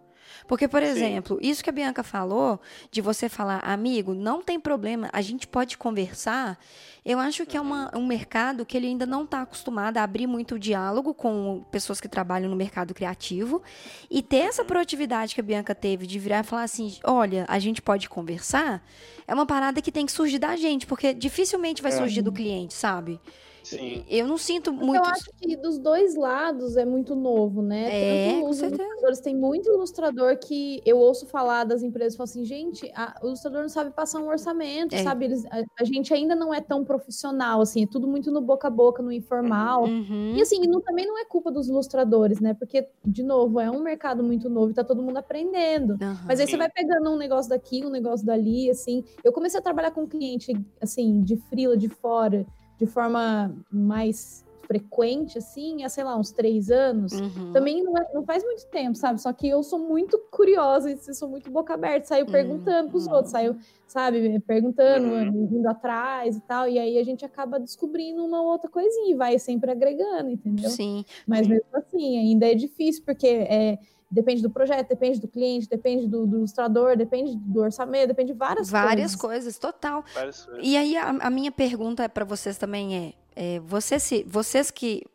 Porque, 0.50 0.68
por 0.68 0.82
exemplo, 0.82 1.38
Sim. 1.40 1.48
isso 1.48 1.64
que 1.64 1.70
a 1.70 1.72
Bianca 1.72 2.02
falou, 2.02 2.60
de 2.90 3.02
você 3.02 3.30
falar, 3.30 3.60
amigo, 3.60 4.16
não 4.16 4.42
tem 4.42 4.60
problema, 4.60 5.08
a 5.14 5.22
gente 5.22 5.46
pode 5.46 5.78
conversar. 5.78 6.58
Eu 7.06 7.20
acho 7.20 7.46
que 7.46 7.56
é 7.56 7.62
uma, 7.62 7.96
um 7.96 8.08
mercado 8.08 8.66
que 8.66 8.76
ele 8.76 8.88
ainda 8.88 9.06
não 9.06 9.26
está 9.26 9.44
acostumado 9.44 9.98
a 9.98 10.04
abrir 10.04 10.26
muito 10.26 10.58
diálogo 10.58 11.14
com 11.14 11.64
pessoas 11.72 12.02
que 12.02 12.08
trabalham 12.08 12.50
no 12.50 12.56
mercado 12.56 12.96
criativo 12.96 13.62
e 14.10 14.24
ter 14.24 14.38
essa 14.38 14.66
proatividade 14.66 15.36
que 15.36 15.40
a 15.40 15.44
Bianca 15.44 15.76
teve 15.76 16.08
de 16.08 16.18
virar 16.18 16.40
e 16.40 16.44
falar 16.44 16.64
assim: 16.64 16.98
olha, 17.04 17.46
a 17.48 17.60
gente 17.60 17.80
pode 17.80 18.10
conversar, 18.10 18.84
é 19.28 19.34
uma 19.36 19.46
parada 19.46 19.84
que 19.84 19.92
tem 19.92 20.04
que 20.04 20.12
surgir 20.12 20.40
da 20.40 20.56
gente, 20.56 20.88
porque 20.88 21.14
dificilmente 21.14 21.80
vai 21.80 21.92
é. 21.92 21.96
surgir 21.96 22.24
do 22.24 22.32
cliente, 22.32 22.74
sabe? 22.74 23.20
Sim. 23.64 24.04
Eu 24.10 24.28
não 24.28 24.38
sinto 24.38 24.72
muito. 24.72 24.96
Eu 24.96 25.06
acho 25.06 25.32
que 25.38 25.56
dos 25.56 25.78
dois 25.78 26.16
lados 26.16 26.78
é 26.78 26.86
muito 26.86 27.16
novo, 27.16 27.62
né? 27.62 27.88
É, 27.90 28.34
Tanto 28.34 28.50
os 28.50 28.62
ilustradores, 28.62 29.20
tem 29.20 29.36
muito 29.36 29.70
ilustrador 29.70 30.38
que 30.38 30.82
eu 30.86 30.98
ouço 30.98 31.26
falar 31.26 31.64
das 31.64 31.84
empresas, 31.84 32.16
falam 32.16 32.30
assim, 32.30 32.46
gente, 32.46 32.92
a, 32.96 33.20
o 33.22 33.28
ilustrador 33.28 33.62
não 33.62 33.70
sabe 33.70 33.92
passar 33.92 34.20
um 34.20 34.28
orçamento, 34.28 34.96
é. 34.96 35.04
sabe? 35.04 35.26
Eles, 35.26 35.46
a, 35.46 35.64
a, 35.80 35.84
gente 35.84 36.14
ainda 36.14 36.36
não 36.36 36.54
é 36.54 36.62
tão 36.62 36.84
profissional, 36.84 37.62
assim, 37.62 37.84
é 37.84 37.88
tudo 37.88 38.08
muito 38.08 38.32
no 38.32 38.42
boca 38.42 38.68
a 38.68 38.72
boca, 38.72 39.02
no 39.04 39.12
informal. 39.12 39.84
Uhum. 39.84 40.34
E 40.36 40.42
assim, 40.42 40.60
não, 40.68 40.82
também 40.82 41.06
não 41.06 41.18
é 41.18 41.26
culpa 41.26 41.52
dos 41.52 41.68
ilustradores, 41.68 42.40
né? 42.40 42.54
Porque, 42.54 42.88
de 43.06 43.24
novo, 43.24 43.60
é 43.60 43.70
um 43.70 43.82
mercado 43.82 44.24
muito 44.24 44.50
novo 44.50 44.72
e 44.72 44.74
tá 44.74 44.84
todo 44.84 45.02
mundo 45.02 45.18
aprendendo. 45.18 45.92
Uhum. 46.02 46.18
Mas 46.26 46.40
aí 46.40 46.48
você 46.48 46.58
vai 46.58 46.70
pegando 46.70 47.10
um 47.10 47.18
negócio 47.18 47.50
daqui, 47.50 47.86
um 47.86 47.90
negócio 47.90 48.26
dali, 48.26 48.70
assim. 48.70 49.04
Eu 49.24 49.32
comecei 49.32 49.60
a 49.60 49.64
trabalhar 49.64 49.92
com 49.92 50.02
um 50.02 50.08
cliente, 50.08 50.54
assim, 50.82 51.22
de 51.22 51.38
frila 51.50 51.78
de 51.78 51.90
fora 51.90 52.46
de 52.80 52.88
forma 52.88 53.54
mais 53.72 54.46
frequente, 54.70 55.36
assim, 55.40 55.84
há, 55.84 55.90
sei 55.90 56.04
lá, 56.04 56.16
uns 56.16 56.32
três 56.32 56.70
anos. 56.70 57.12
Uhum. 57.14 57.52
Também 57.52 57.84
não, 57.84 57.98
é, 57.98 58.06
não, 58.14 58.24
faz 58.24 58.44
muito 58.44 58.68
tempo, 58.68 58.96
sabe? 58.96 59.20
Só 59.20 59.34
que 59.34 59.50
eu 59.50 59.64
sou 59.64 59.80
muito 59.80 60.20
curiosa 60.30 60.92
e 60.92 61.14
sou 61.16 61.28
muito 61.28 61.50
boca 61.50 61.74
aberta, 61.74 62.06
saio 62.06 62.26
uhum. 62.26 62.32
perguntando 62.32 62.90
pros 62.92 63.08
outros, 63.08 63.32
saio, 63.32 63.58
sabe, 63.88 64.40
perguntando, 64.42 65.08
uhum. 65.08 65.50
indo 65.52 65.68
atrás 65.68 66.38
e 66.38 66.42
tal, 66.42 66.68
e 66.68 66.78
aí 66.78 67.00
a 67.00 67.04
gente 67.04 67.26
acaba 67.26 67.60
descobrindo 67.60 68.24
uma 68.24 68.44
outra 68.44 68.70
coisinha 68.70 69.12
e 69.12 69.16
vai 69.16 69.40
sempre 69.40 69.72
agregando, 69.72 70.30
entendeu? 70.30 70.70
Sim. 70.70 71.04
Mas 71.26 71.48
mesmo 71.48 71.66
assim, 71.74 72.20
ainda 72.20 72.46
é 72.46 72.54
difícil, 72.54 73.04
porque 73.04 73.28
é 73.28 73.80
Depende 74.12 74.42
do 74.42 74.50
projeto, 74.50 74.90
depende 74.90 75.20
do 75.20 75.28
cliente, 75.28 75.70
depende 75.70 76.08
do, 76.08 76.26
do 76.26 76.38
ilustrador, 76.38 76.98
depende 76.98 77.36
do 77.36 77.62
orçamento, 77.62 78.08
depende 78.08 78.34
de 78.34 78.38
várias, 78.38 78.70
várias 78.70 79.16
coisas. 79.16 79.60
Várias 79.60 80.04
coisas, 80.16 80.40
total. 80.40 80.60
E 80.62 80.76
aí 80.76 80.98
a, 80.98 81.10
a 81.10 81.30
minha 81.30 81.52
pergunta 81.52 82.10
para 82.10 82.26
vocês 82.26 82.58
também 82.58 83.16
é, 83.36 83.56
é 83.56 83.60
vocês, 83.60 84.02
se, 84.02 84.24
vocês 84.28 84.72
que... 84.72 85.06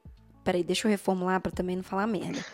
Peraí, 0.45 0.63
deixa 0.63 0.87
eu 0.87 0.91
reformular 0.91 1.41
para 1.41 1.51
também 1.51 1.75
não 1.75 1.83
falar 1.83 2.07
merda. 2.07 2.45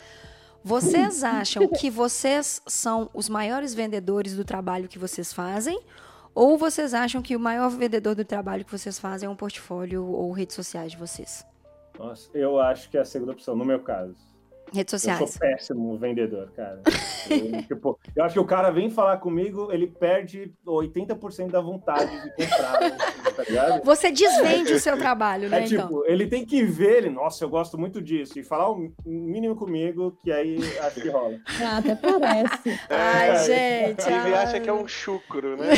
Vocês 0.65 1.23
acham 1.25 1.69
que 1.69 1.91
vocês 1.91 2.63
são 2.67 3.11
os 3.13 3.29
maiores 3.29 3.75
vendedores 3.75 4.35
do 4.35 4.45
trabalho 4.45 4.89
que 4.89 4.99
vocês 4.99 5.33
fazem? 5.33 5.79
Ou 6.35 6.57
vocês 6.57 6.95
acham 6.95 7.21
que 7.21 7.37
o 7.37 7.41
maior 7.41 7.69
vendedor 7.71 8.15
do 8.15 8.25
trabalho 8.25 8.65
que 8.65 8.71
vocês 8.71 8.99
fazem 8.99 9.27
é 9.27 9.31
um 9.31 9.37
portfólio 9.37 10.07
ou 10.07 10.31
redes 10.33 10.55
sociais 10.55 10.93
de 10.93 10.99
vocês? 10.99 11.45
Nossa, 11.99 12.31
eu 12.33 12.59
acho 12.59 12.89
que 12.89 12.97
é 12.97 13.01
a 13.01 13.05
segunda 13.05 13.33
opção, 13.33 13.55
no 13.55 13.65
meu 13.65 13.81
caso. 13.81 14.17
Redes 14.73 14.91
sociais. 14.91 15.21
Eu 15.21 15.27
sou 15.27 15.41
péssimo 15.41 15.99
vendedor, 15.99 16.51
cara. 16.53 16.81
Eu, 17.29 17.63
tipo, 17.67 17.99
eu 18.15 18.25
acho 18.25 18.35
que 18.35 18.41
o 18.41 18.45
cara 18.45 18.71
vem 18.71 18.89
falar 18.89 19.17
comigo, 19.19 19.73
ele 19.73 19.87
perde 19.87 20.53
80% 20.67 21.51
da 21.51 21.61
vontade 21.61 22.11
de 22.23 22.31
comprar, 22.31 22.79
tá 23.35 23.43
ligado? 23.43 23.85
Você 23.85 24.11
desvende 24.11 24.73
o 24.73 24.79
seu 24.79 24.97
trabalho, 24.97 25.49
né? 25.49 25.65
É 25.65 25.67
tipo, 25.67 25.83
então. 25.83 26.07
ele 26.07 26.27
tem 26.27 26.45
que 26.45 26.63
ver, 26.65 26.99
ele, 26.99 27.11
nossa, 27.11 27.45
eu 27.45 27.49
gosto 27.49 27.77
muito 27.77 28.01
disso, 28.01 28.39
e 28.39 28.45
falar 28.45 28.71
o 28.71 28.93
mínimo 29.05 29.57
comigo, 29.57 30.17
que 30.23 30.31
aí 30.31 30.59
acho 30.81 31.01
que 31.01 31.09
rola. 31.09 31.39
Ah, 31.63 31.77
até 31.79 31.95
parece. 31.95 32.81
Ai, 32.89 33.45
gente. 33.45 34.07
Ele 34.07 34.35
ai. 34.35 34.35
acha 34.35 34.61
que 34.61 34.69
é 34.69 34.73
um 34.73 34.89
chucro, 34.89 35.57
né? 35.57 35.69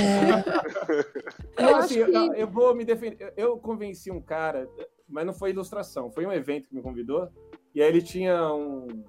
É. 1.59 1.64
Eu, 1.64 1.76
assim, 1.76 2.05
que... 2.05 2.14
eu, 2.14 2.34
eu 2.34 2.47
vou 2.47 2.74
me 2.74 2.84
defender. 2.84 3.32
Eu 3.36 3.57
convenci 3.59 4.11
um 4.11 4.20
cara, 4.20 4.68
mas 5.09 5.26
não 5.26 5.32
foi 5.32 5.51
ilustração, 5.51 6.11
foi 6.11 6.24
um 6.24 6.32
evento 6.32 6.68
que 6.68 6.74
me 6.74 6.82
convidou. 6.82 7.28
E 7.75 7.83
aí 7.83 7.89
ele 7.89 8.03
tinha 8.03 8.53
um, 8.53 9.05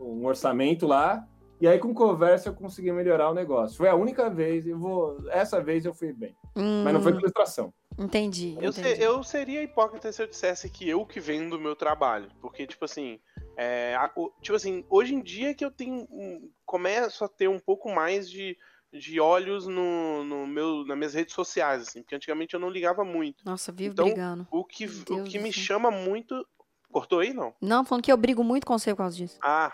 um 0.00 0.26
orçamento 0.26 0.86
lá, 0.86 1.26
e 1.60 1.66
aí 1.66 1.78
com 1.78 1.92
conversa 1.92 2.48
eu 2.48 2.54
consegui 2.54 2.92
melhorar 2.92 3.30
o 3.30 3.34
negócio. 3.34 3.76
Foi 3.76 3.88
a 3.88 3.94
única 3.94 4.30
vez, 4.30 4.66
eu 4.66 4.78
vou, 4.78 5.18
essa 5.30 5.60
vez 5.60 5.84
eu 5.84 5.94
fui 5.94 6.12
bem. 6.12 6.36
Hum, 6.56 6.82
mas 6.84 6.94
não 6.94 7.02
foi 7.02 7.12
com 7.12 7.20
ilustração. 7.20 7.72
Entendi. 7.98 8.56
Eu, 8.60 8.70
entendi. 8.70 8.94
Se, 8.94 9.02
eu 9.02 9.22
seria 9.24 9.62
hipócrita 9.62 10.12
se 10.12 10.22
eu 10.22 10.28
dissesse 10.28 10.70
que 10.70 10.88
eu 10.88 11.04
que 11.04 11.18
vendo 11.18 11.54
o 11.54 11.60
meu 11.60 11.74
trabalho. 11.74 12.30
Porque, 12.40 12.64
tipo 12.64 12.84
assim, 12.84 13.18
é, 13.56 13.96
tipo 14.40 14.54
assim, 14.54 14.84
hoje 14.88 15.14
em 15.14 15.20
dia 15.20 15.52
que 15.52 15.64
eu 15.64 15.70
tenho. 15.70 16.06
Começo 16.64 17.24
a 17.24 17.28
ter 17.28 17.48
um 17.48 17.58
pouco 17.58 17.92
mais 17.92 18.30
de, 18.30 18.56
de 18.92 19.18
olhos 19.18 19.66
no, 19.66 20.22
no 20.22 20.46
meu, 20.46 20.84
nas 20.84 20.96
minhas 20.96 21.14
redes 21.14 21.34
sociais, 21.34 21.82
assim, 21.82 22.02
porque 22.02 22.14
antigamente 22.14 22.54
eu 22.54 22.60
não 22.60 22.70
ligava 22.70 23.04
muito. 23.04 23.44
Nossa, 23.44 23.72
vivo 23.72 23.94
então, 23.94 24.04
brigando. 24.04 24.46
O 24.52 24.64
que, 24.64 24.86
o 24.86 25.24
que 25.24 25.40
me 25.40 25.52
chama 25.52 25.90
muito 25.90 26.46
Cortou 26.92 27.20
aí, 27.20 27.32
não? 27.32 27.54
Não, 27.60 27.84
falando 27.84 28.04
que 28.04 28.12
eu 28.12 28.16
brigo 28.16 28.42
muito 28.42 28.66
com 28.66 28.78
você 28.78 28.92
por 28.92 28.98
causa 28.98 29.16
disso. 29.16 29.38
Ah. 29.42 29.72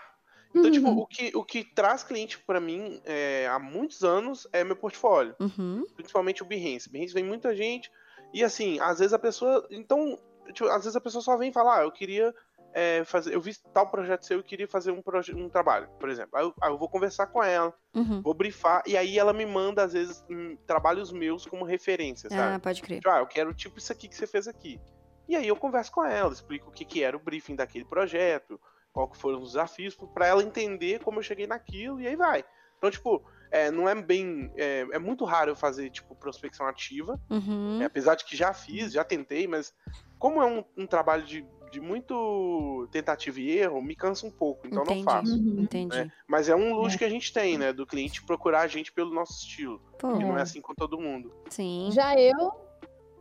Então, 0.53 0.71
tipo, 0.71 0.87
uhum. 0.87 0.95
tipo, 0.95 1.01
o 1.01 1.07
que, 1.07 1.37
o 1.37 1.43
que 1.43 1.75
traz 1.75 2.03
cliente 2.03 2.39
para 2.39 2.61
mim 2.61 3.01
é, 3.03 3.45
há 3.47 3.59
muitos 3.59 4.03
anos 4.03 4.47
é 4.53 4.63
meu 4.63 4.75
portfólio. 4.75 5.35
Uhum. 5.39 5.85
Principalmente 5.95 6.43
o 6.43 6.45
Behance. 6.45 6.89
Behance 6.89 7.13
vem 7.13 7.25
muita 7.25 7.53
gente. 7.53 7.91
E 8.33 8.43
assim, 8.43 8.79
às 8.79 8.99
vezes 8.99 9.13
a 9.13 9.19
pessoa. 9.19 9.67
Então, 9.69 10.17
tipo, 10.53 10.69
às 10.69 10.83
vezes 10.83 10.95
a 10.95 11.01
pessoa 11.01 11.21
só 11.21 11.35
vem 11.35 11.51
falar, 11.51 11.79
ah, 11.79 11.83
eu 11.83 11.91
queria 11.91 12.33
é, 12.73 13.03
fazer. 13.05 13.33
Eu 13.33 13.41
vi 13.41 13.53
tal 13.73 13.87
projeto 13.89 14.25
seu, 14.25 14.37
eu 14.37 14.43
queria 14.43 14.67
fazer 14.67 14.91
um, 14.91 15.01
um 15.35 15.49
trabalho, 15.49 15.89
por 15.97 16.09
exemplo. 16.09 16.37
Aí 16.37 16.45
eu, 16.45 16.53
aí 16.61 16.69
eu 16.69 16.77
vou 16.77 16.89
conversar 16.89 17.27
com 17.27 17.41
ela, 17.41 17.73
uhum. 17.95 18.21
vou 18.21 18.33
brifar, 18.33 18.83
e 18.85 18.97
aí 18.97 19.17
ela 19.17 19.31
me 19.31 19.45
manda, 19.45 19.83
às 19.83 19.93
vezes, 19.93 20.23
trabalhos 20.67 21.11
meus 21.11 21.45
como 21.45 21.63
referência, 21.63 22.29
sabe? 22.29 22.55
Ah, 22.55 22.59
pode 22.59 22.81
crer. 22.81 22.99
Tipo, 22.99 23.09
ah, 23.09 23.19
eu 23.19 23.27
quero 23.27 23.53
tipo 23.53 23.77
isso 23.77 23.91
aqui 23.91 24.09
que 24.09 24.15
você 24.15 24.27
fez 24.27 24.47
aqui. 24.47 24.79
E 25.27 25.35
aí 25.35 25.47
eu 25.47 25.55
converso 25.55 25.91
com 25.91 26.05
ela, 26.05 26.31
explico 26.31 26.69
o 26.69 26.71
que, 26.71 26.85
que 26.85 27.03
era 27.03 27.17
o 27.17 27.19
briefing 27.19 27.55
daquele 27.55 27.85
projeto, 27.85 28.59
qual 28.93 29.09
que 29.09 29.17
foram 29.17 29.41
os 29.41 29.49
desafios, 29.49 29.95
para 30.13 30.27
ela 30.27 30.43
entender 30.43 31.03
como 31.03 31.19
eu 31.19 31.23
cheguei 31.23 31.47
naquilo, 31.47 31.99
e 31.99 32.07
aí 32.07 32.15
vai. 32.15 32.45
Então, 32.77 32.89
tipo, 32.91 33.23
é, 33.51 33.71
não 33.71 33.87
é 33.87 33.95
bem. 33.95 34.51
É, 34.55 34.87
é, 34.91 34.99
muito 34.99 35.25
raro 35.25 35.51
eu 35.51 35.55
fazer, 35.55 35.89
tipo, 35.89 36.15
prospecção 36.15 36.67
ativa. 36.67 37.19
Uhum. 37.29 37.81
É, 37.81 37.85
apesar 37.85 38.15
de 38.15 38.25
que 38.25 38.35
já 38.35 38.53
fiz, 38.53 38.93
já 38.93 39.03
tentei, 39.03 39.47
mas 39.47 39.73
como 40.19 40.41
é 40.41 40.45
um, 40.45 40.63
um 40.77 40.87
trabalho 40.87 41.23
de, 41.23 41.45
de, 41.71 41.79
muito 41.79 42.87
tentativa 42.91 43.39
e 43.39 43.57
erro, 43.57 43.81
me 43.81 43.95
cansa 43.95 44.25
um 44.25 44.31
pouco, 44.31 44.67
então 44.67 44.83
entendi, 44.83 45.03
não 45.03 45.11
faço. 45.11 45.33
Uhum. 45.35 45.61
Entendi. 45.61 45.97
Né? 45.97 46.11
Mas 46.27 46.49
é 46.49 46.55
um 46.55 46.75
luxo 46.75 46.97
que 46.97 47.05
a 47.05 47.09
gente 47.09 47.31
tem, 47.33 47.57
né? 47.57 47.73
Do 47.73 47.85
cliente 47.85 48.23
procurar 48.23 48.61
a 48.61 48.67
gente 48.67 48.91
pelo 48.91 49.13
nosso 49.13 49.33
estilo. 49.33 49.79
Pô, 49.99 50.17
que 50.17 50.23
não 50.23 50.37
é 50.37 50.41
assim 50.41 50.61
com 50.61 50.73
todo 50.73 50.99
mundo. 50.99 51.33
Sim. 51.49 51.89
Já 51.91 52.19
eu 52.19 52.64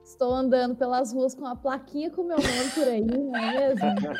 estou 0.05 0.33
andando 0.33 0.77
pelas 0.77 1.13
ruas 1.13 1.35
com 1.35 1.43
uma 1.43 1.57
plaquinha 1.57 2.11
com 2.11 2.23
meu 2.23 2.37
nome 2.37 2.71
por 2.75 2.89
aí, 2.89 3.05
não 3.05 3.37
é 3.37 3.75
mesmo? 3.75 4.15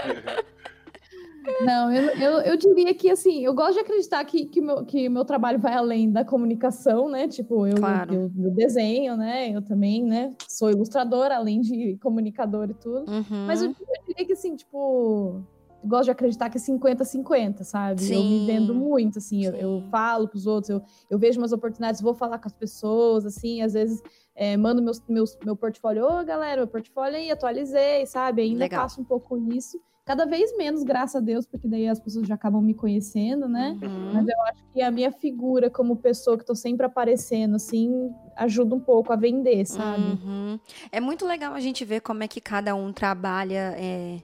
Não, 1.61 1.93
eu, 1.93 2.11
eu, 2.17 2.41
eu, 2.41 2.57
diria 2.57 2.95
que, 2.95 3.11
assim, 3.11 3.45
eu 3.45 3.55
gosto 3.55 3.75
de 3.75 3.81
acreditar 3.81 4.25
que, 4.25 4.47
que, 4.47 4.61
meu, 4.61 4.85
que 4.85 5.09
meu 5.09 5.25
trabalho 5.25 5.59
vai 5.59 5.75
além 5.75 6.11
da 6.11 6.25
comunicação, 6.25 7.09
né? 7.09 7.29
Tipo, 7.29 7.67
eu, 7.67 7.77
claro. 7.77 8.15
eu, 8.15 8.33
eu 8.39 8.51
desenho, 8.51 9.17
né? 9.17 9.51
Eu 9.55 9.61
também, 9.61 10.03
né? 10.03 10.33
Sou 10.49 10.71
ilustradora, 10.71 11.37
além 11.37 11.61
de 11.61 11.99
comunicadora 11.99 12.71
e 12.71 12.75
tudo. 12.75 13.11
Uhum. 13.11 13.47
Mas 13.47 13.63
eu, 13.63 13.69
eu, 13.69 14.05
diria 14.07 14.27
que, 14.27 14.33
assim, 14.33 14.57
tipo... 14.57 15.43
Gosto 15.87 16.05
de 16.05 16.13
acreditar 16.13 16.49
que 16.49 16.57
é 16.57 16.61
50-50, 16.61 17.63
sabe? 17.63 18.01
Sim. 18.01 18.15
Eu 18.15 18.23
me 18.23 18.47
vendo 18.47 18.75
muito, 18.75 19.19
assim. 19.19 19.45
Eu, 19.45 19.55
eu, 19.55 19.83
falo 19.91 20.27
pros 20.27 20.47
outros, 20.47 20.71
eu, 20.71 20.83
eu 21.11 21.19
vejo 21.19 21.39
umas 21.39 21.53
oportunidades, 21.53 22.01
vou 22.01 22.15
falar 22.15 22.39
com 22.39 22.49
as 22.49 22.55
pessoas, 22.55 23.27
assim. 23.27 23.61
Às 23.61 23.75
vezes, 23.75 24.03
é, 24.35 24.57
mando 24.57 24.83
meus, 24.83 25.03
meus, 25.09 25.39
meu 25.45 25.57
portfólio. 25.57 26.05
Ô, 26.05 26.25
galera, 26.25 26.63
meu 26.63 26.69
portfólio 26.69 27.17
aí, 27.17 27.31
atualizei, 27.31 28.07
sabe? 28.07 28.43
Ainda 28.43 28.65
Legal. 28.65 28.83
faço 28.83 29.01
um 29.01 29.05
pouco 29.05 29.37
isso 29.53 29.81
cada 30.05 30.27
vez 30.27 30.55
menos, 30.57 30.83
graças 30.83 31.17
a 31.17 31.21
Deus, 31.21 31.47
porque 31.47 31.67
daí 31.67 31.89
as 31.89 31.99
pessoas 31.99 32.27
já 32.27 32.35
acabam 32.35 32.63
me 32.63 32.75
conhecendo, 32.75 33.49
né? 33.49 33.79
Uhum. 33.83 34.13
Mas 34.13 34.29
eu 34.29 34.43
acho 34.43 34.65
que 34.73 34.83
a 34.83 34.91
minha 34.91 35.11
figura 35.11 35.71
como 35.71 35.97
pessoa 35.97 36.37
que 36.37 36.45
tô 36.45 36.55
sempre 36.55 36.85
aparecendo, 36.85 37.57
assim, 37.57 38.11
ajuda 38.37 38.75
um 38.75 38.81
pouco 38.81 39.13
a 39.13 39.17
vender, 39.17 39.65
sabe? 39.65 40.03
Uhum. 40.03 40.61
É 40.93 41.01
muito 41.01 41.25
legal 41.25 41.55
a 41.55 41.61
gente 41.61 41.85
ver 41.87 42.01
como 42.01 42.23
é 42.23 42.29
que 42.29 42.41
cada 42.41 42.75
um 42.75 42.93
trabalha. 42.93 43.75
É 43.79 44.21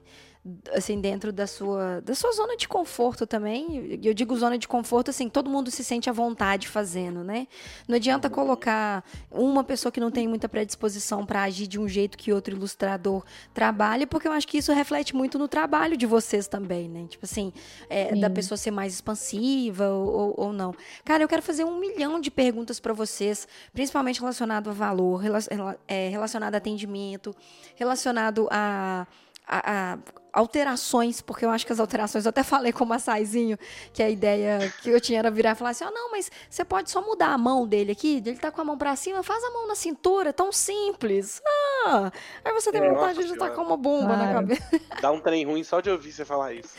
assim, 0.73 0.99
dentro 0.99 1.31
da 1.31 1.45
sua, 1.45 2.01
da 2.01 2.15
sua 2.15 2.31
zona 2.31 2.57
de 2.57 2.67
conforto 2.67 3.27
também. 3.27 3.99
Eu 4.03 4.13
digo 4.13 4.35
zona 4.35 4.57
de 4.57 4.67
conforto, 4.67 5.11
assim, 5.11 5.29
todo 5.29 5.49
mundo 5.49 5.69
se 5.69 5.83
sente 5.83 6.09
à 6.09 6.13
vontade 6.13 6.67
fazendo, 6.67 7.23
né? 7.23 7.47
Não 7.87 7.95
adianta 7.95 8.29
colocar 8.29 9.03
uma 9.29 9.63
pessoa 9.63 9.91
que 9.91 9.99
não 9.99 10.09
tem 10.09 10.27
muita 10.27 10.49
predisposição 10.49 11.25
para 11.25 11.43
agir 11.43 11.67
de 11.67 11.79
um 11.79 11.87
jeito 11.87 12.17
que 12.17 12.33
outro 12.33 12.55
ilustrador 12.55 13.23
trabalha, 13.53 14.07
porque 14.07 14.27
eu 14.27 14.31
acho 14.31 14.47
que 14.47 14.57
isso 14.57 14.73
reflete 14.73 15.15
muito 15.15 15.37
no 15.37 15.47
trabalho 15.47 15.95
de 15.95 16.07
vocês 16.07 16.47
também, 16.47 16.89
né? 16.89 17.05
Tipo 17.07 17.25
assim, 17.25 17.53
é, 17.87 18.15
da 18.15 18.29
pessoa 18.29 18.57
ser 18.57 18.71
mais 18.71 18.93
expansiva 18.93 19.89
ou, 19.89 20.33
ou, 20.37 20.53
não. 20.53 20.73
Cara, 21.05 21.23
eu 21.23 21.27
quero 21.27 21.43
fazer 21.43 21.63
um 21.63 21.79
milhão 21.79 22.19
de 22.19 22.31
perguntas 22.31 22.79
para 22.79 22.93
vocês, 22.93 23.47
principalmente 23.73 24.19
relacionado 24.19 24.71
a 24.71 24.73
valor, 24.73 25.17
relacionado 25.17 26.55
a 26.55 26.57
atendimento, 26.57 27.35
relacionado 27.75 28.47
a 28.49 29.05
a, 29.47 29.93
a, 29.93 29.97
alterações, 30.33 31.21
porque 31.21 31.45
eu 31.45 31.49
acho 31.49 31.65
que 31.65 31.73
as 31.73 31.79
alterações, 31.79 32.25
eu 32.25 32.29
até 32.29 32.43
falei 32.43 32.71
com 32.71 32.83
o 32.83 32.87
Massaizinho, 32.87 33.57
que 33.91 34.01
a 34.01 34.09
ideia 34.09 34.71
que 34.81 34.89
eu 34.89 34.99
tinha 35.01 35.19
era 35.19 35.29
virar 35.29 35.51
e 35.51 35.55
falar 35.55 35.71
assim, 35.71 35.83
ó, 35.83 35.89
oh, 35.89 35.93
não, 35.93 36.11
mas 36.11 36.31
você 36.49 36.63
pode 36.63 36.89
só 36.89 37.01
mudar 37.01 37.33
a 37.33 37.37
mão 37.37 37.67
dele 37.67 37.91
aqui, 37.91 38.21
ele 38.25 38.37
tá 38.37 38.51
com 38.51 38.61
a 38.61 38.63
mão 38.63 38.77
para 38.77 38.95
cima, 38.95 39.21
faz 39.23 39.43
a 39.43 39.49
mão 39.49 39.67
na 39.67 39.75
cintura, 39.75 40.31
tão 40.31 40.51
simples. 40.51 41.41
Ah, 41.85 42.11
aí 42.45 42.53
você 42.53 42.71
tem 42.71 42.81
é, 42.81 42.89
vontade 42.89 43.25
de 43.25 43.35
tacar 43.35 43.65
uma 43.65 43.75
bomba 43.75 44.13
claro. 44.13 44.23
na 44.23 44.33
cabeça. 44.33 44.81
Dá 45.01 45.11
um 45.11 45.19
trem 45.19 45.45
ruim 45.45 45.63
só 45.63 45.81
de 45.81 45.89
ouvir 45.89 46.11
você 46.11 46.23
falar 46.23 46.53
isso. 46.53 46.75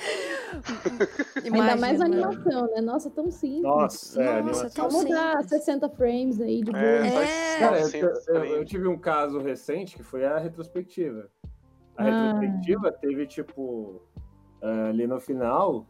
Ainda 1.45 1.77
mais 1.77 2.01
a 2.01 2.05
animação, 2.05 2.67
né? 2.75 2.81
Nossa, 2.81 3.11
tão 3.11 3.31
simples. 3.31 3.63
Nossa, 3.63 4.23
é, 4.23 4.43
Nossa 4.43 4.71
tão 4.71 4.89
Vamos 4.89 5.05
mudar 5.05 5.43
60 5.45 5.89
frames 5.91 6.41
aí 6.41 6.63
de 6.63 6.71
boa. 6.71 6.83
É, 6.83 7.59
Cara, 7.59 7.81
eu, 7.81 8.15
eu, 8.29 8.45
eu 8.45 8.65
tive 8.65 8.89
um 8.89 8.99
caso 8.99 9.39
recente 9.39 9.97
que 9.97 10.03
foi 10.03 10.25
a 10.25 10.39
retrospectiva. 10.39 11.29
A 11.97 12.05
retrospectiva 12.05 12.89
ah. 12.89 12.93
teve, 12.93 13.27
tipo, 13.27 14.03
ali 14.61 15.07
no 15.07 15.21
final, 15.21 15.87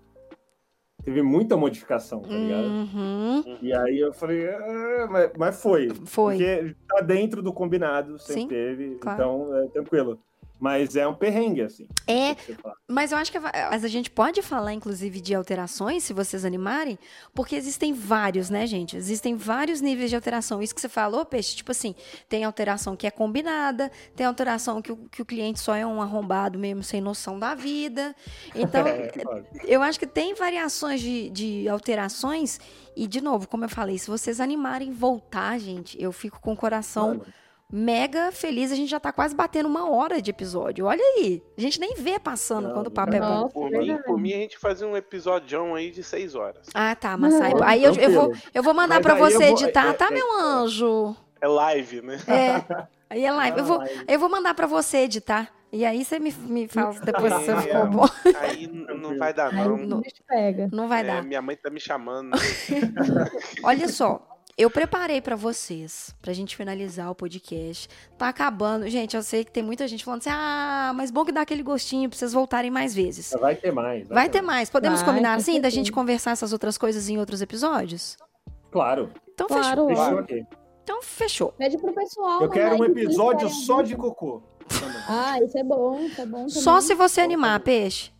teve 1.05 1.22
muita 1.22 1.57
modificação, 1.57 2.22
tá 2.22 2.28
ligado? 2.28 2.66
Uhum. 2.66 3.59
E 3.61 3.72
aí 3.72 3.98
eu 3.98 4.12
falei, 4.12 4.48
ah, 4.48 5.09
mas, 5.11 5.30
mas, 5.38 5.62
foi. 5.62 5.90
Foi. 6.05 6.36
Porque 6.36 6.76
tá 6.88 7.00
dentro 7.00 7.42
do 7.42 7.53
combinado, 7.53 8.18
sempre 8.18 8.42
Sim, 8.42 8.48
teve, 8.48 8.94
claro. 8.96 9.22
então 9.22 9.57
é 9.57 9.68
tranquilo. 9.68 10.18
Mas 10.62 10.94
é 10.94 11.08
um 11.08 11.14
perrengue, 11.14 11.62
assim. 11.62 11.88
É, 12.06 12.36
mas 12.88 13.10
eu 13.10 13.18
acho 13.18 13.32
que 13.32 13.38
a 13.38 13.88
gente 13.88 14.08
pode 14.08 14.40
falar, 14.42 14.72
inclusive, 14.72 15.20
de 15.20 15.34
alterações, 15.34 16.04
se 16.04 16.12
vocês 16.12 16.44
animarem, 16.44 16.96
porque 17.34 17.56
existem 17.56 17.92
vários, 17.92 18.48
né, 18.48 18.64
gente? 18.64 18.96
Existem 18.96 19.34
vários 19.34 19.80
níveis 19.80 20.08
de 20.08 20.14
alteração. 20.14 20.62
Isso 20.62 20.72
que 20.72 20.80
você 20.80 20.88
falou, 20.88 21.24
Peixe, 21.24 21.56
tipo 21.56 21.72
assim, 21.72 21.96
tem 22.28 22.44
alteração 22.44 22.94
que 22.94 23.08
é 23.08 23.10
combinada, 23.10 23.90
tem 24.14 24.24
alteração 24.24 24.80
que 24.80 24.92
o, 24.92 24.96
que 25.10 25.20
o 25.20 25.24
cliente 25.24 25.58
só 25.58 25.74
é 25.74 25.84
um 25.84 26.00
arrombado 26.00 26.60
mesmo, 26.60 26.84
sem 26.84 27.00
noção 27.00 27.40
da 27.40 27.56
vida. 27.56 28.14
Então, 28.54 28.86
É, 28.92 29.10
eu 29.64 29.82
acho 29.82 29.98
que 29.98 30.06
tem 30.06 30.34
variações 30.34 31.00
de, 31.00 31.30
de 31.30 31.68
alterações, 31.68 32.60
e, 32.94 33.06
de 33.08 33.20
novo, 33.20 33.48
como 33.48 33.64
eu 33.64 33.68
falei, 33.68 33.98
se 33.98 34.08
vocês 34.08 34.40
animarem 34.40 34.92
voltar, 34.92 35.58
gente, 35.58 36.00
eu 36.00 36.12
fico 36.12 36.40
com 36.40 36.52
o 36.52 36.56
coração. 36.56 37.20
Mega 37.72 38.30
feliz. 38.30 38.70
A 38.70 38.74
gente 38.74 38.90
já 38.90 39.00
tá 39.00 39.10
quase 39.10 39.34
batendo 39.34 39.66
uma 39.68 39.90
hora 39.90 40.20
de 40.20 40.30
episódio. 40.30 40.84
Olha 40.84 41.02
aí. 41.16 41.42
A 41.56 41.60
gente 41.60 41.80
nem 41.80 41.94
vê 41.94 42.18
passando 42.18 42.68
Não, 42.68 42.74
quando 42.74 42.88
o 42.88 42.90
papo 42.90 43.14
é 43.14 43.20
bom. 43.20 43.48
Por 43.48 43.70
mim, 43.70 43.78
verdade. 43.78 44.02
por 44.04 44.18
mim, 44.20 44.32
a 44.34 44.36
gente 44.36 44.58
fazia 44.58 44.86
um 44.86 44.96
episódio 44.96 45.74
aí 45.74 45.90
de 45.90 46.04
seis 46.04 46.34
horas. 46.34 46.68
Ah, 46.74 46.94
tá, 46.94 47.16
mas 47.16 47.32
sai. 47.34 47.52
Aí 47.64 47.82
eu, 47.82 47.94
eu, 47.94 48.10
vou, 48.12 48.32
eu 48.52 48.62
vou 48.62 48.74
mandar 48.74 48.96
aí 48.96 49.02
eu 49.12 49.16
você 49.18 49.38
vou- 49.50 49.58
editar, 49.58 49.88
é- 49.88 49.92
tá, 49.94 50.08
é- 50.08 50.10
meu 50.10 50.38
anjo? 50.38 51.16
É 51.40 51.46
live, 51.48 52.02
né? 52.02 52.18
É. 52.28 52.84
Aí 53.10 53.24
é 53.24 53.32
live. 53.32 53.58
Eu 53.58 53.64
vou, 53.64 53.76
Ah, 53.80 53.84
live. 53.84 54.04
eu 54.06 54.18
vou 54.18 54.28
mandar 54.28 54.54
pra 54.54 54.66
você 54.66 54.98
editar. 54.98 55.50
E 55.74 55.86
aí 55.86 56.04
você 56.04 56.18
me, 56.18 56.30
me 56.30 56.68
fala 56.68 56.92
depois 57.00 57.32
se 57.44 57.50
É, 57.50 57.56
ficou 57.62 57.86
bom. 57.86 58.06
Aí 58.42 58.66
não 58.66 59.16
vai 59.16 59.32
dar, 59.32 59.48
Aí 59.54 59.66
não. 59.66 59.98
o 59.98 60.00
bicho 60.02 60.22
pega. 60.28 60.68
Não 60.70 60.86
vai 60.86 61.00
É, 61.00 61.04
dar. 61.04 61.22
minha 61.24 61.40
mãe 61.40 61.56
tá 61.56 61.70
me 61.70 61.80
chamando. 61.80 62.30
Olha 63.64 63.88
só. 63.88 64.32
Eu 64.57 64.70
preparei 64.70 65.20
pra 65.20 65.34
vocês, 65.34 66.14
pra 66.20 66.32
gente 66.32 66.55
finalizar 66.57 67.11
o 67.11 67.14
podcast. 67.14 67.88
Tá 68.18 68.28
acabando. 68.28 68.86
Gente, 68.88 69.16
eu 69.16 69.22
sei 69.22 69.44
que 69.44 69.50
tem 69.50 69.62
muita 69.62 69.88
gente 69.88 70.05
falando 70.05 70.20
assim: 70.20 70.30
ah, 70.30 70.92
mas 70.94 71.11
bom 71.11 71.24
que 71.24 71.32
dá 71.32 71.40
aquele 71.40 71.62
gostinho 71.62 72.09
pra 72.11 72.18
vocês 72.18 72.32
voltarem 72.34 72.70
mais 72.70 72.94
vezes. 72.94 73.34
Vai 73.40 73.57
ter 73.57 73.72
mais. 73.72 74.07
Vai 74.09 74.28
ter 74.28 74.42
mais. 74.42 74.68
Podemos 74.68 75.00
Vai, 75.00 75.09
combinar 75.09 75.34
com 75.34 75.40
assim, 75.40 75.61
da 75.61 75.70
gente 75.70 75.90
conversar 75.90 76.32
essas 76.32 76.53
outras 76.53 76.76
coisas 76.76 77.09
em 77.09 77.18
outros 77.18 77.40
episódios? 77.40 78.16
Claro. 78.70 79.11
Então 79.32 79.46
Claro. 79.46 79.88
fechou. 79.88 79.88
Fechou 79.88 80.16
Ó. 80.16 80.20
aqui. 80.20 80.46
Então 80.82 81.03
fechou. 81.03 81.53
Pede 81.53 81.78
pro 81.78 81.92
pessoal. 81.94 82.42
Eu 82.42 82.50
quero 82.50 82.76
um 82.76 82.84
episódio 82.84 83.48
só 83.48 83.80
de 83.82 83.96
cocô. 83.96 84.42
Ah, 85.09 85.38
isso 85.42 85.57
é 85.57 85.64
bom, 85.64 85.98
isso 86.00 86.20
é 86.20 86.26
bom 86.26 86.38
também. 86.38 86.48
Só 86.50 86.80
se 86.80 86.94
você 86.94 87.20
animar, 87.20 87.59
peixe. 87.61 88.11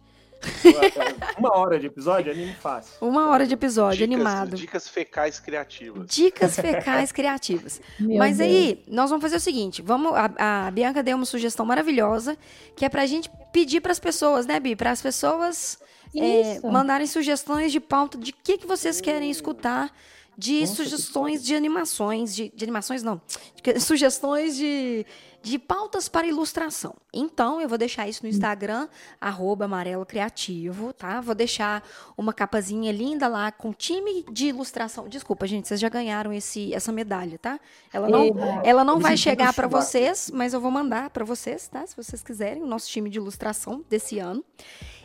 Uma 1.39 1.57
hora 1.57 1.79
de 1.79 1.87
episódio, 1.87 2.31
anime 2.33 2.55
fácil. 2.55 2.95
Uma 3.01 3.29
hora 3.31 3.47
de 3.47 3.55
episódio, 3.55 4.07
Dicas- 4.07 4.15
animado. 4.15 4.57
Dicas 4.57 4.89
fecais 4.89 5.41
criativas. 5.41 6.07
Dicas 6.07 6.57
fecais 6.61 7.13
criativas. 7.13 7.81
Meu 7.99 8.19
Mas 8.19 8.39
Deus. 8.39 8.49
aí, 8.51 8.83
nós 8.89 9.11
vamos 9.11 9.23
fazer 9.23 9.37
o 9.37 9.41
seguinte: 9.41 9.83
vamos, 9.83 10.13
a, 10.15 10.67
a 10.67 10.71
Bianca 10.71 11.03
deu 11.03 11.17
uma 11.17 11.27
sugestão 11.27 11.65
maravilhosa, 11.67 12.37
que 12.77 12.85
é 12.85 12.89
pra 12.89 13.07
gente 13.07 13.31
pedir 13.53 13.81
pras 13.81 13.99
pessoas, 13.99 14.47
né, 14.47 14.59
Bi? 14.61 14.75
Para 14.77 14.91
as 14.91 15.01
pessoas 15.03 15.79
é, 16.17 16.61
mandarem 16.69 17.07
sugestões 17.07 17.73
de 17.73 17.81
pauta 17.81 18.19
de 18.19 18.33
que, 18.33 18.59
que 18.59 18.67
vocês 18.67 19.01
querem 19.01 19.31
escutar, 19.31 19.91
de 20.37 20.61
Nossa, 20.61 20.75
sugestões 20.77 21.45
de 21.45 21.55
animações, 21.55 22.35
de, 22.35 22.51
de 22.55 22.65
animações 22.65 23.03
não, 23.03 23.21
de- 23.63 23.79
sugestões 23.79 24.57
de, 24.57 25.05
de 25.43 25.59
pautas 25.59 26.09
para 26.09 26.27
ilustração. 26.27 26.95
Então, 27.13 27.61
eu 27.61 27.69
vou 27.69 27.77
deixar 27.77 28.09
isso 28.09 28.23
no 28.23 28.29
Instagram, 28.31 28.89
arroba 29.21 29.67
amarelo 29.67 30.07
criativo, 30.07 30.93
tá? 30.95 31.21
Vou 31.21 31.35
deixar 31.35 31.87
uma 32.17 32.33
capazinha 32.33 32.91
linda 32.91 33.29
lá 33.29 33.53
com 33.53 33.73
time 33.73 34.25
de 34.33 34.47
ilustração. 34.47 35.07
Desculpa, 35.09 35.47
gente, 35.47 35.69
vocês 35.69 35.79
já 35.79 35.89
ganharam 35.91 36.33
esse, 36.33 36.73
essa 36.73 36.91
medalha, 36.91 37.39
tá? 37.39 37.61
Ela 37.93 38.09
não, 38.09 38.27
Eba. 38.27 38.63
ela 38.65 38.85
não 38.85 38.99
vai 38.99 39.17
chegar 39.17 39.53
para 39.53 39.69
vocês, 39.69 40.31
mas 40.33 40.55
eu 40.55 40.61
vou 40.61 40.71
mandar 40.71 41.11
para 41.11 41.25
vocês, 41.25 41.69
tá? 41.69 41.87
Se 41.87 41.95
vocês 41.95 42.23
quiserem, 42.23 42.63
o 42.63 42.67
nosso 42.67 42.89
time 42.89 43.11
de 43.11 43.19
ilustração 43.19 43.85
desse 43.89 44.19
ano. 44.19 44.43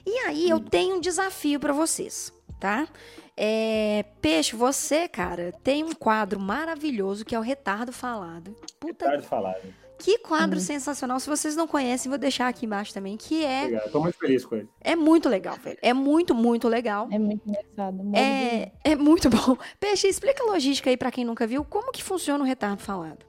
E 0.06 0.20
aí 0.20 0.50
eu 0.50 0.60
tenho 0.62 0.96
um 0.96 1.00
desafio 1.02 1.60
para 1.60 1.74
vocês, 1.74 2.32
tá? 2.62 2.88
É, 3.40 4.04
Peixe, 4.20 4.56
você, 4.56 5.08
cara, 5.08 5.54
tem 5.64 5.84
um 5.84 5.94
quadro 5.94 6.40
maravilhoso 6.40 7.24
que 7.24 7.36
é 7.36 7.40
o 7.40 7.42
Retardo 7.44 7.94
Falado. 7.94 8.56
Puta, 8.80 9.06
Tarde 9.06 9.28
falado. 9.28 9.62
que 10.00 10.18
quadro 10.18 10.60
sensacional. 10.60 11.20
Se 11.20 11.30
vocês 11.30 11.56
não 11.56 11.68
conhecem, 11.68 12.10
vou 12.10 12.18
deixar 12.18 12.48
aqui 12.48 12.66
embaixo 12.66 12.92
também, 12.92 13.16
que 13.16 13.46
é, 13.46 13.66
Obrigado. 13.66 13.92
Tô 13.92 14.00
muito 14.00 14.18
feliz 14.18 14.44
com 14.44 14.56
ele. 14.56 14.68
é 14.82 14.96
muito 14.96 15.30
legal, 15.30 15.56
velho. 15.64 15.78
É 15.84 15.94
muito, 15.94 16.34
muito 16.34 16.68
legal. 16.68 17.08
É 17.12 17.20
muito 17.20 17.48
engraçado. 17.48 17.98
de 17.98 18.18
É, 18.18 18.72
é 18.84 18.96
muito 18.96 19.30
bom. 19.30 19.56
Peixe, 19.80 20.08
explica 20.08 20.44
a 20.44 20.48
logística 20.48 20.90
aí 20.90 20.98
pra 20.98 21.12
quem 21.12 21.24
nunca 21.24 21.46
viu. 21.46 21.64
Como 21.64 21.92
que 21.92 22.04
funciona 22.04 22.44
o 22.44 22.48
Retardo 22.48 22.82
Falado? 22.82 23.24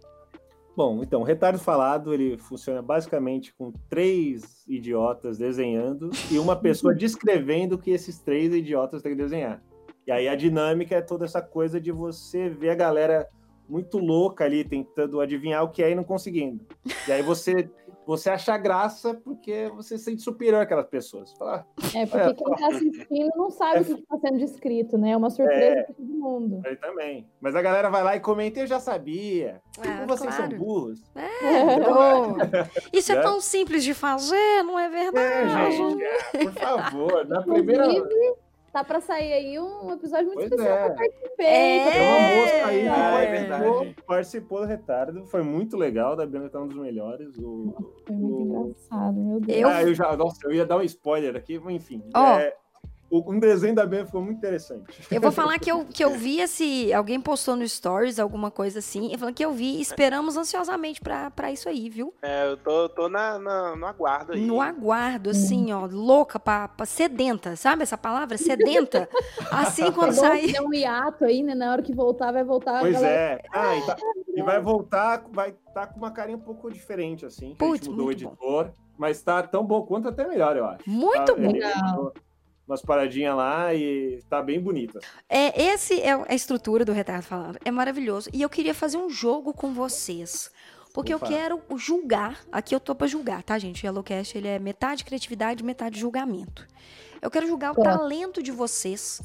Bom, 0.78 1.02
então, 1.02 1.22
o 1.22 1.24
retardo 1.24 1.58
falado, 1.58 2.14
ele 2.14 2.38
funciona 2.38 2.80
basicamente 2.80 3.52
com 3.52 3.72
três 3.90 4.64
idiotas 4.68 5.36
desenhando 5.36 6.08
e 6.30 6.38
uma 6.38 6.54
pessoa 6.54 6.94
descrevendo 6.94 7.74
o 7.74 7.78
que 7.78 7.90
esses 7.90 8.20
três 8.20 8.54
idiotas 8.54 9.02
têm 9.02 9.16
que 9.16 9.20
desenhar. 9.20 9.60
E 10.08 10.10
aí 10.10 10.26
a 10.26 10.34
dinâmica 10.34 10.96
é 10.96 11.02
toda 11.02 11.26
essa 11.26 11.42
coisa 11.42 11.78
de 11.78 11.92
você 11.92 12.48
ver 12.48 12.70
a 12.70 12.74
galera 12.74 13.28
muito 13.68 13.98
louca 13.98 14.42
ali 14.42 14.64
tentando 14.64 15.20
adivinhar 15.20 15.62
o 15.62 15.68
que 15.68 15.82
é 15.82 15.90
e 15.90 15.94
não 15.94 16.02
conseguindo. 16.02 16.66
E 17.06 17.12
aí 17.12 17.20
você 17.20 17.68
você 18.06 18.30
acha 18.30 18.56
graça 18.56 19.12
porque 19.12 19.70
você 19.76 19.98
se 19.98 20.04
sente 20.04 20.22
superior 20.22 20.62
àquelas 20.62 20.86
pessoas. 20.86 21.30
Fala, 21.34 21.66
é, 21.94 22.06
porque 22.06 22.32
quem 22.42 22.52
está 22.54 22.68
assistindo 22.68 23.30
não 23.36 23.50
sabe 23.50 23.76
é, 23.76 23.80
o 23.82 23.84
que 23.84 23.92
está 23.92 24.18
sendo 24.18 24.38
descrito, 24.38 24.96
né? 24.96 25.10
É 25.10 25.16
uma 25.18 25.28
surpresa 25.28 25.80
é, 25.80 25.82
para 25.82 25.94
todo 25.94 26.08
mundo. 26.08 26.62
Aí 26.64 26.76
também. 26.76 27.28
Mas 27.38 27.54
a 27.54 27.60
galera 27.60 27.90
vai 27.90 28.02
lá 28.02 28.16
e 28.16 28.20
comenta, 28.20 28.60
eu 28.60 28.66
já 28.66 28.80
sabia. 28.80 29.60
Ah, 29.78 30.06
vocês 30.06 30.34
claro. 30.34 30.50
são 30.50 30.58
burros. 30.58 31.02
É, 31.14 31.20
oh, 31.84 32.34
isso 32.96 33.12
é 33.12 33.20
tão 33.20 33.42
simples 33.42 33.84
de 33.84 33.92
fazer, 33.92 34.62
não 34.62 34.78
é 34.78 34.88
verdade? 34.88 35.54
É, 35.54 35.70
gente, 35.70 36.02
é, 36.02 36.44
por 36.44 36.52
favor, 36.54 37.28
na 37.28 37.42
primeira... 37.42 37.84
Tá 38.78 38.84
pra 38.84 39.00
sair 39.00 39.32
aí 39.32 39.58
um 39.58 39.92
episódio 39.92 40.26
muito 40.26 40.38
pois 40.38 40.52
especial 40.52 40.78
é. 40.78 40.84
que 40.84 40.90
eu 40.90 40.94
participei. 40.94 41.46
É, 41.46 41.90
tem 41.90 42.00
uma 42.00 42.36
moça 42.36 42.66
aí 42.68 42.80
que 42.80 42.86
é, 42.86 43.48
participou, 43.48 44.04
participou 44.06 44.60
do 44.60 44.66
retardo. 44.66 45.26
Foi 45.26 45.42
muito 45.42 45.76
legal, 45.76 46.14
da 46.14 46.24
Bianca 46.24 46.50
tá 46.50 46.60
um 46.60 46.68
dos 46.68 46.76
melhores. 46.76 47.36
O, 47.38 47.74
foi 48.06 48.14
muito 48.14 48.36
o... 48.36 48.62
engraçado, 48.62 49.20
meu 49.20 49.40
Deus. 49.40 49.58
Eu... 49.58 49.68
Ah, 49.68 49.82
eu 49.82 49.92
já, 49.94 50.16
nossa, 50.16 50.46
eu 50.46 50.52
ia 50.52 50.64
dar 50.64 50.76
um 50.76 50.82
spoiler 50.82 51.34
aqui, 51.34 51.60
enfim. 51.68 52.04
Oh. 52.14 52.38
É, 52.38 52.54
um 53.10 53.38
desenho 53.38 53.74
da 53.74 53.86
Ben 53.86 54.04
ficou 54.04 54.20
muito 54.20 54.36
interessante. 54.36 54.84
Eu 55.10 55.20
vou 55.20 55.32
falar 55.32 55.58
que 55.58 55.70
eu, 55.70 55.86
que 55.86 56.04
eu 56.04 56.10
vi 56.10 56.40
esse. 56.40 56.92
Alguém 56.92 57.20
postou 57.20 57.56
no 57.56 57.66
Stories, 57.66 58.18
alguma 58.18 58.50
coisa 58.50 58.80
assim. 58.80 59.10
Eu 59.12 59.18
falando 59.18 59.34
que 59.34 59.44
eu 59.44 59.52
vi, 59.52 59.80
esperamos 59.80 60.36
ansiosamente 60.36 61.00
pra, 61.00 61.30
pra 61.30 61.50
isso 61.50 61.68
aí, 61.68 61.88
viu? 61.88 62.12
É, 62.22 62.50
eu 62.50 62.56
tô, 62.58 62.88
tô 62.90 63.08
na, 63.08 63.38
na, 63.38 63.76
no 63.76 63.86
aguardo 63.86 64.32
aí. 64.32 64.44
No 64.44 64.60
aguardo, 64.60 65.30
assim, 65.30 65.72
ó, 65.72 65.86
louca, 65.90 66.38
pra, 66.38 66.68
pra 66.68 66.84
sedenta, 66.84 67.56
sabe 67.56 67.82
essa 67.82 67.96
palavra? 67.96 68.36
Sedenta. 68.36 69.08
assim 69.50 69.90
quando 69.90 70.10
é 70.10 70.14
sair. 70.14 70.52
Tem 70.52 70.60
um 70.60 70.74
hiato 70.74 71.24
aí, 71.24 71.42
né? 71.42 71.54
Na 71.54 71.72
hora 71.72 71.82
que 71.82 71.94
voltar, 71.94 72.30
vai 72.30 72.44
voltar. 72.44 72.80
Pois 72.80 73.02
é. 73.02 73.42
Ah, 73.52 73.76
e, 73.76 73.86
tá, 73.86 73.96
e, 74.36 74.42
vai 74.42 74.60
voltar, 74.60 75.24
vai 75.32 75.50
estar 75.50 75.72
tá 75.72 75.86
com 75.86 75.98
uma 75.98 76.10
carinha 76.10 76.36
um 76.36 76.40
pouco 76.40 76.70
diferente, 76.70 77.24
assim. 77.24 77.54
Putz, 77.54 77.72
a 77.72 77.76
gente 77.76 77.90
mudou 77.90 78.06
o 78.06 78.12
editor. 78.12 78.64
Bom. 78.64 78.88
Mas 78.98 79.22
tá 79.22 79.42
tão 79.44 79.64
bom 79.64 79.82
quanto 79.82 80.08
até 80.08 80.26
melhor, 80.26 80.56
eu 80.56 80.66
acho. 80.66 80.90
Muito 80.90 81.24
tá, 81.24 81.34
bom 81.34 82.12
umas 82.68 82.82
paradinhas 82.82 83.34
lá 83.34 83.72
e 83.74 84.22
tá 84.28 84.42
bem 84.42 84.60
bonita. 84.60 85.00
É, 85.28 85.60
esse 85.72 86.00
é 86.00 86.12
a 86.12 86.34
estrutura 86.34 86.84
do 86.84 86.92
Retardo 86.92 87.24
Falando. 87.24 87.58
É 87.64 87.70
maravilhoso. 87.70 88.28
E 88.32 88.42
eu 88.42 88.50
queria 88.50 88.74
fazer 88.74 88.98
um 88.98 89.08
jogo 89.08 89.54
com 89.54 89.72
vocês. 89.72 90.50
Porque 90.92 91.14
eu 91.14 91.20
quero 91.20 91.62
julgar. 91.76 92.40
Aqui 92.50 92.74
eu 92.74 92.80
tô 92.80 92.94
pra 92.94 93.06
julgar, 93.06 93.42
tá, 93.42 93.58
gente? 93.58 93.84
O 93.84 93.86
Yellowcast 93.86 94.36
ele 94.36 94.48
é 94.48 94.58
metade 94.58 95.04
criatividade, 95.04 95.62
metade 95.62 95.98
julgamento. 95.98 96.66
Eu 97.22 97.30
quero 97.30 97.46
julgar 97.46 97.72
o 97.72 97.82
talento 97.82 98.42
de 98.42 98.50
vocês 98.50 99.20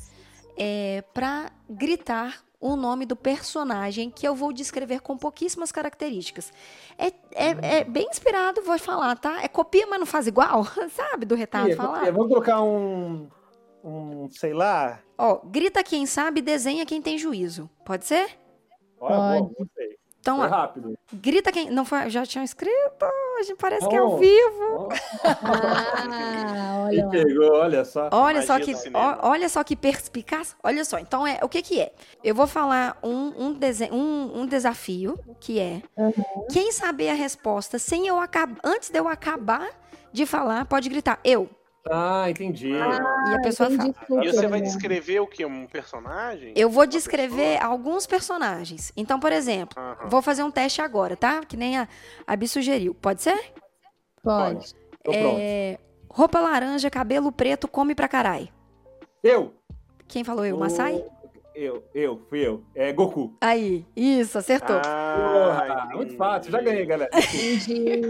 é, 0.58 1.04
para 1.14 1.52
gritar 1.70 2.44
o 2.64 2.78
nome 2.78 3.06
do 3.06 3.14
personagem 3.14 4.10
que 4.10 4.26
eu 4.26 4.34
vou 4.34 4.54
descrever 4.54 5.02
com 5.02 5.18
pouquíssimas 5.18 5.70
características. 5.70 6.54
É, 6.98 7.08
é, 7.32 7.80
é 7.80 7.84
bem 7.84 8.08
inspirado, 8.10 8.62
vou 8.64 8.80
falar, 8.80 9.18
tá? 9.18 9.44
É 9.44 9.50
copia, 9.50 9.86
mas 9.86 10.00
não 10.00 10.06
faz 10.06 10.28
igual, 10.28 10.64
sabe? 10.96 11.26
Do 11.26 11.36
retardo 11.36 11.76
falar. 11.76 12.10
Vamos 12.14 12.30
colocar 12.30 12.62
um, 12.64 13.28
um, 13.84 14.30
sei 14.32 14.54
lá. 14.54 15.02
Ó, 15.18 15.42
grita 15.44 15.84
quem 15.84 16.06
sabe, 16.06 16.42
desenha 16.42 16.86
quem 16.86 17.02
tem 17.02 17.18
juízo. 17.18 17.70
Pode 17.84 18.06
ser? 18.06 18.30
Pode. 18.98 19.14
Bom, 19.14 19.54
então, 20.24 20.38
foi 20.38 20.48
rápido. 20.48 20.98
Grita 21.12 21.52
quem. 21.52 21.70
Não 21.70 21.84
foi, 21.84 22.10
já 22.10 22.26
tinham 22.26 22.46
escrito? 22.46 23.04
A 23.38 23.44
gente 23.44 23.58
parece 23.58 23.86
oh, 23.86 23.90
que 23.90 23.96
é 23.96 24.00
ao 24.00 24.18
vivo. 24.18 24.88
Oh. 24.88 24.90
ah, 25.26 26.86
olha, 26.88 27.10
pegou, 27.10 27.52
olha 27.52 27.84
só. 27.84 28.10
Olha 28.10 28.42
só 28.42 28.58
que, 28.58 28.74
ó, 28.94 29.30
olha 29.30 29.50
só 29.50 29.62
que 29.66 29.76
perspicaz. 29.76 30.56
Olha 30.64 30.86
só. 30.86 30.98
Então 30.98 31.28
é 31.28 31.40
o 31.44 31.50
que 31.50 31.62
que 31.62 31.82
é? 31.82 31.92
Eu 32.24 32.34
vou 32.34 32.48
falar 32.48 32.98
um, 33.04 33.48
um, 33.48 33.54
desenho, 33.54 33.94
um, 33.94 34.40
um 34.40 34.46
desafio 34.46 35.20
que 35.42 35.60
é 35.60 35.82
uhum. 35.98 36.14
quem 36.50 36.72
saber 36.72 37.10
a 37.10 37.14
resposta 37.14 37.78
sem 37.78 38.08
eu 38.08 38.18
acabar, 38.18 38.56
antes 38.64 38.90
de 38.90 38.98
eu 38.98 39.10
acabar 39.10 39.70
de 40.14 40.26
falar, 40.26 40.64
pode 40.66 40.88
gritar 40.88 41.20
eu. 41.22 41.50
Ah, 41.90 42.30
entendi. 42.30 42.72
Ah, 42.74 43.32
e 43.32 43.36
a 43.36 43.42
pessoa 43.42 43.70
fala. 43.70 43.94
E 44.24 44.32
você 44.32 44.48
vai 44.48 44.62
descrever 44.62 45.20
o 45.20 45.28
que? 45.28 45.46
Um 45.46 45.68
personagem? 45.68 46.54
Eu 46.56 46.70
vou 46.70 46.86
descrever 46.86 47.62
alguns 47.62 48.08
personagens. 48.08 48.94
Então, 48.96 49.20
por 49.20 49.32
exemplo, 49.32 49.76
vou 50.08 50.22
fazer 50.22 50.44
um 50.44 50.52
teste 50.52 50.82
agora, 50.82 51.18
tá? 51.18 51.42
Que 51.42 51.58
nem 51.58 51.78
a, 51.78 51.88
a 52.26 52.36
Bi 52.36 52.48
sugeriu. 52.48 52.94
Pode 52.94 53.22
ser? 53.22 53.54
Pode. 54.24 54.74
É, 55.10 55.78
roupa 56.10 56.40
laranja, 56.40 56.90
cabelo 56.90 57.32
preto, 57.32 57.68
come 57.68 57.94
pra 57.94 58.08
caralho. 58.08 58.48
Eu. 59.22 59.54
Quem 60.08 60.24
falou 60.24 60.46
eu? 60.46 60.56
O... 60.56 60.60
Massai? 60.60 61.04
Eu, 61.56 61.84
eu, 61.94 62.20
fui 62.30 62.40
eu. 62.40 62.64
É 62.74 62.92
Goku. 62.92 63.36
Aí, 63.40 63.86
isso, 63.96 64.38
acertou. 64.38 64.82
Ah, 64.84 65.18
Porra, 65.18 65.96
muito 65.96 66.16
fácil, 66.16 66.52
já 66.52 66.62
ganhei, 66.62 66.86
galera. 66.86 67.12
Entendi. 67.16 68.02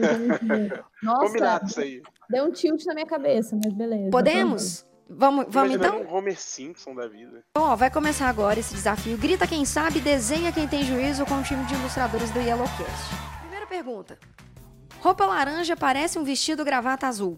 Nossa, 1.01 1.25
Combinado 1.25 1.65
isso 1.65 1.79
aí. 1.81 2.01
Deu 2.29 2.45
um 2.45 2.51
tilt 2.51 2.85
na 2.85 2.93
minha 2.93 3.05
cabeça, 3.05 3.57
mas 3.61 3.73
beleza. 3.73 4.09
Podemos? 4.09 4.85
Vamos, 5.09 5.45
vamos 5.49 5.75
então? 5.75 6.01
um 6.01 6.15
Homer 6.15 6.39
Simpson 6.39 6.95
da 6.95 7.07
vida. 7.07 7.43
Ó, 7.57 7.75
vai 7.75 7.91
começar 7.91 8.29
agora 8.29 8.59
esse 8.59 8.73
desafio. 8.73 9.17
Grita 9.17 9.45
quem 9.45 9.65
sabe, 9.65 9.99
desenha 9.99 10.51
quem 10.51 10.67
tem 10.67 10.83
juízo 10.83 11.25
com 11.25 11.35
o 11.35 11.43
time 11.43 11.63
de 11.65 11.75
ilustradores 11.75 12.31
do 12.31 12.39
Yellowcast. 12.39 13.15
Primeira 13.41 13.67
pergunta. 13.67 14.17
Roupa 15.01 15.25
laranja 15.25 15.75
parece 15.75 16.17
um 16.17 16.23
vestido 16.23 16.63
gravata 16.63 17.07
azul. 17.07 17.37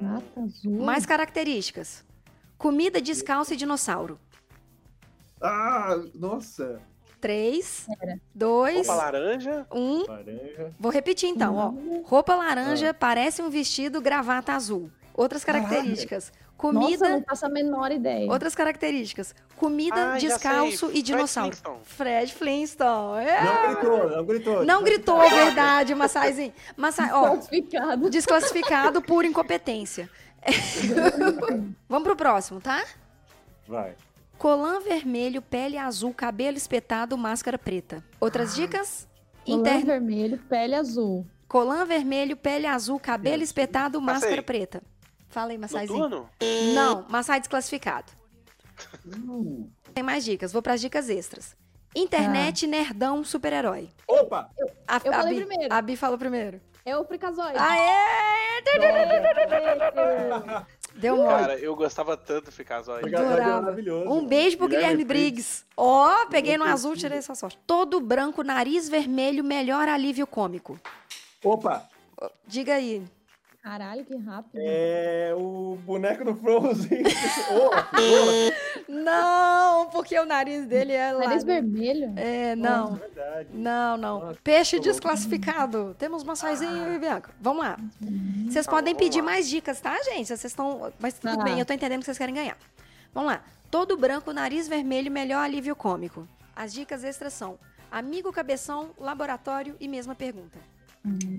Gravata 0.00 0.40
azul? 0.40 0.80
Mais 0.80 1.04
características. 1.04 2.04
Comida 2.60 3.00
descalça 3.00 3.54
e 3.54 3.56
dinossauro. 3.56 4.20
Ah, 5.40 5.98
nossa. 6.14 6.78
3, 7.18 7.86
2, 8.34 8.86
Roupa 8.86 8.94
laranja. 8.94 9.66
1. 9.72 10.04
Laranja. 10.06 10.74
Vou 10.78 10.92
repetir 10.92 11.30
então, 11.30 11.56
ó. 11.56 11.72
Roupa 12.06 12.34
laranja, 12.34 12.90
ah. 12.90 12.94
parece 12.94 13.40
um 13.40 13.48
vestido, 13.48 13.98
gravata 14.02 14.52
azul. 14.52 14.90
Outras 15.14 15.42
características. 15.42 16.30
Comida. 16.54 17.08
Nossa, 17.08 17.08
não 17.08 17.22
faço 17.22 17.46
a 17.46 17.48
menor 17.48 17.90
ideia. 17.90 18.30
Outras 18.30 18.54
características. 18.54 19.34
Comida, 19.56 20.12
ah, 20.12 20.18
descalço 20.18 20.90
e 20.92 21.00
dinossauro. 21.00 21.56
Fred 21.84 22.30
Flintstone. 22.34 23.24
É. 23.24 23.42
Não 23.42 23.74
gritou, 23.74 24.10
não 24.10 24.24
gritou. 24.26 24.64
Não 24.66 24.82
gritou, 24.82 25.30
verdade, 25.30 25.94
Massaizinho. 25.94 26.52
Massai, 26.76 27.10
ó, 27.10 27.36
desclassificado. 27.36 28.10
Desclassificado 28.10 29.00
por 29.00 29.24
incompetência. 29.24 30.10
Vamos 31.88 32.04
pro 32.04 32.16
próximo, 32.16 32.60
tá? 32.60 32.84
Vai. 33.66 33.94
Colã 34.38 34.80
vermelho, 34.80 35.42
pele 35.42 35.76
azul, 35.76 36.14
cabelo 36.14 36.56
espetado, 36.56 37.16
máscara 37.18 37.58
preta. 37.58 38.02
Outras 38.18 38.54
dicas? 38.54 39.06
Colã 39.44 39.58
Inter... 39.58 39.84
vermelho, 39.84 40.38
pele 40.48 40.74
azul. 40.74 41.26
Colã 41.46 41.84
vermelho, 41.84 42.36
pele 42.36 42.66
azul, 42.66 42.98
cabelo 42.98 43.42
espetado, 43.42 44.00
máscara 44.00 44.42
preta. 44.42 44.82
Fala 45.28 45.50
aí, 45.50 45.58
Massaizinho. 45.58 45.98
Noturno? 45.98 46.30
Não, 46.74 47.06
Massai 47.08 47.40
desclassificado. 47.40 48.12
Uh. 49.06 49.68
Tem 49.92 50.02
mais 50.02 50.24
dicas, 50.24 50.52
vou 50.52 50.62
para 50.62 50.74
as 50.74 50.80
dicas 50.80 51.08
extras. 51.08 51.56
Internet, 51.94 52.66
ah. 52.66 52.68
nerdão, 52.68 53.24
super-herói. 53.24 53.90
Opa! 54.06 54.48
A, 54.86 55.00
eu 55.04 55.12
a 55.12 55.16
falei 55.16 55.34
Bi, 55.34 55.46
primeiro. 55.46 55.74
A 55.74 55.82
Bi 55.82 55.96
falou 55.96 56.18
primeiro. 56.18 56.60
É 56.90 56.96
o 56.96 57.04
Fricazoide. 57.04 57.56
Aê! 57.56 58.62
Deu 60.96 61.16
mole. 61.16 61.28
Cara, 61.28 61.56
eu 61.56 61.76
gostava 61.76 62.16
tanto 62.16 62.46
do 62.46 62.52
Fricazoide. 62.52 63.08
maravilhoso. 63.08 64.10
Um 64.10 64.26
beijo 64.26 64.56
pro 64.58 64.66
Guilherme, 64.66 65.04
Guilherme 65.04 65.04
Briggs. 65.04 65.64
Ó, 65.76 66.22
oh, 66.22 66.26
peguei 66.26 66.58
no 66.58 66.64
azul, 66.64 66.96
tirei 66.96 67.18
essa 67.18 67.36
sorte. 67.36 67.56
Todo 67.64 68.00
branco, 68.00 68.42
nariz 68.42 68.88
vermelho, 68.88 69.44
melhor 69.44 69.86
alívio 69.86 70.26
cômico. 70.26 70.80
Opa! 71.44 71.88
Diga 72.44 72.74
aí. 72.74 73.04
Caralho, 73.62 74.06
que 74.06 74.16
rápido. 74.16 74.58
É 74.58 75.34
o 75.36 75.76
boneco 75.84 76.24
do 76.24 76.34
Frozen. 76.34 77.02
oh, 77.52 77.70
não, 78.90 79.90
porque 79.90 80.18
o 80.18 80.24
nariz 80.24 80.66
dele 80.66 80.94
é 80.94 81.12
lá. 81.12 81.26
Nariz 81.26 81.44
vermelho? 81.44 82.14
É, 82.16 82.56
não. 82.56 82.94
Oh, 82.94 83.44
não, 83.52 83.96
não. 83.98 84.34
Peixe 84.42 84.80
desclassificado. 84.80 85.94
Temos 85.98 86.22
uma 86.22 86.34
saizinha 86.34 86.86
ah. 86.86 86.94
e 86.94 86.98
Bianca. 86.98 87.34
Vamos 87.38 87.62
lá. 87.62 87.76
Vocês 88.48 88.64
tá 88.64 88.72
podem 88.72 88.94
pedir 88.94 89.20
mais 89.20 89.46
dicas, 89.46 89.78
tá, 89.78 89.94
gente? 90.04 90.28
Vocês 90.28 90.44
estão. 90.44 90.90
Mas 90.98 91.18
tudo 91.18 91.36
tá. 91.36 91.44
bem, 91.44 91.58
eu 91.58 91.66
tô 91.66 91.74
entendendo 91.74 92.00
que 92.00 92.06
vocês 92.06 92.18
querem 92.18 92.34
ganhar. 92.34 92.56
Vamos 93.12 93.30
lá. 93.30 93.44
Todo 93.70 93.94
branco, 93.94 94.32
nariz 94.32 94.68
vermelho, 94.68 95.12
melhor 95.12 95.44
alívio 95.44 95.76
cômico. 95.76 96.26
As 96.56 96.72
dicas 96.72 97.04
extras 97.04 97.34
são 97.34 97.58
amigo, 97.90 98.32
cabeção, 98.32 98.90
laboratório 98.98 99.76
e 99.78 99.86
mesma 99.86 100.14
pergunta. 100.14 100.58
Uhum. 101.04 101.38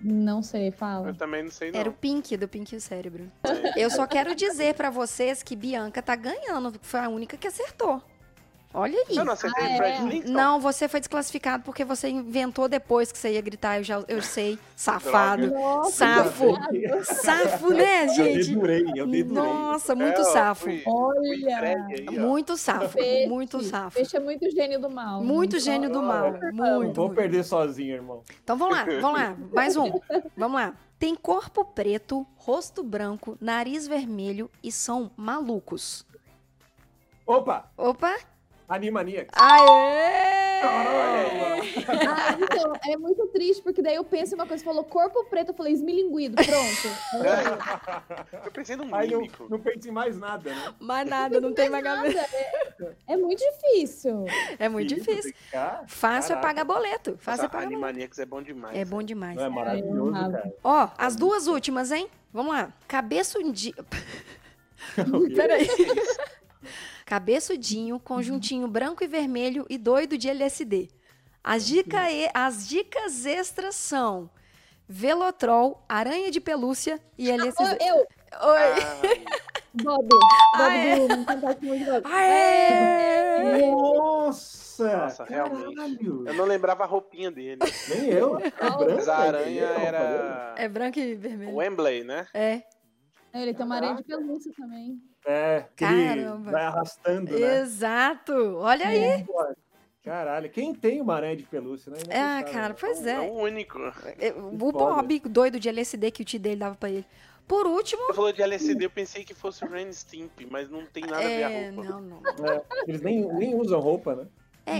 Não 0.00 0.42
sei, 0.42 0.70
fala. 0.70 1.08
Eu 1.08 1.14
também 1.14 1.42
não 1.42 1.50
sei, 1.50 1.72
não. 1.72 1.80
Era 1.80 1.88
o 1.88 1.92
Pink, 1.92 2.36
do 2.36 2.46
Pink 2.46 2.74
e 2.74 2.78
o 2.78 2.80
Cérebro. 2.80 3.30
É. 3.44 3.82
Eu 3.82 3.90
só 3.90 4.06
quero 4.06 4.34
dizer 4.34 4.74
para 4.74 4.90
vocês 4.90 5.42
que 5.42 5.56
Bianca 5.56 6.02
tá 6.02 6.14
ganhando, 6.14 6.74
foi 6.82 7.00
a 7.00 7.08
única 7.08 7.36
que 7.36 7.48
acertou. 7.48 8.02
Olha 8.78 8.98
aí. 9.08 9.16
Eu 9.16 9.24
não 9.24 9.32
acertei 9.32 9.64
Ah, 9.64 9.72
o 9.72 9.76
Fred 9.78 9.92
é? 9.92 10.00
Flintstone. 10.02 10.34
Não, 10.36 10.60
você 10.60 10.86
foi 10.86 11.00
desclassificado 11.00 11.62
porque 11.64 11.82
você 11.82 12.10
inventou 12.10 12.68
depois 12.68 13.10
que 13.10 13.16
você 13.16 13.32
ia 13.32 13.40
gritar. 13.40 13.78
Eu 13.78 13.84
já 13.84 14.04
eu 14.06 14.20
sei. 14.20 14.58
Safado. 14.76 15.46
Nossa, 15.50 15.90
Safo. 15.92 16.44
Safo, 17.02 17.70
né, 17.72 18.04
Eu 18.04 18.08
gente? 18.10 18.48
dedurei, 18.50 18.84
eu 18.94 19.06
dedurei. 19.06 19.24
Nossa, 19.52 19.92
É, 19.92 19.94
muito 19.96 20.20
ó, 20.20 20.24
safo. 20.24 20.64
fui- 20.64 20.82
Olha. 20.86 21.58
fui 21.86 21.94
aí. 22.10 22.18
Muito 22.18 22.54
safo. 22.58 22.98
Peixe. 22.98 23.26
Muito 23.28 23.62
safo. 23.62 23.96
Peixe 23.96 24.14
é 24.14 24.20
muito 24.20 24.50
gênio 24.50 24.78
do 24.78 24.90
mal. 24.90 25.24
Muito 25.24 25.58
gênio 25.58 25.88
do 25.90 26.02
mal. 26.02 26.32
Não 26.52 26.80
Muito. 26.80 26.94
vou 26.94 27.08
perder 27.08 27.44
sozinho, 27.44 27.94
irmão. 27.94 28.22
Então 28.44 28.58
vamos 28.58 28.76
lá, 28.76 28.84
vamos 29.00 29.18
lá. 29.20 29.36
Mais 29.54 29.74
um. 29.76 29.90
Vamos 30.36 30.60
lá. 30.60 30.74
Tem 30.98 31.14
corpo 31.14 31.64
preto, 31.64 32.26
rosto 32.36 32.82
branco, 32.82 33.38
nariz 33.40 33.86
vermelho 33.88 34.50
e 34.62 34.70
são 34.70 35.10
malucos. 35.16 36.04
Opa! 37.26 37.70
Opa! 37.76 38.14
Animaniacs. 38.68 39.30
Aê! 39.40 40.60
Ah, 41.88 42.36
então, 42.40 42.72
é 42.88 42.96
muito 42.96 43.26
triste, 43.28 43.62
porque 43.62 43.80
daí 43.82 43.94
eu 43.94 44.04
penso 44.04 44.32
em 44.32 44.38
uma 44.38 44.46
coisa, 44.46 44.64
falou 44.64 44.82
corpo 44.84 45.24
preto, 45.26 45.50
eu 45.50 45.54
falei 45.54 45.72
esmilinguido, 45.72 46.34
pronto. 46.36 46.88
Eu 48.44 48.50
pensei 48.50 48.74
num 48.76 48.92
Aí 48.94 49.10
não, 49.10 49.18
mímico. 49.20 49.46
não 49.48 49.58
pense 49.60 49.88
em 49.88 49.92
mais 49.92 50.18
nada, 50.18 50.50
né? 50.50 50.74
Mais 50.80 51.08
nada, 51.08 51.40
não 51.40 51.52
tem 51.52 51.68
mais 51.68 51.84
Nada, 51.84 52.02
cabeça. 52.02 52.26
é, 52.34 52.92
é 53.08 53.16
muito 53.16 53.38
difícil. 53.38 54.24
É 54.58 54.68
muito 54.68 54.88
difícil. 54.94 55.32
ficar- 55.34 55.84
Fácil 55.86 56.34
é 56.36 56.40
pagar 56.40 56.64
boleto. 56.64 57.10
Nossa, 57.12 57.22
Fácil 57.22 57.44
é 57.44 57.48
pagar 57.48 57.66
boleto. 57.66 57.84
Animaniacs 57.84 58.18
é 58.18 58.26
bom 58.26 58.42
demais. 58.42 58.76
É 58.76 58.84
bom 58.84 59.02
demais. 59.02 59.36
Não 59.36 59.44
é 59.44 59.48
maravilhoso, 59.48 60.06
eu 60.08 60.12
cara. 60.12 60.52
Ó, 60.64 60.88
as 60.98 61.14
duas 61.14 61.46
últimas, 61.46 61.92
hein? 61.92 62.08
Vamos 62.32 62.52
lá. 62.54 62.72
Cabeçudinho. 62.88 63.74
Peraí. 65.36 65.68
Cabeçudinho, 67.06 68.00
conjuntinho 68.00 68.66
branco 68.66 69.04
e 69.04 69.06
vermelho 69.06 69.64
e 69.70 69.78
doido 69.78 70.18
de 70.18 70.28
LSD. 70.28 70.88
As, 71.42 71.64
dica 71.64 72.10
e- 72.10 72.28
as 72.34 72.68
dicas 72.68 73.24
extras 73.24 73.76
são 73.76 74.28
Velotrol, 74.88 75.84
aranha 75.88 76.32
de 76.32 76.40
pelúcia 76.40 77.00
e 77.16 77.30
LSD. 77.30 77.78
Eu, 77.80 77.96
Oi! 77.96 78.58
Ai, 78.58 79.24
Bob, 79.72 80.04
Bob 80.08 80.20
Ah, 80.56 80.76
é? 80.76 81.06
do 81.08 81.24
Fantástico 81.24 81.66
Mundo 81.66 81.78
de 81.78 81.84
Bob. 81.84 82.02
Aê! 82.12 83.70
Nossa! 83.70 84.66
Nossa, 84.98 85.24
realmente. 85.24 85.74
caralho. 85.74 86.24
eu 86.28 86.34
não 86.34 86.44
lembrava 86.44 86.82
a 86.82 86.86
roupinha 86.86 87.30
dele. 87.30 87.60
Nem 87.88 88.10
eu. 88.10 88.36
É 88.38 88.50
branco, 88.50 88.84
Mas 88.96 89.08
a 89.08 89.16
aranha 89.16 89.64
era. 89.64 90.54
É 90.58 90.68
branco 90.68 90.98
e 90.98 91.14
vermelho. 91.14 91.54
Wembley, 91.56 92.04
né? 92.04 92.26
É. 92.34 92.62
Ele 93.32 93.54
tem 93.54 93.64
uma 93.64 93.76
areia 93.76 93.94
de 93.94 94.02
pelúcia 94.02 94.52
também. 94.56 95.00
É, 95.26 95.64
que 95.74 95.84
Caramba. 95.84 96.52
vai 96.52 96.64
arrastando, 96.64 97.36
né? 97.38 97.58
Exato. 97.60 98.32
Olha 98.58 98.86
aí. 98.86 99.24
Pô, 99.24 99.44
Caralho, 100.04 100.48
quem 100.48 100.72
tem 100.72 101.00
uma 101.00 101.16
aranha 101.16 101.36
de 101.36 101.42
pelúcia, 101.42 101.90
né? 101.90 101.98
Ah, 102.14 102.40
cara, 102.44 102.74
pois 102.74 103.04
É 103.04 103.14
é. 103.14 103.18
o 103.18 103.32
único. 103.32 103.76
É, 104.20 104.30
O. 104.32 104.52
Bob, 104.52 105.18
doido 105.28 105.58
de 105.58 105.68
LSD 105.68 106.12
que 106.12 106.22
o 106.22 106.24
tio 106.24 106.38
dele 106.38 106.56
dava 106.60 106.76
pra 106.76 106.88
ele. 106.88 107.04
Por 107.48 107.66
último. 107.66 108.06
Você 108.06 108.14
falou 108.14 108.32
de 108.32 108.40
LSD, 108.40 108.84
eu 108.84 108.90
pensei 108.90 109.24
que 109.24 109.34
fosse 109.34 109.64
o 109.64 109.68
Ren 109.68 109.92
Stimp, 109.92 110.40
mas 110.48 110.68
não 110.70 110.86
tem 110.86 111.02
nada 111.04 111.18
a 111.18 111.28
ver 111.28 111.42
a 111.44 111.50
É, 111.50 111.70
roupa. 111.70 111.90
não, 111.90 112.00
não. 112.00 112.46
É, 112.48 112.62
eles 112.86 113.02
nem, 113.02 113.24
nem 113.34 113.54
usam 113.56 113.80
roupa, 113.80 114.14
né? 114.14 114.26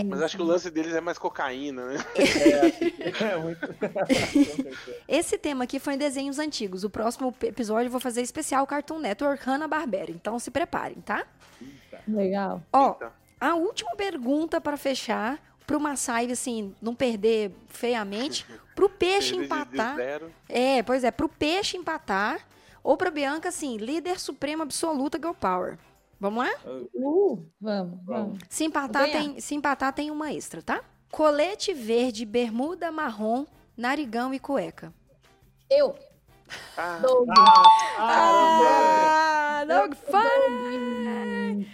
Mas 0.05 0.21
acho 0.21 0.35
que 0.35 0.43
o 0.43 0.45
lance 0.45 0.69
deles 0.69 0.93
é 0.93 0.99
mais 1.01 1.17
cocaína, 1.17 1.85
né? 1.85 1.97
É 3.21 3.37
muito. 3.37 3.67
Com 3.67 4.05
certeza. 4.35 4.95
Esse 5.07 5.37
tema 5.37 5.63
aqui 5.63 5.79
foi 5.79 5.93
em 5.93 5.97
desenhos 5.97 6.39
antigos. 6.39 6.83
O 6.83 6.89
próximo 6.89 7.33
episódio 7.43 7.87
eu 7.87 7.91
vou 7.91 7.99
fazer 8.01 8.21
especial 8.21 8.67
Cartoon 8.67 8.99
Network 8.99 9.43
Hanna-Barbera. 9.45 10.11
Então 10.11 10.37
se 10.39 10.51
preparem, 10.51 10.97
tá? 11.01 11.25
Legal. 12.07 12.61
Ó, 12.71 12.91
Eita. 12.91 13.11
a 13.39 13.55
última 13.55 13.95
pergunta 13.95 14.59
pra 14.59 14.75
fechar, 14.77 15.39
pro 15.65 15.79
Massai, 15.79 16.31
assim, 16.31 16.75
não 16.81 16.93
perder 16.93 17.51
feiamente, 17.69 18.45
pro 18.75 18.89
peixe 18.91 19.35
empatar. 19.35 19.97
É, 20.47 20.83
pois 20.83 21.03
é, 21.03 21.11
pro 21.11 21.27
peixe 21.29 21.77
empatar, 21.77 22.45
ou 22.83 22.95
pra 22.95 23.11
Bianca, 23.11 23.49
assim, 23.49 23.77
líder 23.77 24.19
suprema 24.19 24.63
absoluta 24.63 25.17
Girl 25.17 25.33
Power. 25.33 25.77
Vamos 26.19 26.43
lá? 26.45 26.51
Uh, 26.95 27.45
vamos, 27.61 27.99
vamos. 28.05 28.39
Se 28.49 28.63
empatar, 28.65 29.05
tem, 29.11 29.39
se 29.39 29.53
empatar, 29.55 29.93
tem 29.93 30.09
uma 30.09 30.33
extra, 30.33 30.61
tá? 30.63 30.81
Colete 31.11 31.73
verde, 31.73 32.25
bermuda 32.25 32.91
marrom, 32.91 33.45
narigão 33.75 34.33
e 34.33 34.39
cueca. 34.39 34.91
Eu, 35.69 35.95
Ah, 36.77 36.97
Doug. 37.03 37.29
Ah, 37.99 39.65
Dog 39.67 39.95
Fun! 39.95 41.65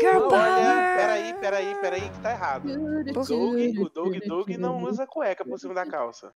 Girl 0.00 0.20
Não, 0.20 0.28
Power! 0.28 0.96
Peraí, 0.96 1.34
peraí, 1.34 1.74
peraí, 1.80 2.10
que 2.10 2.20
tá 2.20 2.30
errado. 2.30 2.68
O 2.68 3.04
Doug, 3.04 3.30
o 3.78 3.88
Doug, 3.90 4.16
Doug 4.26 4.50
não 4.58 4.82
usa 4.82 5.06
cueca 5.06 5.44
por 5.44 5.58
cima 5.58 5.74
da 5.74 5.84
calça. 5.86 6.32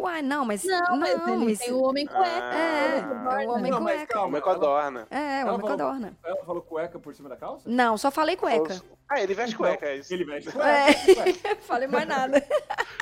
Uai, 0.00 0.22
não, 0.22 0.44
mas. 0.44 0.64
Não, 0.64 0.96
mas 0.96 1.28
ele 1.28 1.52
isso- 1.52 1.64
tem 1.64 1.72
o 1.72 1.82
homem 1.82 2.06
cueca. 2.06 2.26
É, 2.30 3.00
Ah. 3.28 3.42
é 3.42 3.46
o 3.46 3.50
homem 3.52 3.70
Não, 3.70 3.80
mas 3.80 3.96
cueca. 3.98 4.12
calma. 4.14 4.38
É 4.38 4.40
que 4.40 4.48
adorna? 4.48 5.06
É, 5.10 5.16
o 5.16 5.20
Ela 5.20 5.52
homem 5.52 5.60
falou- 5.60 5.76
codorna. 5.78 6.18
Ela 6.24 6.44
falou 6.44 6.62
cueca 6.62 6.98
por 6.98 7.14
cima 7.14 7.28
da 7.28 7.36
calça? 7.36 7.62
Não, 7.68 7.96
só 7.98 8.10
falei 8.10 8.36
cueca. 8.36 8.80
Ah, 9.08 9.20
ele 9.20 9.34
veste 9.34 9.56
cueca, 9.56 9.86
é 9.86 9.96
isso. 9.96 10.12
Ele 10.14 10.24
veste 10.24 10.50
É. 10.50 10.52
cueca. 10.52 11.56
falei 11.62 11.88
mais 11.88 12.06
nada. 12.08 12.42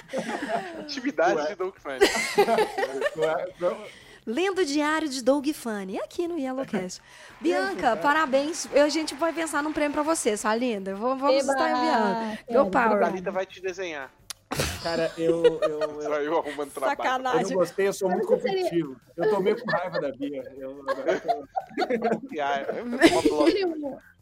Atividade 0.80 1.46
de 1.49 1.55
Doug 1.55 1.74
Funny. 1.78 1.99
Cueca. 3.14 3.49
Não, 3.61 3.76
Lendo 4.26 4.59
o 4.61 4.64
diário 4.64 5.09
de 5.09 5.22
Doug 5.24 5.46
Funny, 5.55 5.99
aqui 5.99 6.28
no 6.28 6.38
Yellowcast. 6.38 7.01
Bianca, 7.40 7.96
parabéns. 7.96 8.68
Eu- 8.74 8.84
A 8.84 8.88
gente 8.90 9.14
vai 9.14 9.32
pensar 9.32 9.62
num 9.62 9.72
prêmio 9.72 9.92
pra 9.94 10.03
você, 10.03 10.36
sua 10.36 10.55
linda. 10.55 10.94
Vamos, 10.94 11.22
Eba, 11.30 11.53
estar 11.53 11.70
enviando. 11.70 12.36
quero, 12.44 12.46
Girl 12.49 12.66
A 12.66 12.70
Power. 12.88 13.01
Thalita 13.01 13.30
vai 13.30 13.46
te 13.46 13.61
desenhar. 13.62 14.11
Cara, 14.82 15.12
eu, 15.18 15.44
eu, 15.44 15.61
eu, 15.62 16.03
Saiu 16.09 16.38
arrumando 16.38 16.70
trabalho. 16.72 16.99
eu 17.01 17.05
não 17.18 17.30
Sacanagem. 17.32 17.57
gostei, 17.57 17.88
eu 17.88 17.92
sou 17.92 18.09
muito 18.11 18.26
seria- 18.26 18.42
competitivo. 18.42 18.96
Eu 19.16 19.30
tô 19.30 19.40
meio 19.40 19.61
com 19.61 19.70
raiva 19.70 20.01
da 20.01 20.11
Bia. 20.12 20.42
Eu, 20.57 20.70
eu- 20.86 21.49
Ah, 22.40 22.61
é 22.61 22.82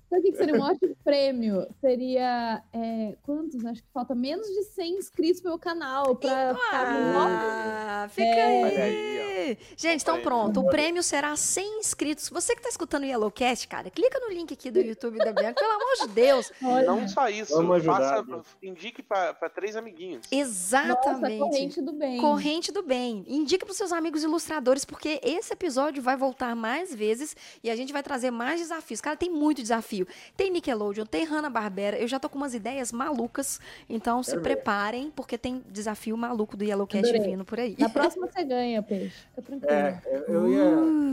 Sabe 0.09 0.29
o 0.29 0.33
que 0.33 0.39
seria 0.39 0.55
um 0.55 0.61
ótimo 0.63 0.97
prêmio? 1.05 1.67
Seria. 1.81 2.63
é, 2.73 3.17
quantos? 3.23 3.65
Acho 3.65 3.83
que 3.83 3.89
falta 3.93 4.15
menos 4.15 4.47
de 4.47 4.63
100 4.65 4.99
inscritos 4.99 5.41
pro 5.41 5.51
meu 5.51 5.59
canal. 5.59 6.15
Pra 6.15 6.55
ficar 6.55 6.93
no. 6.93 7.19
Ah, 7.19 8.07
fica 8.11 8.23
É. 8.29 8.83
Aí. 8.83 9.21
aí, 9.51 9.59
Gente, 9.77 10.03
então 10.03 10.21
pronto. 10.23 10.61
O 10.61 10.67
prêmio 10.69 11.03
será 11.03 11.35
100 11.35 11.81
inscritos. 11.81 12.29
Você 12.29 12.55
que 12.55 12.63
tá 12.63 12.69
escutando 12.69 13.03
o 13.03 13.07
Yellowcast, 13.07 13.67
cara, 13.69 13.91
clica 13.91 14.19
no 14.21 14.29
link 14.29 14.53
aqui 14.53 14.71
do 14.71 14.79
YouTube 14.81 15.19
da 15.19 15.33
Bianca, 15.33 15.61
pelo 15.61 15.73
amor 15.73 15.95
de 16.03 16.09
Deus. 16.09 16.53
Olha, 16.63 16.87
Não 16.87 17.09
só 17.09 17.29
isso, 17.29 17.55
Vamos 17.57 17.77
ajudar, 17.77 17.99
faça, 17.99 18.23
Bia. 18.23 18.43
indique 18.71 19.03
pra, 19.03 19.35
pra 19.35 19.49
três 19.49 19.77
amiguinhos. 19.77 20.23
nossa, 20.31 20.35
Exatamente. 20.35 21.39
corrente 21.41 21.81
do 21.83 21.93
bem. 21.93 22.21
Corrente 22.21 22.73
do 22.73 22.83
bem. 22.83 23.25
Indica 23.27 23.65
para 23.65 23.75
seus 23.75 23.93
amigos 23.93 24.23
ilustradores, 24.23 24.85
porque 24.85 25.21
esse 25.23 25.53
episódio 25.53 26.03
vai 26.03 26.17
voltar 26.17 26.55
mais 26.55 26.95
vezes 26.95 27.37
e 27.63 27.71
a 27.71 27.77
gente 27.77 27.93
vai 27.93 28.03
trazer 28.03 28.31
mais 28.31 28.61
desafios. 28.61 29.01
Cara, 29.01 29.17
tem 29.17 29.31
muito 29.31 29.63
desafio. 29.63 29.96
Tem 30.37 30.51
Nickelodeon, 30.51 31.07
tem 31.07 31.25
Hanna-Barbera. 31.25 31.97
Eu 31.99 32.09
já 32.09 32.19
tô 32.19 32.29
com 32.29 32.37
umas 32.37 32.53
ideias 32.55 32.91
malucas, 32.93 33.61
então 33.89 34.23
se 34.23 34.37
preparem, 34.41 35.11
porque 35.15 35.39
tem 35.39 35.63
desafio 35.71 36.17
maluco 36.17 36.57
do 36.57 36.65
Yellowcast 36.65 37.09
Adorei. 37.09 37.31
vindo 37.31 37.45
por 37.45 37.61
aí. 37.61 37.77
Na 37.79 37.89
próxima 37.89 38.27
você 38.27 38.45
ganha, 38.45 38.83
peixe. 38.83 39.15
Fica 39.31 39.43
tranquilo. 39.43 39.73
é, 39.73 40.01
eu, 40.07 40.21
eu 40.35 40.53
ia. 40.53 40.59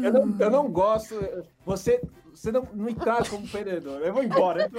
Eu 0.08 0.12
não, 0.14 0.36
eu 0.40 0.50
não 0.52 0.70
gosto. 0.72 1.16
Você, 1.66 2.02
você 2.34 2.52
não 2.52 2.68
me 2.74 2.94
trata 2.94 3.30
como 3.30 3.48
perdedor. 3.48 4.02
Eu 4.02 4.14
vou 4.14 4.24
embora. 4.24 4.70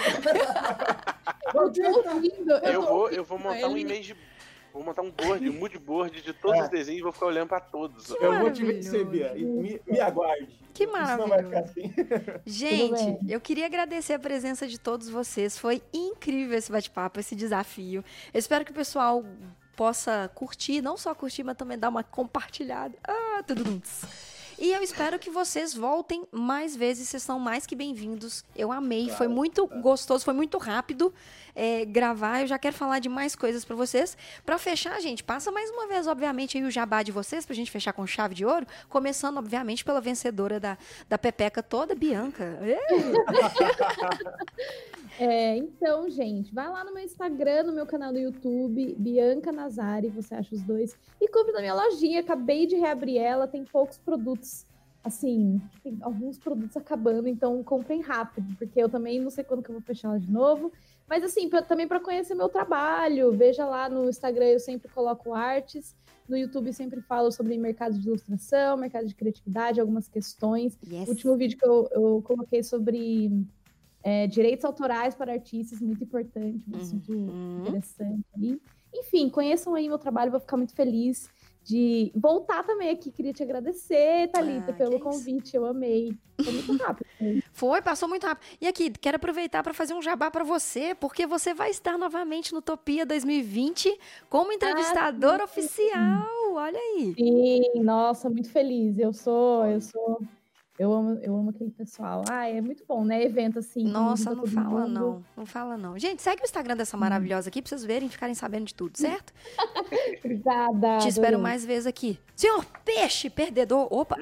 Eu 1.55 1.71
tô 1.71 2.11
ouvindo. 2.11 2.51
Eu 2.53 2.83
tô 2.83 2.89
vou, 2.89 3.09
eu 3.11 3.25
vou 3.25 3.39
montar 3.39 3.69
um 3.69 3.77
ele- 3.77 3.81
image. 3.83 4.17
Vou 4.75 4.83
montar 4.83 5.03
um 5.03 5.11
board, 5.13 5.49
um 5.49 5.53
mood 5.53 5.79
board 5.79 6.21
de 6.21 6.33
todos 6.33 6.59
É. 6.59 6.63
os 6.65 6.69
desenhos 6.69 6.99
e 6.99 7.03
vou 7.05 7.13
ficar 7.13 7.27
olhando 7.27 7.47
pra 7.49 7.61
todos. 7.61 8.11
Eu 8.11 8.41
vou 8.41 8.51
te 8.51 8.65
vencer, 8.65 9.05
Bia. 9.07 9.33
E 9.37 9.45
me, 9.45 9.81
me 9.87 10.01
aguarde. 10.01 10.49
Que 10.75 10.83
Isso 10.83 10.93
não 10.93 11.29
vai 11.29 11.43
maravilhoso. 11.43 11.49
ficar 11.49 11.61
assim. 11.61 12.41
Gente, 12.45 13.33
eu 13.33 13.41
queria 13.41 13.67
agradecer 13.67 14.15
a 14.15 14.19
presença 14.19 14.67
de 14.67 14.77
todos 14.77 15.09
vocês. 15.09 15.57
Foi 15.57 15.81
incrível 15.93 16.59
esse 16.59 16.73
bate-papo, 16.73 17.21
esse 17.21 17.37
desafio. 17.37 18.05
Eu 18.33 18.39
espero 18.41 18.65
que 18.65 18.73
o 18.73 18.75
pessoal 18.75 19.25
possa 19.77 20.29
curtir, 20.35 20.83
não 20.83 20.97
só 20.97 21.15
curtir, 21.15 21.45
mas 21.45 21.57
também 21.57 21.79
dar 21.79 21.89
uma 21.89 22.03
compartilhada. 22.03 22.97
Ah, 23.07 23.45
tudo 23.47 23.65
juntos. 23.65 24.03
E 24.59 24.73
eu 24.73 24.83
espero 24.83 25.19
que 25.19 25.31
vocês 25.31 25.75
voltem 25.75 26.25
mais 26.31 26.77
vezes, 26.77 27.09
vocês 27.09 27.23
são 27.25 27.41
mais 27.41 27.67
que 27.67 27.75
bem-vindos. 27.75 28.45
Eu 28.55 28.71
amei, 28.71 29.09
foi 29.09 29.27
muito 29.27 29.67
gostoso, 29.67 30.25
foi 30.25 30.35
muito 30.35 30.59
rápido 30.59 31.13
é, 31.55 31.85
gravar. 31.85 32.43
Eu 32.43 32.47
já 32.47 32.59
quero 32.59 32.75
falar 32.75 32.99
de 32.99 33.09
mais 33.09 33.37
coisas 33.37 33.65
pra 33.65 33.77
vocês. 33.77 34.17
Pra 34.45 34.59
fechar, 34.59 35.01
gente, 35.01 35.23
passa 35.23 35.51
mais 35.51 35.71
uma 35.71 35.87
vez, 35.87 36.07
obviamente, 36.07 36.59
aí 36.59 36.65
o 36.65 36.71
jabá 36.71 37.03
de 37.03 37.13
vocês, 37.13 37.47
pra 37.47 37.55
gente 37.55 37.71
fechar 37.71 37.93
com 37.93 38.07
chave 38.07 38.35
de 38.35 38.45
ouro. 38.45 38.67
Começando, 38.89 39.39
obviamente, 39.39 39.85
pela 39.85 40.01
vencedora 40.01 40.59
da, 40.59 40.77
da 41.09 41.19
Pepeca 41.19 41.63
toda, 41.63 41.95
Bianca. 41.95 42.59
É, 45.17 45.57
então, 45.57 46.11
gente, 46.11 46.53
vai 46.53 46.69
lá 46.69 46.83
no 46.83 46.93
meu 46.93 47.05
Instagram, 47.05 47.65
no 47.65 47.73
meu 47.73 47.87
canal 47.87 48.13
do 48.13 48.19
YouTube, 48.19 48.97
Bianca 48.99 49.53
Nazari, 49.53 50.09
você 50.09 50.35
acha 50.35 50.53
os 50.53 50.63
dois. 50.63 50.97
E 51.21 51.29
compre 51.29 51.53
na 51.53 51.61
minha 51.61 51.75
lojinha, 51.75 52.19
acabei 52.19 52.67
de 52.67 52.75
reabrir 52.75 53.19
ela, 53.19 53.47
tem 53.47 53.65
poucos 53.65 53.97
produtos 53.97 54.67
assim, 55.05 55.61
tem 55.83 55.99
alguns 56.01 56.39
produtos 56.39 56.77
acabando, 56.77 57.29
então 57.29 57.63
comprem 57.63 58.01
rápido, 58.01 58.57
porque 58.57 58.83
eu 58.83 58.89
também 58.89 59.21
não 59.21 59.31
sei 59.31 59.45
quando 59.45 59.63
que 59.63 59.69
eu 59.69 59.75
vou 59.75 59.83
fechar 59.83 60.09
ela 60.09 60.19
de 60.19 60.33
novo. 60.33 60.73
Mas 61.09 61.23
assim, 61.23 61.49
pra, 61.49 61.63
também 61.63 61.87
para 61.87 62.01
conhecer 62.01 62.35
meu 62.35 62.49
trabalho, 62.49 63.33
veja 63.33 63.67
lá 63.67 63.89
no 63.89 64.09
Instagram, 64.09 64.47
eu 64.47 64.61
sempre 64.61 64.89
coloco 64.89 65.35
artes. 65.35 65.95
No 66.29 66.37
YouTube 66.37 66.73
sempre 66.73 67.03
falo 67.03 67.31
sobre 67.31 67.57
mercado 67.59 67.99
de 67.99 68.09
ilustração, 68.09 68.79
mercado 68.79 69.07
de 69.07 69.15
criatividade, 69.15 69.81
algumas 69.81 70.09
questões. 70.09 70.79
Yes. 70.87 71.07
O 71.07 71.11
último 71.11 71.37
vídeo 71.37 71.59
que 71.59 71.67
eu, 71.67 71.89
eu 71.93 72.23
coloquei 72.23 72.63
sobre 72.63 73.31
é, 74.03 74.27
direitos 74.27 74.65
autorais 74.65 75.15
para 75.15 75.33
artistas, 75.33 75.81
muito 75.81 76.03
importante, 76.03 76.65
um 76.67 76.77
assunto 76.77 77.13
uhum. 77.13 77.61
interessante. 77.61 78.61
Enfim, 78.95 79.29
conheçam 79.29 79.75
aí 79.75 79.87
meu 79.87 79.99
trabalho, 79.99 80.31
vou 80.31 80.41
ficar 80.41 80.57
muito 80.57 80.75
feliz 80.75 81.29
de 81.65 82.13
voltar 82.15 82.63
também 82.63 82.91
aqui. 82.91 83.11
Queria 83.11 83.33
te 83.33 83.43
agradecer, 83.43 84.29
Thalita, 84.31 84.71
ah, 84.71 84.75
pelo 84.75 85.01
convite. 85.01 85.57
Eu 85.57 85.65
amei. 85.65 86.17
Foi 86.43 86.53
muito 86.53 86.77
rápido. 86.85 87.07
Foi, 87.53 87.81
passou 87.81 88.09
muito 88.09 88.27
rápido. 88.27 88.47
E 88.61 88.69
aqui, 88.69 88.91
quero 88.91 89.17
aproveitar 89.17 89.63
para 89.63 89.73
fazer 89.73 89.95
um 89.95 90.03
jabá 90.03 90.31
para 90.31 90.45
você, 90.45 90.95
porque 90.95 91.27
você 91.27 91.55
vai 91.55 91.71
estar 91.71 91.97
novamente 91.97 92.53
no 92.53 92.61
Topia 92.61 93.07
2020 93.07 93.99
como 94.29 94.53
entrevistadora 94.53 95.43
ah, 95.43 95.47
oficial. 95.47 96.29
Olha 96.53 96.79
aí. 96.79 97.15
Sim, 97.17 97.83
nossa, 97.83 98.29
muito 98.29 98.51
feliz. 98.51 98.99
Eu 98.99 99.13
sou, 99.13 99.65
eu 99.67 99.81
sou 99.81 100.21
eu 100.77 100.93
amo, 100.93 101.21
eu 101.23 101.37
amo 101.37 101.51
aquele 101.51 101.71
pessoal. 101.71 102.25
Ah, 102.29 102.49
é 102.49 102.61
muito 102.61 102.85
bom, 102.87 103.05
né? 103.05 103.23
Evento 103.23 103.61
assim. 103.61 103.85
Nossa, 103.85 104.35
não 104.35 104.45
fala 104.45 104.81
mundo. 104.81 104.89
não. 104.89 105.25
Não 105.37 105.47
fala 105.47 105.77
não. 105.77 105.97
Gente, 105.97 106.21
segue 106.21 106.43
o 106.43 106.45
Instagram 106.45 106.77
dessa 106.77 106.97
maravilhosa 106.97 107.49
aqui 107.49 107.63
pra 107.63 107.69
vocês 107.69 107.85
verem 107.85 108.09
e 108.09 108.11
ficarem 108.11 108.35
sabendo 108.35 108.65
de 108.65 108.75
tudo, 108.75 108.97
certo? 108.97 109.33
Obrigada. 110.19 110.99
Te 110.99 111.09
espero 111.09 111.39
mais 111.39 111.65
vezes 111.65 111.87
aqui. 111.87 112.19
Senhor 112.35 112.65
Peixe, 112.85 113.31
perdedor. 113.31 113.87
Opa! 113.93 114.17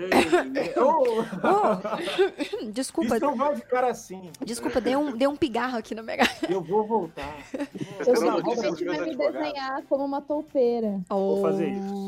oh. 0.77 1.23
oh. 1.43 2.69
Desculpa. 2.70 3.16
Isso 3.16 3.24
não 3.24 3.35
vai 3.35 3.57
ficar 3.57 3.85
assim. 3.85 4.31
Desculpa, 4.45 4.81
dei 4.81 4.95
um, 4.95 5.16
dei 5.16 5.27
um 5.27 5.37
pigarro 5.37 5.79
aqui 5.79 5.95
na 5.95 6.03
minha 6.03 6.19
Eu 6.49 6.61
vou 6.61 6.87
voltar. 6.87 7.35
Eu 8.07 8.15
sei 8.15 8.31
que 8.31 8.55
você 8.57 8.85
vai 8.85 9.01
me 9.01 9.16
desenhar 9.16 9.83
como 9.89 10.05
uma 10.05 10.20
toupeira. 10.20 11.01
Oh. 11.09 11.37
Vou 11.37 11.43
fazer 11.43 11.70
isso. 11.70 12.07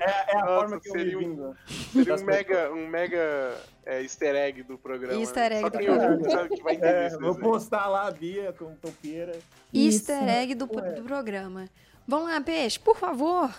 é, 0.00 0.32
é 0.32 0.36
a 0.36 0.44
Nossa, 0.44 0.60
forma 0.60 0.80
que 0.80 0.88
eu 0.88 0.94
me 0.94 1.04
vindo. 1.04 1.56
Seria 1.92 2.14
um 2.14 2.26
mega, 2.36 2.72
um 2.72 2.86
mega 2.86 3.56
é, 3.84 4.02
easter 4.02 4.34
egg 4.34 4.62
do 4.62 4.78
programa. 4.78 5.20
Easter 5.20 5.52
egg 5.52 5.64
do 5.64 5.70
programa. 5.70 6.30
Sabe 6.30 6.56
que 6.56 6.62
vai 6.62 6.74
entender 6.74 7.12
é, 7.12 7.18
vou 7.18 7.34
postar 7.34 7.88
lá 7.88 8.06
a 8.06 8.10
Bia 8.10 8.52
com 8.52 8.74
topeira. 8.76 9.38
Easter 9.72 10.28
egg 10.28 10.54
do, 10.54 10.66
do 10.66 11.02
programa. 11.02 11.68
Vamos 12.06 12.28
lá, 12.28 12.40
Peixe, 12.40 12.78
por 12.78 12.96
favor. 12.96 13.50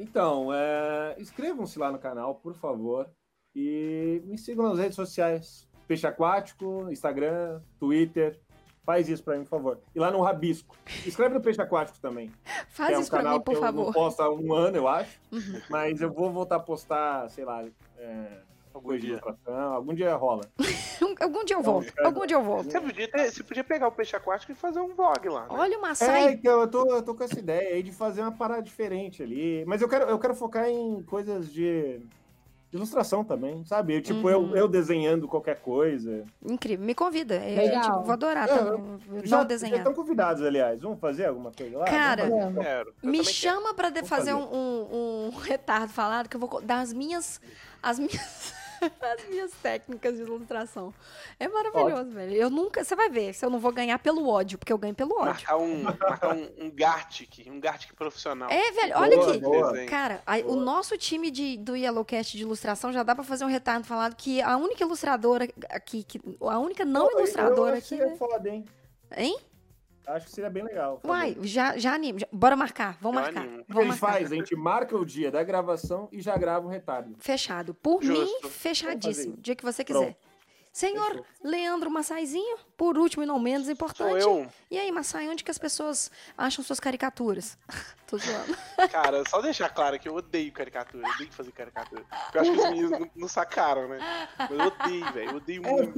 Então, 0.00 0.52
é, 0.52 1.16
inscrevam-se 1.18 1.78
lá 1.78 1.90
no 1.90 1.98
canal, 1.98 2.34
por 2.36 2.54
favor. 2.54 3.08
E 3.54 4.22
me 4.24 4.38
sigam 4.38 4.68
nas 4.68 4.78
redes 4.78 4.94
sociais. 4.94 5.66
Peixe 5.86 6.06
Aquático, 6.06 6.86
Instagram, 6.90 7.60
Twitter. 7.78 8.38
Faz 8.84 9.08
isso 9.08 9.22
pra 9.22 9.36
mim, 9.36 9.44
por 9.44 9.50
favor. 9.50 9.80
E 9.94 9.98
lá 9.98 10.10
no 10.10 10.22
Rabisco. 10.22 10.76
Escreve 11.04 11.34
no 11.34 11.40
Peixe 11.40 11.60
Aquático 11.60 11.98
também. 12.00 12.32
Faz 12.70 12.94
é 12.94 12.98
um 12.98 13.00
isso 13.00 13.10
pra 13.10 13.22
mim, 13.22 13.40
por 13.40 13.54
que 13.54 13.60
favor. 13.60 13.80
Eu 13.80 13.86
não 13.86 13.92
posto 13.92 14.20
há 14.22 14.32
um 14.32 14.54
ano, 14.54 14.76
eu 14.76 14.88
acho. 14.88 15.20
Uhum. 15.30 15.60
Mas 15.68 16.00
eu 16.00 16.10
vou 16.10 16.30
voltar 16.32 16.56
a 16.56 16.60
postar, 16.60 17.28
sei 17.28 17.44
lá, 17.44 17.64
é, 17.98 18.40
algum 18.72 18.96
dia. 18.96 19.20
Algum 19.46 19.94
dia 19.94 20.14
rola. 20.16 20.42
algum 21.20 21.44
dia 21.44 21.56
eu 21.56 21.62
volto. 21.62 21.92
algum 21.98 22.26
dia 22.26 22.36
eu 22.36 22.42
volto. 22.42 22.70
Você 22.70 22.80
podia, 22.80 23.10
ter, 23.10 23.30
você 23.30 23.42
podia 23.42 23.64
pegar 23.64 23.88
o 23.88 23.92
peixe 23.92 24.16
aquático 24.16 24.52
e 24.52 24.54
fazer 24.54 24.80
um 24.80 24.94
vlog 24.94 25.28
lá. 25.28 25.42
Né? 25.42 25.48
Olha 25.50 25.78
o 25.78 25.84
açaí. 25.84 26.26
É, 26.26 26.32
então, 26.32 26.60
eu 26.60 26.68
tô, 26.68 26.94
eu 26.94 27.02
tô 27.02 27.14
com 27.14 27.24
essa 27.24 27.38
ideia 27.38 27.74
aí 27.74 27.82
de 27.82 27.92
fazer 27.92 28.22
uma 28.22 28.32
parada 28.32 28.62
diferente 28.62 29.22
ali. 29.22 29.64
Mas 29.66 29.82
eu 29.82 29.88
quero, 29.88 30.04
eu 30.04 30.18
quero 30.18 30.34
focar 30.34 30.68
em 30.68 31.02
coisas 31.02 31.52
de 31.52 32.00
ilustração 32.72 33.24
também, 33.24 33.64
sabe? 33.64 33.94
Eu, 33.94 34.02
tipo, 34.02 34.20
uhum. 34.20 34.50
eu, 34.50 34.56
eu 34.56 34.68
desenhando 34.68 35.26
qualquer 35.26 35.58
coisa. 35.60 36.24
Incrível. 36.44 36.84
Me 36.84 36.94
convida. 36.94 37.36
Eu, 37.36 37.80
tipo, 37.80 38.02
vou 38.02 38.12
adorar 38.12 38.48
é, 38.48 38.56
também. 38.56 38.98
Já, 39.24 39.42
desenhar. 39.42 39.76
já 39.76 39.78
estão 39.78 39.94
convidados, 39.94 40.42
aliás. 40.42 40.80
Vamos 40.82 41.00
fazer 41.00 41.26
alguma 41.26 41.50
coisa 41.50 41.78
lá? 41.78 41.84
Cara, 41.86 42.28
me 43.02 43.24
chama 43.24 43.72
para 43.72 43.88
fazer, 43.88 44.06
fazer. 44.06 44.34
Um, 44.34 44.54
um, 44.54 45.28
um, 45.28 45.38
retardo 45.38 45.92
falado 45.92 46.28
que 46.28 46.36
eu 46.36 46.40
vou 46.40 46.60
dar 46.60 46.80
as 46.80 46.92
minhas... 46.92 47.40
As 47.82 47.98
minhas... 47.98 48.54
as 49.00 49.28
minhas 49.28 49.52
técnicas 49.62 50.16
de 50.16 50.22
ilustração. 50.22 50.94
É 51.38 51.48
maravilhoso, 51.48 52.00
ódio. 52.00 52.12
velho. 52.12 52.34
Eu 52.34 52.50
nunca. 52.50 52.84
Você 52.84 52.94
vai 52.94 53.08
ver 53.08 53.34
se 53.34 53.44
eu 53.44 53.50
não 53.50 53.58
vou 53.58 53.72
ganhar 53.72 53.98
pelo 53.98 54.28
ódio, 54.28 54.58
porque 54.58 54.72
eu 54.72 54.78
ganho 54.78 54.94
pelo 54.94 55.14
ódio. 55.14 55.26
Marcar 55.26 55.56
um, 55.56 55.82
marcar 55.82 56.36
um, 56.36 56.48
um 56.58 56.70
Gartic, 56.70 57.46
um 57.48 57.60
Gartic 57.60 57.92
profissional. 57.94 58.50
É, 58.50 58.72
velho, 58.72 58.92
olha 58.96 59.16
boa, 59.16 59.30
aqui. 59.30 59.40
Boa. 59.40 59.84
Cara, 59.86 60.22
a, 60.26 60.38
o 60.38 60.56
nosso 60.56 60.96
time 60.96 61.30
de, 61.30 61.56
do 61.56 61.76
Yellowcast 61.76 62.36
de 62.36 62.42
ilustração 62.42 62.92
já 62.92 63.02
dá 63.02 63.14
pra 63.14 63.24
fazer 63.24 63.44
um 63.44 63.48
retardo 63.48 63.86
falado 63.86 64.14
que 64.14 64.40
a 64.40 64.56
única 64.56 64.82
ilustradora 64.82 65.48
aqui, 65.70 66.04
que, 66.04 66.20
a 66.40 66.58
única 66.58 66.84
não 66.84 67.10
ilustradora 67.10 67.76
eu 67.76 67.78
aqui. 67.78 68.00
É 68.00 68.16
foda, 68.16 68.48
hein? 68.48 68.64
Hein? 69.16 69.38
Acho 70.08 70.26
que 70.26 70.32
seria 70.32 70.48
bem 70.48 70.64
legal. 70.64 71.00
Uai, 71.04 71.36
já, 71.42 71.76
já 71.76 71.94
animo. 71.94 72.18
Já, 72.18 72.26
bora 72.32 72.56
marcar, 72.56 72.96
vamos 73.00 73.20
marcar. 73.20 73.42
Animo. 73.42 73.64
O 73.68 73.72
que 73.72 73.78
a 73.78 73.84
gente 73.84 73.98
faz? 73.98 74.32
A 74.32 74.34
gente 74.34 74.56
marca 74.56 74.96
o 74.96 75.04
dia 75.04 75.30
da 75.30 75.42
gravação 75.42 76.08
e 76.10 76.20
já 76.20 76.36
grava 76.36 76.66
um 76.66 76.70
retardo. 76.70 77.14
Fechado. 77.18 77.74
Por 77.74 78.02
Justo. 78.02 78.24
mim, 78.24 78.50
fechadíssimo. 78.50 79.36
Dia 79.38 79.54
que 79.54 79.64
você 79.64 79.84
quiser. 79.84 80.14
Pronto. 80.14 80.28
Senhor 80.72 81.08
Fechou. 81.08 81.26
Leandro 81.42 81.90
Massaizinho, 81.90 82.56
por 82.76 82.96
último 82.96 83.24
e 83.24 83.26
não 83.26 83.38
menos 83.40 83.68
importante. 83.68 84.22
Sou 84.22 84.40
eu. 84.40 84.48
E 84.70 84.78
aí, 84.78 84.92
Massai, 84.92 85.28
onde 85.28 85.42
que 85.42 85.50
as 85.50 85.58
pessoas 85.58 86.10
acham 86.36 86.64
suas 86.64 86.78
caricaturas? 86.78 87.58
Tô 88.06 88.16
zoando. 88.16 88.56
Cara, 88.90 89.22
só 89.28 89.42
deixar 89.42 89.68
claro 89.70 89.98
que 89.98 90.08
eu 90.08 90.14
odeio 90.14 90.52
caricatura. 90.52 91.06
Eu 91.06 91.14
odeio 91.14 91.32
fazer 91.32 91.52
caricatura. 91.52 92.04
Porque 92.04 92.38
eu 92.38 92.42
acho 92.42 92.52
que 92.52 92.58
os 92.58 92.64
meninos 92.70 92.90
não, 92.92 93.10
não 93.16 93.28
sacaram, 93.28 93.88
né? 93.88 94.28
Mas 94.38 94.50
eu 94.50 94.66
odeio, 94.66 95.12
velho. 95.12 95.30
Eu 95.30 95.36
odeio 95.36 95.66
é 95.66 95.72
muito. 95.72 95.92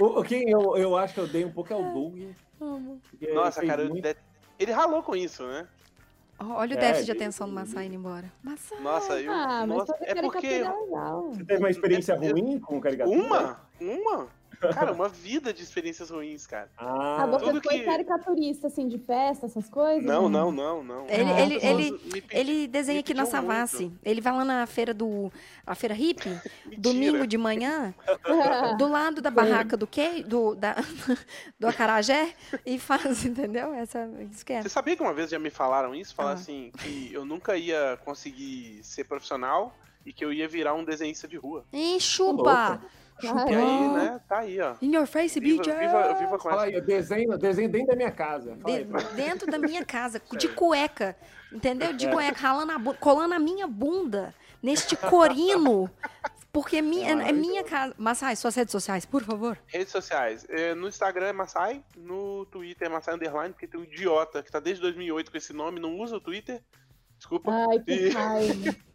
o, 0.00 0.24
quem 0.24 0.48
eu, 0.48 0.76
eu 0.76 0.96
acho 0.96 1.14
que 1.14 1.20
eu 1.20 1.24
odeio 1.24 1.48
um 1.48 1.52
pouco 1.52 1.72
é 1.72 1.76
o 1.76 1.92
Doug. 1.92 2.34
Nossa, 3.34 3.64
cara, 3.66 3.84
muito... 3.84 4.16
ele 4.58 4.72
ralou 4.72 5.02
com 5.02 5.14
isso, 5.14 5.46
né? 5.46 5.66
Olha 6.38 6.74
o 6.74 6.78
é, 6.78 6.80
déficit 6.80 7.06
de 7.06 7.12
atenção 7.12 7.48
do 7.48 7.54
Massai 7.54 7.86
indo 7.86 7.94
embora. 7.94 8.30
Massai. 8.42 8.80
Nossa, 8.80 9.20
eu. 9.20 9.32
Ah, 9.32 9.66
nossa, 9.66 9.96
é 10.00 10.14
porque. 10.20 10.46
É 10.46 10.64
Você 10.64 11.44
teve 11.44 11.60
uma 11.60 11.70
experiência 11.70 12.16
ruim 12.16 12.58
com 12.58 12.80
caricatura? 12.80 13.16
Uma? 13.16 13.60
Uma? 13.80 14.28
Cara, 14.72 14.92
uma 14.92 15.08
vida 15.08 15.52
de 15.52 15.62
experiências 15.62 16.10
ruins, 16.10 16.46
cara. 16.46 16.70
Ah, 16.76 17.22
ah 17.22 17.26
você 17.26 17.60
foi 17.60 17.78
que... 17.78 17.84
caricaturista, 17.84 18.68
assim, 18.68 18.88
de 18.88 18.98
festa, 18.98 19.46
essas 19.46 19.68
coisas? 19.68 20.04
Não, 20.04 20.28
não, 20.28 20.50
não, 20.50 20.82
não. 20.82 21.06
Ele, 21.08 21.30
ah, 21.30 21.40
ele, 21.40 21.54
ele, 21.62 22.24
ele 22.30 22.66
desenha 22.68 23.00
aqui 23.00 23.14
na 23.14 23.26
Savassi. 23.26 23.92
Ele 24.02 24.20
vai 24.20 24.32
lá 24.32 24.44
na 24.44 24.66
feira 24.66 24.94
do... 24.94 25.32
A 25.66 25.74
feira 25.74 25.94
hippie, 25.94 26.38
domingo 26.76 27.26
de 27.26 27.38
manhã, 27.38 27.94
do 28.78 28.86
lado 28.86 29.22
da 29.22 29.30
barraca 29.30 29.76
do 29.76 29.86
que 29.86 30.22
do, 30.22 30.54
da, 30.54 30.76
do 31.58 31.66
acarajé, 31.66 32.34
e 32.66 32.78
faz, 32.78 33.24
entendeu? 33.24 33.72
Essa, 33.74 34.08
isso 34.30 34.44
que 34.44 34.52
é. 34.52 34.62
Você 34.62 34.68
sabia 34.68 34.94
que 34.96 35.02
uma 35.02 35.14
vez 35.14 35.30
já 35.30 35.38
me 35.38 35.50
falaram 35.50 35.94
isso? 35.94 36.14
Falaram 36.14 36.36
ah. 36.36 36.40
assim, 36.40 36.70
que 36.78 37.10
eu 37.12 37.24
nunca 37.24 37.56
ia 37.56 37.98
conseguir 38.04 38.80
ser 38.82 39.04
profissional 39.04 39.74
e 40.04 40.12
que 40.12 40.24
eu 40.24 40.32
ia 40.32 40.46
virar 40.46 40.74
um 40.74 40.84
desenhista 40.84 41.26
de 41.26 41.36
rua. 41.36 41.64
Enxupa! 41.72 42.80
E 43.22 43.28
aí, 43.28 43.88
né? 43.88 44.20
Tá 44.28 44.38
aí, 44.40 44.60
ó. 44.60 44.74
In 44.82 44.94
your 44.94 45.06
face, 45.06 45.38
viva, 45.38 45.62
bitch. 45.62 45.72
Viva, 45.72 46.14
viva 46.14 46.38
com 46.38 46.48
Fala 46.48 46.64
aí, 46.64 46.74
eu 46.74 46.82
desenho, 46.82 47.38
desenho 47.38 47.68
dentro 47.68 47.88
da 47.88 47.96
minha 47.96 48.10
casa. 48.10 48.56
De, 48.56 48.84
dentro 49.14 49.50
da 49.50 49.58
minha 49.58 49.84
casa, 49.84 50.20
de 50.36 50.48
cueca. 50.48 51.16
Entendeu? 51.52 51.92
De 51.92 52.06
é. 52.06 52.10
cueca, 52.10 52.40
ralando 52.40 52.72
a 52.72 52.78
bunda, 52.78 52.98
colando 52.98 53.34
a 53.34 53.38
minha 53.38 53.66
bunda 53.66 54.34
neste 54.62 54.96
corino. 54.96 55.88
Porque 56.52 56.76
é 56.76 56.82
minha, 56.82 57.10
é 57.10 57.32
minha 57.32 57.64
casa. 57.64 57.94
Massai, 57.98 58.36
suas 58.36 58.54
redes 58.54 58.70
sociais, 58.70 59.04
por 59.04 59.24
favor. 59.24 59.58
Redes 59.66 59.90
sociais. 59.90 60.46
É, 60.48 60.72
no 60.74 60.86
Instagram 60.86 61.26
é 61.26 61.32
Massai, 61.32 61.84
no 61.96 62.46
Twitter 62.46 62.86
é 62.86 62.90
Massai 62.90 63.14
Underline, 63.14 63.52
porque 63.52 63.66
tem 63.66 63.80
um 63.80 63.84
idiota 63.84 64.42
que 64.42 64.52
tá 64.52 64.60
desde 64.60 64.80
2008 64.82 65.30
com 65.32 65.36
esse 65.36 65.52
nome, 65.52 65.80
não 65.80 65.98
usa 65.98 66.16
o 66.16 66.20
Twitter. 66.20 66.62
Desculpa. 67.18 67.50
Ai, 67.50 67.80
que 67.80 67.92
e... 67.92 68.84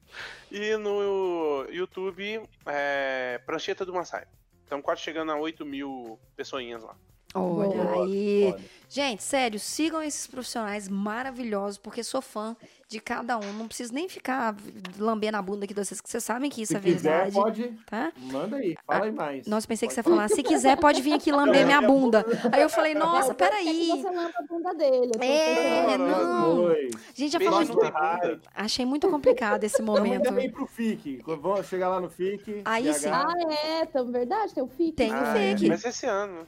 E 0.51 0.75
no 0.77 1.65
YouTube, 1.69 2.41
é, 2.65 3.39
Prancheta 3.45 3.85
do 3.85 3.93
Maasai. 3.93 4.25
Estamos 4.63 4.83
quase 4.83 5.01
chegando 5.01 5.31
a 5.31 5.39
8 5.39 5.65
mil 5.65 6.19
pessoinhas 6.35 6.83
lá. 6.83 6.95
Olha 7.33 8.03
aí. 8.03 8.55
Gente, 8.91 9.21
sério, 9.21 9.59
sigam 9.59 10.01
esses 10.01 10.25
profissionais 10.25 10.89
maravilhosos, 10.89 11.77
porque 11.77 12.03
sou 12.03 12.23
fã 12.23 12.57
de 12.87 12.99
cada 12.99 13.37
um. 13.37 13.53
Não 13.53 13.67
preciso 13.67 13.93
nem 13.93 14.09
ficar 14.09 14.55
lambendo 14.97 15.37
a 15.37 15.41
bunda 15.43 15.65
aqui 15.65 15.75
de 15.75 15.85
vocês, 15.85 16.01
que 16.01 16.09
vocês 16.09 16.23
sabem 16.23 16.49
que 16.49 16.63
isso 16.63 16.71
se 16.73 16.77
é 16.77 16.79
verdade. 16.79 17.27
Quiser, 17.27 17.39
pode. 17.39 17.67
Tá? 17.85 18.11
Manda 18.17 18.57
aí, 18.57 18.75
fala 18.87 19.05
aí 19.05 19.11
mais. 19.11 19.45
Nossa, 19.45 19.67
pensei 19.67 19.87
pode. 19.87 19.95
que 19.95 20.01
você 20.01 20.09
ia 20.09 20.15
falar, 20.15 20.27
se 20.29 20.41
quiser, 20.41 20.75
pode 20.75 21.03
vir 21.03 21.13
aqui 21.13 21.31
lamber 21.31 21.67
minha 21.67 21.79
bunda. 21.83 22.25
Aí 22.51 22.63
eu 22.63 22.69
falei, 22.69 22.95
nossa, 22.95 23.31
peraí. 23.35 23.89
Você 23.89 24.09
lambe 24.09 24.33
a 24.35 24.41
bunda 24.41 24.73
dele. 24.73 25.11
É, 25.19 25.95
não. 25.95 26.75
Gente 27.13 27.33
já 27.33 27.39
falou 27.39 27.63
muito. 27.63 28.41
Achei 28.55 28.85
muito 28.87 29.07
complicado 29.07 29.63
esse 29.63 29.83
momento. 29.83 30.23
Também 30.23 30.47
ir 30.47 30.51
pro 30.51 30.65
FIC. 30.65 31.21
Vamos 31.23 31.67
chegar 31.67 31.89
lá 31.89 32.01
no 32.01 32.09
FIC. 32.09 32.63
Aí 32.65 32.91
sim. 32.91 33.09
Ah, 33.09 33.31
é, 33.65 33.83
então, 33.83 34.11
verdade, 34.11 34.51
tem 34.51 34.63
o 34.63 34.67
FIC. 34.67 34.93
Tem 34.93 35.13
o 35.13 35.25
FIC. 35.25 35.69
Mas 35.69 35.85
esse 35.85 36.07
ano. 36.07 36.47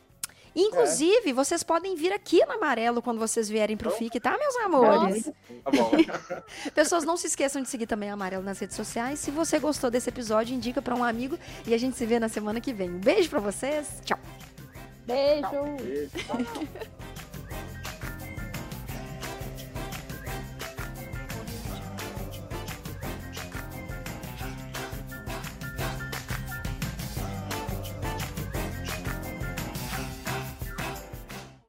Inclusive, 0.55 1.29
é. 1.29 1.33
vocês 1.33 1.63
podem 1.63 1.95
vir 1.95 2.11
aqui 2.11 2.45
no 2.45 2.53
Amarelo 2.53 3.01
quando 3.01 3.19
vocês 3.19 3.47
vierem 3.47 3.77
pro 3.77 3.91
FIC, 3.91 4.19
tá, 4.19 4.37
meus 4.37 4.55
amores? 4.57 5.29
Tá 5.63 5.71
bom. 5.71 5.91
Pessoas, 6.75 7.03
não 7.03 7.15
se 7.15 7.27
esqueçam 7.27 7.61
de 7.61 7.69
seguir 7.69 7.87
também 7.87 8.09
a 8.09 8.13
Amarelo 8.13 8.43
nas 8.43 8.59
redes 8.59 8.75
sociais. 8.75 9.19
Se 9.19 9.31
você 9.31 9.59
gostou 9.59 9.89
desse 9.89 10.09
episódio, 10.09 10.55
indica 10.55 10.81
para 10.81 10.95
um 10.95 11.03
amigo 11.03 11.37
e 11.65 11.73
a 11.73 11.77
gente 11.77 11.97
se 11.97 12.05
vê 12.05 12.19
na 12.19 12.27
semana 12.27 12.59
que 12.59 12.73
vem. 12.73 12.89
Um 12.89 12.99
beijo 12.99 13.29
para 13.29 13.39
vocês. 13.39 13.87
Tchau. 14.03 14.19
Beijo. 15.05 15.41
Tchau. 15.41 15.65
Beijo. 15.77 16.11